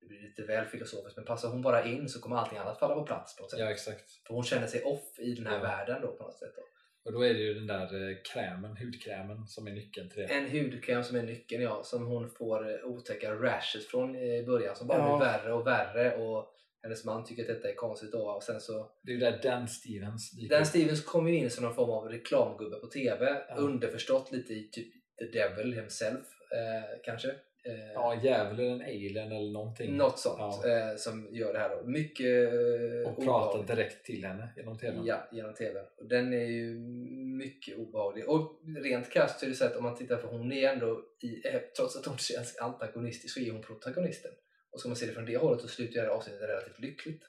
det 0.00 0.06
blir 0.06 0.20
lite 0.22 0.42
väl 0.42 0.66
filosofiskt, 0.66 1.16
men 1.16 1.26
passar 1.26 1.48
hon 1.48 1.62
bara 1.62 1.84
in 1.84 2.08
så 2.08 2.20
kommer 2.20 2.36
allting 2.36 2.58
annat 2.58 2.78
falla 2.78 2.94
på 2.94 3.06
plats 3.06 3.36
på 3.36 3.42
något 3.42 3.50
sätt. 3.50 3.60
ja, 3.60 3.70
exakt. 3.70 4.10
För 4.26 4.34
hon 4.34 4.44
känner 4.44 4.66
sig 4.66 4.82
off 4.82 5.18
i 5.18 5.34
den 5.34 5.46
här 5.46 5.56
Ja. 5.56 5.62
världen 5.62 6.02
då 6.02 6.16
på 6.16 6.22
något 6.22 6.38
sätt. 6.38 6.52
Då. 6.56 6.62
Och 7.04 7.12
då 7.12 7.24
är 7.24 7.34
det 7.34 7.40
ju 7.40 7.54
den 7.54 7.66
där 7.66 8.10
eh, 8.10 8.16
krämen, 8.32 8.76
hudkrämen, 8.76 9.46
som 9.46 9.66
är 9.66 9.70
nyckeln 9.72 10.10
till 10.10 10.18
det. 10.22 10.26
En 10.34 10.50
hudkräm 10.50 11.04
som 11.04 11.16
är 11.16 11.22
nyckeln 11.22 11.62
ja, 11.62 11.82
som 11.84 12.06
hon 12.06 12.30
får 12.30 12.70
eh, 12.70 12.84
otäcka 12.84 13.34
rashes 13.34 13.86
från 13.86 14.16
i 14.16 14.42
början 14.46 14.76
som 14.76 14.86
bara 14.86 14.98
Ja. 14.98 15.16
blir 15.16 15.26
värre 15.26 15.52
och 15.52 15.66
värre 15.66 16.16
och 16.16 16.50
hennes 16.82 17.04
man 17.04 17.24
tycker 17.24 17.42
att 17.42 17.48
detta 17.48 17.68
är 17.68 17.74
konstigt 17.74 18.12
då 18.12 18.30
och 18.30 18.42
sen 18.42 18.60
så 18.60 18.90
Det 19.02 19.10
är 19.10 19.14
ju 19.14 19.20
där 19.20 19.40
Dan 19.42 19.68
Stevens 19.68 20.30
dyker 20.30 20.56
Dan. 20.56 20.66
Stevens 20.66 21.04
kom 21.04 21.28
ju 21.28 21.36
in 21.36 21.50
som 21.50 21.64
någon 21.64 21.74
form 21.74 21.90
av 21.90 22.08
reklamgubbe 22.08 22.76
på 22.76 22.86
TV. 22.86 23.42
Ja. 23.48 23.54
Underförstått 23.54 24.32
lite 24.32 24.52
i 24.52 24.68
typ 24.72 24.92
The 25.18 25.24
Devil 25.38 25.72
himself 25.74 26.26
eh, 26.52 27.00
kanske. 27.04 27.28
Eh, 27.68 27.92
Ja, 27.94 28.20
djävulen, 28.22 28.66
en 28.72 28.80
alien 28.82 29.32
eller 29.32 29.52
någonting. 29.52 29.96
Något 29.96 30.18
sånt 30.18 30.60
Ja. 30.64 30.90
eh, 30.90 30.96
som 30.96 31.28
gör 31.34 31.52
det 31.52 31.58
här 31.58 31.76
då. 31.76 31.86
Mycket 31.86 32.52
eh, 32.52 33.12
Och 33.12 33.24
pratar 33.24 33.76
direkt 33.76 34.04
till 34.06 34.24
henne 34.24 34.52
genom 34.56 34.78
tvn. 34.78 35.04
Ja, 35.06 35.28
genom 35.32 35.54
TV. 35.54 35.80
Och 35.96 36.08
den 36.08 36.32
är 36.32 36.44
ju 36.46 36.78
mycket 37.38 37.78
obehaglig. 37.78 38.28
Och 38.28 38.60
rent 38.84 39.10
krasst 39.10 39.38
så 39.40 39.46
är 39.46 39.50
det 39.50 39.56
så 39.56 39.64
att 39.64 39.76
om 39.76 39.82
man 39.82 39.96
tittar 39.96 40.16
på 40.16 40.26
hon 40.26 40.52
är 40.52 40.68
ändå, 40.72 41.02
i, 41.22 41.48
eh, 41.48 41.60
trots 41.76 41.96
att 41.96 42.06
hon 42.06 42.18
känns 42.18 42.58
antagonistisk 42.58 43.34
så 43.34 43.40
är 43.40 43.50
hon 43.52 43.62
protagonisten. 43.62 44.30
Och 44.70 44.80
ska 44.80 44.88
man 44.88 44.96
se 44.96 45.06
det 45.06 45.12
från 45.12 45.26
det 45.26 45.36
hållet 45.36 45.60
så 45.60 45.68
slutar 45.68 45.94
det 46.00 46.06
här 46.06 46.14
avsnittet 46.14 46.42
relativt 46.42 46.78
lyckligt. 46.80 47.22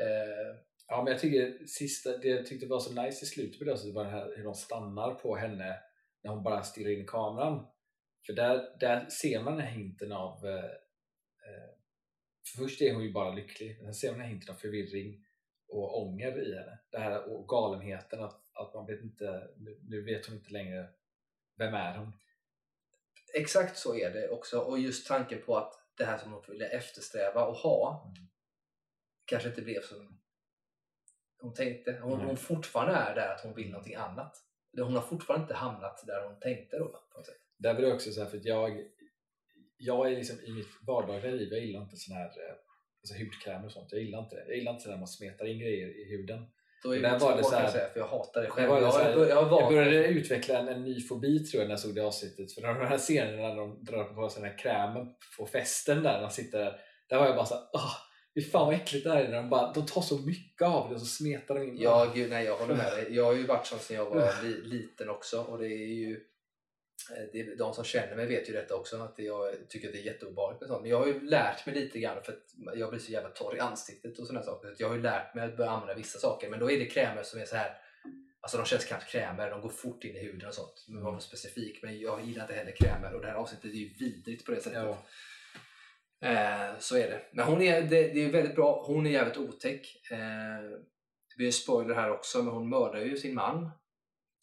Eh, 0.00 0.56
Ja, 0.90 1.02
men 1.02 1.12
jag 1.12 1.20
tycker 1.20 1.66
sista, 1.66 2.16
det 2.16 2.28
jag 2.28 2.46
tyckte 2.46 2.66
var 2.66 2.80
så 2.80 3.02
nice 3.02 3.24
i 3.24 3.28
slutet 3.28 3.58
på 3.58 3.64
det 3.64 3.92
var 3.94 4.04
det 4.04 4.10
här 4.10 4.32
hur 4.36 4.44
de 4.44 4.54
stannar 4.54 5.14
på 5.14 5.36
henne 5.36 5.76
när 6.22 6.30
hon 6.30 6.42
bara 6.42 6.62
stirrar 6.62 6.90
in 6.90 7.00
i 7.00 7.06
kameran. 7.06 7.66
För 8.28 8.32
där, 8.32 8.76
där 8.80 9.08
ser 9.08 9.42
man 9.42 9.56
den 9.56 9.66
här 9.66 9.72
hinten 9.72 10.12
av 10.12 10.46
eh, 10.46 10.64
eh, 11.44 11.70
för 12.46 12.62
först 12.62 12.82
är 12.82 12.94
hon 12.94 13.04
ju 13.04 13.12
bara 13.12 13.34
lycklig, 13.34 13.82
men 13.82 13.94
sen 13.94 13.94
ser 13.94 14.08
man 14.08 14.18
den 14.18 14.26
här 14.26 14.32
hinten 14.32 14.54
av 14.54 14.58
förvirring 14.58 15.24
och 15.68 16.02
ånger 16.02 16.42
i 16.42 16.54
henne. 16.54 16.78
Det 16.90 16.98
här 16.98 17.32
och 17.32 17.48
galenheten 17.48 18.20
att, 18.20 18.50
att 18.52 18.74
man 18.74 18.86
vet 18.86 19.00
inte, 19.00 19.50
nu, 19.88 20.04
vet 20.04 20.26
hon 20.26 20.36
inte 20.36 20.52
längre 20.52 20.88
vem 21.56 21.74
är 21.74 21.98
hon? 21.98 22.12
Exakt 23.34 23.76
så 23.76 23.96
är 23.96 24.10
det 24.10 24.28
också 24.28 24.58
och 24.58 24.78
just 24.78 25.08
tanken 25.08 25.42
på 25.42 25.56
att 25.56 25.74
det 25.96 26.04
här 26.04 26.18
som 26.18 26.32
hon 26.32 26.42
ville 26.48 26.68
eftersträva 26.68 27.44
och 27.44 27.56
ha 27.56 28.04
Mm. 28.16 28.28
kanske 29.24 29.48
inte 29.48 29.62
blev 29.62 29.80
som 29.80 30.20
hon 31.40 31.54
tänkte. 31.54 31.98
Hon, 32.02 32.18
Nej. 32.18 32.26
hon 32.26 32.36
fortfarande 32.36 32.94
är 32.94 33.14
där 33.14 33.34
att 33.34 33.40
hon 33.40 33.54
vill 33.54 33.70
någonting 33.70 33.94
annat. 33.94 34.36
Hon 34.76 34.94
har 34.94 35.02
fortfarande 35.02 35.44
inte 35.44 35.54
hamnat 35.54 36.06
där 36.06 36.26
hon 36.26 36.40
tänkte 36.40 36.78
då 36.78 36.88
på 36.88 37.18
något 37.18 37.26
sätt. 37.26 37.47
Där 37.58 37.74
var 37.74 37.80
det 37.80 37.92
också 37.92 38.10
så 38.12 38.20
här, 38.22 38.28
för 38.30 38.36
att 38.36 38.44
jag, 38.44 38.80
jag 39.76 40.12
är 40.12 40.16
liksom 40.16 40.36
i 40.40 40.52
mitt 40.52 40.68
vardagliga 40.86 41.32
liv, 41.32 41.48
jag 41.52 41.60
gillar 41.64 41.82
inte 41.82 41.96
sån 41.96 42.16
här 42.16 42.24
eh, 42.26 42.54
alltså 43.02 43.24
hudkräm 43.24 43.64
och 43.64 43.72
sånt. 43.72 43.92
Jag 43.92 44.00
gillar 44.02 44.18
inte 44.18 44.36
det. 44.36 44.44
Jag 44.48 44.56
gillar 44.56 44.72
inte 44.72 44.88
när 44.88 44.96
man 44.96 45.08
smetar 45.08 45.46
in 45.46 45.58
grejer 45.58 45.88
i 46.00 46.10
huden. 46.10 46.46
Då 46.82 46.94
är 46.96 47.00
Där 47.00 47.12
det 47.12 47.18
var 47.18 47.36
det 47.36 47.44
så 47.44 47.54
här- 47.54 47.62
jag 47.62 47.72
säga, 47.72 47.88
för 47.88 48.00
jag 48.00 48.06
hatar 48.06 48.42
det 48.42 48.48
själv. 48.50 48.68
det 48.74 48.80
Jag, 48.80 48.92
här- 48.92 49.16
jag 49.18 49.28
Jag 49.30 49.48
valt 49.48 49.68
började 49.74 50.06
utveckla 50.08 50.58
en, 50.58 50.68
en 50.68 50.84
ny 50.84 51.00
fobi 51.00 51.38
tror 51.38 51.60
jag 51.60 51.66
när 51.68 51.72
jag 51.72 51.80
såg 51.80 51.94
det 51.94 52.00
avsnittet. 52.00 52.52
För 52.52 52.62
de 52.62 52.86
här 52.86 52.98
scenerna 52.98 53.48
när 53.48 53.56
de 53.56 53.84
drar 53.84 54.04
på 54.04 54.28
sig 54.28 54.42
den 54.42 54.50
här 54.50 54.58
krämen 54.58 55.06
på 55.38 55.46
festen 55.46 56.02
där, 56.02 56.12
när 56.12 56.20
de 56.20 56.30
sitter 56.30 56.58
där. 56.58 56.80
Där 57.08 57.18
var 57.18 57.26
jag 57.26 57.36
bara 57.36 57.46
såhär, 57.46 57.64
åh, 57.72 57.94
fy 58.34 58.42
fan 58.42 58.66
vad 58.66 58.74
äckligt 58.74 59.04
det 59.04 59.10
här 59.10 59.24
är. 59.24 59.28
När 59.28 59.36
de, 59.36 59.48
bara, 59.50 59.72
de 59.72 59.86
tar 59.86 60.00
så 60.00 60.18
mycket 60.18 60.68
av 60.68 60.88
det 60.88 60.94
och 60.94 61.00
så 61.00 61.06
smetar 61.06 61.54
de 61.54 61.62
in 61.68 61.76
Ja, 61.78 62.12
gud, 62.14 62.30
nej, 62.30 62.44
jag 62.44 62.56
håller 62.56 62.74
med 62.74 62.92
dig. 62.92 63.06
Jag 63.16 63.24
har 63.24 63.32
ju 63.34 63.46
varit 63.46 63.66
sån 63.66 63.78
sedan 63.78 63.96
jag 63.96 64.10
var 64.10 64.42
li, 64.44 64.54
liten 64.76 65.08
också 65.10 65.40
och 65.42 65.58
det 65.58 65.66
är 65.66 65.94
ju 65.94 66.20
det 67.32 67.40
är, 67.40 67.56
de 67.56 67.74
som 67.74 67.84
känner 67.84 68.16
mig 68.16 68.26
vet 68.26 68.48
ju 68.48 68.52
detta 68.52 68.74
också 68.74 68.96
att 68.96 69.14
jag 69.16 69.54
tycker 69.68 69.88
att 69.88 69.94
det 69.94 70.00
är 70.00 70.04
jätteobehagligt 70.04 70.60
med 70.60 70.68
sånt. 70.68 70.82
Men 70.82 70.90
jag 70.90 70.98
har 70.98 71.06
ju 71.06 71.20
lärt 71.20 71.66
mig 71.66 71.74
lite 71.74 71.98
grann 71.98 72.22
för 72.22 72.32
att 72.32 72.76
jag 72.78 72.90
blir 72.90 73.00
så 73.00 73.12
jävla 73.12 73.30
torr 73.30 73.56
i 73.56 73.60
ansiktet 73.60 74.18
och 74.18 74.26
sådana 74.26 74.44
saker. 74.44 74.74
Så 74.74 74.82
jag 74.82 74.88
har 74.88 74.96
ju 74.96 75.02
lärt 75.02 75.34
mig 75.34 75.44
att 75.44 75.56
börja 75.56 75.70
använda 75.70 75.94
vissa 75.94 76.18
saker 76.18 76.50
men 76.50 76.60
då 76.60 76.70
är 76.70 76.78
det 76.78 76.86
krämer 76.86 77.22
som 77.22 77.40
är 77.40 77.44
så 77.44 77.56
här 77.56 77.78
Alltså 78.40 78.58
de 78.58 78.66
känns 78.66 78.84
knappt 78.84 79.10
krämer, 79.10 79.50
de 79.50 79.60
går 79.60 79.68
fort 79.68 80.04
in 80.04 80.16
i 80.16 80.18
huden 80.18 80.48
och 80.48 80.54
sånt. 80.54 80.84
Men 80.88 81.02
var 81.02 81.18
specifik. 81.18 81.82
Men 81.82 82.00
jag 82.00 82.24
gillar 82.24 82.42
inte 82.42 82.54
heller 82.54 82.76
krämer 82.76 83.14
och 83.14 83.20
det 83.20 83.26
här 83.26 83.34
avsnittet 83.34 83.70
är 83.70 83.74
ju 83.74 83.88
vidrigt 83.98 84.44
på 84.44 84.50
det 84.50 84.60
sättet. 84.60 84.82
Ja. 84.82 84.98
Eh, 86.28 86.78
så 86.78 86.96
är 86.96 87.10
det. 87.10 87.20
Men 87.32 87.46
hon 87.46 87.62
är, 87.62 87.82
det, 87.82 88.08
det 88.08 88.24
är 88.24 88.32
väldigt 88.32 88.54
bra. 88.54 88.84
Hon 88.86 89.06
är 89.06 89.10
jävligt 89.10 89.36
otäck. 89.36 90.10
Eh, 90.10 90.18
det 91.28 91.36
blir 91.36 91.46
en 91.46 91.52
spoiler 91.52 91.94
här 91.94 92.10
också, 92.10 92.42
men 92.42 92.54
hon 92.54 92.68
mördar 92.68 92.98
ju 92.98 93.16
sin 93.16 93.34
man. 93.34 93.70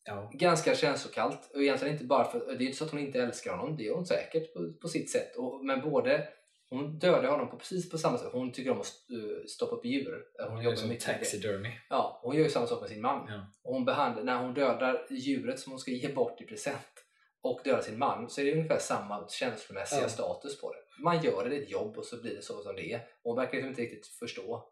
Ja. 0.07 0.29
Ganska 0.33 0.75
känslokallt. 0.75 1.51
Och 1.53 1.61
egentligen 1.63 1.93
inte 1.93 2.05
bara 2.05 2.25
för, 2.31 2.39
det 2.39 2.63
är 2.63 2.65
inte 2.65 2.77
så 2.77 2.85
att 2.85 2.91
hon 2.91 2.99
inte 2.99 3.19
älskar 3.21 3.55
honom, 3.57 3.77
det 3.77 3.83
gör 3.83 3.95
hon 3.95 4.05
säkert 4.05 4.53
på, 4.53 4.73
på 4.81 4.87
sitt 4.87 5.09
sätt. 5.11 5.35
Och, 5.35 5.65
men 5.65 5.81
både, 5.81 6.27
hon 6.69 6.99
dödar 6.99 7.29
honom 7.29 7.49
på 7.49 7.57
precis 7.57 7.89
på 7.89 7.97
samma 7.97 8.17
sätt. 8.17 8.29
Hon 8.31 8.51
tycker 8.51 8.71
om 8.71 8.79
att 8.79 8.85
st- 8.85 9.47
stoppa 9.47 9.75
upp 9.75 9.85
djur. 9.85 10.23
Hon, 10.39 10.51
Hon 10.51 10.63
jobbar 10.63 10.87
mycket 10.87 11.05
taxidermy. 11.05 11.69
Ja, 11.89 12.19
hon 12.23 12.35
gör 12.35 12.43
ju 12.43 12.49
samma 12.49 12.67
sak 12.67 12.81
med 12.81 12.89
sin 12.89 13.01
man. 13.01 13.25
Ja. 13.29 13.45
Och 13.63 13.73
hon 13.73 13.85
behandlar, 13.85 14.23
när 14.23 14.37
hon 14.41 14.53
dödar 14.53 15.05
djuret 15.09 15.59
som 15.59 15.71
hon 15.71 15.79
ska 15.79 15.91
ge 15.91 16.07
bort 16.13 16.41
i 16.41 16.45
present 16.45 17.03
och 17.41 17.61
dödar 17.63 17.81
sin 17.81 17.97
man 17.97 18.29
så 18.29 18.41
är 18.41 18.45
det 18.45 18.51
ungefär 18.51 18.79
samma 18.79 19.27
känslomässiga 19.29 20.01
Ja. 20.01 20.09
status 20.09 20.61
på 20.61 20.73
det. 20.73 21.03
Man 21.03 21.21
gör 21.23 21.43
det, 21.43 21.49
det 21.49 21.55
är 21.57 21.61
ett 21.61 21.71
jobb 21.71 21.97
och 21.97 22.05
så 22.05 22.21
blir 22.21 22.35
det 22.35 22.41
så 22.41 22.61
som 22.61 22.75
det 22.75 22.93
är. 22.93 22.97
Och 22.97 23.31
hon 23.31 23.35
verkar 23.35 23.53
liksom 23.53 23.69
inte 23.69 23.81
riktigt 23.81 24.07
förstå 24.07 24.69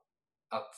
att 0.50 0.76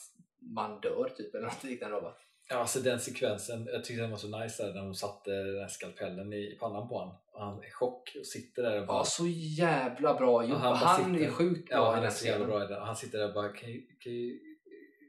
man 0.54 0.80
dör 0.80 1.12
typ 1.16 1.34
eller 1.34 1.44
något 1.46 1.64
liknande. 1.64 2.12
Ja, 2.48 2.56
alltså 2.56 2.80
den 2.80 3.00
sekvensen, 3.00 3.66
jag 3.72 3.84
tyckte 3.84 4.02
den 4.02 4.10
var 4.10 4.18
så 4.18 4.38
nice 4.38 4.62
där 4.62 4.74
när 4.74 4.80
hon 4.80 4.94
satte 4.94 5.30
den 5.30 5.60
här 5.60 5.68
skalpellen 5.68 6.32
i 6.32 6.56
pannan 6.60 6.88
på 6.88 6.98
honom. 6.98 7.14
Och 7.32 7.42
han 7.44 7.58
är 7.58 7.66
i 7.66 7.70
chock 7.70 8.16
och 8.20 8.26
sitter 8.26 8.62
där 8.62 8.80
och 8.80 8.86
bara... 8.86 8.98
Ja, 8.98 9.04
så 9.04 9.26
jävla 9.58 10.14
bra 10.14 10.44
gjort. 10.44 10.58
Han 10.58 10.76
Han, 10.76 11.14
sitter- 11.14 11.26
är 11.26 11.30
sjukt 11.30 11.68
bra 11.68 11.78
Ja, 11.78 11.94
han 11.94 12.04
är 12.04 12.10
så 12.10 12.26
jävla 12.26 12.46
bra 12.46 12.64
i 12.64 12.66
den. 12.66 12.82
Han 12.82 12.96
sitter 12.96 13.18
där 13.18 13.28
och 13.28 13.34
bara 13.34 13.48
can 13.48 13.70
you, 13.70 13.82
can 14.00 14.12
you, 14.12 14.38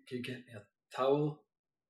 can 0.09 0.17
you 0.17 0.27
get 0.27 0.45
me 0.47 0.59
a 0.59 0.61
towel? 0.97 1.31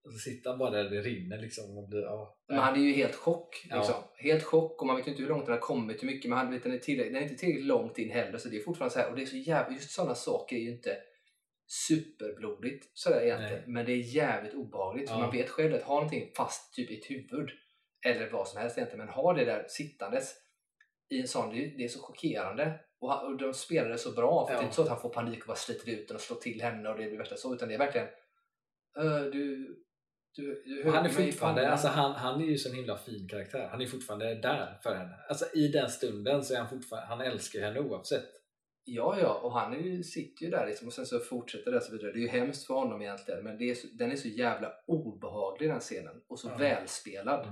Och 0.03 0.13
så 0.13 0.19
sitter 0.19 0.49
han 0.49 0.59
bara 0.59 0.69
där 0.69 0.83
det 0.83 1.01
rinner 1.01 1.37
liksom. 1.37 1.77
Och 1.77 1.89
blir, 1.89 2.01
ja, 2.01 2.37
Men 2.47 2.57
han 2.57 2.75
är 2.75 2.79
ju 2.79 2.93
helt 2.93 3.15
chock. 3.15 3.65
Ja. 3.69 3.75
Liksom. 3.77 3.95
Helt 4.15 4.43
chock 4.43 4.81
och 4.81 4.87
man 4.87 4.95
vet 4.95 5.07
inte 5.07 5.21
hur 5.21 5.29
långt 5.29 5.45
den 5.45 5.53
har 5.53 5.59
kommit, 5.59 6.03
hur 6.03 6.07
mycket, 6.07 6.29
men 6.29 6.37
han 6.37 6.51
vet, 6.51 6.63
den, 6.63 6.71
är 6.71 7.03
den 7.05 7.15
är 7.15 7.21
inte 7.21 7.35
tillräckligt 7.35 7.65
långt 7.65 7.97
in 7.97 8.11
heller. 8.11 8.37
Så 8.37 8.49
det 8.49 8.57
är 8.57 8.63
fortfarande 8.63 8.93
så 8.93 8.99
här, 8.99 9.09
och 9.09 9.15
det 9.15 9.21
är 9.21 9.25
så 9.25 9.37
jävla, 9.37 9.73
just 9.73 9.91
sådana 9.91 10.15
saker 10.15 10.55
är 10.55 10.59
ju 10.59 10.71
inte 10.71 10.97
superblodigt 11.67 12.91
sådär 12.93 13.21
egentligen. 13.21 13.53
Nej. 13.61 13.63
Men 13.67 13.85
det 13.85 13.91
är 13.91 14.15
jävligt 14.15 14.53
obehagligt. 14.53 15.09
För 15.09 15.15
Ja. 15.15 15.21
man 15.21 15.31
vet 15.31 15.49
själv 15.49 15.75
att 15.75 15.81
ha 15.83 15.95
någonting 15.95 16.31
fast 16.37 16.73
typ 16.73 16.91
i 16.91 16.97
ett 16.99 17.09
huvud, 17.09 17.49
eller 18.05 18.29
vad 18.29 18.47
som 18.47 18.61
helst 18.61 18.77
egentligen, 18.77 19.05
men 19.05 19.13
ha 19.15 19.33
det 19.33 19.45
där 19.45 19.65
sittandes. 19.69 20.33
i 21.09 21.21
en 21.21 21.27
sån, 21.27 21.49
det 21.55 21.83
är, 21.83 21.87
så 21.87 21.99
chockerande. 21.99 22.79
Och, 22.99 23.11
han, 23.11 23.25
och 23.25 23.37
de 23.37 23.53
spelar 23.53 23.89
det 23.89 23.97
så 23.97 24.11
bra, 24.11 24.47
för 24.47 24.53
Ja. 24.53 24.57
det 24.59 24.63
är 24.63 24.65
inte 24.65 24.75
så 24.75 24.81
att 24.81 24.89
han 24.89 24.99
får 25.01 25.09
panik 25.09 25.41
och 25.41 25.47
bara 25.47 25.57
sliter 25.57 25.91
ut 25.91 26.07
den 26.07 26.15
och 26.15 26.21
slår 26.21 26.37
till 26.37 26.61
henne 26.61 26.89
och 26.89 26.97
det 26.97 27.05
blir 27.07 27.17
värsta 27.17 27.35
så, 27.37 27.53
utan 27.55 27.67
det 27.67 27.73
är 27.73 27.77
verkligen 27.79 28.07
"Ö, 28.99 29.19
du, 29.29 29.75
du, 30.35 30.63
du 30.65 30.89
han 30.91 31.05
är 31.05 31.09
fortfarande, 31.09 31.61
pannan." 31.61 31.71
alltså 31.71 31.87
han, 31.87 32.11
han 32.11 32.41
är 32.41 32.45
ju 32.45 32.57
så 32.57 32.69
en 32.69 32.75
himla 32.75 32.97
fin 32.97 33.27
karaktär. 33.29 33.67
Han 33.71 33.81
är 33.81 33.85
fortfarande 33.85 34.35
där 34.35 34.79
för 34.83 34.95
henne. 34.95 35.15
Alltså 35.29 35.45
i 35.53 35.67
den 35.67 35.89
stunden 35.89 36.43
så 36.43 36.53
är 36.53 36.57
han 36.57 36.69
fortfarande, 36.69 37.07
han 37.07 37.21
älskar 37.21 37.61
henne 37.61 37.79
oavsett. 37.79 38.29
Ja, 38.89 39.19
ja, 39.19 39.39
och 39.43 39.51
han 39.53 39.73
är 39.73 39.77
ju, 39.77 40.03
sitter 40.03 40.45
ju 40.45 40.51
där 40.51 40.67
liksom, 40.67 40.87
och 40.87 40.93
sen 40.93 41.05
så 41.05 41.19
fortsätter 41.19 41.71
det 41.71 41.77
och 41.77 41.83
så 41.83 41.91
vidare. 41.91 42.11
Det 42.11 42.19
är 42.19 42.21
ju 42.21 42.27
hemskt 42.27 42.67
för 42.67 42.73
honom 42.73 43.01
egentligen, 43.01 43.43
men 43.43 43.61
är 43.61 43.73
så, 43.75 43.87
den 43.93 44.11
är 44.11 44.15
så 44.15 44.27
jävla 44.27 44.73
obehaglig 44.87 45.69
den 45.69 45.79
scenen 45.79 46.21
och 46.27 46.39
så 46.39 46.47
Ja. 46.47 46.57
välspelad. 46.57 47.45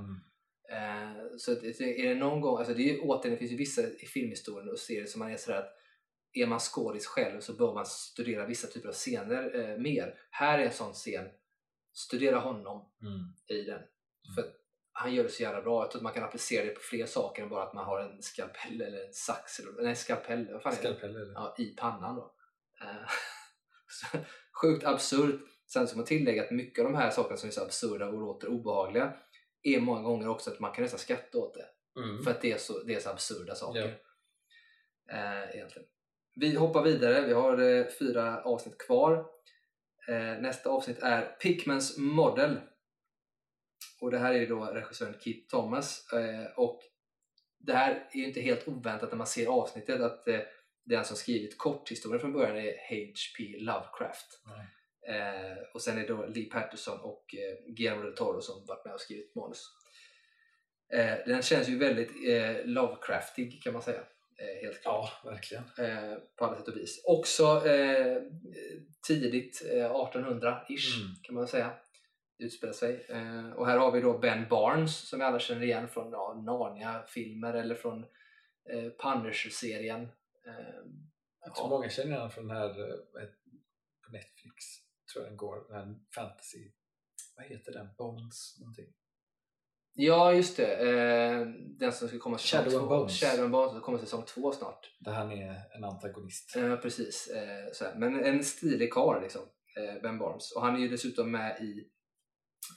Eh, 0.72 1.38
så 1.38 1.52
att, 1.52 1.64
är 1.64 2.10
det 2.10 2.16
någon 2.16 2.42
gång, 2.42 2.58
alltså 2.58 2.74
det 2.74 2.82
är 2.82 2.94
ju 2.94 3.00
återigen, 3.00 3.32
det 3.32 3.38
finns 3.38 3.52
ju 3.52 3.56
vissa 3.58 3.82
i 3.82 4.06
filmhistorien 4.06 4.70
och 4.70 4.80
serier 4.80 5.06
som 5.06 5.20
man 5.20 5.32
är 5.32 5.38
sådär 5.38 5.60
att 5.60 5.72
är 6.34 6.48
man 6.48 6.60
skådis 6.60 7.06
själv 7.08 7.40
så 7.40 7.54
bör 7.54 7.74
man 7.74 7.86
studera 7.86 8.46
vissa 8.46 8.68
typer 8.68 8.88
av 8.90 8.94
scener 8.94 9.70
eh, 9.70 9.78
mer. 9.78 10.16
Här 10.30 10.60
är 10.60 10.66
en 10.66 10.72
sån 10.72 10.94
scen, 10.94 11.28
studera 11.94 12.40
honom 12.40 12.90
Mm. 13.02 13.34
i 13.48 13.62
den. 13.64 13.82
För 14.36 14.42
att 14.42 14.54
han 14.98 15.14
gör 15.14 15.24
det 15.24 15.30
så 15.30 15.44
jävla 15.44 15.62
bra. 15.62 15.84
Jag 15.84 15.92
tror 15.92 16.00
att 16.00 16.04
man 16.04 16.14
kan 16.14 16.24
applicera 16.24 16.66
det 16.66 16.72
på 16.72 16.82
fler 16.82 17.06
saker 17.06 17.44
än 17.44 17.50
bara 17.50 17.64
att 17.64 17.74
man 17.74 17.86
har 17.86 18.00
en 18.00 18.22
skalpell 18.22 18.82
eller 18.82 19.06
en 19.06 19.14
sax. 19.14 19.60
Eller, 19.60 19.84
nej, 19.84 19.96
skalpell. 19.96 20.52
Vad 20.52 20.62
fan 20.62 20.72
är 20.72 20.76
det? 20.76 20.82
Skalpell 20.82 21.16
eller? 21.16 21.34
ja, 21.34 21.56
i 21.58 21.66
pannan. 21.66 22.16
Då. 22.16 22.34
Eh, 22.82 23.08
så, 23.88 24.18
sjukt 24.62 24.86
absurt. 24.86 25.42
Sen 25.68 25.88
ska 25.88 25.98
man 25.98 26.06
tillägga 26.06 26.44
att 26.44 26.52
mycket 26.52 26.86
av 26.86 26.92
de 26.92 26.98
här 26.98 27.10
sakerna 27.10 27.38
som 27.38 27.48
är 27.48 27.52
så 27.52 27.64
absurda 27.64 28.08
och 28.08 28.20
låter 28.20 28.48
obehagliga 28.48 29.14
är 29.64 29.80
många 29.80 30.02
gånger 30.02 30.28
också 30.28 30.52
att 30.52 30.60
man 30.60 30.72
kan 30.72 30.82
nästan 30.82 31.00
skratta 31.00 31.38
åt 31.38 31.54
det. 31.54 32.02
Mm. 32.02 32.24
För 32.24 32.32
att 32.32 32.42
det 32.42 32.52
är 32.52 32.58
så, 32.58 32.84
det 32.84 32.94
är 32.94 33.00
så 33.00 33.10
absurda 33.10 33.56
saker. 33.56 33.98
Eh, 35.12 35.56
egentligen. 35.56 35.88
Vi 36.36 36.56
hoppar 36.56 36.84
vidare. 36.84 37.22
Vi 37.22 37.34
har 37.34 37.62
eh, 37.62 37.86
fyra 38.00 38.42
avsnitt 38.44 38.78
kvar. 38.78 39.26
Eh, 40.08 40.42
nästa 40.42 40.70
avsnitt 40.70 41.00
är 41.02 41.26
Pickmans 41.26 41.98
Model. 41.98 42.60
Och 44.06 44.12
det 44.12 44.18
här 44.18 44.34
är 44.34 44.40
ju 44.40 44.46
då 44.46 44.66
regissören 44.66 45.20
Keith 45.20 45.48
Thomas. 45.50 46.14
Eh, 46.14 46.46
och 46.56 46.80
det 47.60 47.74
här 47.74 48.08
är 48.12 48.18
ju 48.18 48.26
inte 48.28 48.42
helt 48.42 48.68
oväntat 48.68 49.10
när 49.12 49.18
man 49.18 49.28
ser 49.28 49.48
avsnittet 49.48 50.02
att 50.02 50.28
eh, 50.28 50.40
den 50.86 51.06
som 51.06 51.18
skrivit 51.18 51.58
korthistorien 51.58 52.20
från 52.20 52.34
början 52.34 52.58
är 52.58 52.72
H.P. 52.90 53.58
Lovecraft. 53.60 54.28
Eh, 55.08 55.58
och 55.74 55.82
sen 55.82 55.98
är 55.98 56.02
det 56.02 56.08
då 56.08 56.26
Lee 56.26 56.50
Patterson 56.50 57.00
och 57.00 57.36
eh, 57.36 57.74
Guillermo 57.76 58.04
del 58.04 58.16
Toro 58.16 58.42
som 58.42 58.66
varit 58.66 58.86
med 58.86 58.94
och 58.94 59.02
skrivit 59.02 59.36
manus. 59.36 59.68
Eh, 60.94 61.16
den 61.28 61.42
känns 61.42 61.70
ju 61.70 61.78
väldigt 61.78 62.12
eh, 62.30 62.66
Lovecraftig 62.66 63.64
kan 63.64 63.74
man 63.74 63.82
säga. 63.82 64.00
Eh, 64.40 64.66
helt 64.66 64.82
klart. 64.82 65.12
Ja, 65.24 65.30
verkligen. 65.30 65.64
På 66.36 66.46
alla 66.46 66.58
sätt 66.58 66.68
och 66.68 66.78
vis. 66.78 67.02
Också 67.06 67.62
tidigt 69.08 69.62
eh, 69.74 69.92
1800-ish 69.92 71.02
Mm. 71.02 71.16
kan 71.24 71.36
man 71.36 71.48
säga. 71.48 71.74
Utspelar 72.38 72.74
sig. 72.74 73.06
Eh, 73.10 73.50
och 73.52 73.68
här 73.68 73.78
har 73.78 73.92
vi 73.92 74.02
då 74.02 74.18
Ben 74.18 74.46
Barnes 74.50 75.10
som 75.10 75.20
vi 75.20 75.26
alla 75.26 75.40
känner 75.40 75.64
igen 75.64 75.88
från 75.88 76.12
ja, 76.12 76.34
Narnia-filmer 76.46 77.54
eller 77.54 77.76
från 77.76 78.04
eh, 78.70 78.92
Punisher-serien. 79.04 80.02
Eh, 80.48 80.76
Jag 81.46 81.56
tror 81.56 81.66
Ja. 81.66 81.70
många 81.70 81.90
känner 81.90 82.16
igen 82.18 82.30
från 82.30 82.48
den 82.48 82.58
här 82.58 82.70
eh, 82.70 83.28
på 84.06 84.12
Netflix, 84.12 84.66
tror 85.14 85.24
jag 85.24 85.32
den 85.32 85.38
går, 85.38 85.68
den 85.70 85.76
här 85.78 85.96
fantasy, 86.16 86.72
vad 87.36 87.46
heter 87.46 87.72
den? 87.72 87.88
Bones 87.98 88.60
någonting? 88.60 88.86
Ja, 89.98 90.34
just 90.34 90.58
det. 90.58 90.76
Eh, 90.90 91.48
den 91.80 91.92
som 91.92 92.08
ska 92.08 92.20
komma 92.20 92.38
säsong 92.38 92.60
Shadow 92.64 92.80
and 92.80 92.90
två. 92.90 92.98
Bones. 92.98 93.20
Shadow 93.20 93.44
and 93.44 93.52
Bones 93.52 93.72
som 93.72 93.82
kommer 93.82 94.00
säsong 94.00 94.24
två 94.26 94.52
snart. 94.52 94.96
Där 95.00 95.12
han 95.12 95.32
är 95.32 95.62
en 95.76 95.84
antagonist. 95.84 96.56
Eh, 96.56 96.76
precis. 96.76 97.28
Eh. 97.28 97.98
Men 97.98 98.24
en 98.24 98.44
stilig 98.44 98.94
karl 98.94 99.22
liksom. 99.22 99.42
Eh, 99.78 100.02
ben 100.02 100.20
Barnes. 100.20 100.52
Och 100.56 100.62
han 100.62 100.76
är 100.76 100.80
ju 100.80 100.88
dessutom 100.88 101.32
med 101.32 101.62
i 101.62 101.90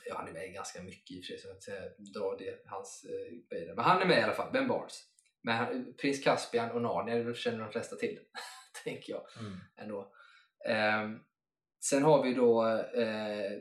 Ja, 0.07 0.15
han 0.19 0.29
är 0.29 0.33
med 0.33 0.53
ganska 0.53 0.83
mycket 0.83 1.11
i 1.17 1.21
och 1.21 1.25
för 1.25 1.33
sig, 1.33 1.39
så 1.39 1.51
att 1.51 1.63
säga, 1.63 1.83
dra 2.15 2.37
det, 2.39 2.63
hans 2.67 3.05
eh. 3.51 3.75
Men 3.77 3.85
han 3.85 4.03
är 4.03 4.07
med 4.07 4.19
i 4.19 4.23
alla 4.23 4.33
fall, 4.35 4.53
Ben 4.53 4.69
Barnes. 4.69 5.05
Men 5.43 5.57
han, 5.57 5.95
Prins 6.01 6.25
Caspian 6.25 6.71
och 6.71 6.83
Narnia 6.83 7.35
känner 7.35 7.59
de 7.59 7.73
flesta 7.73 7.97
till, 7.97 8.19
tänker 8.85 9.13
jag 9.13 9.23
Mm. 9.41 9.59
ändå. 9.77 10.13
Ehm, 10.69 11.19
sen 11.85 12.03
har 12.03 12.23
vi 12.23 12.35
då 12.35 12.67
eh, 12.97 13.53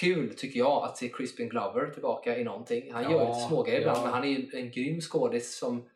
kul 0.00 0.34
tycker 0.36 0.58
jag 0.58 0.84
att 0.84 0.96
se 0.98 1.08
Crispin 1.08 1.48
Glover 1.48 1.90
tillbaka 1.90 2.36
i 2.38 2.44
någonting. 2.44 2.92
Han 2.92 3.02
Ja, 3.02 3.10
gör 3.10 3.28
lite 3.28 3.48
smågrejer 3.48 3.80
ibland 3.80 3.98
ja. 3.98 4.02
men 4.04 4.12
han 4.12 4.24
är 4.24 4.28
ju 4.28 4.50
en 4.52 4.70
grym 4.70 5.00
skådis 5.00 5.58
som, 5.58 5.88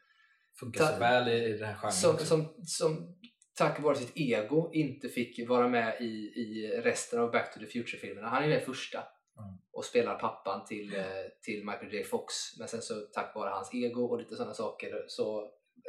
Funkar 0.61 0.93
så 0.93 0.99
väl 0.99 1.29
i, 1.29 1.49
den 1.59 1.69
här 1.69 1.75
genren. 1.75 1.93
som, 1.93 2.19
som, 2.19 2.55
som 2.67 3.17
tack 3.55 3.81
vare 3.81 3.97
sitt 3.97 4.13
ego 4.17 4.71
inte 4.73 5.09
fick 5.09 5.49
vara 5.49 5.69
med 5.69 5.97
i, 6.01 6.05
i 6.05 6.71
resten 6.85 7.21
av 7.21 7.31
Back 7.31 7.55
to 7.55 7.61
the 7.61 7.67
Future-filmerna. 7.67 8.29
Han 8.29 8.45
är 8.45 8.49
med 8.49 8.63
i 8.63 8.65
första 8.65 9.05
Mm. 9.39 9.59
och 9.73 9.85
spelar 9.85 10.19
pappan 10.19 10.65
till, 10.65 10.95
eh, 10.95 11.25
till 11.43 11.65
Michael 11.65 11.93
J 11.93 12.05
Fox. 12.05 12.35
Men 12.59 12.69
sen 12.69 12.83
så 12.83 13.01
tack 13.01 13.35
vare 13.35 13.51
hans 13.51 13.75
ego 13.75 14.05
och 14.05 14.19
lite 14.19 14.37
sådana 14.37 14.55
saker 14.55 15.05
så 15.09 15.43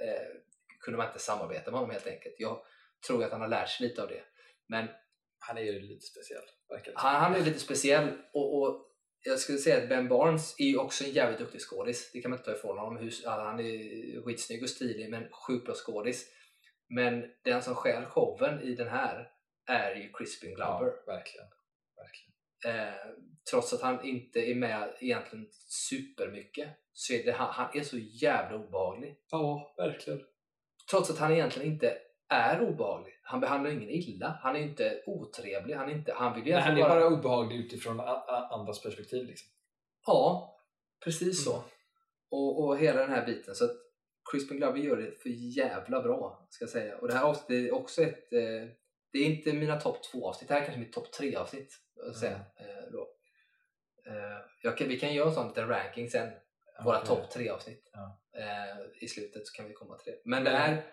eh, 0.04 0.28
kunde 0.80 0.98
man 0.98 1.08
inte 1.08 1.20
samarbeta 1.20 1.72
med 1.72 1.80
honom 1.80 1.92
helt 1.92 2.08
enkelt. 2.08 2.36
Jag 2.38 2.62
tror 3.08 3.24
att 3.24 3.32
han 3.32 3.42
har 3.42 3.48
lärt 3.48 3.70
sig 3.70 3.88
lite 3.88 4.02
av 4.04 4.08
det. 4.08 4.24
Men 4.68 4.88
Han 5.40 5.58
är 5.58 5.62
ju 5.62 5.80
lite 5.80 6.06
speciell, 6.06 6.44
han, 6.94 7.22
han 7.22 7.36
är 7.36 7.42
lite 7.42 7.60
speciell 7.60 8.18
och, 8.34 8.62
och 8.62 8.92
jag 9.28 9.40
skulle 9.40 9.58
säga 9.58 9.84
att 9.84 9.90
Ben 9.90 10.08
Barnes 10.08 10.60
är 10.60 10.66
ju 10.66 10.78
också 10.78 11.04
en 11.04 11.12
jävligt 11.12 11.40
duktig 11.40 11.62
skådis. 11.62 12.12
Det 12.14 12.22
kan 12.22 12.32
man 12.32 12.40
inte 12.40 12.52
ta 12.52 12.58
ifrån 12.58 12.78
honom. 12.78 12.98
Hur, 12.98 13.14
han 13.26 13.60
är 13.60 14.24
skitsnygg 14.24 14.64
och 14.64 14.70
stilig 14.70 15.10
men 15.10 15.30
sjukt 15.32 15.66
bra 15.66 15.76
skådis. 15.76 16.32
Men 16.90 17.24
den 17.44 17.62
som 17.62 17.76
stjäl 17.76 18.06
showen 18.06 18.62
i 18.62 18.76
den 18.76 18.88
här 18.88 19.32
är 19.66 19.96
ju 19.96 20.12
Crispin 20.14 20.56
Glover. 20.56 20.86
Ja, 20.86 21.14
verkligen. 21.14 21.48
verkligen. 21.96 22.36
Eh, 22.66 22.96
trots 23.52 23.74
att 23.74 23.82
han 23.82 24.06
inte 24.06 24.40
är 24.40 24.56
med 24.56 24.94
egentligen 25.00 25.48
supermycket 25.68 26.70
så 26.94 27.14
är 27.14 27.24
det, 27.24 27.32
han, 27.32 27.54
han 27.54 27.78
är 27.78 27.84
så 27.84 27.98
jävla 27.98 28.58
obehaglig. 28.58 29.16
Ja, 29.32 29.74
verkligen. 29.78 30.22
Trots 30.92 31.10
att 31.10 31.18
han 31.18 31.34
egentligen 31.34 31.72
inte 31.72 31.98
är 32.30 32.62
obehaglig. 32.62 33.14
Han 33.24 33.40
behandlar 33.40 33.72
ingen 33.72 33.90
illa. 33.90 34.40
Han 34.42 34.56
är 34.56 34.60
inte 34.60 35.04
otrevlig. 35.06 35.76
Han, 35.76 35.90
är 35.90 35.94
inte, 35.94 36.14
han 36.14 36.36
vill 36.36 36.44
Nej, 36.44 36.54
han 36.54 36.72
är 36.72 36.78
egentligen 36.78 36.90
bara 36.90 37.20
obehaglig 37.20 37.58
utifrån 37.58 38.00
andras 38.52 38.84
perspektiv. 38.84 39.26
Liksom. 39.26 39.48
Ja, 40.06 40.56
precis 41.04 41.44
så. 41.44 41.54
Mm. 41.54 41.66
Och, 42.32 42.64
och 42.64 42.78
hela 42.78 43.02
den 43.02 43.10
här 43.10 43.26
biten. 43.26 43.56
Så 43.56 43.66
att 43.66 43.72
Crispin 44.32 44.58
Glover 44.58 44.80
gör 44.80 44.98
det 44.98 45.22
för 45.22 45.30
jävla 45.30 46.02
bra, 46.02 46.48
ska 46.50 46.64
jag 46.64 46.70
säga. 46.70 46.98
Och 46.98 47.08
det 47.08 47.14
här 47.14 47.24
avsnittet 47.24 47.70
är 47.70 47.74
också 47.74 48.02
ett... 48.02 48.34
Eh, 48.34 48.70
det 49.12 49.20
är 49.20 49.26
inte 49.26 49.54
mina 49.54 49.80
topp 49.80 50.04
två 50.12 50.30
avsnitt. 50.30 50.48
Det 50.48 50.54
här 50.54 50.62
är 50.62 50.66
kanske 50.66 50.80
mitt 50.80 50.94
topp 50.94 51.12
tre 51.12 51.36
avsnitt. 51.36 51.74
Att 52.10 52.18
säga, 52.18 52.36
eh, 52.36 52.92
då. 52.92 53.08
Eh, 54.08 54.38
jag 54.62 54.78
kan, 54.78 54.88
vi 54.88 55.00
kan 55.00 55.14
göra 55.14 55.28
en 55.30 55.34
sån 55.36 55.48
liten 55.48 55.68
ranking 55.68 56.10
sen. 56.10 56.32
Våra 56.84 56.98
Okej. 56.98 57.08
topp 57.08 57.30
tre 57.32 57.50
avsnitt. 57.50 57.90
Ja. 57.94 58.22
Eh, 58.40 59.04
I 59.04 59.08
slutet 59.08 59.48
så 59.48 59.54
kan 59.56 59.68
vi 59.68 59.74
komma 59.74 59.98
till 59.98 60.12
det. 60.14 60.22
Men 60.26 60.44
det 60.44 60.50
här 60.50 60.84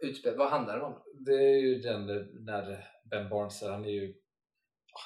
utspel, 0.00 0.36
vad 0.36 0.50
handlar 0.50 0.76
det 0.78 0.84
om? 0.84 1.02
Det 1.26 1.34
är 1.34 1.58
ju 1.58 1.78
den 1.78 2.06
när 2.44 2.86
Ben 3.10 3.28
Barnes, 3.28 3.62
han 3.62 3.84
är 3.84 3.88
ju 3.90 4.14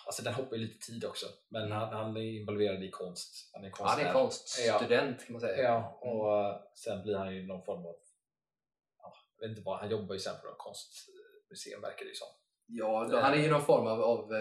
Alltså 0.06 0.22
den 0.22 0.34
hoppar 0.34 0.56
ju 0.56 0.62
lite 0.62 0.86
tid 0.86 1.04
också, 1.04 1.26
men 1.48 1.62
Mm. 1.62 1.78
han, 1.78 1.88
han 1.92 2.16
är 2.16 2.20
involverad 2.40 2.82
i 2.84 2.90
konst. 2.90 3.50
Han 3.52 3.64
är 3.64 3.68
Ja, 3.78 3.84
han 3.86 4.00
är 4.00 4.12
konstnär. 4.12 4.72
konststudent 4.72 5.24
kan 5.26 5.32
man 5.32 5.40
säga. 5.40 5.62
Ja, 5.62 5.98
och 6.02 6.44
eh, 6.46 6.60
sen 6.74 7.02
blir 7.02 7.16
han 7.16 7.34
ju 7.34 7.46
någon 7.46 7.64
form 7.64 7.86
av, 7.86 7.96
ja, 9.02 9.14
jag 9.38 9.48
vet 9.48 9.50
inte 9.56 9.62
vad, 9.66 9.78
han 9.78 9.90
jobbar 9.90 10.14
ju 10.14 10.20
sen 10.20 10.34
på 10.42 10.46
något 10.46 10.58
konstmuseum 10.58 11.80
verkar 11.80 12.04
det 12.04 12.08
ju 12.08 12.14
som. 12.14 12.28
Ja, 12.66 13.20
han 13.22 13.32
är 13.34 13.38
ju 13.42 13.50
någon 13.50 13.62
form 13.64 13.86
av, 13.86 14.00
av 14.02 14.32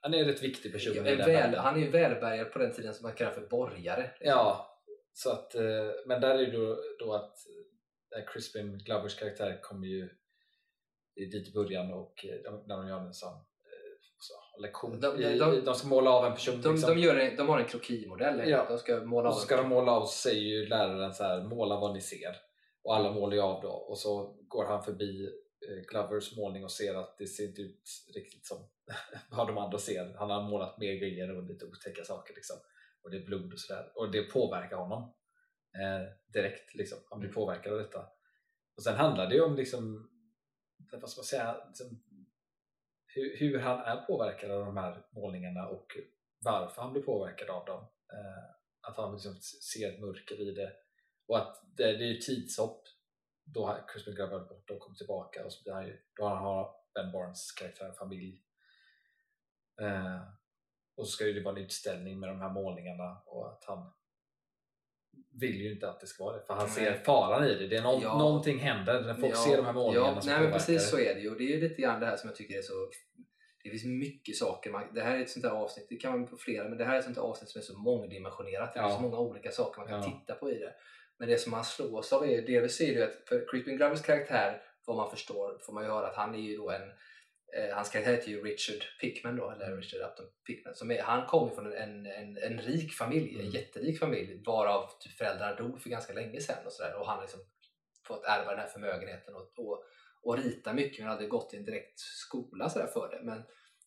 Han 0.00 0.14
är 0.14 0.18
en 0.18 0.24
rätt 0.24 0.42
viktig 0.42 0.72
person 0.72 0.94
den 1.04 1.18
väl, 1.18 1.54
han 1.54 1.76
är 1.76 1.80
ju 1.80 1.90
välbärgad 1.90 2.52
på 2.52 2.58
den 2.58 2.72
tiden 2.72 2.94
som 2.94 3.02
man 3.02 3.12
kallar 3.14 3.32
för 3.32 3.46
borgare. 3.46 4.02
liksom. 4.02 4.26
Ja, 4.28 4.78
så 5.12 5.30
att, 5.30 5.54
eh, 5.54 5.62
men 6.06 6.20
där 6.20 6.34
är 6.38 6.46
det 6.46 6.50
då, 6.58 6.76
då 6.98 7.12
att 7.14 7.36
eh, 8.16 8.24
Crispin 8.32 8.78
Glovers 8.78 9.16
karaktär 9.18 9.58
kommer 9.62 9.86
ju 9.86 10.08
är 11.16 11.26
dit 11.26 11.48
i 11.48 11.52
början 11.52 11.92
och 11.92 12.24
eh, 12.26 12.52
när 12.66 12.76
de 12.76 12.88
gör 12.88 13.00
en 13.00 13.14
sån 13.14 13.44
så, 14.18 14.60
lektion. 14.60 15.00
De- 15.00 15.16
de- 15.16 15.38
de- 15.38 15.64
de 15.64 15.74
ska 15.74 15.88
måla 15.88 16.10
av 16.10 16.26
en 16.26 16.32
person. 16.32 16.62
De, 16.62 16.72
liksom. 16.72 16.94
de, 16.94 17.00
gör 17.00 17.16
en, 17.16 17.36
de 17.36 17.48
har 17.48 17.58
en 17.58 17.64
krokimodell. 17.66 18.48
Ja. 18.50 18.66
De 18.68 18.78
ska 18.78 19.00
måla 19.00 19.28
och 19.28 19.34
så 19.34 19.40
ska 19.40 19.56
de 19.56 19.68
måla 19.68 19.92
av, 19.92 20.06
säger 20.06 20.40
ju 20.40 20.66
läraren 20.66 21.14
så 21.14 21.24
här, 21.24 21.42
måla 21.42 21.80
vad 21.80 21.94
ni 21.94 22.00
ser. 22.00 22.36
Och 22.82 22.96
alla 22.96 23.12
målar 23.12 23.34
ju 23.34 23.40
av 23.42 23.62
då 23.62 23.68
och 23.70 23.98
så 23.98 24.36
går 24.48 24.64
han 24.64 24.82
förbi 24.82 25.30
Glovers 25.88 26.36
målning 26.36 26.64
och 26.64 26.72
ser 26.72 26.94
att 26.94 27.18
det 27.18 27.26
ser 27.26 27.48
inte 27.48 27.62
ut 27.62 27.82
riktigt 28.14 28.46
som 28.46 28.68
vad 29.30 29.46
de 29.46 29.58
andra 29.58 29.78
ser. 29.78 30.14
Han 30.14 30.30
har 30.30 30.42
målat 30.42 30.78
mer 30.78 30.94
grejer 30.94 31.36
och 31.36 31.42
lite 31.42 31.66
otäcka 31.66 32.04
saker 32.04 32.34
liksom. 32.34 32.56
Och 33.02 33.10
det 33.10 33.16
är 33.16 33.24
blod 33.24 33.52
och 33.52 33.60
sådär. 33.60 33.92
Och 33.94 34.10
det 34.10 34.22
påverkar 34.22 34.76
honom 34.76 35.02
eh, 35.74 36.32
direkt. 36.32 36.74
Liksom. 36.74 36.98
Han 37.10 37.20
blir 37.20 37.32
påverkad 37.32 37.72
av 37.72 37.78
detta. 37.78 38.08
Och 38.76 38.82
sen 38.82 38.96
handlar 38.96 39.26
det 39.26 39.34
ju 39.34 39.42
om 39.42 39.56
liksom, 39.56 40.10
vad 40.92 41.10
ska 41.10 41.18
man 41.18 41.24
säga, 41.24 41.64
liksom, 41.66 42.02
hur, 43.06 43.36
hur 43.36 43.58
han 43.58 43.80
är 43.80 43.96
påverkad 44.06 44.50
av 44.50 44.66
de 44.66 44.76
här 44.76 45.06
målningarna 45.10 45.68
och 45.68 45.86
varför 46.44 46.82
han 46.82 46.92
blir 46.92 47.02
påverkad 47.02 47.50
av 47.50 47.66
dem. 47.66 47.80
Eh, 48.12 48.50
att 48.80 48.96
han 48.96 49.12
liksom 49.12 49.34
ser 49.40 49.92
ett 49.92 50.00
mörker 50.00 50.40
i 50.40 50.54
det 50.54 50.72
och 51.26 51.38
att 51.38 51.62
det, 51.76 51.96
det 51.96 52.04
är 52.04 52.12
ju 52.12 52.20
tidshopp 52.20 52.84
då 53.54 53.66
har 53.66 53.88
Crispin 53.88 54.14
Glover 54.14 54.32
varit 54.38 54.48
borta 54.48 54.74
och 54.74 54.80
kommit 54.80 54.98
tillbaka 54.98 55.44
och 55.44 55.52
så 55.52 55.62
blir 55.62 55.72
han 55.72 55.86
ju, 55.86 55.98
då 56.16 56.24
har 56.24 56.70
Ben 56.94 57.12
Barnes 57.12 57.52
karaktär 57.52 57.92
familj. 57.98 58.42
Eh, 59.80 60.20
och 60.96 61.06
så 61.06 61.12
ska 61.12 61.24
det 61.24 61.42
vara 61.42 61.56
en 61.56 61.62
utställning 61.64 62.20
med 62.20 62.28
de 62.28 62.40
här 62.40 62.50
målningarna 62.50 63.22
och 63.26 63.48
att 63.48 63.64
han 63.64 63.92
vill 65.40 65.60
ju 65.60 65.72
inte 65.72 65.90
att 65.90 66.00
det 66.00 66.06
ska 66.06 66.24
vara 66.24 66.36
det 66.36 66.42
för 66.46 66.54
han 66.54 66.68
ser 66.68 66.94
faran 66.94 67.44
i 67.44 67.54
det. 67.54 67.66
det 67.66 67.76
är 67.76 67.82
någon, 67.82 68.00
Ja. 68.02 68.18
Någonting 68.18 68.58
händer 68.58 69.00
när 69.02 69.14
folk 69.14 69.34
Ja, 69.34 69.38
ser 69.38 69.56
de 69.56 69.66
här 69.66 69.72
målningarna 69.72 70.08
ja, 70.16 70.20
nej, 70.26 70.40
men 70.42 70.52
precis 70.52 70.90
så 70.90 70.98
är 70.98 71.14
det 71.14 71.20
ju. 71.20 71.30
Och 71.30 71.36
det 71.38 71.44
är 71.44 71.54
ju 71.56 71.60
lite 71.60 71.82
grann 71.82 72.00
det 72.00 72.06
här 72.06 72.16
som 72.16 72.28
jag 72.28 72.36
tycker 72.36 72.58
är 72.58 72.62
så... 72.62 72.90
Det 73.64 73.70
finns 73.70 73.84
mycket 73.84 74.36
saker. 74.36 74.70
Man, 74.70 74.94
det 74.94 75.00
här 75.02 75.16
är 75.16 75.20
ett 75.22 75.30
sånt 75.30 75.42
där 75.42 75.50
avsnitt, 75.50 75.86
det 75.88 75.96
kan 75.96 76.12
man 76.12 76.26
på 76.26 76.36
flera, 76.36 76.68
men 76.68 76.78
det 76.78 76.84
här 76.84 76.94
är 76.94 76.98
ett 76.98 77.04
sånt 77.04 77.16
där 77.16 77.22
avsnitt 77.22 77.50
som 77.50 77.58
är 77.58 77.62
så 77.62 77.78
mångdimensionerat. 77.78 78.72
Det 78.74 78.80
Ja. 78.80 78.86
finns 78.86 78.96
så 78.96 79.02
många 79.02 79.18
olika 79.18 79.50
saker 79.50 79.80
man 79.80 79.88
kan 79.88 80.02
Ja. 80.02 80.04
titta 80.20 80.34
på 80.34 80.50
i 80.50 80.58
det. 80.58 80.74
Men 81.20 81.28
det 81.28 81.38
som 81.38 81.50
man 81.50 81.64
slås 81.64 82.12
av 82.12 82.24
är 82.24 82.42
delvis 82.42 82.80
är 82.80 82.94
det 82.94 83.04
att 83.04 83.28
för 83.28 83.46
Crispin 83.50 83.76
Glovers 83.76 84.02
karaktär, 84.02 84.62
vad 84.86 84.96
man 84.96 85.10
förstår, 85.10 85.58
får 85.66 85.72
man 85.72 85.84
ju 85.84 85.90
höra 85.90 86.06
att 86.06 86.16
han 86.16 86.34
är 86.34 86.38
ju 86.38 86.56
då 86.56 86.70
en 86.70 86.82
eh, 87.56 87.74
hans 87.74 87.90
karaktär 87.90 88.12
heter 88.12 88.28
ju 88.28 88.42
Richard 88.44 88.84
Pickman 89.00 89.36
då, 89.36 89.50
eller 89.50 89.66
Mm. 89.66 89.80
Richard 89.80 90.00
Upton 90.10 90.26
Pickman. 90.46 90.74
Som 90.74 90.90
är, 90.90 91.02
han 91.02 91.26
kommer 91.26 91.54
från 91.54 91.72
en, 91.72 92.06
en, 92.06 92.36
en 92.36 92.60
rik 92.60 92.92
familj, 92.92 93.34
en 93.34 93.40
Mm. 93.40 93.52
jätterik 93.52 93.98
familj, 93.98 94.42
varav 94.46 94.90
typ 95.00 95.12
föräldrarna 95.12 95.54
dog 95.54 95.82
för 95.82 95.90
ganska 95.90 96.12
länge 96.12 96.40
sedan 96.40 96.66
och 96.66 96.72
sådär. 96.72 96.94
Och 97.00 97.06
han 97.06 97.16
har 97.16 97.22
liksom 97.22 97.40
fått 98.06 98.24
ärva 98.24 98.50
den 98.50 98.60
här 98.60 98.68
förmögenheten 98.68 99.34
och, 99.34 99.58
och, 99.58 99.84
och 100.22 100.38
rita 100.38 100.72
mycket 100.72 100.98
men 100.98 101.08
hade 101.08 101.26
gått 101.26 101.54
i 101.54 101.56
en 101.56 101.64
direkt 101.64 101.98
skola 101.98 102.68
så 102.68 102.78
där 102.78 102.86
för 102.86 103.08
det. 103.10 103.20
Men 103.22 103.42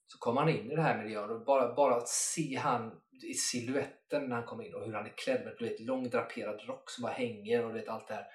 så 0.08 0.18
kom 0.18 0.38
han 0.38 0.50
in 0.50 0.72
i 0.72 0.76
den 0.76 0.86
här 0.86 1.04
miljön 1.04 1.30
och 1.30 1.46
bara, 1.46 1.74
bara 1.76 1.96
att 1.96 2.08
se 2.10 2.56
han 2.56 3.02
i 3.24 3.34
siluetten 3.34 4.30
när 4.30 4.36
han 4.36 4.46
kom 4.46 4.62
in 4.62 4.74
och 4.74 4.86
hur 4.86 4.94
han 4.94 5.06
är 5.06 5.14
klädd 5.18 5.46
med 5.46 5.56
du 5.60 5.66
vet, 5.66 5.80
lång 5.80 6.10
draperad 6.10 6.62
rock 6.68 6.90
som 6.90 7.02
bara 7.02 7.12
hänger 7.14 7.66
och 7.66 7.74
du 7.74 7.80
vet, 7.80 7.90
allt 7.90 8.08
det 8.08 8.14
här. 8.14 8.26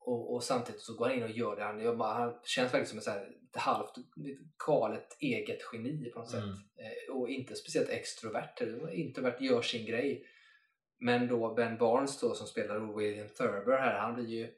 Och, 0.00 0.34
och 0.34 0.44
samtidigt 0.44 0.80
så 0.80 0.94
går 0.96 1.06
han 1.08 1.16
in 1.16 1.22
och 1.22 1.30
gör 1.30 1.56
det. 1.56 1.64
Han, 1.64 1.98
bara, 1.98 2.12
han 2.12 2.34
känns 2.44 2.66
verkligen 2.74 2.86
som 2.86 2.98
en 2.98 3.02
så 3.02 3.10
här, 3.10 3.28
ett 3.54 3.60
halvt 3.60 3.96
lite 4.16 4.42
galet 4.66 5.16
eget 5.20 5.58
geni 5.72 6.10
på 6.10 6.18
något 6.18 6.34
Mm. 6.34 6.46
sätt. 6.46 6.54
Eh, 6.78 7.16
och 7.16 7.28
inte 7.28 7.54
speciellt 7.54 7.88
extrovert. 7.88 8.60
Introvert 8.92 9.40
gör 9.40 9.62
sin 9.62 9.86
grej. 9.86 10.24
Men 11.00 11.28
då 11.28 11.54
Ben 11.54 11.78
Barnes 11.78 12.20
då, 12.20 12.34
som 12.34 12.46
spelar 12.46 12.96
William 12.96 13.28
Thurber 13.28 13.78
här, 13.78 13.98
han 13.98 14.14
blir 14.14 14.26
ju 14.26 14.50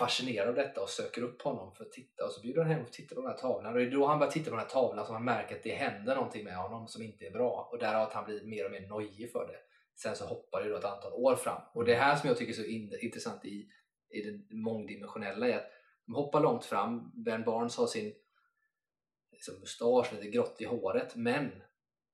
fascinerad 0.00 0.48
av 0.48 0.54
detta 0.54 0.82
och 0.82 0.88
söker 0.88 1.22
upp 1.22 1.42
honom 1.42 1.74
för 1.74 1.84
att 1.84 1.92
titta 1.92 2.24
och 2.24 2.32
så 2.32 2.40
bjuder 2.40 2.62
han 2.62 2.70
hem 2.70 2.82
och 2.82 2.92
tittar 2.92 3.16
på 3.16 3.22
den 3.22 3.30
här 3.30 3.38
tavlan 3.38 3.72
och 3.72 3.78
det 3.78 3.86
är 3.86 3.90
då 3.90 4.06
han 4.06 4.18
börjar 4.18 4.32
titta 4.32 4.50
på 4.50 4.56
den 4.56 4.64
här 4.64 4.70
tavlan 4.70 5.06
som 5.06 5.14
han 5.14 5.24
märker 5.24 5.56
att 5.56 5.62
det 5.62 5.74
händer 5.74 6.14
någonting 6.14 6.44
med 6.44 6.56
honom 6.56 6.88
som 6.88 7.02
inte 7.02 7.26
är 7.26 7.30
bra 7.30 7.68
och 7.72 7.78
därav 7.78 8.02
att 8.02 8.12
han 8.12 8.24
blir 8.24 8.44
mer 8.44 8.64
och 8.64 8.70
mer 8.70 8.88
nojig 8.88 9.32
för 9.32 9.46
det. 9.46 9.58
Sen 10.02 10.16
så 10.16 10.24
hoppar 10.24 10.62
det 10.62 10.68
då 10.68 10.76
ett 10.76 10.84
antal 10.84 11.12
år 11.12 11.36
fram 11.36 11.62
och 11.74 11.84
det 11.84 11.94
här 11.94 12.16
som 12.16 12.28
jag 12.28 12.38
tycker 12.38 12.52
är 12.52 12.56
så 12.56 12.64
in- 12.64 12.98
intressant 13.00 13.44
i, 13.44 13.68
i 14.10 14.20
det 14.22 14.54
mångdimensionella 14.54 15.48
är 15.48 15.56
att 15.56 15.70
de 16.06 16.14
hoppar 16.14 16.40
långt 16.40 16.64
fram. 16.64 17.24
Ben 17.24 17.44
Barnes 17.44 17.76
har 17.76 17.86
sin 17.86 18.14
liksom, 19.32 19.60
mustasch, 19.60 20.12
lite 20.12 20.30
grått 20.30 20.56
i 20.60 20.64
håret 20.64 21.16
men 21.16 21.50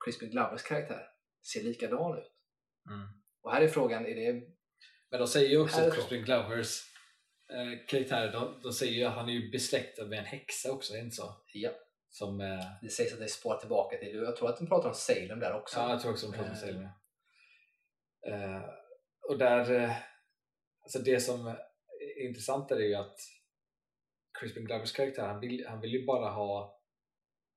Crispin 0.04 0.30
Glovers 0.30 0.62
karaktär 0.62 1.08
ser 1.52 1.62
likadan 1.62 2.18
ut. 2.18 2.32
Mm. 2.90 3.08
Och 3.42 3.52
här 3.52 3.62
är 3.62 3.68
frågan, 3.68 4.06
är 4.06 4.14
det 4.14 4.32
Men 5.10 5.20
de 5.20 5.26
säger 5.26 5.48
ju 5.48 5.58
också 5.58 5.80
att. 5.80 5.94
Crispin 5.94 6.24
Glovers 6.24 6.95
eh, 7.52 7.86
karaktär, 7.88 8.32
de, 8.32 8.60
de 8.62 8.72
säger 8.72 8.92
ju 8.92 9.04
att 9.04 9.14
han 9.14 9.28
är 9.28 9.32
ju 9.32 9.50
besläktad 9.50 10.04
med 10.04 10.18
en 10.18 10.24
häxa 10.24 10.72
också, 10.72 10.92
är 10.92 10.96
det 10.98 11.04
inte 11.04 11.16
så? 11.16 11.34
Ja. 11.52 11.70
Som, 12.08 12.40
eh, 12.40 12.60
Det 12.82 12.88
sägs 12.88 13.12
att 13.12 13.18
det 13.18 13.28
spårar 13.28 13.58
tillbaka 13.58 13.96
till, 13.98 14.14
jag 14.16 14.36
tror 14.36 14.48
att 14.48 14.58
de 14.58 14.66
pratar 14.66 14.88
om 14.88 14.94
Salem 14.94 15.40
där 15.40 15.54
också. 15.54 15.78
ja, 15.80 15.90
jag 15.90 16.00
tror 16.00 16.12
också 16.12 16.26
de 16.26 16.32
pratar 16.36 16.50
om 16.50 16.56
Eh. 16.56 16.60
Salem. 16.60 16.82
ja. 16.82 18.30
Eh, 18.32 18.62
och 19.28 19.38
där, 19.38 19.72
eh, 19.74 19.96
alltså 20.82 20.98
det 20.98 21.20
som 21.20 21.46
är 21.46 22.26
intressant 22.28 22.70
är 22.70 22.76
ju 22.78 22.94
att 22.94 23.18
Crispin 24.40 24.64
Glovers 24.64 24.92
karaktär, 24.92 25.26
han 25.26 25.40
vill, 25.40 25.66
han 25.68 25.80
vill 25.80 25.92
ju 25.92 26.06
bara 26.06 26.30
ha, 26.30 26.80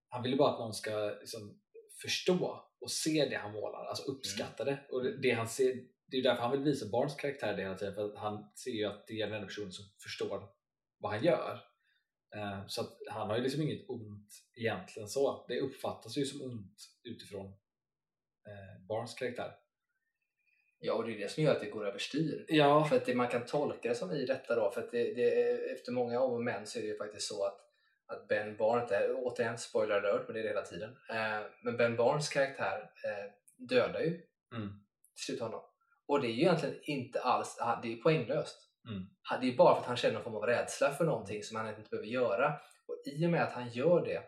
han 0.10 0.24
vill 0.24 0.32
ju 0.32 0.38
bara 0.38 0.52
att 0.54 0.60
någon 0.60 0.74
ska 0.74 1.10
liksom 1.20 1.62
förstå 2.02 2.66
och 2.82 2.92
se 2.92 3.26
det 3.30 3.36
han 3.36 3.52
målar, 3.52 3.86
alltså 3.86 4.12
uppskatta 4.12 4.64
det. 4.64 4.80
Och 4.90 5.22
det 5.22 5.32
han 5.32 5.48
ser, 5.50 5.76
det 6.12 6.18
är 6.18 6.24
därför 6.24 6.42
han 6.42 6.52
vill 6.52 6.62
visa 6.62 6.90
barns 6.92 7.16
karaktär 7.16 7.56
det 7.56 7.62
hela 7.64 7.76
tiden, 7.78 7.96
för 7.96 8.16
han 8.18 8.52
ser 8.56 8.72
ju 8.72 8.86
att 8.86 9.08
det 9.08 9.14
är 9.22 9.26
den 9.26 9.36
enda 9.36 9.48
personen 9.48 9.72
som 9.72 9.86
förstår 10.04 10.50
vad 10.98 11.12
han 11.12 11.24
gör. 11.24 11.60
Eh, 12.36 12.68
Så 12.68 12.82
att 12.82 12.98
han 13.10 13.30
har 13.30 13.38
ju 13.38 13.44
liksom 13.44 13.62
inget 13.62 13.90
ont 13.90 14.28
egentligen 14.56 15.10
så. 15.10 15.46
Det 15.48 15.60
uppfattas 15.60 16.18
ju 16.18 16.26
som 16.26 16.42
ont 16.42 16.76
utifrån 17.04 17.46
eh, 18.48 18.86
barns 18.88 19.14
karaktär. 19.14 19.56
Ja, 20.80 20.94
och 20.94 21.08
det 21.08 21.14
är 21.16 21.18
det 21.20 21.30
som 21.32 21.44
gör 21.44 21.56
att 21.56 21.62
det 21.62 21.70
går 21.70 21.88
överstyr. 21.88 22.46
Ja, 22.48 22.86
För 22.86 22.96
att 22.96 23.06
det 23.06 23.16
man 23.16 23.28
kan 23.28 23.46
tolka 23.46 23.90
det 23.90 23.96
som 23.96 24.12
i 24.12 24.26
detta 24.26 24.56
då, 24.56 24.72
för 24.72 24.82
att 24.84 24.92
det, 24.92 25.14
det, 25.14 25.52
efter 25.72 25.92
många 25.92 26.20
om 26.20 26.34
och 26.34 26.44
men 26.44 26.68
så 26.68 26.80
är 26.80 26.84
det 26.84 26.88
ju 26.88 26.98
faktiskt 26.98 27.28
så 27.28 27.46
att, 27.46 27.60
att 28.06 28.28
Ben 28.28 28.58
Barnes, 28.58 28.92
återigen 29.16 29.58
spoiler 29.58 29.96
alert, 29.96 30.24
men 30.28 30.34
det 30.34 30.40
är 30.40 30.44
det 30.44 30.50
hela 30.50 30.62
tiden. 30.62 30.90
Eh, 31.10 31.42
men 31.64 31.78
Ben 31.78 31.96
Barnes 31.96 32.30
karaktär 32.30 32.92
eh, 33.06 33.32
dödar 33.58 34.00
ju 34.02 34.22
Mm. 34.56 34.70
till 35.16 35.24
slut 35.26 35.40
honom. 35.40 35.62
Och 36.10 36.22
det 36.22 36.28
är 36.28 36.32
ju 36.32 36.42
egentligen 36.42 36.76
inte 36.84 37.22
alls, 37.22 37.58
ha- 37.60 37.80
det 37.84 37.94
är 37.94 37.98
poänglöst. 37.98 38.58
Mm. 38.90 39.04
Ha- 39.30 39.38
Det 39.38 39.48
är 39.48 39.58
bara 39.58 39.74
för 39.76 39.82
att 39.82 39.88
han 39.88 39.98
känner 39.98 40.14
någon 40.14 40.24
form 40.24 40.36
av 40.36 40.46
rädsla 40.46 40.92
för 40.92 41.06
någonting 41.06 41.44
som 41.44 41.58
han 41.58 41.70
inte 41.70 41.90
behöver 41.90 42.08
göra. 42.08 42.54
Och 42.88 42.96
i 43.06 43.26
och 43.26 43.30
med 43.30 43.44
att 43.44 43.54
han 43.54 43.70
gör 43.70 44.06
det 44.06 44.24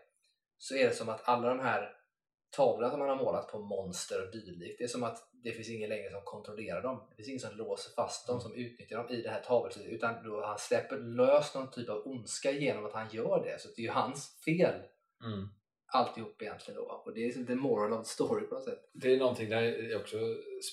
så 0.58 0.74
är 0.76 0.84
det 0.88 0.94
som 0.94 1.08
att 1.08 1.28
alla 1.28 1.48
de 1.48 1.60
här 1.60 1.96
tavlorna 2.56 2.90
som 2.90 3.00
han 3.00 3.08
har 3.08 3.16
målat 3.16 3.48
på 3.52 3.58
monster 3.58 4.26
och 4.26 4.32
dylikt, 4.32 4.78
det 4.78 4.84
är 4.84 4.88
som 4.88 5.02
att 5.04 5.18
det 5.44 5.52
finns 5.52 5.70
ingen 5.70 5.88
längre 5.88 6.10
som 6.10 6.20
kontrollerar 6.24 6.82
dem. 6.82 7.06
Det 7.10 7.16
finns 7.16 7.28
ingen 7.28 7.40
som 7.40 7.56
låser 7.56 7.92
fast 7.94 8.26
dem, 8.26 8.40
som 8.40 8.54
utnyttjar 8.54 8.96
dem 8.98 9.08
i 9.10 9.22
det 9.22 9.30
här 9.30 9.40
tavelsättet, 9.40 9.88
utan 9.92 10.24
då 10.24 10.44
han 10.46 10.58
släpper 10.58 10.98
lös 10.98 11.54
någon 11.54 11.70
typ 11.70 11.88
av 11.88 12.02
ondska 12.06 12.50
genom 12.50 12.86
att 12.86 12.92
han 12.92 13.08
gör 13.10 13.44
det. 13.44 13.60
Så 13.60 13.68
det 13.68 13.82
är 13.82 13.84
ju 13.84 13.90
hans 13.90 14.40
fel 14.44 14.74
mm. 15.24 15.48
Alltihop 15.92 16.42
egentligen 16.42 16.80
då. 16.80 17.02
Och 17.04 17.14
det 17.14 17.20
är 17.20 17.24
liksom 17.26 17.46
the 17.46 17.54
moral 17.54 17.92
of 17.92 18.06
the 18.06 18.08
story 18.12 18.46
på 18.46 18.54
något 18.54 18.64
sätt. 18.64 18.90
det 18.92 19.12
är 19.14 19.18
någonting 19.18 19.48
där 19.50 19.62
är 19.62 19.96
också 20.00 20.16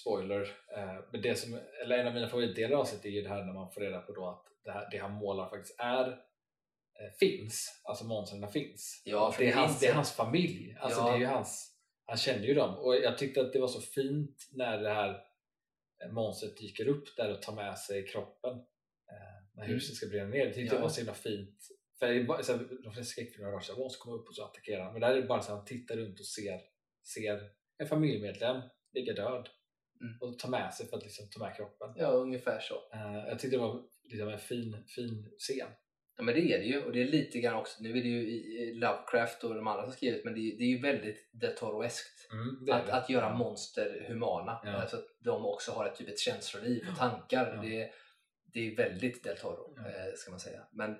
spoiler. 0.02 0.42
eh, 0.78 1.04
Men 1.12 1.22
det 1.22 1.36
som, 1.36 1.60
eller 1.84 1.98
en 1.98 2.08
av 2.08 2.14
mina 2.14 2.28
favoritdelar 2.30 2.76
av 2.76 2.82
avsnittet 2.82 3.06
är 3.06 3.10
ju 3.10 3.22
det 3.22 3.30
här 3.30 3.44
när 3.44 3.54
man 3.54 3.72
får 3.72 3.82
reda 3.82 4.02
på 4.02 4.14
då 4.14 4.28
att 4.28 4.46
det, 4.64 4.72
här, 4.72 4.88
det 4.92 4.98
han 4.98 5.12
målar 5.12 5.50
faktiskt 5.50 5.76
är 5.80 6.08
eh, 6.10 7.12
finns, 7.20 7.82
alltså 7.84 8.06
monstren 8.06 8.48
finns. 8.52 9.02
Ja, 9.06 9.36
det, 9.38 9.48
är 9.50 9.54
hans, 9.56 9.80
det 9.80 9.88
är 9.88 9.94
hans 9.94 10.12
familj, 10.12 10.78
alltså 10.80 11.00
Ja. 11.02 11.18
det 11.18 11.24
är 11.24 11.28
hans, 11.28 11.76
han 12.06 12.18
känner 12.18 12.46
ju 12.46 12.54
dem 12.54 12.76
och 12.78 12.96
jag 12.96 13.18
tyckte 13.18 13.42
att 13.42 13.54
det 13.54 13.60
var 13.60 13.68
så 13.68 13.82
fint 13.82 14.48
när 14.52 14.78
det 14.82 14.90
här 14.94 15.10
eh, 16.04 16.12
monstret 16.12 16.58
dyker 16.58 16.88
upp 16.88 17.16
där 17.18 17.32
och 17.34 17.42
tar 17.42 17.54
med 17.54 17.78
sig 17.80 18.06
kroppen 18.08 18.58
när 19.56 19.64
Mm. 19.66 19.74
huset 19.76 19.96
ska 19.96 20.08
brinna 20.08 20.26
ner. 20.26 20.46
Det 20.46 20.54
tyckte 20.54 20.76
Ja. 20.76 20.80
jag 20.80 20.82
var 20.82 20.90
så 20.90 21.00
himla 21.00 21.14
fint. 21.14 21.58
För 22.00 22.24
bara, 22.24 22.44
så 22.44 22.52
här, 22.54 22.68
de 22.84 22.94
flesta 22.94 23.12
skräckfilmer 23.12 23.60
så 23.60 23.74
här, 23.74 23.80
monster 23.80 24.00
kommer 24.02 24.18
upp 24.18 24.28
och 24.28 24.36
så 24.36 24.44
attackerar 24.44 24.84
han. 24.84 24.94
Men 24.94 25.02
där 25.02 25.10
är 25.12 25.22
det 25.22 25.28
bara 25.28 25.42
så 25.42 25.52
att 25.52 25.58
han 25.58 25.66
tittar 25.66 25.96
runt 25.98 26.20
och 26.20 26.26
ser, 26.26 26.60
ser 27.14 27.50
en 27.78 27.88
familjemedlem 27.88 28.62
ligga 28.94 29.14
död 29.14 29.50
Mm. 30.02 30.18
och 30.22 30.40
tar 30.40 30.50
med 30.50 30.74
sig 30.74 30.88
för 30.88 30.98
att 30.98 31.04
liksom 31.04 31.30
ta 31.30 31.40
med 31.46 31.56
kroppen. 31.56 31.94
Ja, 31.96 32.08
ungefär 32.08 32.60
så. 32.60 32.76
Eh, 32.94 33.28
jag 33.28 33.40
tyckte 33.40 33.58
det 33.58 33.62
var 33.62 33.82
liksom 34.04 34.30
en 34.30 34.40
fin, 34.40 34.84
fin 34.96 35.32
scen. 35.38 35.68
Ja 36.18 36.24
men 36.24 36.36
det 36.36 36.42
är 36.54 36.60
det 36.60 36.66
ju 36.66 36.84
och 36.84 36.92
det 36.92 37.02
är 37.02 37.06
lite 37.06 37.40
grann 37.40 37.56
också, 37.56 37.84
nu 37.84 37.90
är 37.90 37.94
det 38.04 38.10
ju 38.10 38.74
Lovecraft 38.74 39.44
och 39.44 39.56
de 39.56 39.68
andra 39.68 39.84
som 39.84 39.92
skrivit 39.92 40.26
men 40.26 40.34
det 40.34 40.40
är, 40.40 40.58
det 40.58 40.64
är 40.64 40.68
ju 40.68 40.82
väldigt 40.82 41.30
Del 41.34 41.56
Toro-eskt. 41.56 42.32
Mm, 42.32 42.66
det 42.66 42.74
Att, 42.74 42.86
det. 42.88 42.94
att 42.94 43.10
göra 43.10 43.34
monster 43.36 44.06
humana, 44.08 44.62
Ja. 44.66 44.88
så 44.88 44.96
att 44.98 45.06
de 45.20 45.46
också 45.46 45.72
har 45.72 45.86
ett, 45.86 45.96
typ 45.96 46.08
ett 46.10 46.20
känsloliv 46.20 46.84
och 46.92 46.98
tankar. 46.98 47.54
Ja. 47.56 47.62
Det, 47.62 47.92
det 48.54 48.68
är 48.72 48.76
väldigt 48.76 49.24
Del 49.24 49.38
Toro, 49.38 49.74
Ja. 49.78 49.88
eh, 49.90 50.14
ska 50.16 50.32
man 50.32 50.40
säga. 50.40 50.68
Men 50.72 50.98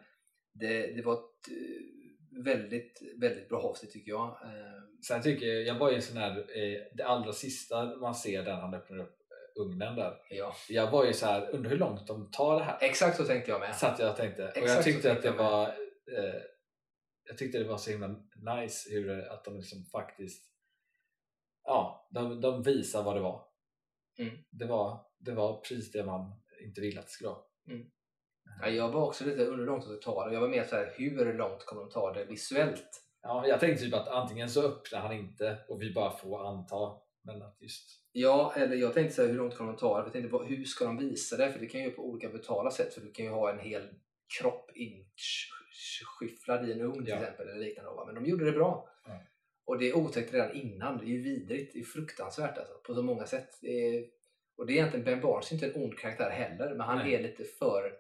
det, 0.54 0.96
det 0.96 1.02
var 1.02 1.14
ett 1.14 1.48
eh, 1.50 2.44
väldigt, 2.44 3.02
väldigt 3.18 3.50
bra 3.50 3.62
avsnitt 3.62 3.92
tycker 3.92 4.12
jag. 4.12 4.28
Eh, 4.28 4.80
Sen 5.08 5.22
tycker 5.22 5.46
jag, 5.46 5.64
jag 5.64 5.76
var 5.80 5.90
ju 5.90 5.96
en 5.96 6.02
sån 6.02 6.18
här, 6.18 6.38
eh, 6.38 6.82
det 6.94 7.04
allra 7.04 7.34
sista 7.34 7.86
man 7.86 8.16
ser 8.16 8.44
där 8.44 8.54
han 8.54 8.74
öppnar 8.74 8.98
upp 8.98 9.16
ugnen 9.56 9.96
där. 9.96 10.18
ja. 10.30 10.56
Jag 10.70 10.92
var 10.92 11.06
ju 11.06 11.14
så 11.14 11.26
här, 11.26 11.50
undrar 11.50 11.70
hur 11.70 11.78
långt 11.78 12.08
de 12.08 12.32
tar 12.32 12.60
det 12.60 12.66
här? 12.66 12.78
Exakt 12.82 13.18
så 13.18 13.24
tänkte 13.24 13.52
jag 13.52 13.60
med. 13.60 13.76
Satt 13.76 14.00
jag 14.00 14.10
och 14.12 14.18
tänkte. 14.18 14.44
Och 14.44 14.58
jag 14.58 14.64
Exakt 14.64 14.84
tyckte 14.84 15.12
att 15.12 15.22
det 15.22 15.32
var 15.32 15.68
eh, 16.18 16.42
jag 17.24 17.38
tyckte 17.38 17.58
det 17.58 17.64
var 17.64 17.78
så 17.78 17.92
himla 17.92 18.08
nice 18.36 18.90
hur 18.90 19.30
att 19.32 19.46
de 19.46 19.58
liksom 19.58 19.86
faktiskt 19.86 20.46
ja, 21.64 22.10
de, 22.12 22.42
de 22.42 22.64
visar 22.64 23.04
vad 23.04 23.16
det 23.16 23.22
var. 23.22 23.46
Mm. 24.20 24.38
Det 24.50 24.66
var. 24.66 25.06
Det 25.20 25.32
var 25.32 25.62
precis 25.62 25.92
det 25.92 26.06
man 26.06 26.42
inte 26.64 26.82
ville 26.82 27.00
att 27.00 27.06
det 27.06 27.12
skulle 27.12 27.30
vara. 27.30 27.44
Ja, 28.62 28.70
jag 28.70 28.90
var 28.92 29.06
också 29.08 29.26
lite, 29.26 29.44
hur 29.44 29.58
långt 29.58 29.86
de 29.86 30.00
tar 30.00 30.28
det. 30.28 30.34
Jag 30.34 30.42
var 30.42 30.48
mer 30.48 30.64
så 30.64 30.76
här, 30.76 30.94
hur 30.96 31.34
långt 31.34 31.66
kommer 31.66 31.82
de 31.82 31.92
ta 31.92 32.14
det 32.14 32.26
visuellt? 32.26 33.04
Ja, 33.22 33.48
jag 33.48 33.60
tänkte 33.60 33.84
typ 33.84 33.94
att 33.94 34.08
antingen 34.08 34.50
så 34.50 34.68
öppnar 34.68 35.00
han 35.00 35.14
inte 35.14 35.58
och 35.68 35.82
vi 35.82 35.94
bara 35.94 36.12
får 36.12 36.48
anta. 36.48 36.92
Men 37.24 37.42
att 37.42 37.58
just 37.62 38.00
Ja, 38.12 38.54
eller 38.56 38.76
jag 38.76 38.94
tänkte 38.94 39.16
så 39.16 39.22
här, 39.22 39.30
hur 39.30 39.36
långt 39.38 39.58
kan 39.58 39.68
de 39.68 39.76
ta 39.78 39.98
det? 39.98 40.04
Jag 40.04 40.14
tänkte, 40.14 40.38
hur 40.56 40.66
ska 40.66 40.86
de 40.86 40.98
visa 40.98 41.38
det? 41.38 41.52
För 41.52 41.60
det 41.60 41.66
kan 41.68 41.82
ju 41.82 41.92
på 41.92 42.06
olika 42.10 42.30
brutala 42.30 42.72
sätt. 42.72 42.94
För 42.94 43.02
du 43.02 43.12
kan 43.12 43.26
ju 43.26 43.32
ha 43.32 43.52
en 43.52 43.60
hel 43.60 43.90
kropp 44.40 44.72
inskyfflad 44.76 46.70
i 46.70 46.72
en 46.72 46.82
ugn 46.82 47.06
till 47.06 47.14
Ja. 47.14 47.16
exempel. 47.16 47.48
Eller 47.48 47.60
liknande. 47.60 47.92
Men 48.06 48.16
de 48.16 48.26
gjorde 48.30 48.46
det 48.46 48.52
bra. 48.52 48.90
Ja. 49.06 49.22
Och 49.66 49.80
det 49.80 49.90
är 49.90 49.98
otäckt 49.98 50.34
redan 50.34 50.54
innan. 50.56 50.98
Det 50.98 51.04
är 51.06 51.08
ju 51.08 51.22
vidrigt. 51.24 51.74
Det 51.74 51.80
är 51.80 51.84
fruktansvärt 51.84 52.58
alltså, 52.58 52.74
på 52.86 52.94
så 52.94 53.02
många 53.04 53.26
sätt. 53.26 53.50
Det 53.62 53.68
är, 53.98 54.06
och 54.58 54.66
det 54.66 54.74
är 54.74 54.76
egentligen 54.76 55.06
Ben 55.06 55.22
Barnes 55.22 55.52
inte 55.52 55.68
en 55.68 55.84
ond 55.84 55.98
karaktär 55.98 56.30
heller. 56.30 56.70
Men 56.70 56.80
han 56.88 56.98
Nej. 56.98 57.14
är 57.16 57.22
lite 57.24 57.44
för 57.44 57.94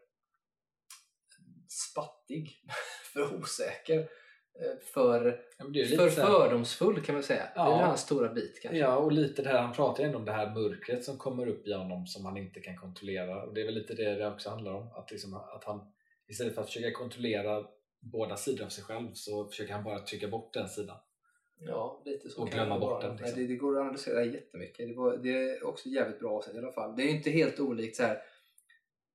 spattig, 1.72 2.64
för 3.14 3.36
osäker, 3.36 4.00
eh, 4.00 4.80
för, 4.94 5.41
Ja, 5.58 5.66
för 5.98 6.10
fördomsfull 6.10 7.02
kan 7.02 7.16
man 7.16 7.24
säga. 7.24 7.44
Det 7.56 7.60
är 7.60 7.66
Ja. 7.66 7.86
hans 7.86 8.02
stora 8.02 8.34
bit 8.34 8.60
kanske. 8.62 8.78
Ja, 8.78 8.96
och 8.98 9.12
lite 9.12 9.41
det 9.41 9.50
här, 9.50 9.62
han 9.62 9.74
pratar 9.74 10.04
ju 10.04 10.08
ändå 10.08 10.18
om 10.20 10.26
det 10.26 10.32
här 10.32 10.54
mörkret 10.54 11.04
som 11.04 11.18
kommer 11.18 11.48
upp 11.48 11.68
i 11.68 11.74
honom 11.74 12.08
som 12.08 12.26
han 12.26 12.38
inte 12.38 12.60
kan 12.60 12.78
kontrollera. 12.78 13.44
Och 13.44 13.54
det 13.54 13.62
är 13.62 13.66
väl 13.66 13.76
lite 13.76 13.94
det 13.94 14.16
det 14.16 14.28
också 14.28 14.50
handlar 14.50 14.74
om. 14.74 14.91
Att, 14.91 15.12
liksom, 15.12 15.34
att 15.34 15.64
han 15.64 15.91
istället 16.28 16.56
för 16.56 16.62
att 16.62 16.68
försöka 16.68 16.91
kontrollera 16.91 17.66
båda 18.02 18.38
sidor 18.38 18.66
av 18.66 18.70
sig 18.70 18.84
själv 18.84 19.08
så 19.14 19.46
försöker 19.46 19.74
han 19.74 19.84
bara 19.84 20.00
trycka 20.00 20.28
bort 20.28 20.54
den 20.54 20.70
sidan. 20.70 20.98
Ja, 21.62 22.02
lite 22.06 22.30
så 22.30 22.41
Och 22.41 22.50
glömma 22.50 22.80
bort 22.80 23.02
den, 23.02 23.16
liksom. 23.16 23.40
Det, 23.40 23.48
det 23.48 23.56
går 23.56 23.76
att 23.78 23.82
analysera 23.82 24.24
jättemycket. 24.24 24.88
Det, 24.88 24.96
var, 24.96 25.18
det 25.18 25.30
är 25.32 25.64
också 25.64 25.90
jävligt 25.90 26.20
bra 26.20 26.32
avsnitt 26.32 26.56
i 26.56 26.60
alla 26.60 26.72
fall. 26.72 26.96
Det 26.96 27.02
är 27.02 27.06
ju 27.06 27.12
inte 27.18 27.30
helt 27.30 27.60
olikt 27.60 27.96
så 27.96 28.04
här. 28.04 28.22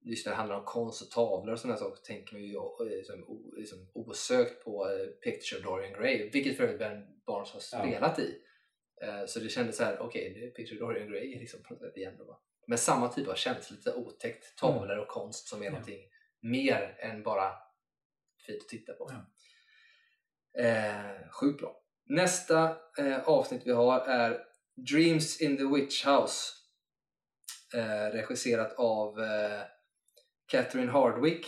Just 0.05 0.27
när 0.27 0.33
det 0.33 0.37
handlar 0.37 0.57
om 0.57 0.65
konst 0.65 1.03
och 1.03 1.11
tavlor 1.11 1.53
och 1.53 1.61
sådana 1.61 1.79
saker 1.79 2.03
tänker 2.03 2.35
man 2.35 2.43
ju 2.43 2.59
liksom, 2.97 3.25
o- 3.25 3.55
liksom, 3.57 3.91
osökt 3.95 4.65
på 4.65 4.89
eh, 4.91 5.07
Picture 5.07 5.59
of 5.61 5.65
Dorian 5.65 5.93
Gray, 5.93 6.31
vilket 6.33 6.57
för 6.57 6.65
övrigt 6.65 6.79
Ben 6.79 7.07
Barnes 7.27 7.51
har 7.53 7.61
Ja. 7.73 7.85
spelat 7.89 8.19
i. 8.19 8.41
Eh, 9.03 9.27
Så 9.27 9.41
det 9.41 9.49
kändes 9.49 9.77
så 9.77 9.85
här, 9.85 9.99
okej, 10.01 10.35
det 10.35 10.47
är 10.47 10.51
Picture 10.51 10.81
of 10.81 10.89
Dorian 10.89 11.09
Gray 11.09 11.39
liksom, 11.39 11.63
på 11.63 11.75
något 11.75 11.83
sätt 11.83 11.97
igen. 11.97 12.15
Då? 12.19 12.41
Men 12.67 12.79
samma 12.79 13.09
typ 13.09 13.29
av 13.29 13.35
känsla, 13.35 13.77
lite 13.77 13.95
otäckt 13.95 14.59
tavlor 14.59 14.99
och 14.99 15.09
konst 15.09 15.49
som 15.49 15.61
är 15.61 15.65
Ja. 15.65 15.71
någonting 15.71 16.01
mer 16.43 16.97
än 16.99 17.23
bara 17.23 17.53
fint 18.47 18.63
att 18.63 18.69
titta 18.69 18.93
på. 18.93 19.11
Ja. 19.13 19.27
Eh, 20.65 21.29
sjukt 21.31 21.61
bra. 21.61 21.81
Nästa 22.09 22.77
eh, 22.99 23.29
avsnitt 23.29 23.63
vi 23.65 23.73
har 23.73 24.01
är 24.01 24.41
Dreams 24.91 25.41
in 25.41 25.57
the 25.57 25.65
Witch 25.65 26.07
House. 26.07 26.53
Eh, 27.75 28.13
regisserat 28.13 28.73
av 28.79 29.21
eh, 29.21 29.61
Catherine 30.47 30.91
Hardwick. 30.93 31.47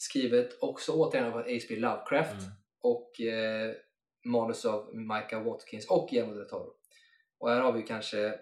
Skrivet 0.00 0.62
också 0.62 0.92
återigen 0.92 1.26
av 1.26 1.32
H.P. 1.32 1.76
Lovecraft. 1.76 2.32
Mm. 2.32 2.50
Och 2.80 3.20
eh, 3.20 3.74
manus 4.24 4.64
av 4.64 4.96
Micah 4.96 5.42
Watkins 5.42 5.90
och 5.90 6.08
Guillermo 6.10 6.34
del 6.34 6.48
Toro. 6.48 6.72
Och 7.40 7.50
här 7.50 7.60
har 7.60 7.72
vi 7.72 7.82
kanske 7.82 8.34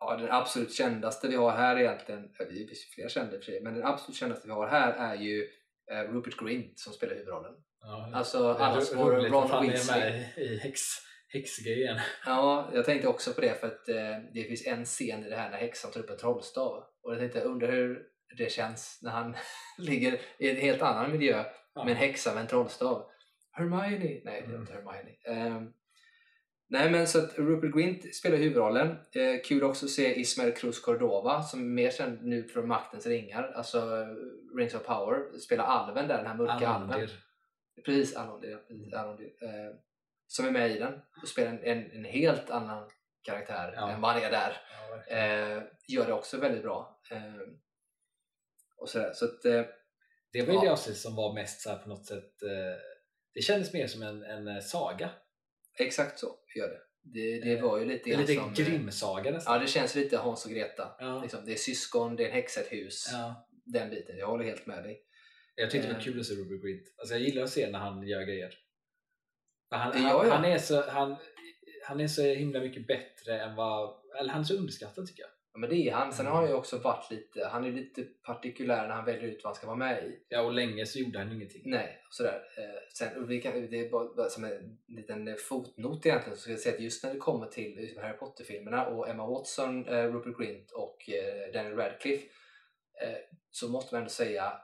ja, 0.00 0.16
den 0.16 0.30
absolut 0.30 0.74
kändaste 0.74 1.28
vi 1.28 1.36
har 1.36 1.50
här 1.52 1.78
egentligen. 1.78 2.30
ja, 2.38 2.44
Det 2.44 2.54
finns 2.54 2.84
flera 2.94 3.08
kända 3.08 3.34
i 3.34 3.38
och 3.38 3.44
för 3.44 3.52
sig. 3.52 3.60
Men 3.62 3.74
den 3.74 3.84
absolut 3.84 4.16
kändaste 4.16 4.46
vi 4.46 4.52
har 4.52 4.66
här 4.68 4.92
är 4.92 5.14
ju 5.22 5.48
eh, 5.92 6.12
Rupert 6.12 6.36
Grint 6.36 6.78
som 6.78 6.92
spelar 6.92 7.14
huvudrollen. 7.14 7.52
Ja, 7.80 8.10
Alltså 8.14 8.48
allas 8.52 8.94
vår 8.94 9.12
Ron 9.12 9.50
han 9.50 9.64
är 9.64 9.70
Weasley. 9.70 10.00
med 10.00 10.38
i, 10.38 10.56
häx, 10.56 10.80
häxgrejen. 11.28 11.98
Ja, 12.26 12.70
jag 12.74 12.84
tänkte 12.84 13.08
också 13.08 13.32
på 13.32 13.40
det 13.40 13.60
för 13.60 13.66
att 13.66 13.88
eh, 13.88 14.18
det 14.34 14.44
finns 14.44 14.66
en 14.66 14.84
scen 14.84 15.24
i 15.24 15.28
det 15.28 15.36
här 15.36 15.50
när 15.50 15.58
häxan 15.58 15.90
tar 15.90 16.00
upp 16.00 16.10
en 16.10 16.16
trollstav. 16.18 16.84
Och 17.02 17.12
jag 17.12 17.18
tänkte, 17.18 17.40
undrar 17.40 17.72
hur 17.72 18.02
det 18.38 18.52
känns 18.52 18.98
när 19.02 19.10
han 19.10 19.36
ligger 19.78 20.20
i 20.38 20.50
en 20.50 20.56
helt 20.56 20.82
annan 20.82 21.12
miljö 21.12 21.44
Ja. 21.74 21.84
med 21.84 21.90
en 21.92 21.96
häxa 21.98 22.34
med 22.34 22.40
en 22.40 22.46
trollstav. 22.46 23.10
Hermione! 23.52 23.98
Nej, 23.98 24.20
det 24.24 24.30
är 24.30 24.42
Mm. 24.44 24.60
inte 24.60 24.72
Hermione. 24.72 25.10
Ehm, 25.24 25.72
nej, 26.68 26.90
men 26.90 27.06
så 27.06 27.18
att 27.18 27.38
Rupert 27.38 27.74
Grint 27.74 28.14
spelar 28.14 28.36
huvudrollen. 28.36 28.88
Eh, 28.90 29.40
kul 29.44 29.64
också 29.64 29.86
att 29.86 29.90
se 29.90 30.20
Ismael 30.20 30.52
Cruz 30.52 30.80
Cordova 30.80 31.42
som 31.42 31.60
är 31.60 31.64
mer 31.64 31.90
känd 31.90 32.24
nu 32.24 32.44
från 32.48 32.68
Maktens 32.68 33.06
ringar, 33.06 33.52
alltså 33.54 34.06
Rings 34.58 34.74
of 34.74 34.82
Power, 34.86 35.38
spelar 35.38 35.64
alven 35.64 36.08
där, 36.08 36.16
den 36.16 36.26
här 36.26 36.34
mörka 36.34 36.52
alven. 36.68 36.90
Alandir. 36.90 37.10
Precis, 37.84 38.16
Alondir. 38.16 38.50
ja, 38.50 38.58
precis, 38.68 38.94
Alondir. 38.94 39.26
Eh, 39.42 39.76
som 40.26 40.46
är 40.46 40.50
med 40.50 40.70
i 40.70 40.78
den 40.78 41.00
och 41.22 41.28
spelar 41.28 41.50
en, 41.50 41.62
en, 41.64 41.90
en 41.90 42.04
helt 42.04 42.50
annan 42.50 42.90
karaktär 43.22 43.72
Ja. 43.76 43.90
än 43.90 44.00
vad 44.00 44.12
han 44.12 44.22
är 44.22 44.30
där. 44.30 44.56
Ja. 45.08 45.16
Eh, 45.16 45.62
gör 45.88 46.06
det 46.06 46.12
också 46.12 46.38
väldigt 46.40 46.62
bra. 46.62 47.00
Eh, 47.10 47.18
och 48.76 48.88
sådär. 48.88 49.12
Så 49.12 49.24
att, 49.24 49.44
eh, 49.44 49.62
det 50.32 50.42
var 50.42 50.48
ju 50.48 50.54
ja. 50.54 50.64
det 50.64 50.70
avsnitt 50.70 50.96
som 50.96 51.16
var 51.16 51.34
mest 51.34 51.60
så 51.60 51.76
på 51.76 51.88
något 51.88 52.06
sätt 52.06 52.42
eh, 52.42 52.80
det 53.34 53.42
kändes 53.42 53.72
mer 53.72 53.86
som 53.86 54.02
en, 54.02 54.22
en 54.22 54.48
eh, 54.48 54.60
saga. 54.60 55.10
exakt 55.78 56.18
så 56.18 56.26
gör 56.56 56.68
det. 56.68 56.80
Det, 57.02 57.40
det 57.40 57.62
var 57.62 57.78
ju 57.78 57.84
lite 57.84 58.10
grann 58.10 58.20
lite 58.20 58.34
som... 58.34 58.54
Grimm-saga 58.54 59.30
nästan. 59.30 59.54
Ja, 59.54 59.60
det 59.60 59.66
känns 59.66 59.94
lite 59.94 60.16
Hans 60.16 60.44
och 60.44 60.50
Greta. 60.50 60.96
Ja. 60.98 61.22
Liksom, 61.22 61.40
det 61.44 61.52
är 61.52 61.56
syskon, 61.56 62.16
det 62.16 62.22
är 62.24 62.28
en 62.28 62.34
häxa 62.34 62.60
ett 62.60 62.72
hus. 62.72 63.08
Ja. 63.12 63.48
Den 63.64 63.90
biten. 63.90 64.18
Jag 64.18 64.26
håller 64.26 64.44
helt 64.44 64.66
med 64.66 64.84
dig. 64.84 65.02
Jag 65.54 65.70
tyckte 65.70 65.88
det 65.88 65.92
var 65.94 66.00
Eh. 66.00 66.04
kul 66.04 66.20
att 66.20 66.26
se 66.26 66.34
Rupert 66.34 66.62
Grint. 66.64 66.94
Alltså 66.98 67.14
jag 67.14 67.22
gillar 67.22 67.42
att 67.42 67.50
se 67.50 67.70
när 67.70 67.78
han 67.78 68.06
gör 68.06 68.22
grejer. 68.22 68.54
Han, 69.70 70.02
Ja, 70.02 70.22
han, 70.22 70.30
han, 70.30 70.44
är 70.44 70.58
så, 70.58 70.90
han, 70.90 71.16
han 71.86 72.00
är 72.00 72.08
så 72.08 72.22
himla 72.22 72.60
mycket 72.60 72.86
bättre 72.86 73.40
än 73.42 73.56
vad... 73.56 74.00
Eller 74.20 74.30
han 74.30 74.40
är 74.40 74.44
så 74.44 74.54
underskattad 74.54 75.06
tycker 75.06 75.22
jag. 75.22 75.30
Ja, 75.56 75.60
men 75.60 75.70
det 75.70 75.76
är 75.76 75.92
han. 75.92 76.12
Sen 76.12 76.26
Mm. 76.26 76.32
har 76.32 76.42
han 76.42 76.50
ju 76.50 76.56
också 76.56 76.78
varit 76.78 77.10
lite... 77.10 77.46
Han 77.46 77.64
är 77.64 77.72
lite 77.72 78.02
partikulär 78.02 78.88
när 78.88 78.94
han 78.94 79.04
väljer 79.04 79.28
ut 79.28 79.44
vad 79.44 79.48
han 79.50 79.54
ska 79.54 79.66
vara 79.66 79.76
med 79.76 80.04
i. 80.04 80.24
Ja, 80.28 80.40
och 80.40 80.52
länge 80.52 80.86
så 80.86 80.98
gjorde 80.98 81.18
han 81.18 81.32
ingenting. 81.32 81.62
Nej, 81.64 82.02
och 82.08 82.14
sådär. 82.14 82.42
Eh, 82.58 82.80
sen, 82.94 83.22
och 83.22 83.30
vi 83.30 83.40
kan, 83.40 83.70
det 83.70 83.80
är 83.80 83.90
bara, 83.90 84.28
som 84.28 84.44
en 84.44 84.78
liten 84.88 85.36
fotnot 85.48 86.06
egentligen, 86.06 86.36
så 86.36 86.42
ska 86.42 86.50
jag 86.50 86.60
säga 86.60 86.74
att 86.74 86.80
just 86.80 87.04
när 87.04 87.14
det 87.14 87.18
kommer 87.18 87.46
till 87.46 87.98
Harry 88.02 88.16
Potter-filmerna 88.16 88.86
och 88.86 89.08
Emma 89.08 89.26
Watson, 89.26 89.88
eh, 89.88 90.12
Rupert 90.12 90.38
Grint 90.38 90.70
och 90.70 91.10
eh, 91.10 91.52
Daniel 91.52 91.76
Radcliffe 91.76 92.26
så 93.50 93.68
måste 93.68 93.94
man 93.94 94.00
ändå 94.02 94.10
säga 94.10 94.60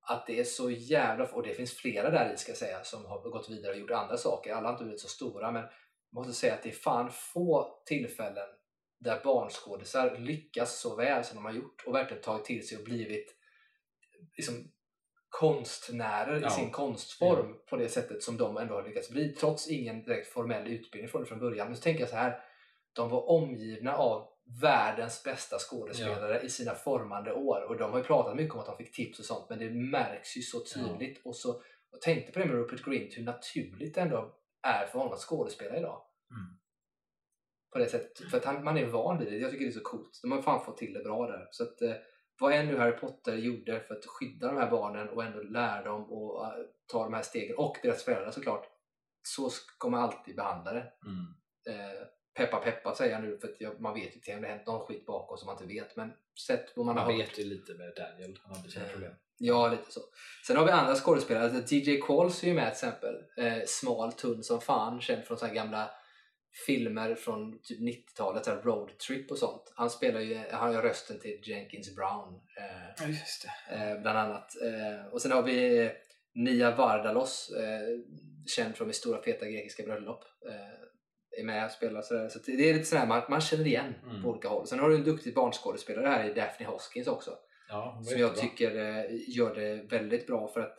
att 0.00 0.26
det 0.26 0.40
är 0.40 0.44
så 0.44 0.70
jävla... 0.70 1.24
Och 1.24 1.42
det 1.42 1.54
finns 1.54 1.74
flera 1.76 2.10
där 2.10 2.32
i 2.34 2.36
ska 2.36 2.50
jag 2.50 2.58
säga 2.58 2.84
som 2.84 3.04
har 3.04 3.30
gått 3.30 3.50
vidare 3.50 3.72
och 3.72 3.78
gjort 3.78 3.90
andra 3.90 4.16
saker. 4.16 4.52
Alla 4.52 4.68
har 4.68 4.72
inte 4.72 4.84
blivit 4.84 5.00
så 5.00 5.08
stora 5.08 5.50
men 5.50 5.62
jag 5.62 6.14
måste 6.14 6.32
säga 6.32 6.54
att 6.54 6.62
det 6.62 6.68
är 6.68 6.72
fan 6.72 7.10
få 7.12 7.82
tillfällen 7.86 8.48
där 9.02 9.20
barnskådisar 9.24 10.18
lyckas 10.18 10.80
så 10.80 10.96
väl 10.96 11.24
som 11.24 11.36
de 11.36 11.44
har 11.44 11.52
gjort 11.52 11.84
och 11.86 11.94
verkligen 11.94 12.22
tagit 12.22 12.44
till 12.44 12.68
sig 12.68 12.78
och 12.78 12.84
blivit 12.84 13.36
liksom, 14.36 14.54
konstnärer 15.28 16.40
Ja. 16.40 16.48
i 16.48 16.50
sin 16.50 16.70
konstform 16.70 17.56
på 17.70 17.76
det 17.76 17.88
sättet 17.88 18.22
som 18.22 18.36
de 18.36 18.56
ändå 18.56 18.74
har 18.74 18.82
lyckats 18.82 19.10
bli 19.10 19.28
trots 19.28 19.68
ingen 19.68 20.02
direkt 20.02 20.32
formell 20.32 20.66
utbildning 20.66 21.08
från 21.08 21.20
det 21.22 21.28
från 21.28 21.38
början. 21.38 21.66
Men 21.66 21.76
så 21.76 21.82
tänker 21.82 22.00
jag 22.00 22.08
så 22.08 22.16
här, 22.16 22.40
de 22.92 23.10
var 23.10 23.30
omgivna 23.30 23.96
av 23.96 24.28
världens 24.60 25.24
bästa 25.24 25.58
skådespelare 25.58 26.40
i 26.40 26.48
sina 26.48 26.74
formande 26.74 27.32
år 27.32 27.66
och 27.68 27.76
de 27.76 27.90
har 27.90 27.98
ju 27.98 28.04
pratat 28.04 28.36
mycket 28.36 28.54
om 28.54 28.60
att 28.60 28.66
de 28.66 28.76
fick 28.76 28.92
tips 28.94 29.18
och 29.18 29.24
sånt 29.24 29.50
men 29.50 29.58
det 29.58 29.70
märks 29.70 30.36
ju 30.36 30.42
så 30.42 30.64
tydligt 30.74 31.26
och 31.26 31.36
så 31.36 31.62
och 31.92 32.00
tänkte 32.00 32.32
på 32.32 32.38
det 32.38 32.44
med 32.44 32.54
Rupert 32.54 32.84
Grint 32.84 33.18
hur 33.18 33.22
naturligt 33.22 33.94
det 33.94 34.00
ändå 34.00 34.34
är 34.62 34.86
för 34.86 34.98
honom 34.98 35.12
att 35.12 35.20
skådespela 35.20 35.76
idag. 35.76 36.02
Mm. 36.30 36.58
På 37.72 37.78
det 37.78 37.86
sättet. 37.86 38.30
För 38.30 38.36
att 38.36 38.44
han, 38.44 38.64
man 38.64 38.78
är 38.78 38.86
van 38.86 39.18
vid 39.18 39.28
det. 39.32 39.36
Jag 39.38 39.50
tycker 39.50 39.64
det 39.64 39.70
är 39.70 39.72
så 39.72 39.80
coolt. 39.80 40.18
De 40.22 40.32
har 40.32 40.42
fan 40.42 40.64
fått 40.64 40.76
till 40.76 40.92
det 40.92 41.00
bra 41.04 41.26
där. 41.26 41.48
Så 41.50 41.62
att, 41.62 41.82
eh, 41.82 41.92
vad 42.40 42.52
än 42.52 42.66
nu 42.66 42.76
Harry 42.76 42.96
Potter 42.96 43.36
gjorde 43.36 43.80
för 43.80 43.94
att 43.94 44.06
skydda 44.06 44.46
de 44.46 44.56
här 44.56 44.70
barnen 44.70 45.08
och 45.08 45.24
ändå 45.24 45.42
lära 45.42 45.82
dem 45.84 46.02
att 46.02 46.58
eh, 46.58 46.64
ta 46.92 47.04
de 47.04 47.14
här 47.14 47.22
stegen 47.22 47.56
och 47.56 47.76
deras 47.82 48.04
föräldrar 48.04 48.30
såklart. 48.30 48.66
Så 49.22 49.50
ska 49.50 49.88
man 49.88 50.00
alltid 50.02 50.36
behandla 50.36 50.72
det. 50.72 50.92
Mm. 51.06 51.34
Eh, 51.80 52.02
peppa 52.36 52.56
peppa 52.60 52.94
säger 52.94 53.12
jag 53.12 53.22
nu 53.22 53.38
för 53.38 53.48
att 53.48 53.60
jag, 53.60 53.80
man 53.80 53.94
vet 53.94 54.10
ju 54.10 54.14
inte 54.14 54.34
om 54.34 54.42
det 54.42 54.48
hänt 54.48 54.66
någon 54.66 54.86
skit 54.86 55.06
bakom 55.06 55.36
som 55.38 55.46
man 55.46 55.54
inte 55.62 55.74
vet. 55.74 55.96
Men 55.96 56.12
sett 56.46 56.72
vad 56.76 56.86
man, 56.86 56.94
Man 56.94 57.04
har 57.04 57.12
hört. 57.12 57.20
vet 57.20 57.38
ju 57.38 57.44
lite 57.44 57.74
med 57.74 57.92
Daniel. 57.96 58.38
Han 58.42 58.56
hade 58.56 58.70
sina 58.70 58.84
Eh, 58.84 58.90
problem. 58.90 59.12
Ja, 59.38 59.68
lite 59.68 59.92
så. 59.92 60.00
Sen 60.46 60.56
har 60.56 60.64
vi 60.64 60.70
andra 60.70 60.94
skådespelare. 60.94 61.44
Alltså, 61.44 61.74
DJ 61.74 62.00
Qualls 62.00 62.42
är 62.42 62.46
ju 62.48 62.54
med 62.54 62.64
till 62.64 62.88
exempel. 62.88 63.14
Eh, 63.36 63.62
smal, 63.66 64.12
tunn 64.12 64.42
som 64.42 64.60
fan. 64.60 65.00
Känd 65.00 65.24
från 65.24 65.38
så 65.38 65.46
här 65.46 65.54
gamla 65.54 65.90
filmer 66.66 67.14
från 67.14 67.58
typ 67.62 67.80
90-talet. 67.80 68.44
så 68.44 68.50
här 68.50 68.62
Road 68.62 68.98
Trip 68.98 69.30
och 69.30 69.38
sånt. 69.38 69.72
Han 69.76 69.90
spelar 69.90 70.20
ju, 70.20 70.34
han 70.50 70.60
har 70.68 70.72
ju 70.82 70.88
rösten 70.88 71.18
till 71.20 71.40
Jenkins 71.42 71.96
Brown. 71.96 72.40
Eh, 72.58 73.08
just 73.10 73.46
det. 73.70 73.74
eh, 73.74 74.00
bland 74.02 74.18
annat. 74.18 74.50
Eh, 74.62 75.06
och 75.12 75.22
sen 75.22 75.32
har 75.32 75.42
vi 75.42 75.78
eh, 75.84 75.90
Nia 76.34 76.76
Vardalos. 76.76 77.50
Eh, 77.50 77.98
känd 78.46 78.76
från 78.76 78.86
Min 78.88 78.94
stora 78.94 79.22
feta 79.22 79.46
grekiska 79.46 79.82
bröllop. 79.82 80.24
Eh, 80.48 81.40
är 81.40 81.44
med 81.44 81.64
och 81.64 81.70
spelar 81.70 82.02
sådär. 82.02 82.28
Så 82.28 82.38
det 82.46 82.70
är 82.70 82.74
lite 82.74 82.84
sådär 82.84 83.06
man, 83.06 83.22
man 83.28 83.40
känner 83.40 83.66
igen 83.66 83.94
Mm. 84.10 84.22
på 84.22 84.28
olika 84.28 84.48
håll. 84.48 84.66
Sen 84.66 84.78
har 84.78 84.88
du 84.88 84.94
en 84.96 85.04
duktig 85.04 85.34
barnskådespelare 85.34 86.06
här 86.06 86.30
i 86.30 86.34
Daphne 86.34 86.66
Hoskins 86.66 87.06
också 87.08 87.30
Ja, 87.68 88.02
som 88.04 88.18
jag 88.20 88.36
tycker 88.36 88.76
eh, 88.76 89.04
gör 89.36 89.54
det 89.54 89.74
väldigt 89.96 90.26
bra 90.26 90.48
för 90.48 90.60
att 90.60 90.74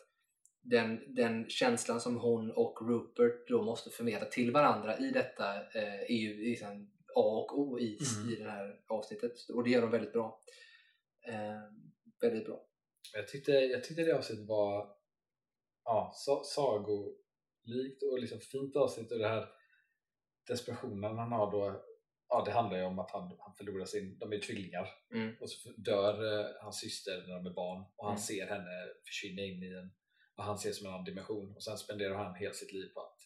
den, 0.64 1.16
den 1.16 1.50
känslan 1.50 2.02
som 2.02 2.18
hon 2.18 2.52
och 2.52 2.88
Rupert 2.90 3.48
då 3.48 3.64
måste 3.64 3.90
förmedla 3.90 4.26
till 4.26 4.52
varandra 4.52 4.98
i 4.98 5.10
detta 5.12 5.56
eh, 5.56 6.02
är 6.02 6.12
ju 6.18 6.44
liksom 6.50 6.92
A 7.16 7.22
och 7.50 7.60
O 7.60 7.80
i, 7.80 7.98
Mm. 8.18 8.34
i 8.34 8.36
det 8.36 8.50
här 8.50 8.80
avsnittet 8.88 9.50
och 9.54 9.64
det 9.64 9.70
gör 9.70 9.82
de 9.82 9.92
väldigt 9.92 10.14
bra. 10.14 10.42
Eh, 11.28 11.62
väldigt 12.22 12.46
bra. 12.46 12.66
Jag 13.14 13.28
tyckte, 13.28 13.52
jag 13.52 13.84
tyckte 13.84 14.04
det 14.04 14.18
avsnittet 14.18 14.48
var 14.48 14.96
ja, 15.84 16.12
sa, 16.16 16.44
sagolikt 16.46 18.04
och 18.12 18.20
liksom 18.20 18.40
fint 18.40 18.76
avsnitt 18.76 19.12
och 19.12 19.20
det 19.20 19.28
här 19.28 19.48
desperationen 20.48 21.18
han 21.18 21.32
har 21.32 21.52
då 21.52 21.84
ja, 22.30 22.44
det 22.46 22.52
handlar 22.52 22.78
ju 22.78 22.84
om 22.84 23.00
att 23.00 23.12
han, 23.12 23.36
han 23.40 23.54
förlorar 23.56 23.86
sin, 23.86 24.18
de 24.20 24.34
är 24.34 24.40
tvillingar 24.40 24.88
Mm. 25.14 25.36
och 25.42 25.50
så 25.50 25.70
dör 25.78 26.40
eh, 26.40 26.46
hans 26.62 26.80
syster 26.80 27.24
när 27.28 27.34
de 27.36 27.46
är 27.46 27.54
barn 27.54 27.84
och 27.96 28.06
han 28.06 28.14
Mm. 28.16 28.22
ser 28.22 28.48
henne 28.48 28.88
försvinna 29.08 29.42
in 29.42 29.64
i 29.64 29.68
en 29.68 29.92
vad 30.36 30.46
han 30.46 30.58
ser 30.58 30.72
som 30.72 30.88
en 30.88 30.94
annan 30.94 31.06
dimension 31.06 31.56
och 31.56 31.64
sen 31.64 31.78
spenderar 31.78 32.16
han 32.16 32.36
hela 32.36 32.54
sitt 32.54 32.74
liv 32.74 32.94
på 32.94 33.00
att 33.00 33.18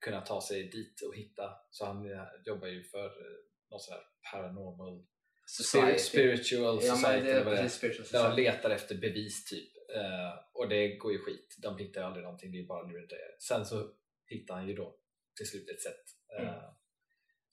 kunna 0.00 0.20
ta 0.20 0.40
sig 0.40 0.68
dit 0.68 1.00
och 1.00 1.16
hitta 1.16 1.54
så 1.70 1.86
han 1.86 2.12
eh, 2.12 2.24
jobbar 2.44 2.68
ju 2.68 2.82
för 2.82 3.06
eh, 3.06 3.36
någon 3.70 3.80
sån 3.80 3.94
här 3.94 4.02
paranormal 4.32 5.06
Society. 5.46 5.98
spiritual 5.98 6.80
Ja, 6.82 6.96
society 6.96 7.32
det 7.32 7.68
spiritual 7.68 8.36
de 8.36 8.42
letar 8.42 8.70
efter 8.70 8.94
bevis 8.94 9.44
typ 9.44 9.80
Eh, 9.94 10.38
och 10.52 10.68
det 10.68 10.96
går 10.96 11.12
ju 11.12 11.18
skit. 11.18 11.56
De 11.58 11.78
hittar 11.78 12.00
ju 12.00 12.06
aldrig 12.06 12.24
någonting, 12.24 12.52
det 12.52 12.58
är 12.58 12.66
bara 12.66 12.86
nu 12.86 13.06
det. 13.06 13.36
Sen 13.38 13.66
så 13.66 13.90
hittar 14.26 14.54
han 14.54 14.68
ju 14.68 14.74
då 14.74 14.96
till 15.36 15.46
slut 15.46 15.70
ett 15.70 15.82
sätt. 15.82 16.04
Mm. 16.38 16.54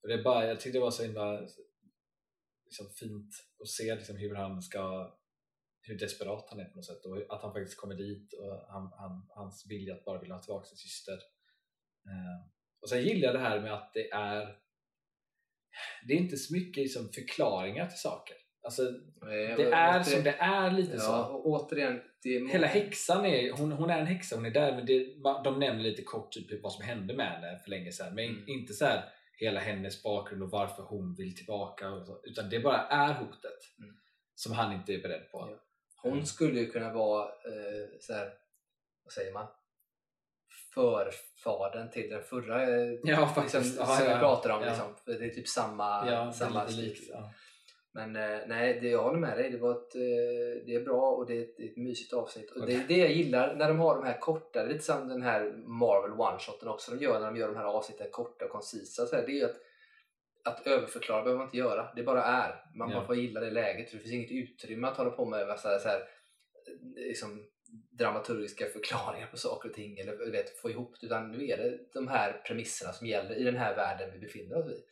och 0.02 0.08
det 0.08 0.14
är 0.14 0.24
bara, 0.24 0.48
jag 0.48 0.60
tyckte 0.60 0.78
det 0.78 0.82
var 0.82 0.92
så 0.92 1.04
himla 1.04 1.42
liksom, 2.66 2.90
fint 2.90 3.36
att 3.60 3.68
se 3.68 3.96
liksom, 3.96 4.16
hur 4.16 4.36
han 4.36 4.62
ska 4.62 5.14
hur 5.88 5.98
desperat 6.00 6.48
han 6.50 6.60
är 6.60 6.66
på 6.66 6.76
något 6.76 6.86
sätt 6.86 7.06
och 7.06 7.36
att 7.36 7.42
han 7.42 7.54
faktiskt 7.54 7.80
kommer 7.80 7.96
dit 7.96 8.34
och 8.34 8.72
han, 8.74 8.92
han, 8.98 9.28
hans 9.30 9.66
vilja 9.70 9.94
att 9.94 10.06
bara 10.06 10.20
vilja 10.20 10.36
ha 10.36 10.42
tillbaka 10.42 10.66
sin 10.66 10.78
syster. 10.78 11.14
Eh, 12.06 12.48
och 12.82 12.90
sen 12.90 13.02
gillar 13.04 13.26
jag 13.28 13.36
det 13.36 13.40
här 13.50 13.60
med 13.62 13.74
att 13.74 13.94
det 13.94 14.12
är 14.12 14.56
det 16.08 16.14
är 16.14 16.18
inte 16.18 16.38
så 16.38 16.54
mycket 16.54 16.84
liksom, 16.84 17.10
förklaringar 17.10 17.88
till 17.88 18.00
saker. 18.00 18.36
Alltså, 18.62 18.84
det 19.58 19.64
är 19.72 20.04
som 20.04 20.24
det 20.24 20.36
är 20.40 20.72
lite 20.72 20.94
Ja, 20.94 21.00
så. 21.00 21.34
och 21.34 21.46
återigen, 21.48 22.02
det 22.24 22.52
Hela 22.52 22.68
häxan 22.68 23.26
är, 23.26 23.52
hon, 23.52 23.72
hon 23.72 23.90
är 23.90 24.00
en 24.00 24.06
häxa, 24.08 24.36
hon 24.36 24.46
är 24.46 24.52
där 24.52 24.76
men 24.76 24.86
det, 24.86 25.14
de 25.44 25.60
nämner 25.60 25.84
lite 25.84 26.02
kort 26.04 26.32
typ 26.32 26.64
vad 26.64 26.74
som 26.74 26.86
hände 26.86 27.14
med 27.14 27.32
henne 27.32 27.60
för 27.64 27.70
länge 27.70 27.92
sedan 27.92 28.16
men 28.16 28.26
Mm. 28.26 28.44
inte 28.48 28.74
så 28.74 28.86
här 28.86 29.10
hela 29.40 29.60
hennes 29.60 30.04
bakgrund 30.04 30.44
och 30.44 30.50
varför 30.52 30.84
hon 30.84 31.16
vill 31.16 31.36
tillbaka 31.36 31.90
och 31.92 32.06
så, 32.06 32.22
utan 32.24 32.50
det 32.50 32.60
bara 32.60 32.88
är 32.88 33.14
hotet 33.14 33.60
Mm. 33.80 33.96
som 34.36 34.52
han 34.54 34.74
inte 34.74 34.94
är 34.94 35.02
beredd 35.02 35.32
på. 35.32 35.38
Ja. 35.52 35.64
Hon 36.02 36.26
skulle 36.26 36.60
ju 36.60 36.72
kunna 36.72 36.94
vara 36.94 37.26
eh, 37.26 38.00
så 38.00 38.14
här, 38.14 38.34
vad 39.04 39.14
säger 39.14 39.34
man? 39.34 39.48
Förfadern 40.74 41.90
till 41.92 42.10
den 42.10 42.24
förra 42.24 42.64
eh, 42.64 42.94
Ja, 43.04 43.28
faktiskt. 43.28 43.66
liksom, 43.66 43.86
Ja, 43.88 43.96
som 43.96 44.06
ja, 44.06 44.14
vi 44.14 44.20
pratar 44.20 44.50
om. 44.50 44.64
Liksom. 44.64 44.96
Det 45.06 45.26
är 45.26 45.30
typ 45.30 45.48
samma, 45.48 46.12
Ja, 46.12 46.32
samma 46.32 46.68
stil. 46.68 46.96
Men 47.92 48.16
eh, 48.16 48.40
nej, 48.48 48.80
det 48.82 48.90
jag 48.90 49.04
håller 49.04 49.20
med 49.20 49.38
dig. 49.38 49.50
Det, 49.52 49.58
var 49.58 49.72
ett, 49.72 49.96
eh, 49.96 50.66
det 50.66 50.76
är 50.76 50.84
bra 50.86 51.12
och 51.12 51.26
det 51.26 51.38
är 51.38 51.42
ett, 51.42 51.60
ett 51.60 51.78
mysigt 51.78 52.14
avsnitt. 52.14 52.52
Och 52.52 52.66
det 52.66 52.74
är 52.74 52.88
det 52.88 52.98
jag 52.98 53.12
gillar 53.12 53.56
när 53.56 53.68
de 53.68 53.80
har 53.80 53.96
de 53.96 54.06
här 54.06 54.20
korta, 54.20 54.64
lite 54.64 54.84
som 54.84 55.08
den 55.08 55.22
här 55.22 55.54
Marvel 55.66 56.12
one-shoten 56.12 56.68
också 56.68 56.92
de 56.92 57.04
gör 57.04 57.20
när 57.20 57.26
de 57.28 57.38
gör 57.38 57.48
de 57.48 57.58
här 57.58 57.66
avsnitten 57.66 58.08
korta 58.12 58.46
och 58.46 58.52
koncisa. 58.52 59.06
Så 59.06 59.16
här, 59.16 59.24
det 59.26 59.40
är 59.40 59.46
att, 59.46 59.56
att 60.48 60.68
överförklara 60.68 61.24
behöver 61.24 61.38
man 61.38 61.48
inte 61.48 61.58
göra. 61.58 61.94
Det 61.96 62.04
bara 62.04 62.24
är. 62.24 62.66
Man 62.78 62.90
Ja. 62.90 62.96
bara 62.96 63.06
får 63.08 63.16
gilla 63.16 63.40
det 63.40 63.52
läget. 63.52 63.90
För 63.90 63.98
det 63.98 64.04
finns 64.04 64.14
inget 64.14 64.32
utrymme 64.32 64.88
att 64.88 64.98
hålla 64.98 65.10
på 65.12 65.26
med 65.26 65.48
massa 65.48 65.80
så 65.80 65.88
här, 65.90 66.02
liksom, 66.96 67.46
dramaturgiska 68.00 68.66
förklaringar 68.66 69.28
på 69.28 69.38
saker 69.38 69.70
och 69.70 69.76
ting 69.76 69.98
eller 70.00 70.32
vet, 70.32 70.60
få 70.60 70.70
ihop 70.70 70.96
det. 71.02 71.06
Utan 71.08 71.32
nu 71.32 71.48
är 71.48 71.58
det 71.58 71.80
de 71.94 72.08
här 72.08 72.42
premisserna 72.48 72.94
som 72.94 73.08
gäller 73.08 73.36
i 73.36 73.44
den 73.44 73.58
här 73.58 73.76
världen 73.76 74.10
vi 74.14 74.20
befinner 74.20 74.56
oss 74.58 74.72
i. 74.72 74.84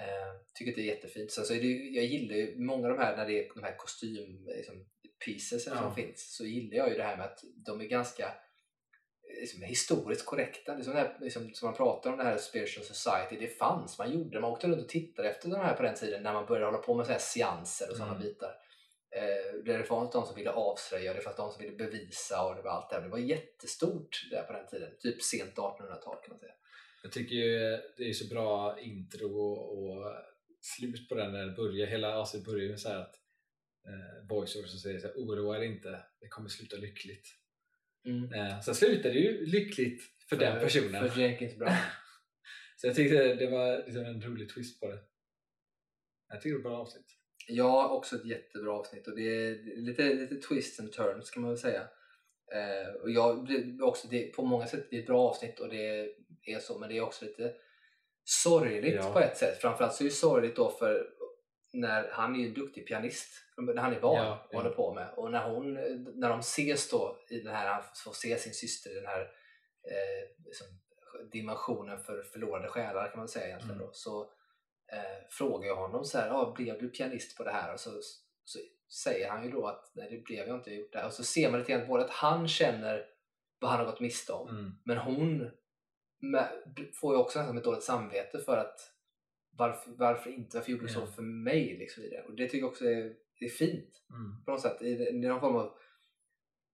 Eh, 0.00 0.32
tycker 0.54 0.72
att 0.72 0.76
det 0.76 0.82
är 0.82 0.94
jättefint. 0.94 1.30
Sen 1.32 1.44
så 1.44 1.54
är 1.54 1.60
det, 1.60 1.66
jag 1.68 2.04
gillar 2.04 2.36
ju 2.36 2.58
många 2.58 2.88
av 2.88 2.96
de 2.96 3.02
här, 3.02 3.16
när 3.16 3.26
det 3.26 3.38
är 3.38 3.54
de 3.54 3.62
här 3.62 3.76
kostym 3.76 4.44
liksom, 4.46 4.86
pieces 5.24 5.66
Ja. 5.66 5.76
som 5.76 5.94
finns, 5.94 6.36
så 6.36 6.44
gillar 6.44 6.76
jag 6.76 6.88
ju 6.88 6.94
det 6.96 7.02
här 7.02 7.16
med 7.16 7.26
att 7.26 7.38
de 7.66 7.80
är 7.80 7.84
ganska 7.84 8.32
liksom, 9.28 9.62
historiskt 9.62 10.26
korrekta. 10.26 10.74
Det 10.74 10.80
är 10.80 10.84
som, 10.84 10.92
det 10.92 10.98
här, 10.98 11.16
liksom, 11.20 11.54
som 11.54 11.66
man 11.66 11.76
pratar 11.76 12.10
om 12.12 12.18
det 12.18 12.24
här 12.24 12.38
spiritual 12.38 12.84
society, 12.84 13.36
det 13.40 13.58
fanns, 13.58 13.98
man 13.98 14.12
gjorde 14.12 14.40
Man 14.40 14.50
åkte 14.52 14.66
runt 14.66 14.82
och 14.82 14.88
tittade 14.88 15.30
efter 15.30 15.48
de 15.48 15.56
här 15.56 15.74
på 15.74 15.82
den 15.82 15.94
tiden 15.94 16.22
när 16.22 16.32
man 16.32 16.46
började 16.46 16.66
hålla 16.66 16.78
på 16.78 16.94
med 16.94 17.06
så 17.06 17.12
här 17.12 17.18
seanser 17.18 17.90
och 17.90 17.96
sådana 17.96 18.14
Mm. 18.14 18.22
bitar. 18.22 18.54
Eh, 19.10 19.64
det 19.64 19.84
fanns 19.84 20.12
de 20.12 20.26
som 20.26 20.36
ville 20.36 20.50
avslöja, 20.50 21.14
det 21.14 21.20
fanns 21.20 21.36
de 21.36 21.52
som 21.52 21.62
ville 21.62 21.76
bevisa 21.76 22.46
och 22.46 22.56
det 22.56 22.62
var 22.62 22.70
allt 22.70 22.90
det 22.90 22.96
här. 22.96 23.02
Det 23.02 23.08
var 23.08 23.18
jättestort 23.18 24.28
där 24.30 24.42
på 24.42 24.52
den 24.52 24.66
tiden. 24.66 24.90
Typ 25.00 25.22
sent 25.22 25.54
1800-tal 25.54 26.16
kan 26.16 26.30
man 26.30 26.38
säga. 26.38 26.52
Jag 27.02 27.12
tycker 27.12 27.34
ju 27.34 27.58
det 27.96 28.08
är 28.08 28.12
så 28.12 28.34
bra 28.34 28.80
intro 28.80 29.52
och, 29.52 30.12
slut 30.60 31.08
på 31.08 31.14
den 31.14 31.32
när 31.32 31.46
det 31.46 31.52
börjar. 31.52 31.86
Hela 31.86 32.16
avsnittet 32.16 32.46
börjar 32.46 32.68
med 32.68 32.80
så 32.80 32.88
att 32.88 33.14
eh, 33.88 34.28
voiceover 34.28 34.68
som 34.68 34.78
säger 34.78 34.98
så 34.98 35.06
här, 35.06 35.14
oroa 35.16 35.58
er 35.58 35.62
inte, 35.62 36.00
det 36.20 36.28
kommer 36.28 36.48
sluta 36.48 36.76
lyckligt. 36.76 37.28
Eh, 38.06 38.60
sen 38.60 38.74
slutar 38.74 39.10
det 39.10 39.18
ju 39.18 39.46
lyckligt 39.46 40.02
för, 40.28 40.36
den 40.36 40.60
personen. 40.60 41.10
För 41.10 41.20
Jenkins 41.20 41.56
Brown. 41.56 41.72
Så 42.76 42.86
jag 42.86 42.96
tyckte 42.96 43.34
det 43.34 43.50
var 43.50 43.76
liksom 43.86 44.04
en 44.04 44.22
rolig 44.22 44.48
twist 44.54 44.80
på 44.80 44.86
det. 44.86 44.98
Jag 46.28 46.40
tycker 46.40 46.56
det 46.56 46.62
var 46.62 46.70
ett 46.70 46.74
bra 46.74 46.80
avsnitt. 46.80 47.06
Ja, 47.48 47.88
också 47.88 48.16
ett 48.16 48.24
jättebra 48.24 48.72
avsnitt 48.72 49.08
och 49.08 49.16
det 49.16 49.22
är 49.22 49.76
lite, 49.76 50.14
lite 50.14 50.36
twists 50.36 50.80
and 50.80 50.92
turns 50.92 51.30
kan 51.30 51.42
man 51.42 51.50
väl 51.50 51.58
säga. 51.58 51.88
Eh, 52.52 52.94
och 53.02 53.10
jag, 53.10 53.46
det, 53.48 53.54
är 53.54 53.82
också, 53.82 54.08
det, 54.08 54.34
på 54.36 54.42
många 54.44 54.66
sätt 54.66 54.86
det 54.90 54.96
är 54.96 55.00
ett 55.00 55.06
bra 55.06 55.28
avsnitt 55.28 55.60
och 55.60 55.68
det 55.68 56.12
är 56.46 56.58
så, 56.58 56.78
men 56.78 56.88
det 56.88 56.96
är 56.96 57.00
också 57.00 57.24
lite 57.24 57.54
sorgligt 58.24 58.94
Ja. 58.94 59.12
på 59.12 59.20
ett 59.20 59.36
sätt. 59.36 59.60
Framförallt 59.60 59.94
så 59.94 60.04
är 60.04 60.08
det 60.08 60.14
sorgligt 60.14 60.56
då 60.56 60.70
för 60.70 61.06
när 61.72 62.08
han 62.10 62.34
är 62.34 62.40
ju 62.40 62.46
en 62.46 62.54
duktig 62.54 62.86
pianist, 62.86 63.28
när 63.56 63.82
han 63.82 63.92
är 63.94 64.00
van 64.00 64.16
Ja, 64.16 64.32
och 64.48 64.54
ja. 64.54 64.58
håller 64.58 64.70
på 64.70 64.94
med. 64.94 65.08
Och 65.16 65.30
när, 65.30 65.48
hon, 65.50 65.74
när 66.20 66.28
de 66.28 66.38
ses 66.38 66.90
då 66.90 67.16
i 67.30 67.40
den 67.40 67.54
här, 67.54 67.66
han 67.68 67.82
får 68.04 68.12
se 68.12 68.38
sin 68.38 68.52
syster 68.54 68.90
i 68.90 68.94
den 68.94 69.06
här 69.06 69.20
eh, 69.90 70.44
liksom, 70.44 70.66
dimensionen 71.32 71.98
för 71.98 72.22
förlorade 72.22 72.68
själar 72.68 73.08
kan 73.10 73.18
man 73.18 73.28
säga 73.28 73.46
egentligen 73.46 73.74
Mm. 73.76 73.86
då. 73.86 73.92
Så 73.92 74.22
eh, 74.92 75.26
frågar 75.30 75.66
jag 75.68 75.76
honom 75.76 76.04
så 76.04 76.18
här, 76.18 76.30
ah, 76.30 76.52
blev 76.56 76.78
du 76.80 76.88
pianist 76.90 77.36
på 77.36 77.44
det 77.44 77.50
här? 77.50 77.72
Och 77.72 77.80
så, 77.80 77.90
så 78.44 78.58
säger 79.04 79.30
han 79.30 79.44
ju 79.44 79.50
då 79.50 79.66
att 79.66 79.90
nej 79.94 80.08
det 80.10 80.24
blev 80.24 80.48
jag 80.48 80.56
inte, 80.56 80.70
jag 80.70 80.78
gjort 80.80 80.92
det 80.92 80.98
här. 80.98 81.06
Och 81.06 81.12
så 81.12 81.24
ser 81.24 81.50
man 81.50 81.60
lite 81.60 81.72
grann 81.72 81.86
både 81.88 82.04
att 82.04 82.10
han 82.10 82.48
känner 82.48 83.06
vad 83.60 83.70
han 83.70 83.80
har 83.80 83.86
gått 83.86 84.00
miste 84.00 84.32
om, 84.32 84.48
Mm. 84.48 84.72
men 84.84 84.96
hon 84.98 85.50
med, 86.20 86.48
får 87.00 87.14
ju 87.14 87.20
också 87.20 87.38
nästan 87.38 87.58
ett 87.58 87.64
dåligt 87.64 87.82
samvete 87.82 88.38
för 88.38 88.56
att 88.56 88.92
varför, 89.50 89.90
varför 89.90 90.30
inte? 90.30 90.56
Varför 90.56 90.72
gjorde 90.72 90.84
du 90.86 90.92
så 90.92 91.06
för 91.06 91.22
mig? 91.22 91.76
Liksom, 91.78 92.02
i 92.04 92.08
det. 92.08 92.22
Och 92.22 92.34
det 92.34 92.44
tycker 92.44 92.58
jag 92.58 92.68
också 92.68 92.84
är, 92.84 93.14
det 93.38 93.44
är 93.44 93.50
fint 93.50 94.02
Mm. 94.10 94.44
på 94.44 94.50
något 94.50 94.60
sätt. 94.60 94.82
I, 94.82 95.12
någon 95.12 95.40
form 95.40 95.56
av 95.56 95.78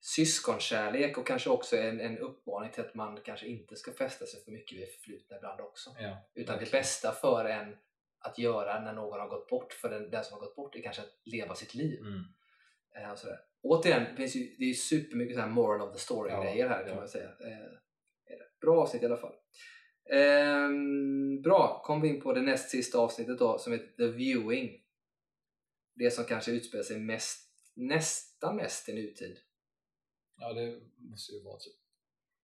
syskonkärlek 0.01 1.19
och 1.19 1.27
kanske 1.27 1.51
också 1.51 1.77
en, 1.77 2.01
en 2.01 2.19
uppmaning 2.19 2.73
till 2.73 2.81
att 2.81 2.95
man 2.95 3.21
kanske 3.25 3.47
inte 3.47 3.77
ska 3.77 3.93
fästa 3.93 4.27
sig 4.27 4.45
för 4.45 4.53
mycket 4.53 4.79
vid 4.79 4.89
förflutna 4.89 5.37
ibland 5.37 5.61
också. 5.61 5.91
Ja, 5.99 6.31
Utan 6.35 6.59
det 6.59 6.71
bästa 6.73 7.13
för 7.13 7.45
en 7.45 7.77
att 8.19 8.39
göra 8.39 8.81
när 8.81 8.93
någon 8.93 9.21
har 9.21 9.29
gått 9.29 9.49
bort, 9.49 9.73
för 9.73 9.91
den, 9.91 10.11
den 10.11 10.25
som 10.25 10.35
har 10.35 10.41
gått 10.41 10.57
bort, 10.57 10.77
är 10.77 10.83
kanske 10.83 11.03
att 11.03 11.21
leva 11.25 11.55
sitt 11.55 11.75
liv. 11.75 12.01
Mm. 12.01 12.23
Eh, 12.97 13.13
och 13.13 13.19
sådär. 13.19 13.39
Återigen, 13.63 14.05
det, 14.11 14.17
finns 14.17 14.37
ju, 14.37 14.57
det 14.59 14.65
är 14.65 14.75
supermycket 14.75 15.37
så 15.37 15.41
här 15.41 15.49
moral 15.49 15.81
of 15.89 15.93
the 15.93 15.99
story-grejer 15.99 16.67
Ja, 16.67 16.69
här 16.69 16.87
kan 16.87 16.97
man 16.97 17.09
säga. 17.09 17.29
Eh. 17.29 17.79
Bra 18.61 18.83
avsnitt 18.83 19.03
i 19.03 19.07
alla 19.07 19.17
fall. 19.17 19.35
Ehm, 20.11 21.43
bra, 21.43 21.83
kom 21.85 22.01
vi 22.01 22.09
in 22.09 22.21
på 22.21 22.33
det 22.33 22.43
näst 22.43 22.71
sista 22.71 22.99
avsnittet 22.99 23.39
då 23.39 23.59
som 23.59 23.73
heter 23.73 23.97
The 23.97 24.07
Viewing. 24.07 24.82
Det 25.94 26.10
som 26.10 26.24
kanske 26.24 26.51
utspelar 26.51 26.85
sig 26.85 27.01
mest, 27.01 27.48
nästan 27.74 28.56
mest 28.56 28.89
i 28.89 28.93
nutid. 28.93 29.39
ja, 30.36 30.52
det 30.52 30.81
måste 30.98 31.32
ju 31.32 31.43
vara 31.43 31.59
typ 31.59 31.74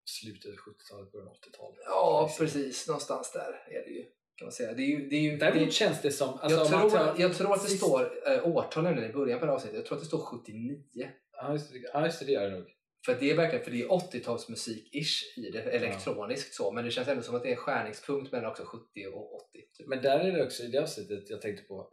slutet 0.05 0.51
av 0.51 0.57
70-talet, 0.57 1.11
början 1.11 1.27
av 1.27 1.33
80-talet. 1.35 1.79
Ja, 1.85 2.31
precis. 2.37 2.87
Någonstans 2.87 3.31
där 3.33 3.63
är 3.69 3.85
det 3.85 3.91
ju. 3.91 4.03
Kan 4.35 4.45
man 4.45 4.51
säga. 4.51 4.73
Det 4.73 4.81
är 4.81 4.87
ju, 4.87 5.09
det 5.09 5.15
är 5.15 5.19
ju, 5.21 5.37
det 5.37 5.45
är, 5.45 5.51
Däremot 5.51 5.73
känns 5.73 6.01
det 6.01 6.11
som... 6.11 6.29
Alltså, 6.39 6.59
jag, 6.59 6.67
tror, 6.67 6.89
tar- 6.89 7.15
jag 7.19 7.37
tror 7.37 7.53
att 7.53 7.63
det 7.63 7.69
sist- 7.69 7.83
står 7.83 8.31
eh, 8.31 8.47
årtal 8.47 8.87
i 8.87 9.13
början 9.13 9.39
på 9.39 9.45
det 9.45 9.51
här 9.51 9.55
avsnittet. 9.55 9.77
Jag 9.77 9.85
tror 9.85 9.95
att 9.97 10.01
det 10.03 10.07
står 10.07 10.17
79. 10.25 10.83
Ja, 11.31 11.51
just 11.53 11.71
det, 11.71 11.77
ja, 11.93 12.05
just 12.05 12.19
det, 12.19 12.25
det 12.25 12.31
gör 12.31 12.49
det 12.49 12.57
nog. 12.57 12.67
För 13.05 13.17
det 13.19 13.31
är 13.31 13.35
verkligen 13.35 13.65
för 13.65 13.71
det 13.71 13.81
är 13.81 13.87
80-talsmusik-ish 13.87 15.37
i 15.37 15.51
det, 15.53 15.61
elektroniskt 15.61 16.53
så. 16.53 16.71
Men 16.71 16.85
det 16.85 16.91
känns 16.91 17.07
ändå 17.07 17.23
som 17.23 17.35
att 17.35 17.43
det 17.43 17.49
är 17.49 17.51
en 17.51 17.57
skärningspunkt 17.57 18.31
mellan 18.31 18.51
också 18.51 18.63
70 18.65 18.85
och 19.13 19.35
80. 19.35 19.45
Typ. 19.77 19.87
Men 19.87 20.01
där 20.01 20.19
är 20.19 20.31
det 20.31 20.43
också 20.43 20.63
i 20.63 20.67
det 20.67 20.81
avsnittet 20.81 21.29
jag 21.29 21.41
tänkte 21.41 21.63
på 21.63 21.89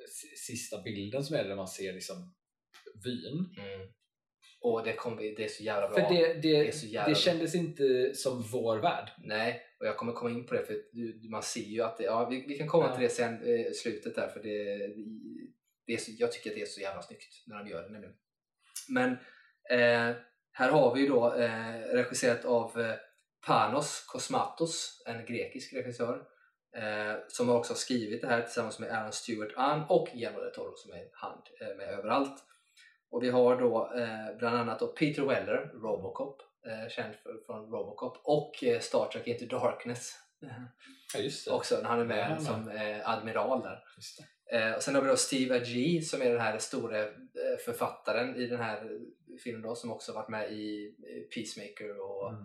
sista 0.46 0.82
bilden 0.82 1.24
som 1.24 1.36
är 1.36 1.44
där 1.44 1.56
man 1.56 1.68
ser 1.68 1.92
liksom 1.92 2.34
vyn. 3.04 3.54
Mm. 3.58 3.88
Och 4.60 4.84
det, 4.84 4.92
kommer, 4.92 5.22
det 5.22 5.44
är 5.44 5.48
så 5.48 5.62
jävla 5.62 5.88
bra. 5.88 6.08
För 6.08 6.14
det, 6.14 6.34
det, 6.34 6.56
är 6.56 6.64
det, 6.64 6.72
så 6.72 6.86
jävla 6.86 7.12
bra. 7.12 7.14
kändes 7.14 7.54
inte 7.54 8.14
som 8.14 8.42
vår 8.42 8.78
värld. 8.78 9.10
Nej, 9.18 9.62
och 9.80 9.86
jag 9.86 9.96
kommer 9.96 10.12
komma 10.12 10.30
in 10.30 10.46
på 10.46 10.54
det 10.54 10.66
för 10.66 11.30
man 11.30 11.42
ser 11.42 11.60
ju 11.60 11.82
att 11.82 11.98
det, 11.98 12.04
ja, 12.04 12.28
vi, 12.28 12.44
vi 12.48 12.58
kan 12.58 12.68
komma 12.68 12.86
Ja. 12.86 12.94
till 12.94 13.02
det 13.02 13.08
sen, 13.08 13.34
eh, 13.42 13.72
slutet 13.72 14.14
där 14.14 14.28
för 14.28 14.42
det, 14.42 14.88
det 15.86 15.92
är 15.92 15.96
så, 15.96 16.10
jag 16.18 16.32
tycker 16.32 16.50
att 16.50 16.56
det 16.56 16.62
är 16.62 16.66
så 16.66 16.80
jävla 16.80 17.02
snyggt 17.02 17.46
när 17.46 17.64
de 17.64 17.70
gör 17.70 17.82
det 17.82 17.88
nämligen. 17.88 18.14
Men 18.88 19.10
eh, 19.70 20.16
här 20.58 20.70
har 20.70 20.94
vi 20.94 21.00
ju 21.00 21.08
då 21.08 21.34
eh, 21.34 21.80
regisserat 21.92 22.44
av 22.44 22.80
eh, 22.80 22.94
Panos 23.46 24.04
Kosmatos, 24.08 25.02
en 25.06 25.26
grekisk 25.26 25.72
regissör 25.74 26.22
eh, 26.76 27.14
som 27.28 27.50
också 27.50 27.72
har 27.72 27.76
skrivit 27.76 28.22
det 28.22 28.28
här 28.28 28.42
tillsammans 28.42 28.78
med 28.78 28.90
Aaron 28.90 29.12
Stewart 29.12 29.52
Ann 29.56 29.84
och 29.88 30.08
Guillermo 30.12 30.40
del 30.40 30.52
Toro 30.54 30.76
som 30.76 30.92
är 30.92 31.08
hand 31.12 31.42
eh, 31.60 31.76
med 31.76 31.88
överallt. 31.88 32.44
Och 33.10 33.22
vi 33.22 33.30
har 33.30 33.60
då 33.60 33.92
eh, 33.96 34.38
bland 34.38 34.56
annat 34.56 34.78
då 34.78 34.86
Peter 34.86 35.22
Weller, 35.22 35.70
Robocop, 35.82 36.42
eh, 36.66 36.88
känd 36.90 37.14
för, 37.14 37.32
från 37.46 37.70
Robocop 37.70 38.20
och 38.24 38.64
eh, 38.64 38.80
Star 38.80 39.08
Trek 39.08 39.26
Into 39.26 39.46
Darkness 39.46 40.14
Ja, 41.14 41.20
just 41.20 41.44
det. 41.44 41.50
också 41.50 41.76
när 41.82 41.88
han 41.88 42.00
är 42.00 42.04
med 42.04 42.36
Ja, 42.38 42.44
som 42.44 42.70
admiral 43.04 43.62
där. 43.62 43.84
Just 43.96 44.18
det. 44.18 44.76
Och 44.76 44.82
sen 44.82 44.94
har 44.94 45.02
vi 45.02 45.08
då 45.08 45.16
Steve 45.16 45.56
Agee 45.56 46.02
som 46.02 46.22
är 46.22 46.30
den 46.30 46.40
här 46.40 46.58
stora 46.58 47.02
eh, 47.02 47.08
författaren 47.64 48.36
i 48.36 48.46
den 48.46 48.60
här 48.60 48.90
filmen 49.38 49.62
då, 49.62 49.74
som 49.74 49.92
också 49.92 50.12
varit 50.12 50.28
med 50.28 50.52
i 50.52 50.94
Peacemaker 51.34 52.00
och 52.00 52.28
Mm. 52.30 52.42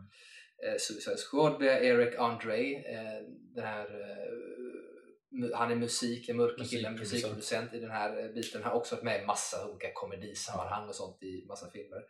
eh, 0.65 0.77
Suicide 0.79 1.17
Squad. 1.17 1.63
Eric 1.63 2.15
Andre, 2.19 2.57
eh, 2.73 3.21
den 3.55 3.63
här, 3.65 3.85
eh, 4.01 5.57
han 5.57 5.71
är 5.71 5.75
musik, 5.75 6.29
en 6.29 6.37
mörk 6.37 6.69
kille, 6.69 6.89
Musikproducent. 6.91 7.73
i 7.73 7.79
den 7.79 7.91
här 7.91 8.23
eh, 8.25 8.31
biten. 8.31 8.63
Han 8.63 8.71
har 8.71 8.79
också 8.79 8.95
varit 8.95 9.03
med 9.05 9.21
i 9.23 9.25
massa 9.25 9.67
olika 9.69 9.91
komedisammanhang 9.93 10.87
och 10.89 10.95
sånt 10.95 11.23
i 11.23 11.45
massa 11.47 11.71
filmer. 11.71 12.01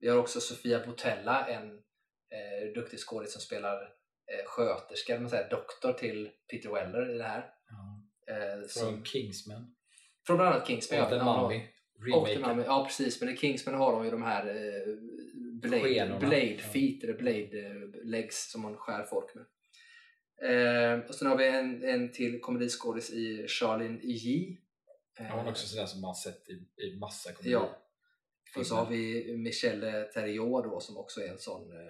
Vi 0.00 0.08
har 0.08 0.18
också 0.18 0.40
Sofia 0.40 0.86
Botella, 0.86 1.46
en 1.46 1.70
eh, 2.30 2.72
duktig 2.74 2.98
skådis 2.98 3.32
som 3.32 3.40
spelar 3.40 3.82
eh, 3.82 4.44
sköterska, 4.46 5.20
man 5.20 5.30
säger, 5.30 5.50
doktor 5.50 5.92
till 5.92 6.30
Peter 6.50 6.70
Weller 6.70 7.14
i 7.14 7.18
det 7.18 7.24
här. 7.24 7.50
Ja. 7.68 8.02
Eh, 8.34 8.58
Från 8.58 8.68
som, 8.68 9.04
Kingsman. 9.04 9.74
från 10.26 10.36
bland 10.36 10.54
annat 10.54 10.66
Kingsman. 10.68 11.00
Och 11.00 11.06
ja, 11.06 11.10
The 11.10 11.24
Remaken. 12.00 12.64
Ja 12.66 12.84
precis, 12.84 13.20
men 13.20 13.28
i 13.34 13.36
Kingsman 13.36 13.74
har 13.74 13.92
de 13.92 14.04
ju 14.04 14.10
de 14.10 14.22
här 14.22 14.46
eh, 14.46 14.94
blade, 15.62 15.82
Skenorna. 15.82 16.18
blade 16.18 16.58
feet 16.58 17.04
eller 17.04 17.14
blade 17.14 17.66
eh, 17.66 18.04
legs 18.04 18.50
som 18.50 18.62
man 18.62 18.76
skär 18.76 19.04
folk 19.04 19.30
med. 19.34 19.44
Eh, 20.50 21.00
och 21.08 21.14
sen 21.14 21.28
har 21.28 21.36
vi 21.36 21.48
en, 21.48 21.84
en 21.84 22.12
till 22.12 22.40
komediskådis 22.40 23.10
i 23.10 23.46
Charlene 23.48 24.00
Yi. 24.02 24.58
Eh, 25.18 25.26
Ja, 25.26 25.34
Hon 25.36 25.46
är 25.46 25.50
också 25.50 25.66
sådär 25.66 25.86
som 25.86 26.00
man 26.00 26.14
sett 26.14 26.48
i, 26.48 26.82
i 26.86 26.96
massa 26.98 27.32
komedier. 27.32 27.58
Ja. 27.58 27.78
Och 28.56 28.66
så 28.66 28.74
har 28.74 28.86
vi 28.90 29.36
Michelle 29.36 30.02
Theriot 30.04 30.64
då 30.64 30.80
som 30.80 30.96
också 30.96 31.20
är 31.20 31.28
en 31.28 31.38
sån 31.38 31.72
eh, 31.72 31.86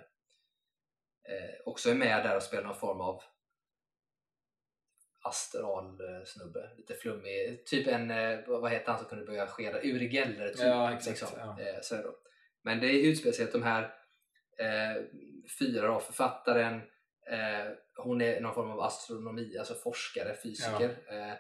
eh, 1.34 1.54
också 1.66 1.90
är 1.90 1.94
med 1.94 2.24
där 2.24 2.36
och 2.36 2.42
spelar 2.42 2.64
någon 2.64 2.74
form 2.76 3.00
av 3.00 3.22
astral 5.22 5.84
eh, 5.84 6.24
snubbe, 6.24 6.70
lite 6.76 6.94
flummig, 6.94 7.66
typ 7.66 7.86
en, 7.86 8.10
eh, 8.10 8.38
vad 8.46 8.70
heter 8.70 8.90
han 8.90 8.98
som 8.98 9.08
kunde 9.08 9.24
börja 9.24 9.46
skeda, 9.46 9.78
Uri 9.82 10.08
Geller 10.08 10.48
typ. 10.48 10.60
Ja, 10.60 10.92
exakt, 10.94 11.34
ja. 11.36 11.60
Eh, 11.60 11.80
så 11.82 11.96
då. 11.96 12.14
Men 12.62 12.80
det 12.80 13.00
utspelar 13.00 13.32
sig 13.32 13.44
att 13.44 13.52
de 13.52 13.62
här 13.62 13.82
eh, 14.58 15.02
fyra 15.58 15.86
då, 15.86 16.00
författaren, 16.00 16.74
eh, 17.30 17.72
hon 17.96 18.20
är 18.20 18.40
någon 18.40 18.54
form 18.54 18.70
av 18.70 18.80
astronomi, 18.80 19.58
alltså 19.58 19.74
forskare, 19.74 20.36
fysiker. 20.42 20.90
Eh, 21.08 21.34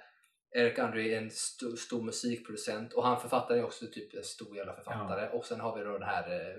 Eric 0.54 0.78
Andre 0.78 1.08
är 1.08 1.18
en 1.18 1.30
sto, 1.30 1.76
stor 1.76 2.02
musikproducent 2.02 2.92
och 2.92 3.04
han 3.04 3.20
författaren 3.20 3.60
är 3.60 3.64
också 3.64 3.86
typ 3.86 4.14
en 4.14 4.24
stor 4.24 4.56
jävla 4.56 4.74
författare. 4.74 5.28
Och 5.28 5.44
sen 5.44 5.60
har 5.60 5.78
vi 5.78 5.84
då 5.84 5.92
den 5.92 6.08
här 6.08 6.30
eh, 6.30 6.56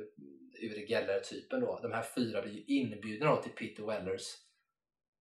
Uri 0.70 0.86
Geller-typen 0.90 1.62
då. 1.62 1.80
De 1.82 1.92
här 1.92 2.06
fyra 2.16 2.42
blir 2.42 2.52
ju 2.52 2.64
inbjudna 2.64 3.36
då 3.36 3.42
till 3.42 3.52
Peter 3.52 3.84
Wellers 3.84 4.24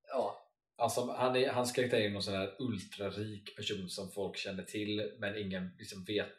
ja, 0.09 0.42
Alltså, 0.77 1.13
han 1.13 1.37
är, 1.37 1.49
hans 1.51 1.73
karaktär 1.73 2.01
är 2.01 2.11
någon 2.11 2.23
sån 2.23 2.35
här 2.35 2.57
ultrarik 2.59 3.57
person 3.57 3.89
som 3.89 4.11
folk 4.11 4.37
känner 4.37 4.63
till 4.63 5.13
men 5.19 5.37
ingen 5.39 5.71
liksom 5.79 6.05
vet 6.05 6.39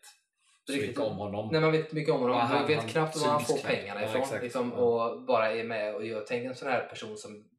så 0.65 0.71
mycket 0.73 0.99
om 0.99 1.17
honom. 1.17 1.49
Nej, 1.51 1.61
man 1.61 1.71
vet 1.71 1.91
mycket 1.91 2.13
om 2.13 2.19
honom. 2.21 2.37
Ja, 2.37 2.43
han- 2.43 2.57
man 2.59 2.67
vet 2.67 2.77
han 2.79 2.87
knappt 2.89 3.15
var 3.17 3.27
han 3.27 3.41
får 3.45 3.57
knappt. 3.57 3.67
pengarna 3.75 4.03
ifrån. 4.05 4.41
liksom, 4.41 4.71
Ja. 4.71 4.77
Och 4.77 5.25
bara 5.25 5.51
är 5.51 5.63
med 5.63 5.95
och 5.95 6.05
gör. 6.05 6.25
Tänk 6.27 6.45
en 6.45 6.55
sån 6.55 6.67
här 6.67 6.87
person 6.87 7.17
som 7.17 7.49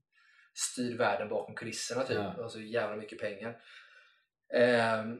styr 0.54 0.98
världen 0.98 1.28
bakom 1.28 1.54
kulisserna 1.54 2.02
typ. 2.04 2.16
Ja. 2.16 2.44
Och 2.44 2.52
så 2.52 2.60
jävla 2.60 2.96
mycket 2.96 3.18
pengar. 3.20 3.56
Ehm, 4.54 5.18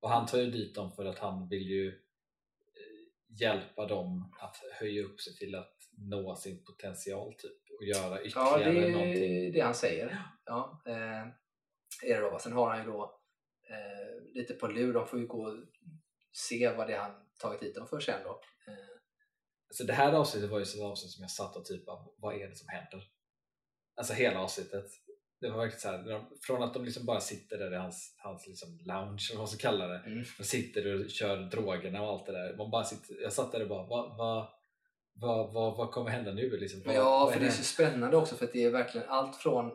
Och 0.00 0.10
han 0.10 0.26
tar 0.26 0.38
ju 0.38 0.50
dit 0.50 0.74
dem 0.74 0.92
för 0.96 1.04
att 1.04 1.18
han 1.18 1.48
vill 1.48 1.62
ju 1.70 1.88
eh, 1.88 3.36
hjälpa 3.40 3.86
dem 3.86 4.34
att 4.40 4.56
höja 4.80 5.02
upp 5.04 5.20
sig 5.20 5.34
till 5.36 5.54
att 5.54 5.76
nå 5.98 6.36
sin 6.36 6.64
potential 6.64 7.34
typ 7.38 7.65
och 7.78 7.84
göra 7.84 8.18
ja, 8.18 8.22
ytterligare 8.24 8.72
det 8.80 8.86
är 8.86 8.90
någonting. 8.92 9.52
det 9.52 9.60
han 9.60 9.74
säger. 9.74 10.18
Ja, 10.44 10.82
eh, 10.86 11.20
är 12.10 12.20
det 12.20 12.30
då. 12.30 12.38
Sen 12.38 12.52
har 12.52 12.70
han 12.70 12.84
ju 12.84 12.92
då 12.92 13.20
eh, 13.70 14.34
lite 14.34 14.54
på 14.54 14.66
lur. 14.66 14.92
De 14.94 15.06
får 15.06 15.18
ju 15.18 15.26
gå 15.26 15.42
och 15.44 15.56
se 16.32 16.72
vad 16.76 16.86
det 16.88 16.94
är 16.94 17.00
han 17.00 17.14
tagit 17.38 17.62
hit 17.62 17.74
dem 17.74 17.86
för 17.86 18.00
sen 18.00 18.20
då. 18.24 18.30
Eh, 18.68 18.74
Så 19.70 19.84
det 19.84 19.92
här 19.92 20.12
avsnittet 20.12 20.50
var 20.50 20.58
ju 20.58 20.64
så 20.64 20.86
avsnitt 20.86 21.12
som 21.12 21.22
jag 21.22 21.30
satt 21.30 21.56
och 21.56 21.64
typ 21.64 21.82
vad 22.16 22.34
är 22.34 22.48
det 22.48 22.56
som 22.56 22.68
händer? 22.68 23.04
Alltså 23.96 24.12
hela 24.12 24.40
avsnittet. 24.40 24.86
Det 25.40 25.50
var 25.50 25.56
verkligen 25.58 25.80
så 25.80 25.88
här, 25.88 26.24
från 26.42 26.62
att 26.62 26.74
de 26.74 26.84
liksom 26.84 27.06
bara 27.06 27.20
sitter 27.20 27.58
där 27.58 27.72
i 27.72 27.76
hans, 27.76 28.14
hans 28.18 28.46
liksom 28.46 28.68
lounge 28.84 29.26
eller 29.30 29.38
vad 29.38 29.38
man 29.38 29.48
ska 29.48 29.68
kalla 29.70 29.86
det. 29.86 29.98
Mm. 29.98 30.24
De 30.38 30.44
sitter 30.44 30.94
och 30.94 31.10
kör 31.10 31.36
drogerna 31.36 32.02
och 32.02 32.08
allt 32.08 32.26
det 32.26 32.32
där. 32.32 32.56
Man 32.56 32.70
bara 32.70 32.84
sitter, 32.84 33.22
jag 33.22 33.32
satt 33.32 33.52
där 33.52 33.62
och 33.62 33.68
bara, 33.68 33.86
vad, 33.86 34.16
vad, 34.16 34.48
vad, 35.20 35.52
vad, 35.54 35.76
vad 35.76 35.90
kommer 35.90 36.10
hända 36.10 36.32
nu? 36.32 36.56
Liksom, 36.56 36.82
vad, 36.86 36.94
Ja, 36.94 37.30
för 37.32 37.40
det 37.40 37.46
är 37.46 37.50
så 37.50 37.64
spännande 37.64 38.16
också 38.16 38.36
för 38.36 38.44
att 38.44 38.52
det 38.52 38.64
är 38.64 38.70
verkligen 38.70 39.08
allt 39.08 39.36
från 39.36 39.66
eh, 39.66 39.72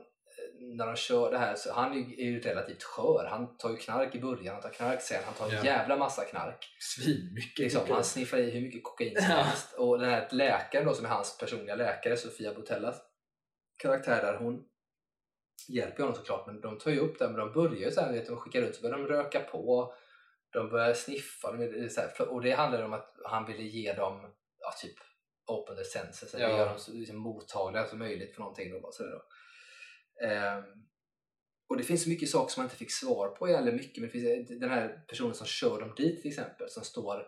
när 0.77 0.85
de 0.85 0.95
kör 0.95 1.31
det 1.31 1.37
här, 1.37 1.55
så 1.55 1.73
han 1.73 1.91
är 1.91 2.23
ju, 2.23 2.39
relativt 2.39 2.83
skör. 2.83 3.27
Han 3.29 3.57
tar 3.57 3.69
ju 3.69 3.77
knark 3.77 4.15
i 4.15 4.19
början, 4.19 4.53
han 4.53 4.61
tar 4.61 4.69
knark 4.69 5.01
sen, 5.01 5.23
han 5.25 5.33
tar 5.33 5.45
en 5.45 5.51
Ja. 5.55 5.65
jävla 5.65 5.97
massa 5.97 6.23
knark. 6.25 6.67
Svinmycket. 6.79 7.59
Liksom, 7.59 7.81
han 7.89 8.03
sniffar 8.03 8.37
i 8.37 8.51
hur 8.51 8.61
mycket 8.61 8.83
kokain 8.83 9.15
som 9.15 9.23
helst. 9.25 9.73
Och 9.77 9.99
den 9.99 10.09
här 10.09 10.27
läkaren 10.31 10.85
då 10.85 10.93
som 10.93 11.05
är 11.05 11.09
hans 11.09 11.37
personliga 11.37 11.75
läkare, 11.75 12.17
Sofia 12.17 12.53
Botellas 12.53 13.01
karaktär 13.77 14.21
där, 14.21 14.37
hon 14.37 14.63
hjälper 15.69 16.03
honom 16.03 16.15
såklart 16.15 16.47
men 16.47 16.61
de 16.61 16.77
tar 16.77 16.91
ju 16.91 16.99
upp 16.99 17.19
det, 17.19 17.27
men 17.27 17.37
de 17.37 17.53
börjar 17.53 17.85
ju 17.85 17.91
så 17.91 18.01
här, 18.01 18.11
vet, 18.13 18.27
de 18.27 18.37
skickar 18.37 18.61
ut 18.61 18.75
så 18.75 18.81
börjar 18.81 18.97
de 18.97 19.07
röka 19.07 19.39
på, 19.39 19.93
de 20.53 20.69
börjar 20.69 20.93
sniffa, 20.93 21.51
de 21.51 21.89
så 21.89 22.01
här, 22.01 22.29
och 22.29 22.41
det 22.41 22.51
handlar 22.51 22.83
om 22.83 22.93
att 22.93 23.15
han 23.25 23.45
ville 23.45 23.63
ge 23.63 23.93
dem 23.93 24.33
ja, 24.59 24.71
typ 24.81 24.95
open 25.51 25.75
their 25.75 25.85
senses, 25.85 26.33
eller 26.33 26.49
Ja. 26.49 26.57
göra 26.57 26.69
dem 26.69 26.79
så 26.79 26.91
liksom, 26.93 27.17
mottagliga 27.17 27.87
som 27.87 27.99
möjligt 27.99 28.33
för 28.33 28.39
någonting. 28.41 28.71
Då, 28.71 28.79
bara 28.79 28.91
så 28.91 29.03
där 29.03 29.11
då. 29.11 29.21
Ehm, 30.27 30.63
och 31.69 31.77
det 31.77 31.83
finns 31.83 32.03
så 32.03 32.09
mycket 32.09 32.29
saker 32.29 32.53
som 32.53 32.61
man 32.61 32.65
inte 32.65 32.75
fick 32.77 32.91
svar 32.91 33.27
på, 33.27 33.47
eller 33.47 33.71
mycket, 33.71 33.97
men 33.97 34.09
det 34.09 34.19
finns 34.19 34.59
den 34.59 34.69
här 34.69 35.03
personen 35.07 35.33
som 35.33 35.47
kör 35.47 35.79
dem 35.79 35.93
dit 35.97 36.21
till 36.21 36.31
exempel, 36.31 36.69
som 36.69 36.83
står 36.83 37.27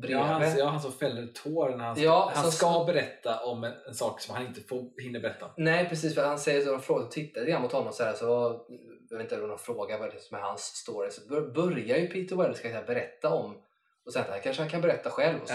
bredvid. 0.00 0.16
Ja 0.16 0.22
han, 0.22 0.58
ja, 0.58 0.66
han 0.66 0.80
som 0.80 0.92
fäller 0.92 1.26
tår 1.26 1.70
när 1.70 1.84
han, 1.84 2.00
Ja, 2.02 2.32
han 2.34 2.52
ska 2.52 2.84
berätta 2.84 3.44
om 3.44 3.64
en, 3.64 3.72
en 3.86 3.94
sak 3.94 4.20
som 4.20 4.34
han 4.34 4.46
inte 4.46 4.60
får, 4.60 5.00
hinner 5.02 5.20
berätta. 5.20 5.50
Nej 5.56 5.88
precis, 5.88 6.14
för 6.14 6.24
han 6.24 6.38
säger 6.38 6.64
så, 6.64 6.70
de 6.70 6.80
frågar, 6.80 7.06
tittar 7.08 7.40
lite 7.40 7.50
grann 7.50 7.62
mot 7.62 7.72
honom 7.72 7.92
så 7.92 8.04
här, 8.04 8.14
så 8.14 8.24
jag 9.10 9.18
vet 9.18 9.32
inte 9.32 9.42
om 9.42 9.48
de 9.48 9.58
frågar 9.58 9.98
vad 9.98 10.10
det 10.10 10.16
är 10.16 10.20
som 10.20 10.36
är 10.36 10.42
hans 10.42 10.60
story, 10.62 11.10
så 11.10 11.28
bör, 11.28 11.40
börjar 11.40 11.96
ju 11.98 12.06
Peter 12.06 12.36
Weller 12.36 12.54
ska 12.54 12.68
jag 12.68 12.74
säga, 12.74 12.86
berätta 12.86 13.34
om, 13.34 13.62
och 14.06 14.12
sen 14.12 14.22
att 14.22 14.28
här 14.28 14.40
kanske 14.42 14.62
han 14.62 14.70
kan 14.70 14.80
berätta 14.80 15.10
själv, 15.10 15.40
och 15.42 15.48
så, 15.48 15.54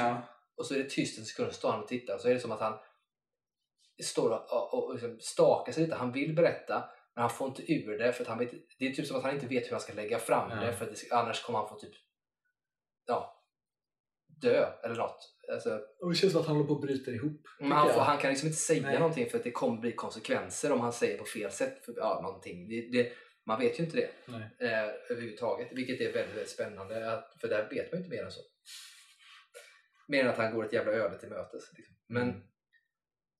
och 0.57 0.65
så 0.65 0.73
är 0.73 0.77
det 0.77 0.89
tyst 0.89 1.19
en 1.19 1.25
sekund, 1.25 1.51
så 1.51 1.57
står 1.57 1.71
han 1.71 1.81
och 1.81 1.87
tittar, 1.87 2.15
och 2.15 2.21
så 2.21 2.27
är 2.29 2.33
det 2.33 2.39
som 2.39 2.51
att 2.51 2.59
han 2.59 2.79
står 4.03 4.29
och, 4.29 4.73
och, 4.73 4.83
och 4.87 4.93
liksom 4.93 5.19
stakar 5.19 5.71
sig 5.71 5.83
lite, 5.83 5.95
han 5.95 6.11
vill 6.11 6.35
berätta, 6.35 6.89
men 7.15 7.21
han 7.21 7.29
får 7.29 7.47
inte 7.47 7.73
ur 7.73 7.97
det, 7.97 8.13
för 8.13 8.21
att 8.23 8.27
han 8.27 8.39
vet, 8.39 8.51
det 8.79 8.87
är 8.87 8.91
typ 8.93 9.07
som 9.07 9.17
att 9.17 9.23
han 9.23 9.35
inte 9.35 9.47
vet 9.47 9.65
hur 9.65 9.71
han 9.71 9.81
ska 9.81 9.93
lägga 9.93 10.19
fram 10.19 10.51
Ja. 10.51 10.55
det, 10.65 10.73
för 10.73 10.85
det, 10.85 11.11
annars 11.11 11.43
kommer 11.43 11.59
han 11.59 11.69
få 11.69 11.79
typ, 11.79 11.93
ja, 13.05 13.33
dö 14.41 14.69
eller 14.83 14.95
något. 14.95 15.33
Alltså, 15.51 15.79
Och 16.01 16.09
det 16.09 16.15
känns 16.15 16.33
som 16.33 16.41
att 16.41 16.47
han 16.47 16.55
håller 16.55 16.67
på 16.67 16.75
att 16.75 16.81
bryta 16.81 17.11
ihop. 17.11 17.41
men 17.59 17.71
han, 17.71 17.93
får, 17.93 18.01
han 18.01 18.17
kan 18.17 18.29
liksom 18.29 18.47
inte 18.47 18.59
säga 18.59 18.81
Nej. 18.81 18.99
någonting 18.99 19.29
för 19.29 19.37
att 19.37 19.43
det 19.43 19.51
kommer 19.51 19.81
bli 19.81 19.91
konsekvenser 19.91 20.71
om 20.71 20.79
han 20.81 20.93
säger 20.93 21.17
på 21.17 21.25
fel 21.25 21.51
sätt. 21.51 21.85
För, 21.85 21.93
ja, 21.97 22.19
någonting. 22.23 22.69
Det, 22.69 22.81
det, 22.91 23.11
man 23.45 23.59
vet 23.59 23.79
ju 23.79 23.83
inte 23.83 23.97
det 23.97 24.09
eh, 24.65 24.89
överhuvudtaget, 25.09 25.67
vilket 25.71 26.01
är 26.01 26.13
väldigt, 26.13 26.35
väldigt 26.35 26.49
spännande. 26.49 27.13
Att, 27.13 27.35
för 27.41 27.47
där 27.47 27.69
vet 27.69 27.91
man 27.91 27.99
ju 27.99 28.05
inte 28.05 28.09
mer 28.09 28.23
än 28.23 28.31
så. 28.31 28.41
Mer 30.07 30.23
än 30.23 30.29
att 30.29 30.37
han 30.37 30.53
går 30.55 30.65
ett 30.65 30.73
jävla 30.73 30.91
öde 30.91 31.19
till 31.19 31.29
mötes. 31.29 31.73
Liksom. 31.77 31.95
Men 32.07 32.29
Mm. 32.29 32.41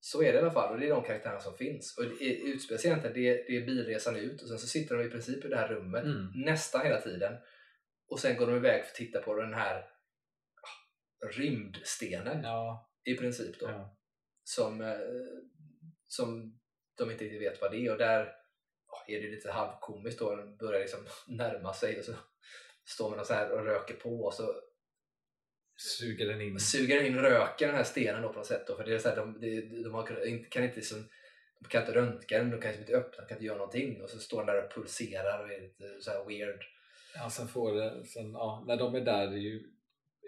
så 0.00 0.22
är 0.22 0.32
det 0.32 0.38
i 0.38 0.42
alla 0.42 0.50
fall 0.50 0.72
och 0.74 0.80
det 0.80 0.86
är 0.86 0.90
de 0.90 1.04
karaktärerna 1.04 1.40
som 1.40 1.56
finns. 1.56 1.98
Och 1.98 2.04
det 2.04 2.24
är- 2.24 2.54
utspelar 2.54 2.78
sig 2.78 2.90
egentligen, 2.90 3.14
det 3.14 3.28
är, 3.28 3.34
det 3.46 3.56
är 3.56 3.66
bilresan 3.66 4.16
ut 4.16 4.42
och 4.42 4.48
sen 4.48 4.58
så 4.58 4.66
sitter 4.66 4.96
de 4.96 5.04
i 5.04 5.10
princip 5.10 5.44
i 5.44 5.48
det 5.48 5.56
här 5.56 5.68
rummet 5.68 6.04
Mm. 6.04 6.32
nästan 6.34 6.86
hela 6.86 7.00
tiden. 7.00 7.36
Och 8.08 8.20
sen 8.20 8.36
går 8.36 8.46
de 8.46 8.56
iväg 8.56 8.82
för 8.84 8.90
att 8.90 8.94
titta 8.94 9.20
på 9.20 9.34
den 9.34 9.54
här 9.54 9.76
ah, 10.62 11.28
rymdstenen 11.28 12.42
Ja, 12.42 12.90
i 13.04 13.14
princip. 13.14 13.60
Då 13.60 13.66
ja. 13.66 13.96
som, 14.44 14.80
eh, 14.80 14.98
som 16.06 16.58
de 16.98 17.10
inte 17.10 17.24
riktigt 17.24 17.42
vet 17.42 17.60
vad 17.60 17.70
det 17.72 17.86
är 17.86 17.92
och 17.92 17.98
där 17.98 18.32
ja, 18.86 19.14
är 19.14 19.22
det 19.22 19.30
lite 19.30 19.50
halvkomiskt 19.50 20.20
då 20.20 20.36
de 20.36 20.56
börjar 20.56 20.80
liksom 20.80 21.00
närma 21.36 21.72
sig 21.74 21.98
och 21.98 22.04
så 22.04 22.12
står 22.84 23.10
man 23.10 23.18
och, 23.20 23.26
så 23.26 23.34
här 23.34 23.50
och 23.52 23.64
röker 23.64 23.94
på 23.94 24.20
och 24.24 24.34
så 24.34 24.62
Suger 25.80 26.26
den 26.26 26.40
in. 26.40 26.60
suger 26.60 26.96
den 26.96 27.06
in 27.06 27.18
röken 27.18 27.68
den 27.68 27.76
här 27.76 27.84
stenen 27.84 28.22
då 28.22 28.28
på 28.28 28.38
något 28.38 28.46
sätt 28.46 28.66
då, 28.66 28.76
för 28.76 28.84
det 28.84 28.94
är 28.94 28.98
så 28.98 29.08
här, 29.08 29.16
de, 29.16 29.40
de, 29.40 29.82
de 29.82 29.94
har, 29.94 30.06
kan 30.50 30.64
inte 30.64 30.76
liksom 30.76 31.08
de 31.60 31.68
kan 31.68 31.80
inte 31.80 31.94
röntga 31.94 32.38
den, 32.38 32.50
de 32.50 32.60
kan 32.60 32.70
liksom 32.70 32.82
inte 32.82 32.96
öppna, 32.96 33.22
de 33.22 33.28
kan 33.28 33.36
inte 33.36 33.46
göra 33.46 33.58
någonting 33.58 34.02
och 34.02 34.10
så 34.10 34.18
står 34.18 34.38
den 34.38 34.46
där 34.46 34.64
och 34.64 34.72
pulserar 34.74 35.44
och 35.44 35.52
är 35.52 35.60
lite 35.60 36.00
så 36.00 36.10
här 36.10 36.24
weird. 36.24 36.64
Ja, 37.14 37.30
sen 37.30 37.48
får 37.48 37.74
det, 37.74 38.04
sen, 38.04 38.32
ja, 38.32 38.64
när 38.66 38.76
de 38.76 38.94
är 38.94 39.00
där, 39.00 39.26
det 39.26 39.36
är 39.36 39.40
ju 39.40 39.72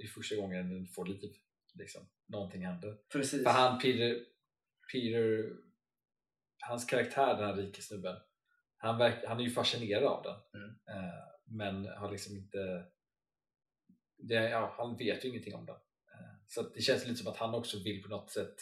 i 0.05 0.06
första 0.06 0.36
gången 0.36 0.70
den 0.70 0.86
får 0.86 1.06
liv. 1.06 1.32
Liksom. 1.74 2.09
Någonting 2.27 2.66
händer. 2.66 2.97
Precis. 3.12 3.44
För 3.44 3.51
han, 3.51 3.78
Peter, 3.78 4.24
Peter, 4.93 5.52
hans 6.60 6.85
karaktär, 6.85 7.36
den 7.36 7.44
här 7.44 7.55
rike 7.55 7.82
snubben, 7.82 8.16
han, 8.77 8.98
verk, 8.98 9.24
han 9.27 9.40
är 9.40 9.44
ju 9.44 9.51
fascinerad 9.51 10.05
av 10.05 10.22
den. 10.22 10.62
Mm. 10.62 10.70
Eh, 10.70 11.20
men 11.44 11.86
har 11.86 12.10
liksom 12.10 12.36
inte, 12.36 12.85
det, 14.22 14.51
ja, 14.51 14.74
han 14.76 14.97
vet 14.97 15.24
ju 15.24 15.28
ingenting 15.28 15.55
om 15.55 15.66
den. 15.66 15.74
Eh, 15.74 16.36
så 16.48 16.62
det 16.62 16.80
känns 16.80 17.06
lite 17.06 17.18
som 17.22 17.32
att 17.32 17.36
han 17.38 17.55
också 17.55 17.76
vill 17.84 18.02
på 18.02 18.09
något 18.09 18.30
sätt 18.30 18.55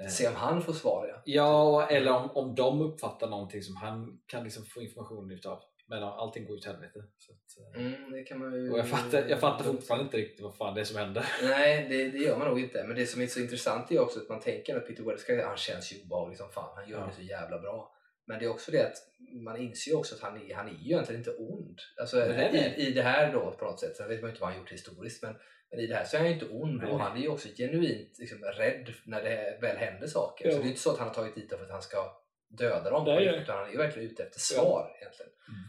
eh, 0.00 0.06
Se 0.08 0.28
om 0.28 0.34
han 0.34 0.62
får 0.62 0.72
svar 0.72 1.06
ja. 1.08 1.22
Ja, 1.24 1.88
eller 1.88 2.12
om, 2.12 2.30
om 2.30 2.54
de 2.54 2.80
uppfattar 2.80 3.28
någonting 3.28 3.62
som 3.62 3.76
han 3.76 4.20
kan 4.26 4.44
liksom 4.44 4.64
få 4.64 4.82
information 4.82 5.30
utav. 5.30 5.62
Men 5.86 6.02
allting 6.02 6.44
går 6.46 6.54
ju 6.56 6.60
till 6.60 6.70
helvete. 6.70 7.04
Så 7.18 7.32
att, 7.32 7.76
eh, 7.76 7.80
Mm, 7.82 8.10
det 8.12 8.22
kan 8.22 8.38
man 8.38 8.52
ju... 8.54 8.70
och 8.72 8.78
jag 8.78 8.88
fattar, 8.88 9.28
jag 9.28 9.40
fattar 9.40 9.64
fortfarande 9.64 10.04
inte 10.04 10.16
riktigt 10.16 10.40
vad 10.44 10.56
fan 10.56 10.74
det 10.74 10.80
är 10.80 10.84
som 10.84 10.96
händer. 10.96 11.24
Nej, 11.42 11.86
det, 11.88 12.10
det 12.10 12.18
gör 12.18 12.38
man 12.38 12.48
nog 12.48 12.60
inte. 12.60 12.84
Men 12.86 12.96
det 12.96 13.06
som 13.06 13.22
är 13.22 13.26
så 13.26 13.40
intressant 13.40 13.92
är 13.92 14.00
också 14.00 14.20
att 14.20 14.28
man 14.28 14.40
tänker 14.40 14.76
att 14.76 14.86
Peter 14.86 15.02
Weller 15.02 15.18
ska, 15.18 15.46
han 15.46 15.56
känns 15.56 15.92
ju 15.92 16.02
obehaglig 16.02 16.38
som 16.38 16.50
fan. 16.50 16.72
Han 16.76 16.88
gör 16.88 16.98
Ja. 17.00 17.06
det 17.06 17.12
så 17.12 17.22
jävla 17.22 17.58
bra. 17.58 17.94
Men 18.30 18.38
det 18.38 18.44
är 18.44 18.48
också 18.48 18.70
det 18.70 18.86
att 18.86 18.96
man 19.32 19.56
inser 19.56 19.90
ju 19.90 19.96
också 19.96 20.14
att 20.14 20.20
han 20.20 20.50
är, 20.50 20.54
han 20.54 20.68
är 20.68 20.72
ju 20.72 20.92
egentligen 20.92 21.20
inte 21.20 21.30
ond. 21.30 21.78
Alltså, 22.00 22.16
Nej, 22.16 22.50
nej. 22.52 22.74
I, 22.78 22.86
I 22.86 22.92
det 22.92 23.02
här 23.02 23.32
då 23.32 23.52
på 23.52 23.64
något 23.64 23.80
sätt, 23.80 23.96
sen 23.96 24.08
vet 24.08 24.20
man 24.20 24.28
ju 24.28 24.30
inte 24.30 24.40
vad 24.40 24.50
han 24.50 24.58
gjort 24.58 24.72
historiskt 24.72 25.22
men, 25.22 25.34
men 25.70 25.80
i 25.80 25.86
det 25.86 25.94
här 25.94 26.04
så 26.04 26.16
är 26.16 26.20
han 26.20 26.28
ju 26.28 26.34
inte 26.34 26.46
ond 26.46 26.82
Nej, 26.82 26.90
och 26.90 27.00
han 27.00 27.16
är 27.16 27.20
ju 27.20 27.28
också 27.28 27.48
genuint 27.56 28.18
liksom, 28.18 28.44
rädd 28.44 28.92
när 29.04 29.22
det 29.22 29.58
väl 29.60 29.76
händer 29.76 30.06
saker. 30.06 30.46
Ja. 30.46 30.52
Så 30.52 30.58
det 30.58 30.64
är 30.64 30.68
inte 30.68 30.80
så 30.80 30.90
att 30.90 30.98
han 30.98 31.08
har 31.08 31.14
tagit 31.14 31.34
dit 31.34 31.50
dem 31.50 31.58
för 31.58 31.66
att 31.66 31.72
han 31.72 31.82
ska 31.82 32.16
döda 32.48 32.90
dem, 32.90 33.04
Nej, 33.04 33.42
utan 33.42 33.58
han 33.58 33.66
är 33.68 33.72
ju 33.72 33.78
verkligen 33.78 34.10
ute 34.10 34.22
efter 34.22 34.40
svar 34.40 34.96
egentligen. 35.00 35.32
Mm. 35.48 35.60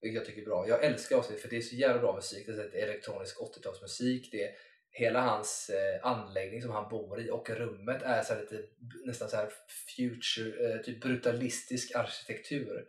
Vilket 0.00 0.16
jag 0.16 0.26
tycker 0.26 0.42
är 0.42 0.46
bra. 0.46 0.68
Jag 0.68 0.84
älskar 0.84 1.16
avsnittet 1.16 1.42
för 1.42 1.48
det 1.48 1.56
är 1.56 1.60
så 1.60 1.76
jävla 1.76 2.00
bra 2.00 2.14
musik. 2.14 2.46
Det 2.46 2.52
är 2.52 2.84
elektronisk 2.84 3.36
80-talsmusik. 3.38 4.28
Det 4.30 4.44
är 4.44 4.50
hela 4.98 5.20
hans 5.20 5.70
eh, 5.70 6.06
anläggning 6.06 6.62
som 6.62 6.70
han 6.70 6.88
bor 6.88 7.20
i 7.20 7.30
och 7.30 7.50
rummet 7.50 8.02
är 8.02 8.22
så 8.22 8.34
lite 8.40 8.62
nästan 9.04 9.28
så 9.28 9.36
här 9.36 9.50
future, 9.96 10.74
eh, 10.74 10.80
typ 10.80 11.00
brutalistisk 11.00 11.94
arkitektur 11.96 12.88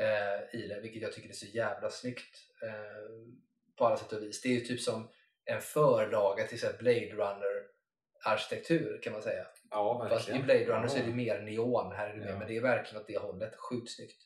eh, 0.00 0.60
i 0.60 0.66
det. 0.68 0.80
Vilket 0.80 1.02
jag 1.02 1.12
tycker 1.12 1.28
är 1.28 1.32
så 1.32 1.46
jävla 1.46 1.90
snyggt 1.90 2.36
eh, 2.62 3.26
på 3.78 3.86
alla 3.86 3.96
sätt 3.96 4.12
och 4.12 4.22
vis. 4.22 4.42
Det 4.42 4.48
är 4.48 4.52
ju 4.52 4.60
typ 4.60 4.80
som 4.80 5.08
en 5.44 5.60
förlaga 5.60 6.46
till 6.46 6.60
så 6.60 6.66
här 6.66 6.78
Blade 6.78 7.10
Runner 7.12 7.66
arkitektur 8.24 9.00
kan 9.02 9.12
man 9.12 9.22
säga. 9.22 9.46
Ja, 9.70 10.06
Fast 10.10 10.28
i. 10.28 10.32
Blade 10.32 10.64
Runner 10.64 10.88
så 10.88 10.96
är 10.96 11.00
Ja. 11.00 11.06
det 11.06 11.14
mer 11.14 11.40
neon, 11.40 11.92
här 11.92 12.08
är 12.08 12.12
det 12.14 12.20
mer, 12.20 12.28
Ja. 12.28 12.38
men 12.38 12.48
det 12.48 12.56
är 12.56 12.60
verkligen 12.60 13.00
åt 13.02 13.08
det 13.08 13.18
hållet. 13.18 13.56
Sjukt 13.56 13.90
snyggt. 13.90 14.22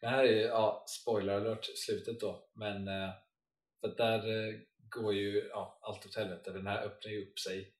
Det 0.00 0.06
här 0.06 0.24
är 0.24 0.28
ju, 0.32 0.40
ja, 0.40 0.84
spoiler 0.88 1.32
alert, 1.34 1.64
slutet 1.78 2.20
då. 2.20 2.48
Men 2.54 2.88
eh, 2.88 3.10
för 3.80 3.88
där 3.96 4.48
eh, 4.48 4.54
går 4.92 5.14
ju 5.14 5.48
ja, 5.50 5.78
allt 5.82 6.06
åt 6.06 6.16
helvete. 6.16 6.50
Den 6.50 6.66
här 6.66 6.82
öppnar 6.82 7.12
ju 7.12 7.22
upp 7.22 7.38
sig. 7.38 7.74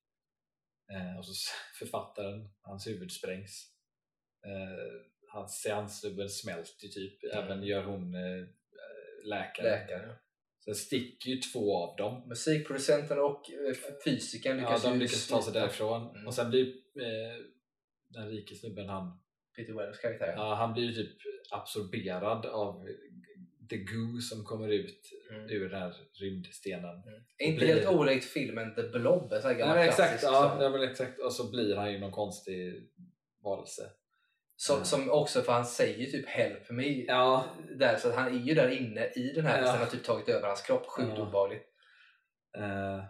Eh, 0.93 1.19
och 1.19 1.27
så 1.27 1.33
författaren, 1.79 2.49
hans 2.61 2.87
huvud 2.87 3.13
sprängs. 3.13 3.73
Eh, 4.47 5.13
hans 5.33 5.61
seansnubben 5.61 6.29
smälter 6.29 6.89
typ. 6.89 7.25
Mm. 7.25 7.45
Även 7.45 7.63
gör 7.63 7.85
hon 7.85 8.15
eh, 8.15 8.47
läkaren. 9.25 9.71
Läkare. 9.71 10.17
Sen 10.65 10.75
sticker 10.75 11.31
ju 11.31 11.37
två 11.37 11.77
av 11.77 11.97
dem. 11.97 12.29
Musikproducenten 12.29 13.19
och 13.19 13.51
eh, 13.51 13.75
fysikern 14.05 14.59
Ja, 14.59 14.63
lyckas 14.63 14.83
de 14.83 14.93
ju 14.95 14.99
lyckas 14.99 15.29
ta 15.29 15.43
sig 15.43 15.53
därifrån. 15.53 16.11
Mm. 16.11 16.27
Och 16.27 16.35
sen 16.35 16.51
blir 16.51 16.67
eh, 17.01 17.45
den 18.09 18.29
rike 18.29 18.55
snubben, 18.55 18.89
han, 18.89 19.21
Peter 19.57 19.73
Wellers 19.73 19.99
karaktär. 19.99 20.33
ja, 20.37 20.55
han 20.55 20.73
blir 20.73 20.85
ju 20.85 20.93
typ 20.93 21.17
absorberad 21.51 22.47
av 22.47 22.89
the 23.73 23.79
goo 23.93 24.21
som 24.21 24.45
kommer 24.45 24.69
ut 24.69 25.01
Mm. 25.31 25.51
ur 25.51 25.69
den 25.69 25.81
här 25.81 25.95
rymdstenen. 26.21 26.97
Inte 27.39 27.57
blir- 27.65 27.75
helt 27.75 27.89
olikt 27.89 28.25
filmen 28.25 28.75
The 28.75 28.83
Blob, 28.83 29.31
sån 29.31 29.43
här 29.51 29.55
gammal 29.55 29.77
men 29.77 29.89
exakt, 29.89 30.23
ja, 30.23 30.57
ja, 30.61 30.69
men 30.71 30.83
exakt. 30.83 31.21
Och 31.21 31.33
så 31.33 31.51
blir 31.51 31.77
han 31.77 31.93
ju 31.93 31.99
någon 31.99 32.13
konstig 32.13 32.91
varelse. 33.45 33.83
som, 34.57 34.75
Mm. 34.77 34.85
som 34.85 35.11
också, 35.11 35.43
för 35.43 35.53
han 35.53 35.65
säger 35.67 36.07
typ 36.11 36.27
'Help 36.29 36.71
me' 36.71 37.05
Ja, 37.09 37.45
där, 37.79 37.97
så 37.97 38.09
att 38.09 38.15
han 38.15 38.35
är 38.35 38.41
ju 38.47 38.55
där 38.55 38.69
inne 38.69 39.07
i 39.07 39.33
den 39.35 39.45
här, 39.47 39.61
Ja. 39.61 39.67
ja. 39.67 39.73
har 39.73 39.87
typ 39.87 40.05
tagit 40.05 40.29
över 40.29 40.47
hans 40.47 40.63
kropp, 40.63 40.87
sjukt 40.87 41.13
Ja. 41.17 41.23
obehagligt. 41.29 41.63
eh, 42.59 43.05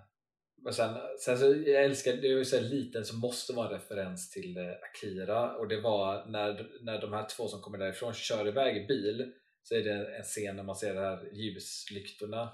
men 0.64 0.72
sen, 0.72 0.94
sen 1.24 1.38
så, 1.38 1.44
jag 1.46 1.84
älskar, 1.84 2.12
det 2.12 2.26
är 2.26 2.38
ju 2.38 2.44
så 2.44 2.56
här 2.56 2.62
liten 2.64 3.04
som 3.04 3.18
måste 3.20 3.52
vara 3.52 3.66
en 3.66 3.72
referens 3.72 4.30
till 4.30 4.56
eh, 4.56 4.64
Akira 4.82 5.56
och 5.56 5.68
det 5.68 5.80
var 5.80 6.26
när, 6.26 6.68
när 6.82 7.00
de 7.00 7.12
här 7.12 7.26
två 7.36 7.48
som 7.48 7.60
kommer 7.60 7.78
därifrån 7.78 8.14
kör 8.14 8.48
iväg 8.48 8.76
i 8.76 8.86
bil 8.86 9.32
så 9.62 9.74
är 9.74 9.82
det 9.82 10.16
en 10.16 10.22
scen 10.22 10.56
när 10.56 10.62
man 10.62 10.76
ser 10.76 10.94
de 10.94 11.00
här 11.00 11.28
ljuslyktorna 11.32 12.52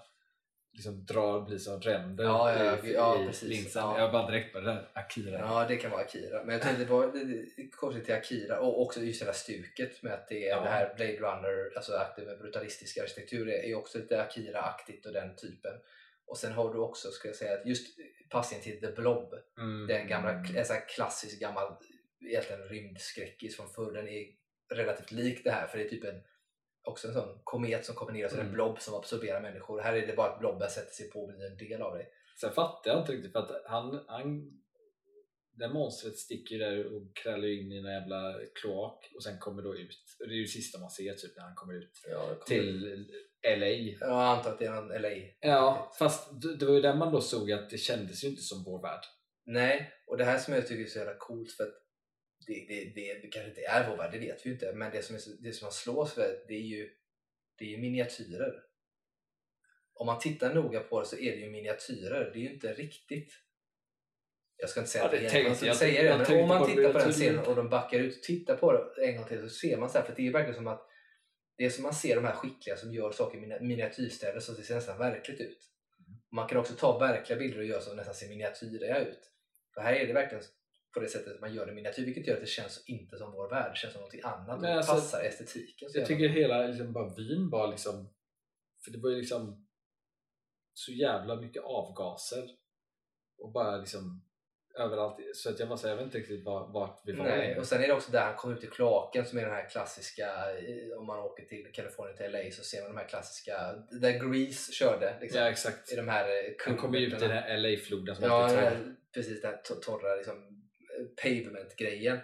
liksom 0.72 1.04
drar, 1.06 1.40
blir 1.40 1.58
som 1.58 1.80
ränder 1.80 2.24
Ja, 2.24 2.64
ja, 2.64 2.86
i, 2.86 2.92
ja, 2.92 3.20
i 3.42 3.46
linsen. 3.46 3.82
Ja. 3.82 3.98
Jag 4.00 4.12
bara 4.12 4.30
direkt 4.30 4.52
på 4.52 4.60
det 4.60 4.66
där, 4.66 4.88
Akira. 4.92 5.38
Ja, 5.38 5.64
det 5.68 5.76
kan 5.76 5.90
vara 5.90 6.00
Akira. 6.00 6.44
Men 6.44 6.52
jag 6.52 6.62
tänkte 6.62 6.84
det 6.84 6.90
var 6.90 7.06
det- 7.12 7.24
det- 7.24 7.70
kopplat 7.70 8.04
till 8.04 8.14
Akira 8.14 8.60
och 8.60 8.82
också 8.82 9.00
just 9.00 9.20
det 9.20 9.26
här 9.26 9.32
stuket 9.32 10.02
med 10.02 10.12
att 10.12 10.28
det 10.28 10.48
är 10.48 10.60
det 10.62 10.68
här 10.68 10.94
Blade 10.96 11.12
Runner, 11.16 11.72
alltså 11.76 11.92
brutalistisk 12.40 12.98
arkitektur 12.98 13.48
är 13.48 13.74
också 13.74 13.98
lite 13.98 14.22
Akira-aktigt 14.22 15.06
och 15.06 15.12
den 15.12 15.36
typen. 15.36 15.72
Och 16.26 16.38
sen 16.38 16.52
har 16.52 16.72
du 16.74 16.78
också, 16.78 17.10
ska 17.10 17.28
jag 17.28 17.36
säga, 17.36 17.54
att 17.54 17.66
just 17.66 17.96
passningen 18.30 18.64
till 18.64 18.80
The 18.80 18.92
Blob, 18.92 19.34
Mm. 19.58 19.86
den 19.86 20.08
gamla, 20.08 20.30
en 20.32 20.64
sån 20.66 20.76
klassisk 20.88 21.40
gammal 21.40 21.72
egentligen 22.30 22.62
rymdskräckis 22.62 23.56
från 23.56 23.68
förr, 23.70 23.92
den 23.92 24.08
är 24.08 24.26
relativt 24.74 25.10
lik 25.12 25.44
det 25.44 25.50
här 25.50 25.66
för 25.66 25.78
det 25.78 25.84
är 25.84 25.88
typ 25.88 26.04
en 26.04 26.22
också 26.82 27.08
en 27.08 27.14
sån 27.14 27.40
komet 27.44 27.84
som 27.86 27.94
kommer 27.94 28.12
ner 28.12 28.24
och 28.24 28.30
så 28.30 28.36
är 28.36 28.38
det 28.38 28.42
en 28.42 28.46
Mm. 28.48 28.54
blob 28.56 28.80
som 28.80 28.94
absorberar 28.94 29.40
människor. 29.40 29.80
Här 29.80 29.94
är 29.94 30.06
det 30.06 30.16
bara 30.16 30.30
att 30.32 30.40
blobben 30.40 30.70
sätter 30.70 30.92
sig 30.94 31.10
på 31.10 31.20
och 31.22 31.28
blir 31.28 31.46
en 31.46 31.56
del 31.56 31.82
av 31.82 31.94
dig. 31.94 32.08
Sen 32.40 32.52
fattar 32.52 32.90
jag 32.90 33.00
inte 33.00 33.12
riktigt 33.12 33.32
för 33.32 33.38
att 33.38 33.62
han, 33.66 34.04
han 34.08 34.52
det 35.52 35.68
monstret 35.68 36.16
sticker 36.18 36.54
ju 36.54 36.58
där 36.60 36.96
och 36.96 37.16
krallar 37.16 37.48
in 37.48 37.72
i 37.72 37.76
en 37.78 37.84
jävla 37.84 38.34
kloak 38.54 39.10
och 39.16 39.22
sen 39.22 39.38
kommer 39.38 39.62
då 39.62 39.76
ut. 39.76 40.16
Det 40.18 40.24
är 40.24 40.28
ju 40.28 40.42
det 40.42 40.48
sista 40.48 40.78
man 40.78 40.90
ser 40.90 41.14
typ 41.14 41.36
när 41.36 41.42
han 41.44 41.54
kommer 41.54 41.74
ut 41.74 41.90
Ja, 42.10 42.20
kommer- 42.20 42.44
till 42.44 43.06
LA. 43.58 43.66
Jag 44.00 44.10
antar 44.10 44.50
att 44.52 44.58
det 44.58 44.64
är 44.66 44.70
någon 44.72 44.88
LA. 45.02 45.08
Ja, 45.40 45.92
fast 45.98 46.42
det 46.42 46.56
det 46.56 46.66
var 46.66 46.74
ju 46.74 46.80
där 46.80 46.94
man 46.94 47.12
då 47.12 47.20
såg 47.20 47.52
att 47.52 47.70
det 47.70 47.78
kändes 47.78 48.24
ju 48.24 48.28
inte 48.28 48.42
som 48.42 48.64
vår 48.64 48.82
värld. 48.82 49.04
Nej, 49.46 49.92
och 50.06 50.16
det 50.16 50.24
här 50.24 50.38
som 50.38 50.54
jag 50.54 50.66
tycker 50.66 50.82
är 50.82 50.86
så 50.86 50.98
jävla 50.98 51.14
coolt 51.18 51.52
för 51.52 51.64
att 51.64 51.74
det, 52.46 52.64
det, 52.68 52.92
det, 52.94 53.14
det 53.22 53.28
kanske 53.28 53.48
inte 53.48 53.64
är 53.64 53.90
vår 53.90 53.96
värld, 53.96 54.12
det 54.12 54.18
vet 54.18 54.46
vi 54.46 54.50
inte. 54.50 54.72
Men 54.72 54.92
det 54.92 55.02
som, 55.02 55.16
är, 55.16 55.20
det 55.42 55.52
som 55.52 55.64
man 55.66 55.72
slås 55.72 56.12
för 56.14 56.44
det 56.48 56.54
är 56.54 56.60
ju, 56.62 56.90
det 57.58 57.64
är 57.64 57.68
ju 57.68 57.78
miniatyrer. 57.78 58.62
Om 59.94 60.06
man 60.06 60.18
tittar 60.18 60.54
noga 60.54 60.80
på 60.80 61.00
det 61.00 61.06
så 61.06 61.16
är 61.16 61.30
det 61.32 61.38
ju 61.38 61.50
miniatyrer, 61.50 62.30
det 62.32 62.38
är 62.38 62.42
ju 62.42 62.52
inte 62.52 62.72
riktigt. 62.72 63.32
Jag 64.56 64.70
ska 64.70 64.80
inte 64.80 64.90
säga 64.90 65.02
Ja, 65.02 65.06
att 65.06 65.12
det 65.12 65.18
det 65.18 65.28
tänkte 65.30 65.48
jag 65.48 65.56
ska 65.56 65.66
jag. 65.66 65.76
säga 65.76 66.02
det, 66.02 66.08
Jag 66.08 66.30
men 66.30 66.42
om 66.42 66.48
man 66.48 66.58
på 66.58 66.66
tittar 66.66 66.82
på 66.92 66.98
den 66.98 67.08
miniatyrer. 67.08 67.12
scenen 67.12 67.46
och 67.46 67.56
de 67.56 67.68
backar 67.68 67.98
ut 67.98 68.16
och 68.16 68.22
tittar 68.22 68.56
på 68.56 68.72
det 68.72 69.04
en 69.06 69.16
gång 69.16 69.26
till 69.28 69.40
så 69.40 69.48
ser 69.48 69.76
man 69.76 69.90
så 69.90 69.98
här, 69.98 70.04
för 70.04 70.14
det 70.16 70.26
är 70.26 70.32
verkligen 70.32 70.54
som 70.54 70.66
att 70.66 70.88
det 71.56 71.64
är 71.64 71.70
som 71.70 71.82
man 71.82 71.94
ser 71.94 72.14
de 72.16 72.24
här 72.24 72.32
skickliga 72.32 72.76
som 72.76 72.92
gör 72.94 73.12
saker 73.12 73.38
i 73.38 73.60
miniatyrstäder 73.64 74.40
så 74.40 74.52
det 74.52 74.62
ser 74.62 74.74
nästan 74.74 74.98
verkligt 74.98 75.40
ut. 75.40 75.58
Man 76.30 76.48
kan 76.48 76.58
också 76.58 76.74
ta 76.74 76.98
verkliga 76.98 77.38
bilder 77.38 77.58
och 77.58 77.64
göra 77.64 77.80
så 77.80 77.90
att 77.90 77.92
de 77.92 77.96
nästan 77.96 78.14
ser 78.14 78.28
miniatyriga 78.28 78.98
ut. 78.98 79.30
För 79.74 79.80
här 79.80 79.92
är 79.92 80.06
det 80.06 80.12
verkligen 80.12 80.44
på 80.94 81.00
det 81.00 81.08
sättet 81.08 81.40
man 81.40 81.54
gör 81.54 81.66
det 81.66 81.72
i 81.72 81.74
miniatyr 81.74 82.04
vilket 82.04 82.26
gör 82.26 82.34
att 82.34 82.40
det 82.40 82.46
känns 82.46 82.84
inte 82.86 83.18
som 83.18 83.32
vår 83.32 83.50
värld, 83.50 83.72
det 83.72 83.76
känns 83.76 83.92
som 83.92 84.00
någonting 84.00 84.20
annat 84.24 84.62
och 84.62 84.68
alltså, 84.68 84.92
passar 84.92 85.22
estetiken. 85.24 85.88
Jag 85.94 86.06
tycker 86.06 86.28
hela 86.28 86.66
liksom, 86.66 86.92
bara 86.92 87.14
vyn 87.14 87.50
var 87.50 87.68
liksom 87.68 88.14
för 88.84 88.90
det 88.90 88.98
var 88.98 89.10
ju 89.10 89.16
liksom 89.16 89.66
så 90.74 90.92
jävla 90.92 91.36
mycket 91.36 91.62
avgaser 91.62 92.50
och 93.38 93.52
bara 93.52 93.76
liksom 93.76 94.24
överallt 94.78 95.16
så 95.34 95.50
att 95.50 95.60
jag 95.60 95.68
måste 95.68 95.88
jag 95.88 95.96
vet 95.96 96.04
inte 96.04 96.18
riktigt 96.18 96.44
vart, 96.44 96.74
vart 96.74 97.00
vi 97.04 97.12
var 97.12 97.24
Nej, 97.24 97.58
och 97.58 97.66
sen 97.66 97.82
är 97.82 97.86
det 97.86 97.92
också 97.92 98.12
där 98.12 98.24
han 98.24 98.36
kommer 98.36 98.56
ut 98.56 98.64
i 98.64 98.66
kloaken 98.66 99.26
som 99.26 99.38
är 99.38 99.42
den 99.42 99.52
här 99.52 99.68
klassiska, 99.68 100.26
eh, 100.58 100.98
om 100.98 101.06
man 101.06 101.18
åker 101.18 101.44
till 101.44 101.70
Kalifornien 101.72 102.16
till 102.16 102.32
LA 102.32 102.50
så 102.50 102.64
ser 102.64 102.82
man 102.82 102.90
de 102.94 103.00
här 103.00 103.08
klassiska, 103.08 103.74
där 104.00 104.12
Grease 104.12 104.72
körde. 104.72 105.18
Liksom, 105.20 105.40
Ja 105.40 105.48
exakt. 105.50 105.92
I 105.92 105.96
de 105.96 106.08
här 106.08 106.28
eh, 106.28 106.54
Han 106.66 106.76
kommer 106.76 106.98
ut 106.98 107.12
i 107.12 107.16
den 107.16 107.30
här 107.30 107.56
LA-floden 107.58 108.16
som 108.16 108.24
Ja, 108.24 108.44
alltid 108.44 108.58
här, 108.58 108.94
precis 109.14 109.42
den 109.42 109.50
här 109.50 109.62
to- 109.62 109.80
torra 109.80 110.14
liksom, 110.16 110.57
pavement-grejen. 111.22 112.18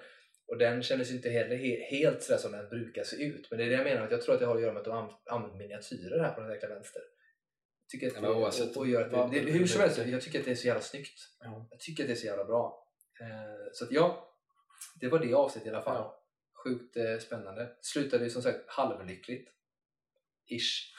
Och 0.47 0.59
den 0.59 0.83
kändes 0.83 1.11
inte 1.11 1.29
heller 1.31 1.57
he- 1.57 1.81
helt 1.81 2.23
sådär 2.23 2.39
som 2.39 2.53
den 2.53 2.69
brukar 2.69 3.05
se 3.05 3.17
ut. 3.25 3.51
Men 3.51 3.59
det 3.59 3.65
är 3.65 3.69
det 3.69 3.75
jag 3.77 3.85
menar, 3.85 4.03
att 4.05 4.11
jag 4.11 4.23
tror 4.23 4.35
att 4.35 4.41
det 4.41 4.47
har 4.47 4.57
att 4.57 4.63
göra 4.63 4.73
med 4.73 4.81
att 4.81 4.85
de 4.85 4.97
an- 4.97 5.15
använder 5.31 5.59
miniatyrer 5.59 6.21
här 6.25 6.33
på 6.33 6.41
den 6.41 6.51
jäkla 6.51 6.69
vänster. 6.69 7.03
Jag 7.83 7.89
tycker 7.89 8.07
att 8.07 8.13
Ja, 8.15 8.21
det, 8.21 8.29
men 8.29 8.37
oavsett 8.37 8.71
och, 8.71 8.77
och 8.77 8.89
gör 8.89 9.03
att 9.07 9.13
vad- 9.13 9.33
det, 9.33 9.41
det, 9.41 9.51
hur 9.51 9.67
som 9.67 9.81
helst, 9.81 9.99
jag 10.07 10.23
tycker 10.23 10.39
att 10.39 10.45
det 10.45 10.51
är 10.51 10.55
så 10.55 10.67
jävla 10.67 10.81
snyggt. 10.83 11.21
Ja. 11.41 11.69
Jag 11.71 11.81
tycker 11.81 12.03
att 12.03 12.09
det 12.09 12.13
är 12.15 12.17
så 12.17 12.27
jävla 12.27 12.45
bra. 12.45 12.89
Eh, 13.21 13.29
så 13.73 13.85
att 13.85 13.93
ja, 13.93 14.35
det 15.01 15.09
var 15.09 15.19
det 15.19 15.35
avsnittet 15.35 15.67
i 15.67 15.71
alla 15.75 15.83
fall. 15.83 15.97
Ja. 15.97 16.21
Sjukt 16.65 16.97
eh, 16.97 17.19
spännande. 17.19 17.77
Slutade 17.81 18.25
ju 18.25 18.31
som 18.31 18.43
sagt 18.43 18.59
halvlyckligt. 18.67 19.51
Ish. 20.51 20.95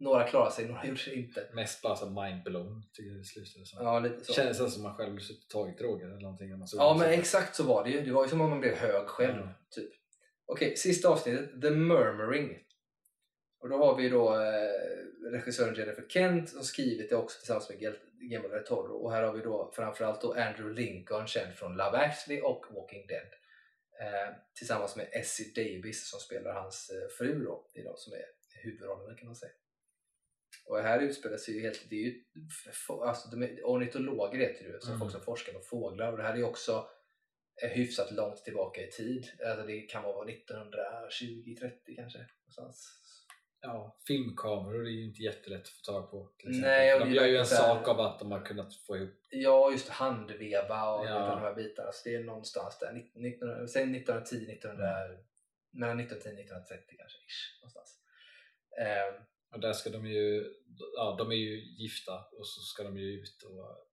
Några 0.00 0.28
klarade 0.28 0.50
sig, 0.50 0.66
några 0.68 0.86
gjorde 0.86 1.00
det 1.06 1.14
inte. 1.14 1.48
Mest 1.52 1.82
bara 1.82 1.96
som 1.96 2.14
mindblown 2.14 2.82
tycker 2.92 3.10
jag 3.10 3.20
det 3.20 3.24
slutade 3.24 3.66
som. 3.66 3.84
Ja, 3.84 3.98
lite 3.98 4.24
så. 4.24 4.32
Kändes 4.32 4.74
som 4.74 4.82
man 4.82 4.94
själv 4.94 5.18
suttit 5.18 5.44
och 5.44 5.50
tagit 5.50 5.78
droger 5.78 6.06
eller 6.06 6.20
någonting. 6.20 6.58
man 6.58 6.68
Ja, 6.72 6.96
men 6.98 7.10
exakt 7.10 7.56
så 7.56 7.64
var 7.64 7.84
det 7.84 7.90
ju. 7.90 8.00
Det 8.00 8.12
var 8.12 8.24
ju 8.24 8.30
som 8.30 8.40
om 8.40 8.50
man 8.50 8.60
blev 8.60 8.74
hög 8.74 9.06
själv. 9.06 9.36
Mm. 9.42 9.48
Typ. 9.70 9.90
Okej, 10.46 10.76
sista 10.76 11.08
avsnittet. 11.08 11.62
The 11.62 11.70
Murmuring. 11.70 12.58
Och 13.60 13.68
då 13.68 13.76
har 13.76 13.96
vi 13.96 14.08
då 14.08 14.34
eh, 14.34 15.30
regissören 15.30 15.74
Jennifer 15.74 16.04
Kent 16.08 16.50
som 16.50 16.64
skrivit 16.64 17.10
det 17.10 17.16
också 17.16 17.38
tillsammans 17.38 17.68
med 17.68 17.78
Guillermo 17.78 18.48
del 18.48 18.64
Toro. 18.64 18.94
Och 18.94 19.12
här 19.12 19.22
har 19.22 19.32
vi 19.32 19.40
då 19.40 19.70
framförallt 19.74 20.20
då 20.20 20.32
Andrew 20.32 20.82
Lincoln 20.82 21.26
känd 21.26 21.54
från 21.54 21.76
Love 21.76 21.98
actually 21.98 22.40
och 22.40 22.66
Walking 22.74 23.06
Dead. 23.06 23.28
Eh, 24.00 24.34
tillsammans 24.54 24.96
med 24.96 25.08
Essie 25.12 25.52
Davis 25.54 26.10
som 26.10 26.20
spelar 26.20 26.52
hans 26.54 26.90
eh, 26.90 27.08
fru 27.18 27.44
då. 27.44 27.66
De 27.74 27.96
som 27.96 28.12
är 28.12 28.24
huvudrollerna 28.62 29.16
kan 29.16 29.26
man 29.26 29.36
säga. 29.36 29.52
Och 30.64 30.78
här 30.78 31.00
utspelar 31.00 31.36
sig 31.36 31.54
ju 31.54 31.60
helt, 31.60 31.86
det 31.90 31.96
är 31.96 32.00
ju, 32.04 32.22
alltså 33.06 33.28
de 33.30 33.42
är, 33.42 33.60
ornitologer 33.64 34.38
heter 34.38 34.64
det 34.64 34.70
ju, 34.70 34.78
Mm. 34.86 34.98
folk 34.98 35.12
som 35.12 35.20
forskar 35.20 35.52
på 35.52 35.60
fåglar 35.60 36.12
och 36.12 36.16
det 36.18 36.24
här 36.24 36.32
är 36.32 36.36
ju 36.36 36.44
också 36.44 36.88
hyfsat 37.74 38.12
långt 38.12 38.44
tillbaka 38.44 38.80
i 38.82 38.90
tid. 38.90 39.26
Alltså 39.46 39.66
det 39.66 39.80
kan 39.80 40.02
vara 40.02 40.26
1920-30 40.28 41.96
kanske. 41.96 42.18
Någonstans. 42.42 42.96
Ja, 43.62 43.98
filmkameror 44.06 44.86
är 44.86 44.90
ju 44.90 45.04
inte 45.04 45.22
jättelätt 45.22 45.60
att 45.62 45.68
få 45.68 45.92
tag 45.92 46.10
på. 46.10 46.32
Nej, 46.44 46.98
de 46.98 47.12
gör 47.12 47.26
ju 47.26 47.36
en 47.36 47.46
sak 47.46 47.88
av 47.88 48.00
att 48.00 48.18
de 48.18 48.30
har 48.32 48.44
kunnat 48.44 48.74
få 48.74 48.96
ihop 48.96 49.10
Ja, 49.30 49.70
just 49.72 49.88
handveva 49.88 50.92
och 50.94 51.06
Ja. 51.06 51.18
de 51.18 51.40
här 51.40 51.54
bitarna. 51.54 51.92
Så 51.92 52.08
det 52.08 52.14
är 52.14 52.24
någonstans 52.24 52.78
där, 52.78 52.92
19, 53.14 53.68
säg 53.68 53.82
1910, 53.82 54.36
1900, 54.36 54.86
mellan 55.72 56.00
1910 56.00 56.28
och 56.28 56.40
1930 56.40 56.96
kanske. 56.98 57.18
Ish, 57.18 57.60
någonstans. 57.60 58.00
Eh, 58.80 59.22
Och 59.52 59.60
där 59.60 59.72
ska 59.72 59.90
de 59.90 60.06
ju, 60.06 60.54
ja 60.96 61.14
de 61.18 61.30
är 61.30 61.36
ju 61.36 61.60
gifta 61.60 62.12
och 62.38 62.46
så 62.46 62.60
ska 62.60 62.82
de 62.82 62.98
ju 62.98 63.20
ut 63.20 63.42
och 63.42 63.86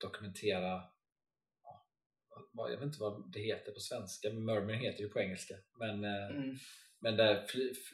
dokumentera, 0.00 0.82
ja, 2.54 2.68
jag 2.70 2.76
vet 2.76 2.82
inte 2.86 3.00
vad 3.00 3.32
det 3.32 3.40
heter 3.40 3.72
på 3.72 3.80
svenska, 3.80 4.30
murmuring 4.30 4.80
heter 4.80 5.00
ju 5.02 5.08
på 5.08 5.20
engelska. 5.20 5.54
Men, 5.78 6.04
eh, 6.04 6.26
mm. 6.30 6.56
men 7.00 7.16
där, 7.16 7.46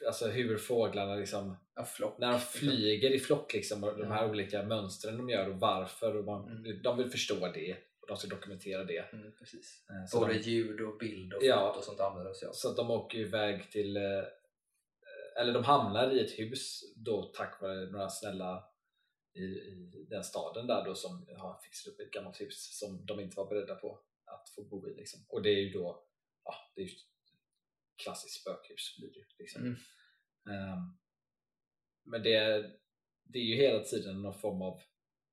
alltså 0.07 0.27
hur 0.27 0.57
fåglarna 0.57 1.15
liksom, 1.15 1.57
Ja, 1.75 2.15
när 2.19 2.31
de 2.31 2.39
flyger 2.39 3.11
i 3.11 3.19
flock 3.19 3.53
liksom 3.53 3.83
och 3.83 3.97
de 3.97 4.07
här 4.11 4.23
Ja. 4.23 4.29
olika 4.29 4.63
mönstren 4.63 5.17
de 5.17 5.29
gör 5.29 5.49
och 5.49 5.59
varför 5.59 6.15
och 6.17 6.25
man, 6.25 6.49
Mm. 6.51 6.81
de 6.81 6.97
vill 6.97 7.09
förstå 7.09 7.51
det 7.53 7.77
och 8.01 8.07
de 8.07 8.17
ska 8.17 8.27
dokumentera 8.27 8.83
det. 8.83 9.13
Mm, 9.13 9.31
precis. 9.39 9.85
Eh, 9.89 10.05
Så 10.07 10.19
Både 10.19 10.33
de, 10.33 10.39
ljud 10.39 10.81
och 10.81 10.97
bild 10.97 11.33
och 11.33 11.43
Ja. 11.43 11.75
och 11.77 11.83
sånt 11.83 11.99
använder 11.99 12.31
de 12.31 12.35
sig 12.35 12.47
av. 12.47 12.53
Så 12.53 12.69
att 12.69 12.75
de 12.77 12.91
åker 12.91 13.17
iväg 13.17 13.71
till, 13.71 13.97
eh, 13.97 14.03
eller 15.39 15.53
de 15.53 15.63
hamnar 15.63 16.11
i 16.11 16.19
ett 16.19 16.39
hus 16.39 16.81
då 16.95 17.23
tack 17.23 17.61
vare 17.61 17.91
några 17.91 18.09
snälla 18.09 18.69
i, 19.33 19.43
i 19.43 20.05
den 20.09 20.23
staden 20.23 20.67
där 20.67 20.85
då 20.85 20.95
som 20.95 21.27
har 21.37 21.59
fixat 21.61 21.93
upp 21.93 21.99
ett 21.99 22.11
gammalt 22.11 22.41
hus 22.41 22.79
som 22.79 23.05
de 23.05 23.19
inte 23.19 23.37
var 23.37 23.49
beredda 23.49 23.75
på 23.75 24.03
att 24.25 24.49
få 24.49 24.63
bo 24.63 24.89
i. 24.89 24.95
Liksom. 24.95 25.25
Och 25.29 25.41
det 25.41 25.49
är 25.49 25.59
ju 25.59 25.69
då, 25.69 26.05
ja, 26.43 26.55
det 26.75 26.81
är 26.81 26.85
ju 26.85 26.91
klassiskt 28.03 28.41
spökhus 28.41 28.97
blir 28.97 29.13
det 29.13 29.43
liksom. 29.43 29.61
Mm. 29.61 29.75
Ehm, 30.49 30.97
men 32.03 32.23
det, 32.23 32.71
det 33.23 33.39
är 33.39 33.43
ju 33.43 33.55
hela 33.55 33.83
tiden 33.83 34.21
någon 34.21 34.39
form 34.39 34.61
av, 34.61 34.81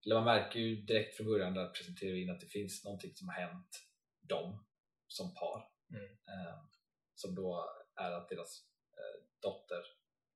eller 0.04 0.14
man 0.14 0.24
märker 0.24 0.60
ju 0.60 0.76
direkt 0.76 1.16
från 1.16 1.26
början 1.26 1.54
där 1.54 1.68
presenterar 1.68 2.12
vi 2.12 2.22
in 2.22 2.30
att 2.30 2.40
det 2.40 2.46
finns 2.46 2.84
någonting 2.84 3.14
som 3.14 3.28
har 3.28 3.34
hänt 3.34 3.86
dem 4.20 4.64
som 5.06 5.34
par. 5.34 5.68
Mm. 5.90 6.04
Ehm, 6.04 6.68
som 7.14 7.34
då 7.34 7.64
är 7.96 8.12
att 8.12 8.28
deras 8.28 8.62
eh, 8.92 9.26
dotter, 9.42 9.82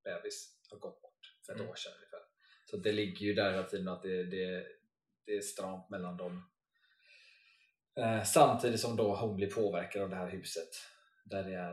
bebis, 0.05 0.57
har 0.71 0.79
gått 0.79 1.03
bort 1.03 1.37
för 1.47 1.53
ett 1.53 1.59
Mm. 1.59 1.71
år 1.71 1.75
sedan 1.75 1.93
ungefär. 1.97 2.21
Så 2.65 2.77
det 2.77 2.93
ligger 2.93 3.27
ju 3.27 3.35
där 3.35 3.51
hela 3.51 3.63
tiden 3.69 3.89
att 3.89 4.03
det, 4.03 4.25
det, 4.25 4.67
det 5.27 5.37
är 5.37 5.41
stramt 5.41 5.91
mellan 5.91 6.17
dem. 6.17 6.51
Eh, 7.97 8.23
samtidigt 8.23 8.81
som 8.81 8.97
då 8.97 9.15
hon 9.17 9.37
blir 9.37 9.51
påverkad 9.51 10.03
av 10.03 10.11
det 10.11 10.17
här 10.17 10.29
huset 10.31 10.69
där 11.25 11.45
det 11.45 11.55
är 11.55 11.71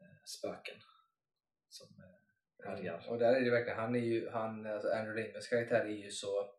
eh, 0.00 0.16
spöken 0.26 0.76
som 1.68 1.86
eh, 1.98 2.68
härjar. 2.68 3.04
Och 3.08 3.18
där 3.18 3.34
är 3.34 3.40
det 3.40 3.50
verkligen, 3.50 3.78
han 3.78 3.94
är 3.94 4.00
ju, 4.00 4.30
han, 4.30 4.66
alltså 4.66 4.88
Andrew 4.88 5.22
Lindgrens 5.22 5.48
karaktär 5.48 5.80
är 5.80 6.04
ju 6.04 6.10
så 6.10 6.54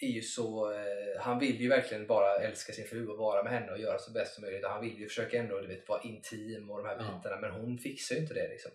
är 0.00 0.08
ju 0.08 0.22
så, 0.22 0.72
eh, 0.72 1.20
han 1.20 1.38
vill 1.38 1.60
ju 1.60 1.68
verkligen 1.68 2.06
bara 2.06 2.36
älska 2.36 2.72
sin 2.72 2.86
fru 2.86 3.06
och 3.08 3.18
vara 3.18 3.42
med 3.42 3.52
henne 3.52 3.72
och 3.72 3.78
göra 3.78 3.98
så 3.98 4.12
bäst 4.12 4.34
som 4.34 4.44
möjligt 4.44 4.64
och 4.64 4.70
han 4.70 4.84
vill 4.84 4.98
ju 4.98 5.08
försöka 5.08 5.38
ändå 5.38 5.60
du 5.60 5.66
vet, 5.66 5.88
vara 5.88 6.02
intim 6.02 6.70
och 6.70 6.78
de 6.78 6.86
här 6.88 6.96
Ja. 7.00 7.16
bitarna 7.22 7.40
men 7.40 7.50
hon 7.60 7.78
fixar 7.78 8.14
ju 8.14 8.20
inte 8.22 8.34
det 8.34 8.48
liksom. 8.48 8.70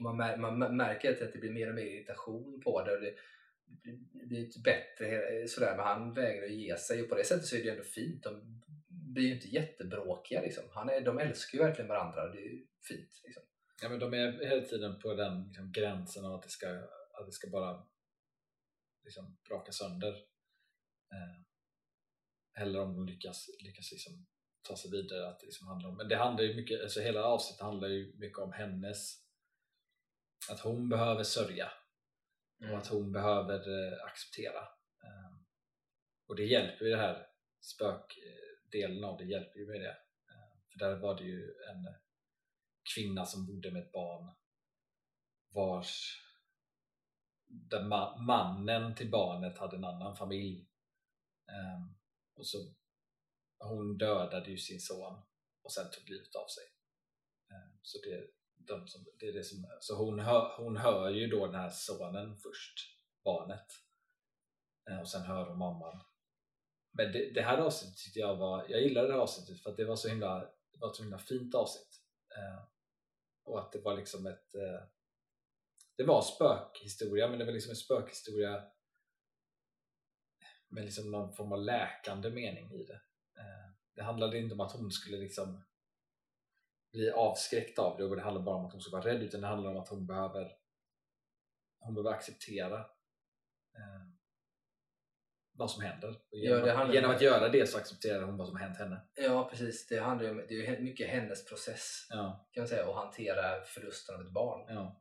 Man, 0.00 0.16
mär, 0.16 0.36
man 0.36 0.62
mär- 0.62 0.72
märker 0.72 1.12
att 1.24 1.32
det 1.32 1.38
blir 1.38 1.52
mer 1.52 1.68
och 1.68 1.74
mer 1.74 1.82
irritation 1.82 2.60
på 2.64 2.84
det 2.84 2.92
och 2.92 3.00
det 3.00 3.14
blir- 3.82 4.26
blir 4.28 4.44
inte 4.44 4.60
bättre 4.60 5.38
eh, 5.40 5.46
sådär 5.46 5.76
men 5.76 5.86
han 5.86 6.14
vägrar 6.14 6.46
ge 6.46 6.76
sig 6.76 7.02
och 7.02 7.08
på 7.08 7.14
det 7.14 7.24
sättet 7.24 7.44
så 7.46 7.56
är 7.56 7.60
det 7.60 7.64
ju 7.64 7.70
ändå 7.70 7.82
fint. 7.84 8.22
De 8.22 8.62
blir 9.14 9.24
ju 9.28 9.34
inte 9.34 9.48
jättebråkiga 9.48 10.40
liksom. 10.42 10.64
Han 10.70 10.88
är, 10.88 11.00
de 11.00 11.18
älskar 11.18 11.58
ju 11.58 11.64
verkligen 11.64 11.88
varandra 11.88 12.22
och 12.24 12.32
det 12.32 12.38
är 12.38 12.50
ju 12.52 12.66
fint. 12.88 13.20
Liksom. 13.24 13.42
Ja, 13.82 13.88
men 13.88 13.98
de 13.98 14.14
är 14.14 14.46
hela 14.48 14.62
tiden 14.62 14.98
på 14.98 15.14
den 15.14 15.44
liksom, 15.46 15.72
gränsen 15.72 16.24
av 16.24 16.34
att 16.34 16.42
det 16.42 16.48
ska, 16.50 16.68
att 17.12 17.26
det 17.26 17.32
ska 17.32 17.50
bara 17.50 17.82
liksom, 19.04 19.38
braka 19.48 19.72
sönder. 19.72 20.12
Eh, 21.12 21.42
eller 22.62 22.80
om 22.80 22.94
de 22.94 23.06
lyckas, 23.06 23.50
lyckas 23.60 23.92
liksom, 23.92 24.26
ta 24.62 24.76
sig 24.76 24.90
vidare. 24.90 25.28
Att 25.28 25.40
det 25.40 25.46
liksom 25.46 25.66
handlar 25.68 25.90
om, 25.90 25.96
men 25.96 26.08
det 26.08 26.16
handlar 26.16 26.44
ju 26.44 26.54
mycket, 26.54 26.82
alltså 26.82 27.00
hela 27.00 27.24
avsnittet 27.24 27.62
handlar 27.62 27.88
ju 27.88 28.16
mycket 28.16 28.38
om 28.38 28.52
hennes 28.52 29.24
att 30.50 30.60
hon 30.60 30.88
behöver 30.88 31.22
sörja 31.22 31.72
och 32.70 32.78
att 32.78 32.86
hon 32.86 33.12
behöver 33.12 33.58
eh, 33.58 34.04
acceptera. 34.04 34.60
Eh, 35.04 35.36
och 36.26 36.36
det 36.36 36.44
hjälper 36.44 36.84
ju 36.84 36.90
det 36.90 36.96
här 36.96 37.26
spökdelen 37.60 39.04
av 39.04 39.18
det 39.18 39.24
hjälper 39.24 39.58
ju 39.58 39.66
med 39.66 39.80
det. 39.80 39.96
Eh, 40.30 40.58
för 40.72 40.78
där 40.78 40.96
var 40.96 41.18
det 41.18 41.24
ju 41.24 41.44
en 41.44 41.94
kvinna 42.94 43.26
som 43.26 43.46
bodde 43.46 43.70
med 43.70 43.82
ett 43.82 43.92
barn 43.92 44.34
vars 45.54 46.20
där 47.70 47.82
ma- 47.82 48.18
mannen 48.18 48.94
till 48.94 49.10
barnet 49.10 49.58
hade 49.58 49.76
en 49.76 49.84
annan 49.84 50.16
familj. 50.16 50.68
Ehm, 51.48 51.94
och 52.34 52.46
så 52.46 52.58
Hon 53.58 53.98
dödade 53.98 54.50
ju 54.50 54.58
sin 54.58 54.80
son 54.80 55.22
och 55.62 55.72
sen 55.72 55.90
tog 55.90 56.08
livet 56.08 56.34
av 56.34 56.46
sig. 56.46 56.64
Ehm, 57.50 57.78
så 57.82 57.98
det, 57.98 58.30
de 58.56 58.88
som, 58.88 59.04
det 59.18 59.26
är 59.28 59.32
det 59.32 59.44
som, 59.44 59.66
så 59.80 59.96
hon 59.96 60.18
hör, 60.18 60.56
hon 60.56 60.76
hör 60.76 61.10
ju 61.10 61.26
då 61.26 61.46
den 61.46 61.54
här 61.54 61.70
sonen 61.70 62.36
först, 62.36 62.78
barnet. 63.24 63.66
Ehm, 64.90 65.00
och 65.00 65.08
sen 65.08 65.22
hör 65.22 65.46
hon 65.46 65.58
mamman. 65.58 66.04
Men 66.92 67.12
det, 67.12 67.30
det 67.34 67.42
här 67.42 67.58
avsnittet 67.58 67.98
tyckte 67.98 68.18
jag 68.18 68.36
var, 68.36 68.66
jag 68.68 68.82
gillade 68.82 69.06
det 69.06 69.12
här 69.12 69.20
avsnittet 69.20 69.62
för 69.62 69.70
att 69.70 69.76
det 69.76 69.84
var 69.84 69.96
så 69.96 70.08
himla, 70.08 70.40
det 70.72 70.78
var 70.78 70.88
ett 70.90 70.96
så 70.96 71.02
himla 71.02 71.18
fint 71.18 71.54
avsnitt. 71.54 72.00
Och 73.44 73.60
att 73.60 73.72
det 73.72 73.80
var 73.80 73.96
liksom 73.96 74.26
ett 74.26 74.54
eh, 74.54 74.82
det 75.96 76.04
var 76.04 76.22
spökhistoria 76.22 77.28
men 77.28 77.38
det 77.38 77.44
var 77.44 77.52
liksom 77.52 77.70
en 77.70 77.76
spökhistoria 77.76 78.64
med 80.68 80.84
liksom 80.84 81.10
någon 81.10 81.32
form 81.32 81.52
av 81.52 81.58
läkande 81.62 82.30
mening 82.30 82.72
i 82.72 82.84
det. 82.84 83.00
Eh, 83.40 83.70
Det 83.94 84.02
handlade 84.02 84.38
inte 84.38 84.54
om 84.54 84.60
att 84.60 84.72
hon 84.72 84.90
skulle 84.90 85.16
liksom 85.16 85.64
bli 86.92 87.10
avskräckt 87.10 87.78
av 87.78 87.96
det 87.98 88.04
och 88.04 88.16
det 88.16 88.22
handlade 88.22 88.44
bara 88.44 88.56
om 88.56 88.66
att 88.66 88.72
hon 88.72 88.80
skulle 88.80 88.96
vara 88.96 89.06
rädd 89.12 89.22
utan 89.22 89.40
det 89.40 89.46
handlar 89.46 89.70
om 89.70 89.76
att 89.76 89.88
hon 89.88 90.06
behöver 90.06 90.52
hon 91.78 91.94
behöver 91.94 92.10
acceptera 92.10 92.78
eh, 93.76 94.02
vad 95.52 95.70
som 95.70 95.82
händer. 95.82 96.08
Och 96.30 96.38
genom, 96.38 96.68
Ja, 96.68 96.92
genom 96.94 97.10
att 97.10 97.22
göra 97.22 97.48
det 97.48 97.66
så 97.66 97.78
accepterar 97.78 98.22
hon 98.22 98.36
vad 98.36 98.46
som 98.48 98.56
har 98.56 98.64
hänt 98.66 98.78
henne. 98.78 99.00
Ja 99.14 99.48
precis, 99.50 99.86
det 99.88 99.98
handlar 99.98 100.24
ju 100.24 100.30
om, 100.30 100.46
det 100.48 100.66
är 100.66 100.80
mycket 100.80 101.08
hennes 101.10 101.44
process 101.48 102.06
Ja, 102.10 102.48
kan 102.52 102.60
man 102.60 102.68
säga 102.68 102.88
att 102.88 102.94
hantera 102.94 103.60
förlusten 103.64 104.14
av 104.14 104.20
ett 104.20 104.32
barn. 104.32 104.74
ja. 104.74 105.00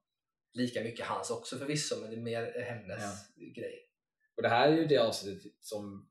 Lika 0.54 0.82
mycket 0.82 1.06
hans 1.06 1.32
också 1.32 1.58
förvisso 1.58 1.96
men 2.02 2.10
det 2.10 2.16
är 2.16 2.22
mer 2.22 2.64
hennes 2.68 3.04
grej. 3.56 3.90
Och 4.36 4.42
det 4.44 4.50
här 4.50 4.70
är 4.70 4.78
ju 4.78 4.86
det 4.86 4.98
avsnittet 4.98 5.54
som 5.60 6.10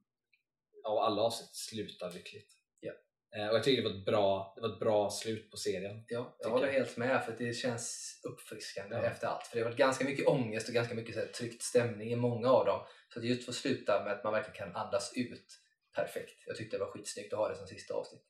av 0.84 0.98
alla 0.98 1.22
avsnitt 1.22 1.54
slutar 1.54 2.12
lyckligt. 2.12 2.52
Ja. 2.80 2.92
Eh, 3.36 3.48
och 3.48 3.56
jag 3.56 3.64
tycker 3.64 3.82
det 3.82 3.88
var 3.88 3.96
ett 3.98 4.04
bra, 4.04 4.52
det 4.56 4.60
var 4.62 4.68
ett 4.68 4.80
bra 4.80 5.10
slut 5.10 5.50
på 5.50 5.56
serien. 5.56 6.04
Ja, 6.08 6.36
jag 6.38 6.50
håller 6.50 6.66
jag. 6.66 6.72
helt 6.72 6.96
med 6.96 7.24
för 7.24 7.36
det 7.38 7.54
känns 7.54 8.20
uppfriskande 8.24 8.96
Ja. 8.96 9.02
efter 9.02 9.26
allt. 9.26 9.46
För 9.46 9.56
det 9.56 9.62
har 9.62 9.70
varit 9.70 9.78
ganska 9.78 10.04
mycket 10.04 10.26
ångest 10.26 10.68
och 10.68 10.74
ganska 10.74 10.94
mycket 10.94 11.14
så 11.14 11.20
här, 11.20 11.26
tryckt 11.26 11.62
stämning 11.62 12.12
i 12.12 12.16
många 12.16 12.48
av 12.48 12.66
dem. 12.66 12.86
Så 13.12 13.18
att 13.18 13.24
just 13.24 13.44
få 13.46 13.52
sluta 13.52 14.04
med 14.04 14.12
att 14.12 14.24
man 14.24 14.32
verkligen 14.32 14.56
kan 14.56 14.76
andas 14.76 15.12
ut 15.16 15.58
perfekt. 15.94 16.42
Jag 16.46 16.56
tyckte 16.56 16.76
det 16.76 16.84
var 16.84 16.90
skitsnyggt 16.90 17.32
att 17.32 17.38
ha 17.38 17.48
det 17.48 17.56
som 17.56 17.66
sista 17.66 17.94
avsnitt. 17.94 18.22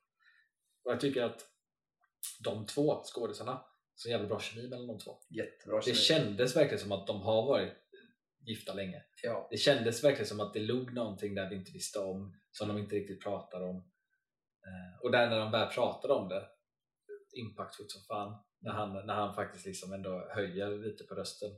Och 0.85 0.93
jag 0.93 1.01
tycker 1.01 1.23
att 1.23 1.47
de 2.41 2.67
två 2.67 3.03
skådisarna, 3.05 3.65
så 3.95 4.09
jävla 4.11 4.29
bra 4.29 4.41
kemi 4.41 4.69
mellan 4.69 4.87
de 4.87 4.99
två. 4.99 5.19
Jättebra 5.31 5.77
Det 5.77 5.83
kemi. 5.83 5.97
kändes 5.97 6.57
verkligen 6.57 6.79
som 6.79 6.93
att 6.93 7.07
de 7.07 7.21
har 7.21 7.47
varit 7.47 7.73
gifta 8.47 8.75
länge. 8.75 9.03
Ja, 9.23 9.49
Det 9.51 9.57
kändes 9.57 10.05
verkligen 10.05 10.27
som 10.27 10.41
att 10.41 10.55
det 10.55 10.61
låg 10.61 10.93
någonting 10.93 11.35
där 11.35 11.49
vi 11.51 11.57
inte 11.57 11.73
visste 11.73 11.99
om, 11.99 12.35
som 12.51 12.69
de 12.69 12.79
inte 12.79 12.97
riktigt 12.97 13.23
pratade 13.23 13.65
om. 13.65 13.77
Eh, 14.67 15.01
och 15.03 15.11
där 15.13 15.31
när 15.31 15.39
de 15.39 15.51
väl 15.51 15.69
pratade 15.69 16.15
om 16.15 16.29
det, 16.29 16.47
impactfullt 17.33 17.91
som 17.91 18.03
fan, 18.03 18.43
när 18.61 18.73
han, 18.73 19.07
när 19.07 19.15
han 19.15 19.35
faktiskt 19.35 19.67
liksom 19.67 19.93
ändå 19.93 20.29
höjer 20.31 20.79
lite 20.79 21.05
på 21.05 21.15
rösten 21.15 21.51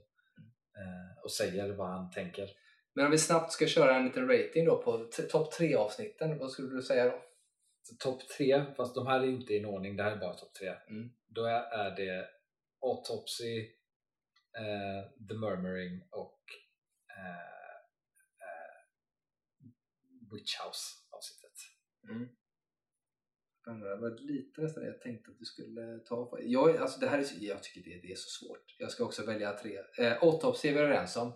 eh, 0.78 1.22
och 1.24 1.30
säger 1.32 1.72
vad 1.72 1.88
han 1.88 2.10
tänker. 2.10 2.50
Men 2.94 3.04
om 3.04 3.10
vi 3.10 3.18
snabbt 3.18 3.52
ska 3.52 3.66
köra 3.66 3.96
en 3.96 4.04
liten 4.04 4.28
rating 4.28 4.64
då 4.64 4.82
på 4.82 5.08
topp 5.30 5.52
tre 5.52 5.74
avsnitten, 5.74 6.38
vad 6.38 6.50
skulle 6.50 6.68
du 6.76 6.82
säga 6.82 7.04
då? 7.04 7.22
Topp 7.98 8.28
tre, 8.28 8.64
fast 8.76 8.94
de 8.94 9.06
här 9.06 9.20
är 9.20 9.26
inte 9.26 9.54
i 9.54 9.58
en 9.58 9.64
ordning, 9.64 9.96
det 9.96 10.02
här 10.02 10.12
är 10.12 10.16
bara 10.16 10.34
topp 10.34 10.54
tre. 10.54 10.74
Mm. 10.88 11.10
Då 11.26 11.44
är, 11.44 11.96
det 11.96 12.28
Autopsy, 12.80 13.58
eh, 14.58 15.26
The 15.28 15.34
Murmuring 15.34 16.02
och 16.10 16.40
eh, 17.16 17.74
eh, 18.46 18.84
Witch 20.32 20.60
House 20.60 20.84
avsnittet. 21.10 21.58
Mm. 22.08 22.28
Spännande. 23.60 23.88
Det 23.88 23.96
var 23.96 24.18
lite 24.18 24.60
nästan 24.60 24.82
det 24.82 24.88
jag 24.88 25.00
tänkte 25.00 25.30
att 25.30 25.38
du 25.38 25.44
skulle 25.44 25.98
ta. 25.98 26.26
På. 26.26 26.38
Jag, 26.42 26.76
alltså 26.76 27.00
det 27.00 27.08
här 27.08 27.18
är, 27.18 27.26
jag 27.40 27.62
tycker 27.62 27.90
det, 27.90 28.00
det 28.00 28.12
är 28.12 28.16
så 28.16 28.44
svårt. 28.44 28.76
Jag 28.78 28.90
ska 28.90 29.04
också 29.04 29.26
välja 29.26 29.58
tre. 29.58 29.78
Eh, 29.98 30.22
Autopsy 30.22 30.68
är 30.68 30.72
vi 30.72 30.78
överens 30.78 31.16
om. 31.16 31.32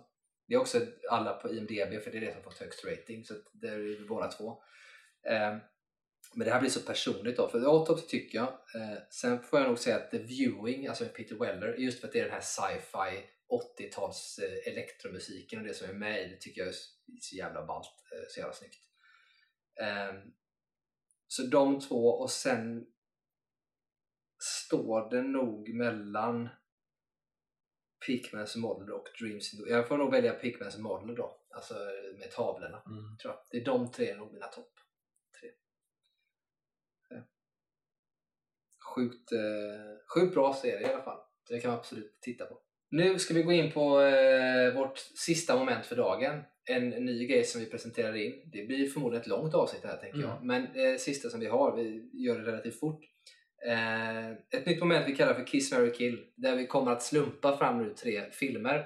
Det 0.47 0.55
är 0.55 0.59
också 0.59 0.79
alla 1.09 1.33
på 1.33 1.53
IMDB 1.53 2.03
för 2.03 2.11
det 2.11 2.17
är 2.17 2.21
det 2.21 2.33
som 2.33 2.43
fått 2.43 2.59
högst 2.59 2.85
rating. 2.85 3.25
Så 3.25 3.33
det 3.53 3.67
är 3.67 3.77
vi 3.77 4.05
båda 4.07 4.27
två. 4.27 4.63
Eh, 5.29 5.57
men 6.35 6.45
det 6.45 6.53
här 6.53 6.59
blir 6.59 6.69
så 6.69 6.79
personligt 6.81 7.37
då. 7.37 7.49
För 7.49 7.59
Autopsy 7.79 8.07
tycker 8.07 8.37
jag. 8.37 8.47
Eh, 8.47 8.97
sen 9.09 9.43
får 9.43 9.59
jag 9.59 9.67
nog 9.67 9.79
säga 9.79 9.95
att 9.97 10.11
The 10.11 10.17
Viewing, 10.17 10.87
alltså 10.87 11.03
med 11.03 11.13
Peter 11.13 11.35
Weller, 11.35 11.75
just 11.77 11.99
för 11.99 12.07
att 12.07 12.13
det 12.13 12.19
är 12.19 12.23
den 12.23 12.33
här 12.33 12.41
sci-fi 12.41 13.25
80-tals 13.79 14.39
eh, 14.39 14.73
elektromusiken 14.73 15.59
och 15.59 15.65
det 15.65 15.73
som 15.73 15.89
är 15.89 15.93
med 15.93 16.21
i 16.21 16.29
det 16.29 16.41
tycker 16.41 16.61
jag 16.61 16.67
är 16.67 16.73
så- 16.73 17.35
jävla 17.35 17.65
ballt. 17.65 17.93
Eh, 18.13 18.23
så 18.29 18.39
jävla 18.39 18.53
snyggt. 18.53 18.85
Ehm, 19.81 20.33
Så 21.27 21.43
de 21.43 21.79
två 21.79 22.09
och 22.19 22.31
sen 22.31 22.85
står 24.43 25.09
det 25.09 25.21
nog 25.21 25.73
mellan 25.73 26.49
Pickmans 28.05 28.55
Model 28.55 28.91
och 28.91 29.07
Dreams 29.19 29.53
in 29.53 29.63
the 29.65 29.71
Jag 29.71 29.87
får 29.87 29.97
nog 29.97 30.11
välja 30.11 30.33
Pickmans 30.33 30.77
Model 30.77 31.15
då, 31.15 31.41
alltså 31.55 31.73
med 32.19 32.31
tavlorna. 32.31 32.83
Mm. 32.85 33.17
Tror 33.21 33.33
jag. 33.33 33.43
Det 33.51 33.57
är 33.57 33.65
de 33.65 33.91
tre 33.91 34.15
nog 34.15 34.33
mina 34.33 34.47
topp 34.47 34.73
tre. 35.39 35.49
Ja. 37.09 37.23
Sjukt, 38.99 39.31
eh, 39.31 39.39
sjukt 40.13 40.33
bra 40.33 40.53
serie 40.53 40.81
i 40.81 40.93
alla 40.93 41.03
fall. 41.03 41.19
Det 41.49 41.59
kan 41.59 41.71
man 41.71 41.79
absolut 41.79 42.21
titta 42.21 42.45
på. 42.45 42.57
Nu 42.91 43.19
ska 43.19 43.33
vi 43.33 43.43
gå 43.43 43.51
in 43.51 43.71
på 43.71 44.01
eh, 44.01 44.73
vårt 44.73 44.97
sista 44.97 45.57
moment 45.57 45.85
för 45.85 45.95
dagen. 45.95 46.41
En 46.65 46.89
ny 46.89 47.27
grej 47.27 47.43
som 47.43 47.61
vi 47.61 47.67
presenterar 47.67 48.15
in. 48.15 48.33
Det 48.51 48.65
blir 48.65 48.87
förmodligen 48.87 49.21
ett 49.21 49.27
långt 49.27 49.53
avsnitt 49.53 49.83
här 49.83 49.97
tänker 49.97 50.19
jag. 50.19 50.43
Mm. 50.43 50.47
Men 50.47 50.63
eh, 50.63 50.97
sista 50.97 51.29
som 51.29 51.39
vi 51.39 51.45
har, 51.45 51.75
vi 51.75 52.09
gör 52.13 52.39
det 52.39 52.51
relativt 52.51 52.79
fort. 52.79 53.01
Eh, 53.67 54.31
ett 54.31 54.65
nytt 54.65 54.79
moment 54.79 55.07
vi 55.07 55.15
kallar 55.15 55.33
för 55.33 55.45
Kiss, 55.45 55.71
Mary 55.71 55.93
Kill. 55.93 56.19
Där 56.35 56.55
vi 56.55 56.67
kommer 56.67 56.91
att 56.91 57.03
slumpa 57.03 57.57
fram 57.57 57.83
nu 57.83 57.93
tre 57.93 58.21
filmer. 58.31 58.85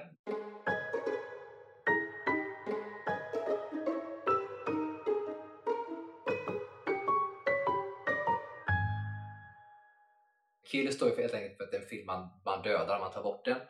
Kill 10.74 10.92
står 10.92 11.08
ju 11.08 11.14
för 11.14 11.22
helt 11.22 11.34
enkelt 11.34 11.56
för 11.56 11.64
att 11.64 11.70
det 11.70 11.76
är 11.76 11.80
en 11.80 11.88
film 11.88 12.06
man, 12.06 12.28
man 12.44 12.62
dödar, 12.62 13.00
man 13.00 13.12
tar 13.12 13.22
bort 13.22 13.44
den. 13.44 13.60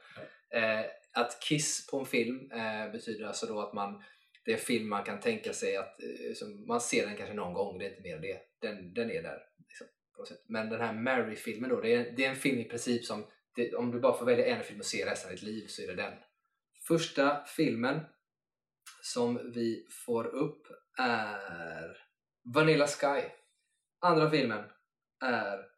Eh, 0.51 0.87
att 1.13 1.41
kiss 1.41 1.87
på 1.87 1.99
en 1.99 2.07
film 2.07 2.51
eh, 2.51 2.93
betyder 2.93 3.27
alltså 3.27 3.47
då 3.47 3.61
att 3.61 3.73
man 3.73 4.03
det 4.45 4.51
är 4.51 4.55
en 4.57 4.61
film 4.61 4.89
man 4.89 5.05
kan 5.05 5.21
tänka 5.21 5.53
sig 5.53 5.77
att 5.77 6.03
eh, 6.03 6.49
man 6.67 6.81
ser 6.81 7.07
den 7.07 7.17
kanske 7.17 7.35
någon 7.35 7.55
gång, 7.55 7.79
det 7.79 7.85
är 7.87 7.91
inte 7.91 8.03
mer 8.03 8.17
än 8.17 8.23
det. 8.23 8.41
Den, 8.61 8.95
den 8.95 9.11
är 9.11 9.23
där. 9.23 9.43
Liksom, 9.69 9.87
på 10.15 10.21
något 10.21 10.29
sätt. 10.29 10.45
Men 10.47 10.71
den 10.71 10.81
här 10.81 10.93
Mary-filmen 10.93 11.71
då, 11.71 11.81
det 11.81 11.95
är, 11.95 12.13
det 12.17 12.25
är 12.25 12.31
en 12.31 12.37
film 12.37 12.59
i 12.59 12.65
princip 12.65 13.05
som 13.05 13.27
det, 13.55 13.75
om 13.75 13.91
du 13.91 14.01
bara 14.01 14.19
får 14.19 14.27
välja 14.27 14.47
en 14.47 14.65
film 14.65 14.81
att 14.81 14.87
se 14.87 15.07
resten 15.07 15.31
av 15.31 15.37
ditt 15.37 15.45
liv 15.45 15.67
så 15.67 15.83
är 15.83 15.87
det 15.87 15.95
den. 15.95 16.13
Första 16.89 17.45
filmen 17.45 18.01
som 19.03 19.53
vi 19.55 19.87
får 19.91 20.27
upp 20.27 20.67
är 20.99 21.97
Vanilla 22.55 22.87
Sky. 22.87 23.29
Andra 24.01 24.31
filmen 24.31 24.65
är 25.21 25.74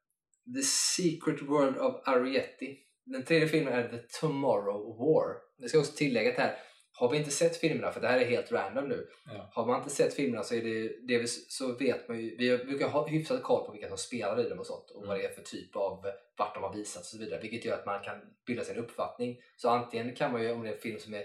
The 0.54 0.62
Secret 0.62 1.42
World 1.42 1.78
of 1.78 2.08
Arietti. 2.08 2.78
Den 3.04 3.24
tredje 3.24 3.48
filmen 3.48 3.72
är 3.72 3.88
The 3.88 3.98
Tomorrow 4.20 4.98
War. 4.98 5.36
Det 5.58 5.68
ska 5.68 5.78
också 5.78 5.92
tillägga 5.96 6.32
här, 6.32 6.56
har 6.98 7.10
vi 7.10 7.18
inte 7.18 7.30
sett 7.30 7.56
filmerna, 7.56 7.92
för 7.92 8.00
det 8.00 8.08
här 8.08 8.20
är 8.20 8.24
helt 8.24 8.52
random 8.52 8.88
nu. 8.88 9.06
Ja. 9.26 9.50
Har 9.52 9.66
man 9.66 9.78
inte 9.78 9.94
sett 9.94 10.14
filmerna 10.14 10.42
så, 10.42 10.54
är 10.54 10.62
det, 10.62 10.88
det 11.08 11.18
vi, 11.18 11.26
så 11.28 11.72
vet 11.72 12.08
man 12.08 12.20
ju, 12.20 12.36
vi 12.36 12.64
brukar 12.64 12.88
ha 12.88 13.06
hyfsat 13.06 13.42
koll 13.42 13.66
på 13.66 13.72
vilka 13.72 13.88
som 13.88 13.98
spelar 13.98 14.46
i 14.46 14.48
dem 14.48 14.58
och 14.58 14.66
sånt 14.66 14.90
och 14.90 15.06
vad 15.06 15.18
det 15.18 15.24
är 15.24 15.32
för 15.32 15.42
typ 15.42 15.76
av, 15.76 16.04
vart 16.38 16.54
de 16.54 16.62
har 16.62 16.74
visats 16.74 17.12
och 17.12 17.18
så 17.18 17.24
vidare. 17.24 17.40
Vilket 17.40 17.64
gör 17.64 17.74
att 17.74 17.86
man 17.86 18.04
kan 18.04 18.20
bilda 18.46 18.64
sig 18.64 18.76
en 18.76 18.84
uppfattning. 18.84 19.36
Så 19.56 19.68
antingen 19.68 20.14
kan 20.14 20.32
man 20.32 20.42
ju, 20.42 20.52
om 20.52 20.62
det 20.62 20.68
är 20.68 20.74
en 20.74 20.80
film 20.80 20.98
som, 20.98 21.14
är, 21.14 21.24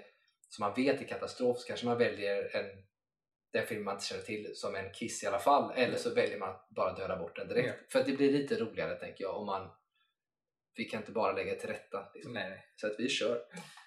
som 0.50 0.64
man 0.66 0.74
vet 0.76 1.02
är 1.02 1.06
katastrof, 1.06 1.58
så 1.58 1.68
kanske 1.68 1.86
man 1.86 1.98
väljer 1.98 2.56
en 2.56 2.66
den 3.54 3.66
film 3.68 3.84
man 3.84 3.94
inte 3.96 4.06
känner 4.06 4.24
till 4.24 4.56
som 4.56 4.76
en 4.76 4.92
kiss 4.94 5.24
i 5.24 5.28
alla 5.28 5.40
fall. 5.40 5.74
Eller 5.76 5.98
så 5.98 6.14
väljer 6.14 6.40
man 6.40 6.50
att 6.50 6.70
bara 6.70 6.94
döda 6.94 7.18
bort 7.18 7.36
den 7.36 7.48
direkt. 7.48 7.68
Ja. 7.68 7.86
För 7.90 8.00
att 8.00 8.06
det 8.06 8.12
blir 8.14 8.32
lite 8.32 8.56
roligare 8.56 8.96
tänker 8.96 9.24
jag 9.24 9.36
om 9.38 9.46
man 9.46 9.70
vi 10.76 10.86
kan 10.86 11.00
inte 11.00 11.12
bara 11.12 11.32
lägga 11.34 11.56
till 11.56 11.70
rätta. 11.70 12.12
Liksom. 12.14 12.34
Nej, 12.34 12.50
nej. 12.50 12.66
Så 12.76 12.88
att 12.88 12.96
vi 13.00 13.10
kör. 13.10 13.36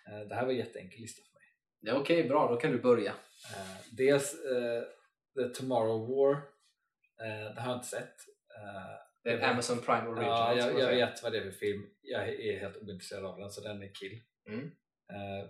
Eh, 0.09 0.20
Det 0.28 0.35
här 0.35 0.45
var 0.45 0.53
en 0.53 0.59
jätteenkel 0.59 1.01
lista 1.01 1.23
för 1.23 1.35
mig. 1.39 1.43
Ja, 1.81 2.01
Okej, 2.01 2.28
bra. 2.28 2.49
Då 2.51 2.57
kan 2.57 2.73
du 2.73 2.78
börja. 2.78 3.11
Eh, 3.11 3.77
dels 3.93 4.35
eh, 4.45 4.82
The 5.36 5.49
Tomorrow 5.55 6.09
War. 6.09 6.43
Det 7.55 7.61
har 7.61 7.70
jag 7.70 7.77
inte 7.78 7.89
sett. 7.89 8.15
Det 9.23 9.31
är 9.31 9.39
en 9.39 9.45
Amazon 9.45 9.78
Prime 9.81 10.09
Original. 10.09 10.59
ja, 10.59 10.70
jag, 10.70 10.78
jag 10.81 10.89
vet 10.89 11.23
vad 11.23 11.32
det 11.32 11.39
är 11.39 11.43
för 11.43 11.51
film. 11.51 11.86
Jag 12.03 12.28
är 12.28 12.61
helt 12.61 12.77
ointresserad 12.77 13.24
av 13.24 13.39
den 13.39 13.51
så 13.51 13.61
den 13.61 13.82
är 13.82 13.95
kill. 13.95 14.20
Mm. 14.49 14.70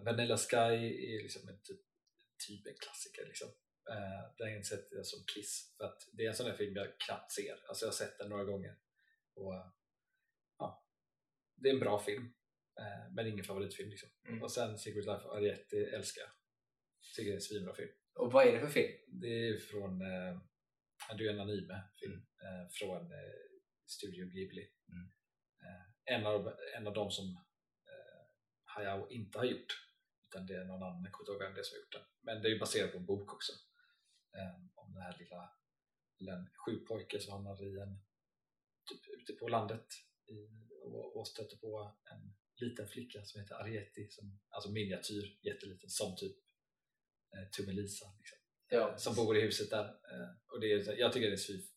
Vanilla 0.05 0.37
Sky 0.37 0.57
är 0.57 1.23
liksom 1.23 1.49
en 1.49 1.61
typ, 1.63 1.81
typ 2.49 2.67
en 2.67 2.75
klassiker. 2.75 3.27
Liksom. 3.27 3.49
Eh, 3.91 4.35
den 4.39 4.47
har 4.49 4.55
jag 4.55 4.67
sett 4.67 5.07
som 5.07 5.25
Kiss. 5.35 5.75
För 5.77 5.85
att 5.85 6.09
det 6.13 6.25
är 6.25 6.29
en 6.29 6.35
sån 6.35 6.47
där 6.47 6.57
film 6.57 6.77
jag 6.77 6.99
knappt 6.99 7.33
ser. 7.33 7.57
Alltså 7.69 7.85
jag 7.85 7.89
har 7.91 7.95
sett 7.95 8.19
den 8.19 8.29
några 8.29 8.45
gånger. 8.45 8.77
Och, 9.35 9.55
eh, 9.55 9.67
ja, 10.59 10.87
det 11.57 11.69
är 11.69 11.75
en 11.75 11.81
bra 11.81 11.99
film. 11.99 12.35
Eh, 12.81 13.13
men 13.13 13.27
ingen 13.27 13.45
favoritfilm. 13.45 13.91
Liksom. 13.91 14.09
Mm. 14.29 14.43
Och 14.43 14.53
sen 14.53 14.79
Secret 14.79 15.05
Life 15.05 15.25
of 15.25 15.33
Arietti 15.37 15.77
älskar 15.85 16.23
jag. 16.23 16.31
Tycker 17.17 17.31
det 17.31 17.33
är 17.33 17.35
en 17.35 17.41
svinbra 17.41 17.75
film. 17.75 17.91
Och 18.15 18.33
vad 18.33 18.47
är 18.47 18.53
det 18.53 18.61
för 18.61 18.69
film? 18.69 18.93
Det 19.07 19.49
är 19.49 19.59
från 19.59 20.01
eh, 20.01 20.41
det 21.19 21.25
är 21.27 21.31
en 21.31 21.41
anime-film 21.41 22.27
Mm. 22.43 22.61
eh, 22.63 22.69
från 22.71 23.11
Studio 23.87 24.27
Ghibli. 24.27 24.71
Mm. 24.89 25.11
En, 26.05 26.27
av, 26.27 26.55
en 26.77 26.87
av 26.87 26.95
de 26.95 27.11
som 27.11 27.45
Hayao 28.65 29.11
inte 29.11 29.39
har 29.39 29.45
gjort. 29.45 29.73
Utan 30.25 30.47
det 30.47 30.55
är 30.55 30.65
någon 30.65 30.83
annan, 30.83 31.05
jag 31.05 31.13
kommer 31.13 31.23
inte 31.23 31.33
ihåg 31.33 31.43
vem 31.43 31.55
det 31.55 31.61
är 31.61 31.65
som 31.65 31.75
har 31.77 31.81
gjort 31.81 31.93
den. 31.93 32.03
Men 32.23 32.43
det 32.43 32.49
är 32.49 32.59
baserat 32.59 32.93
på 32.93 32.99
en 32.99 33.07
bok 33.07 33.33
också. 33.33 33.53
Eh, 34.35 34.55
om 34.75 34.93
den 34.95 35.03
här 35.03 35.17
lilla, 35.19 35.51
lilla 36.19 36.47
sju 36.67 36.77
pojke 36.79 37.21
som 37.21 37.33
hamnar 37.33 37.63
i 37.65 37.81
en 37.81 37.95
typ 38.91 39.03
ute 39.21 39.33
på 39.33 39.49
landet 39.49 39.87
i, 40.27 40.39
och, 40.83 41.17
och 41.17 41.29
stöter 41.29 41.57
på 41.57 41.97
en 42.13 42.35
liten 42.69 42.89
flicka 42.89 43.25
som 43.25 43.41
heter 43.41 43.55
Arieti, 43.55 44.09
som, 44.11 44.41
alltså 44.49 44.71
miniatyr, 44.71 45.39
jätteliten, 45.43 45.91
som 45.91 46.17
typ 46.17 46.37
eh, 47.37 47.49
Tummelisa. 47.57 48.07
Liksom 48.19 48.39
Ja. 48.69 48.99
som 48.99 49.15
bor 49.15 49.37
i 49.37 49.41
huset 49.41 49.71
där. 49.71 49.85
Eh, 49.85 50.31
Och 50.47 50.61
det 50.61 50.73
är, 50.73 50.99
jag 50.99 51.13
tycker 51.13 51.27
det 51.27 51.31
är 51.31 51.39
en 51.39 51.39
svin- 51.39 51.71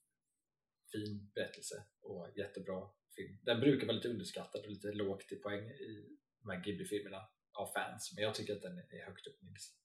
fin 0.92 1.32
berättelse 1.36 1.84
och 2.00 2.38
jättebra 2.38 2.90
film. 3.16 3.38
Den 3.44 3.60
brukar 3.60 3.88
vara 3.88 3.96
lite 3.96 4.10
underskattad 4.10 4.62
och 4.66 4.70
lite 4.72 4.92
lågt 4.92 5.32
i 5.32 5.36
poäng 5.36 5.70
i 5.70 6.18
de 6.40 6.50
här 6.50 6.64
Ghibli-filmerna 6.64 7.30
av 7.52 7.68
fans, 7.74 8.12
men 8.16 8.24
jag 8.24 8.36
tycker 8.36 8.56
att 8.56 8.62
den 8.62 8.78
är 8.78 9.06
högt 9.06 9.28
upp 9.28 9.40
på 9.40 9.46
min 9.46 9.54
lista. 9.54 9.78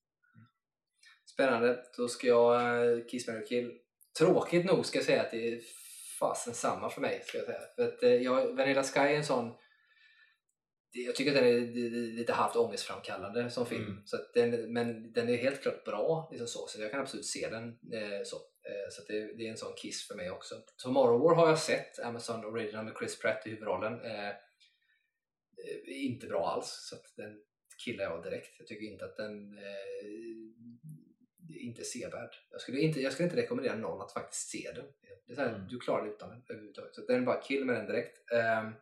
Spännande. 1.27 1.85
Då 1.97 2.09
ska 2.09 2.27
jag 2.27 2.55
eh, 2.99 3.05
Kiss, 3.05 3.29
Mary 3.29 3.47
Kill. 3.47 3.79
Tråkigt 4.19 4.67
nog 4.67 4.87
ska 4.87 4.99
jag 4.99 5.07
säga 5.07 5.23
att 5.23 5.31
det 5.31 5.49
är 5.53 5.61
fasen 6.21 6.55
samma 6.55 6.91
för 6.91 7.01
mig. 7.01 7.23
Ska 7.25 7.39
jag 7.39 7.47
säga. 7.47 7.61
För 7.77 7.89
att, 7.89 8.03
eh, 8.03 8.11
jag, 8.15 8.57
Vanilla 8.57 8.83
Sky 8.83 9.01
är 9.01 9.15
en 9.15 9.25
sån 9.25 9.55
jag 10.95 11.15
tycker 11.15 11.31
att 11.31 11.37
den 11.37 11.47
är 11.47 11.61
li- 11.61 11.91
li- 11.91 12.13
lite 12.13 12.33
halvt 12.33 12.57
ångestframkallande 12.57 13.51
som 13.51 13.67
film. 13.67 13.85
Mm. 13.87 14.03
Så 14.07 14.17
den, 14.35 14.73
men 14.73 15.13
den 15.13 15.29
är 15.29 15.37
helt 15.37 15.63
klart 15.63 15.85
bra. 15.85 16.29
Liksom 16.31 16.47
så, 16.49 16.67
så 16.67 16.83
jag 16.83 16.91
kan 16.91 17.01
absolut 17.01 17.27
se 17.27 17.49
den. 17.51 17.69
Eh, 17.69 18.23
så 18.25 18.37
eh, 18.37 18.89
så 18.91 19.03
det, 19.09 19.37
det 19.37 19.47
är 19.47 19.51
en 19.51 19.57
sån 19.57 19.75
kiss 19.77 20.09
för 20.09 20.15
mig 20.15 20.31
också. 20.31 20.55
Tomorrow 20.83 21.21
War 21.21 21.35
har 21.35 21.49
jag 21.49 21.59
sett. 21.59 21.99
Amazon 21.99 22.45
Original 22.45 22.85
med 22.85 22.95
Chris 22.99 23.19
Pratt 23.19 23.47
i 23.47 23.51
huvudrollen. 23.51 24.01
Eh, 24.01 24.29
eh, 24.29 24.35
inte 25.87 26.27
bra 26.27 26.49
alls. 26.49 26.89
Så 26.91 26.97
den 27.23 27.39
killar 27.85 28.05
jag 28.05 28.23
direkt. 28.23 28.57
Jag 28.59 28.67
tycker 28.67 28.93
inte 28.93 29.05
att 29.05 29.17
den 29.17 29.59
inte 31.61 31.85
sevärd. 31.85 32.35
Jag 32.51 32.61
skulle 32.61 32.81
inte, 32.81 33.01
jag 33.01 33.13
skulle 33.13 33.29
inte 33.29 33.41
rekommendera 33.41 33.77
någon 33.77 34.01
att 34.01 34.13
faktiskt 34.13 34.49
se 34.49 34.73
den. 34.75 34.85
Det 35.27 35.33
är 35.33 35.37
så 35.37 35.43
här, 35.43 35.49
Mm. 35.49 35.69
Du 35.69 35.79
klarar 35.79 36.05
det 36.05 36.11
utan 36.11 36.29
den 36.29 36.43
överhuvudtaget. 36.49 36.95
Så 36.95 37.01
den 37.01 37.23
är 37.23 37.27
bara 37.27 37.43
kill 37.43 37.65
med 37.65 37.77
den 37.77 37.87
direkt. 37.87 38.33
Ehm, 38.33 38.73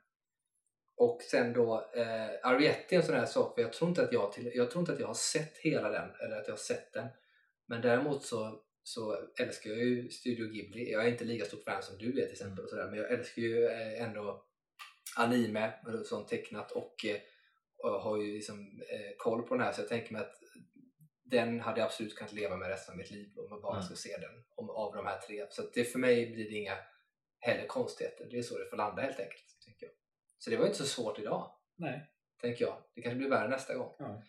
och 0.97 1.23
sen 1.23 1.53
då 1.53 1.91
eh, 1.95 2.31
Arietti 2.43 2.95
är 2.95 3.01
en 3.01 3.07
sån 3.07 3.15
här 3.15 3.27
sak, 3.27 3.55
för 3.55 3.63
jag 3.63 3.73
tror, 3.73 3.89
inte 3.89 4.03
att 4.03 4.13
jag, 4.13 4.33
till, 4.33 4.51
jag 4.55 4.71
tror 4.71 4.83
inte 4.83 4.93
att 4.93 5.01
jag 5.01 5.07
har 5.07 5.15
sett 5.15 5.59
hela 5.59 5.91
den, 5.91 6.11
eller 6.25 6.37
att 6.37 6.47
jag 6.47 6.53
har 6.53 6.59
sett 6.59 6.93
den. 6.93 7.09
Men 7.67 7.83
däremot 7.83 8.25
så, 8.25 8.63
så 8.83 9.29
älskar 9.41 9.71
jag 9.71 9.79
ju 9.79 10.09
Studio 10.09 10.47
Ghibli. 10.47 10.93
Jag 10.93 11.05
är 11.05 11.09
inte 11.11 11.25
lika 11.25 11.45
stor 11.45 11.59
fan 11.59 11.83
som 11.83 11.99
du 11.99 12.09
är 12.09 12.25
till 12.25 12.33
exempel, 12.33 12.65
och 12.65 12.71
sådär, 12.71 12.87
men 12.87 12.99
jag 12.99 13.11
älskar 13.11 13.43
ju 13.43 13.67
eh, 13.67 14.03
ändå 14.03 14.45
anime, 15.17 15.73
sånt 16.05 16.29
tecknat 16.29 16.73
och, 16.73 17.05
eh, 17.05 17.21
har 18.01 18.23
ju 18.23 18.35
liksom, 18.35 18.83
eh, 18.89 19.17
koll 19.17 19.43
på 19.43 19.55
den 19.55 19.65
här 19.65 19.73
så 19.73 19.81
jag 19.81 19.89
tänker 19.89 20.13
mig 20.13 20.23
att 20.23 20.35
den 21.31 21.61
hade 21.61 21.81
jag 21.81 21.87
absolut 21.87 22.15
kunnat 22.15 22.33
leva 22.33 22.57
med 22.57 22.69
resten 22.69 22.93
av 22.93 22.99
mitt 22.99 23.11
liv 23.11 23.33
om 23.37 23.47
jag 23.51 23.63
bara 23.63 23.73
Mm. 23.77 23.83
ska 23.87 23.95
se 23.95 24.17
den 24.17 24.45
om, 24.55 24.71
av 24.71 24.95
de 24.95 25.07
här 25.07 25.19
tre. 25.19 25.47
Så 25.51 25.63
det 25.75 25.85
för 25.85 25.99
mig 25.99 26.31
blir 26.33 26.51
det 26.51 26.57
inga 26.57 26.77
heller 27.41 27.67
konstigheter. 27.67 28.27
Det 28.31 28.39
är 28.39 28.43
så 28.43 28.59
det 28.59 28.67
får 28.71 28.77
landa 28.77 29.03
helt 29.03 29.21
enkelt. 29.21 29.45
Tänker 29.65 29.87
jag. 29.87 29.93
Så 30.39 30.51
det 30.51 30.57
var 30.57 30.65
inte 30.67 30.79
så 30.79 30.85
svårt 30.87 31.19
idag, 31.19 31.51
Nej. 31.77 32.11
tänker 32.41 32.65
jag. 32.65 32.77
Det 32.95 33.03
kanske 33.03 33.17
blir 33.19 33.29
värre 33.31 33.49
nästa 33.49 33.75
gång. 33.75 33.95
Ja. 33.99 34.23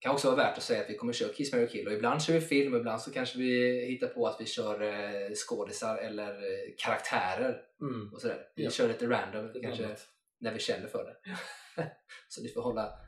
kan 0.00 0.12
också 0.12 0.26
vara 0.30 0.36
värt 0.36 0.56
att 0.56 0.62
säga 0.62 0.80
att 0.84 0.90
vi 0.90 0.96
kommer 0.96 1.12
köra 1.12 1.32
Kiss, 1.32 1.52
Mary 1.52 1.68
Kill 1.68 1.86
och 1.86 1.92
ibland 1.92 2.22
kör 2.22 2.34
vi 2.34 2.40
film 2.40 2.74
och 2.74 2.80
ibland 2.80 3.00
så 3.02 3.10
kanske 3.12 3.38
vi 3.38 3.80
hittar 3.86 4.06
på 4.08 4.26
att 4.26 4.40
vi 4.40 4.46
kör 4.46 4.82
eh, 4.82 5.30
skådisar 5.34 5.96
eller 5.98 6.34
eh, 6.34 6.74
karaktärer 6.78 7.62
Mm. 7.80 8.14
och 8.14 8.20
sådär. 8.20 8.46
Vi 8.54 8.64
Ja. 8.64 8.70
kör 8.70 8.88
lite 8.88 9.06
random 9.06 9.52
kanske 9.62 9.86
annat. 9.86 10.08
när 10.38 10.52
vi 10.52 10.58
känner 10.58 10.86
för 10.88 11.04
det. 11.04 11.36
så 12.28 12.42
ni 12.42 12.48
får 12.48 12.62
hålla, 12.62 12.98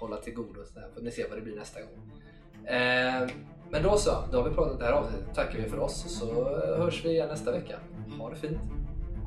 hålla 0.00 0.16
till 0.20 0.34
godo 0.34 0.64
så 0.64 0.72
får 0.94 1.00
ni 1.00 1.10
se 1.10 1.28
vad 1.28 1.38
det 1.38 1.42
blir 1.42 1.56
nästa 1.56 1.82
gång. 1.82 2.22
Eh, 2.66 3.28
men 3.70 3.82
då 3.82 3.96
så, 3.96 4.10
då 4.32 4.38
har 4.38 4.48
vi 4.48 4.54
pratat 4.54 4.78
det 4.78 4.84
här 4.84 4.92
avsnittet. 4.92 5.34
Tackar 5.34 5.58
vi 5.58 5.68
för 5.68 5.78
oss 5.78 6.18
så 6.18 6.44
hörs 6.76 7.04
vi 7.04 7.10
igen 7.10 7.28
nästa 7.28 7.52
vecka. 7.52 7.76
Ha 8.18 8.30
det 8.30 8.36
fint! 8.36 8.58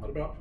Ha 0.01 0.07
det 0.07 0.13
bra. 0.13 0.35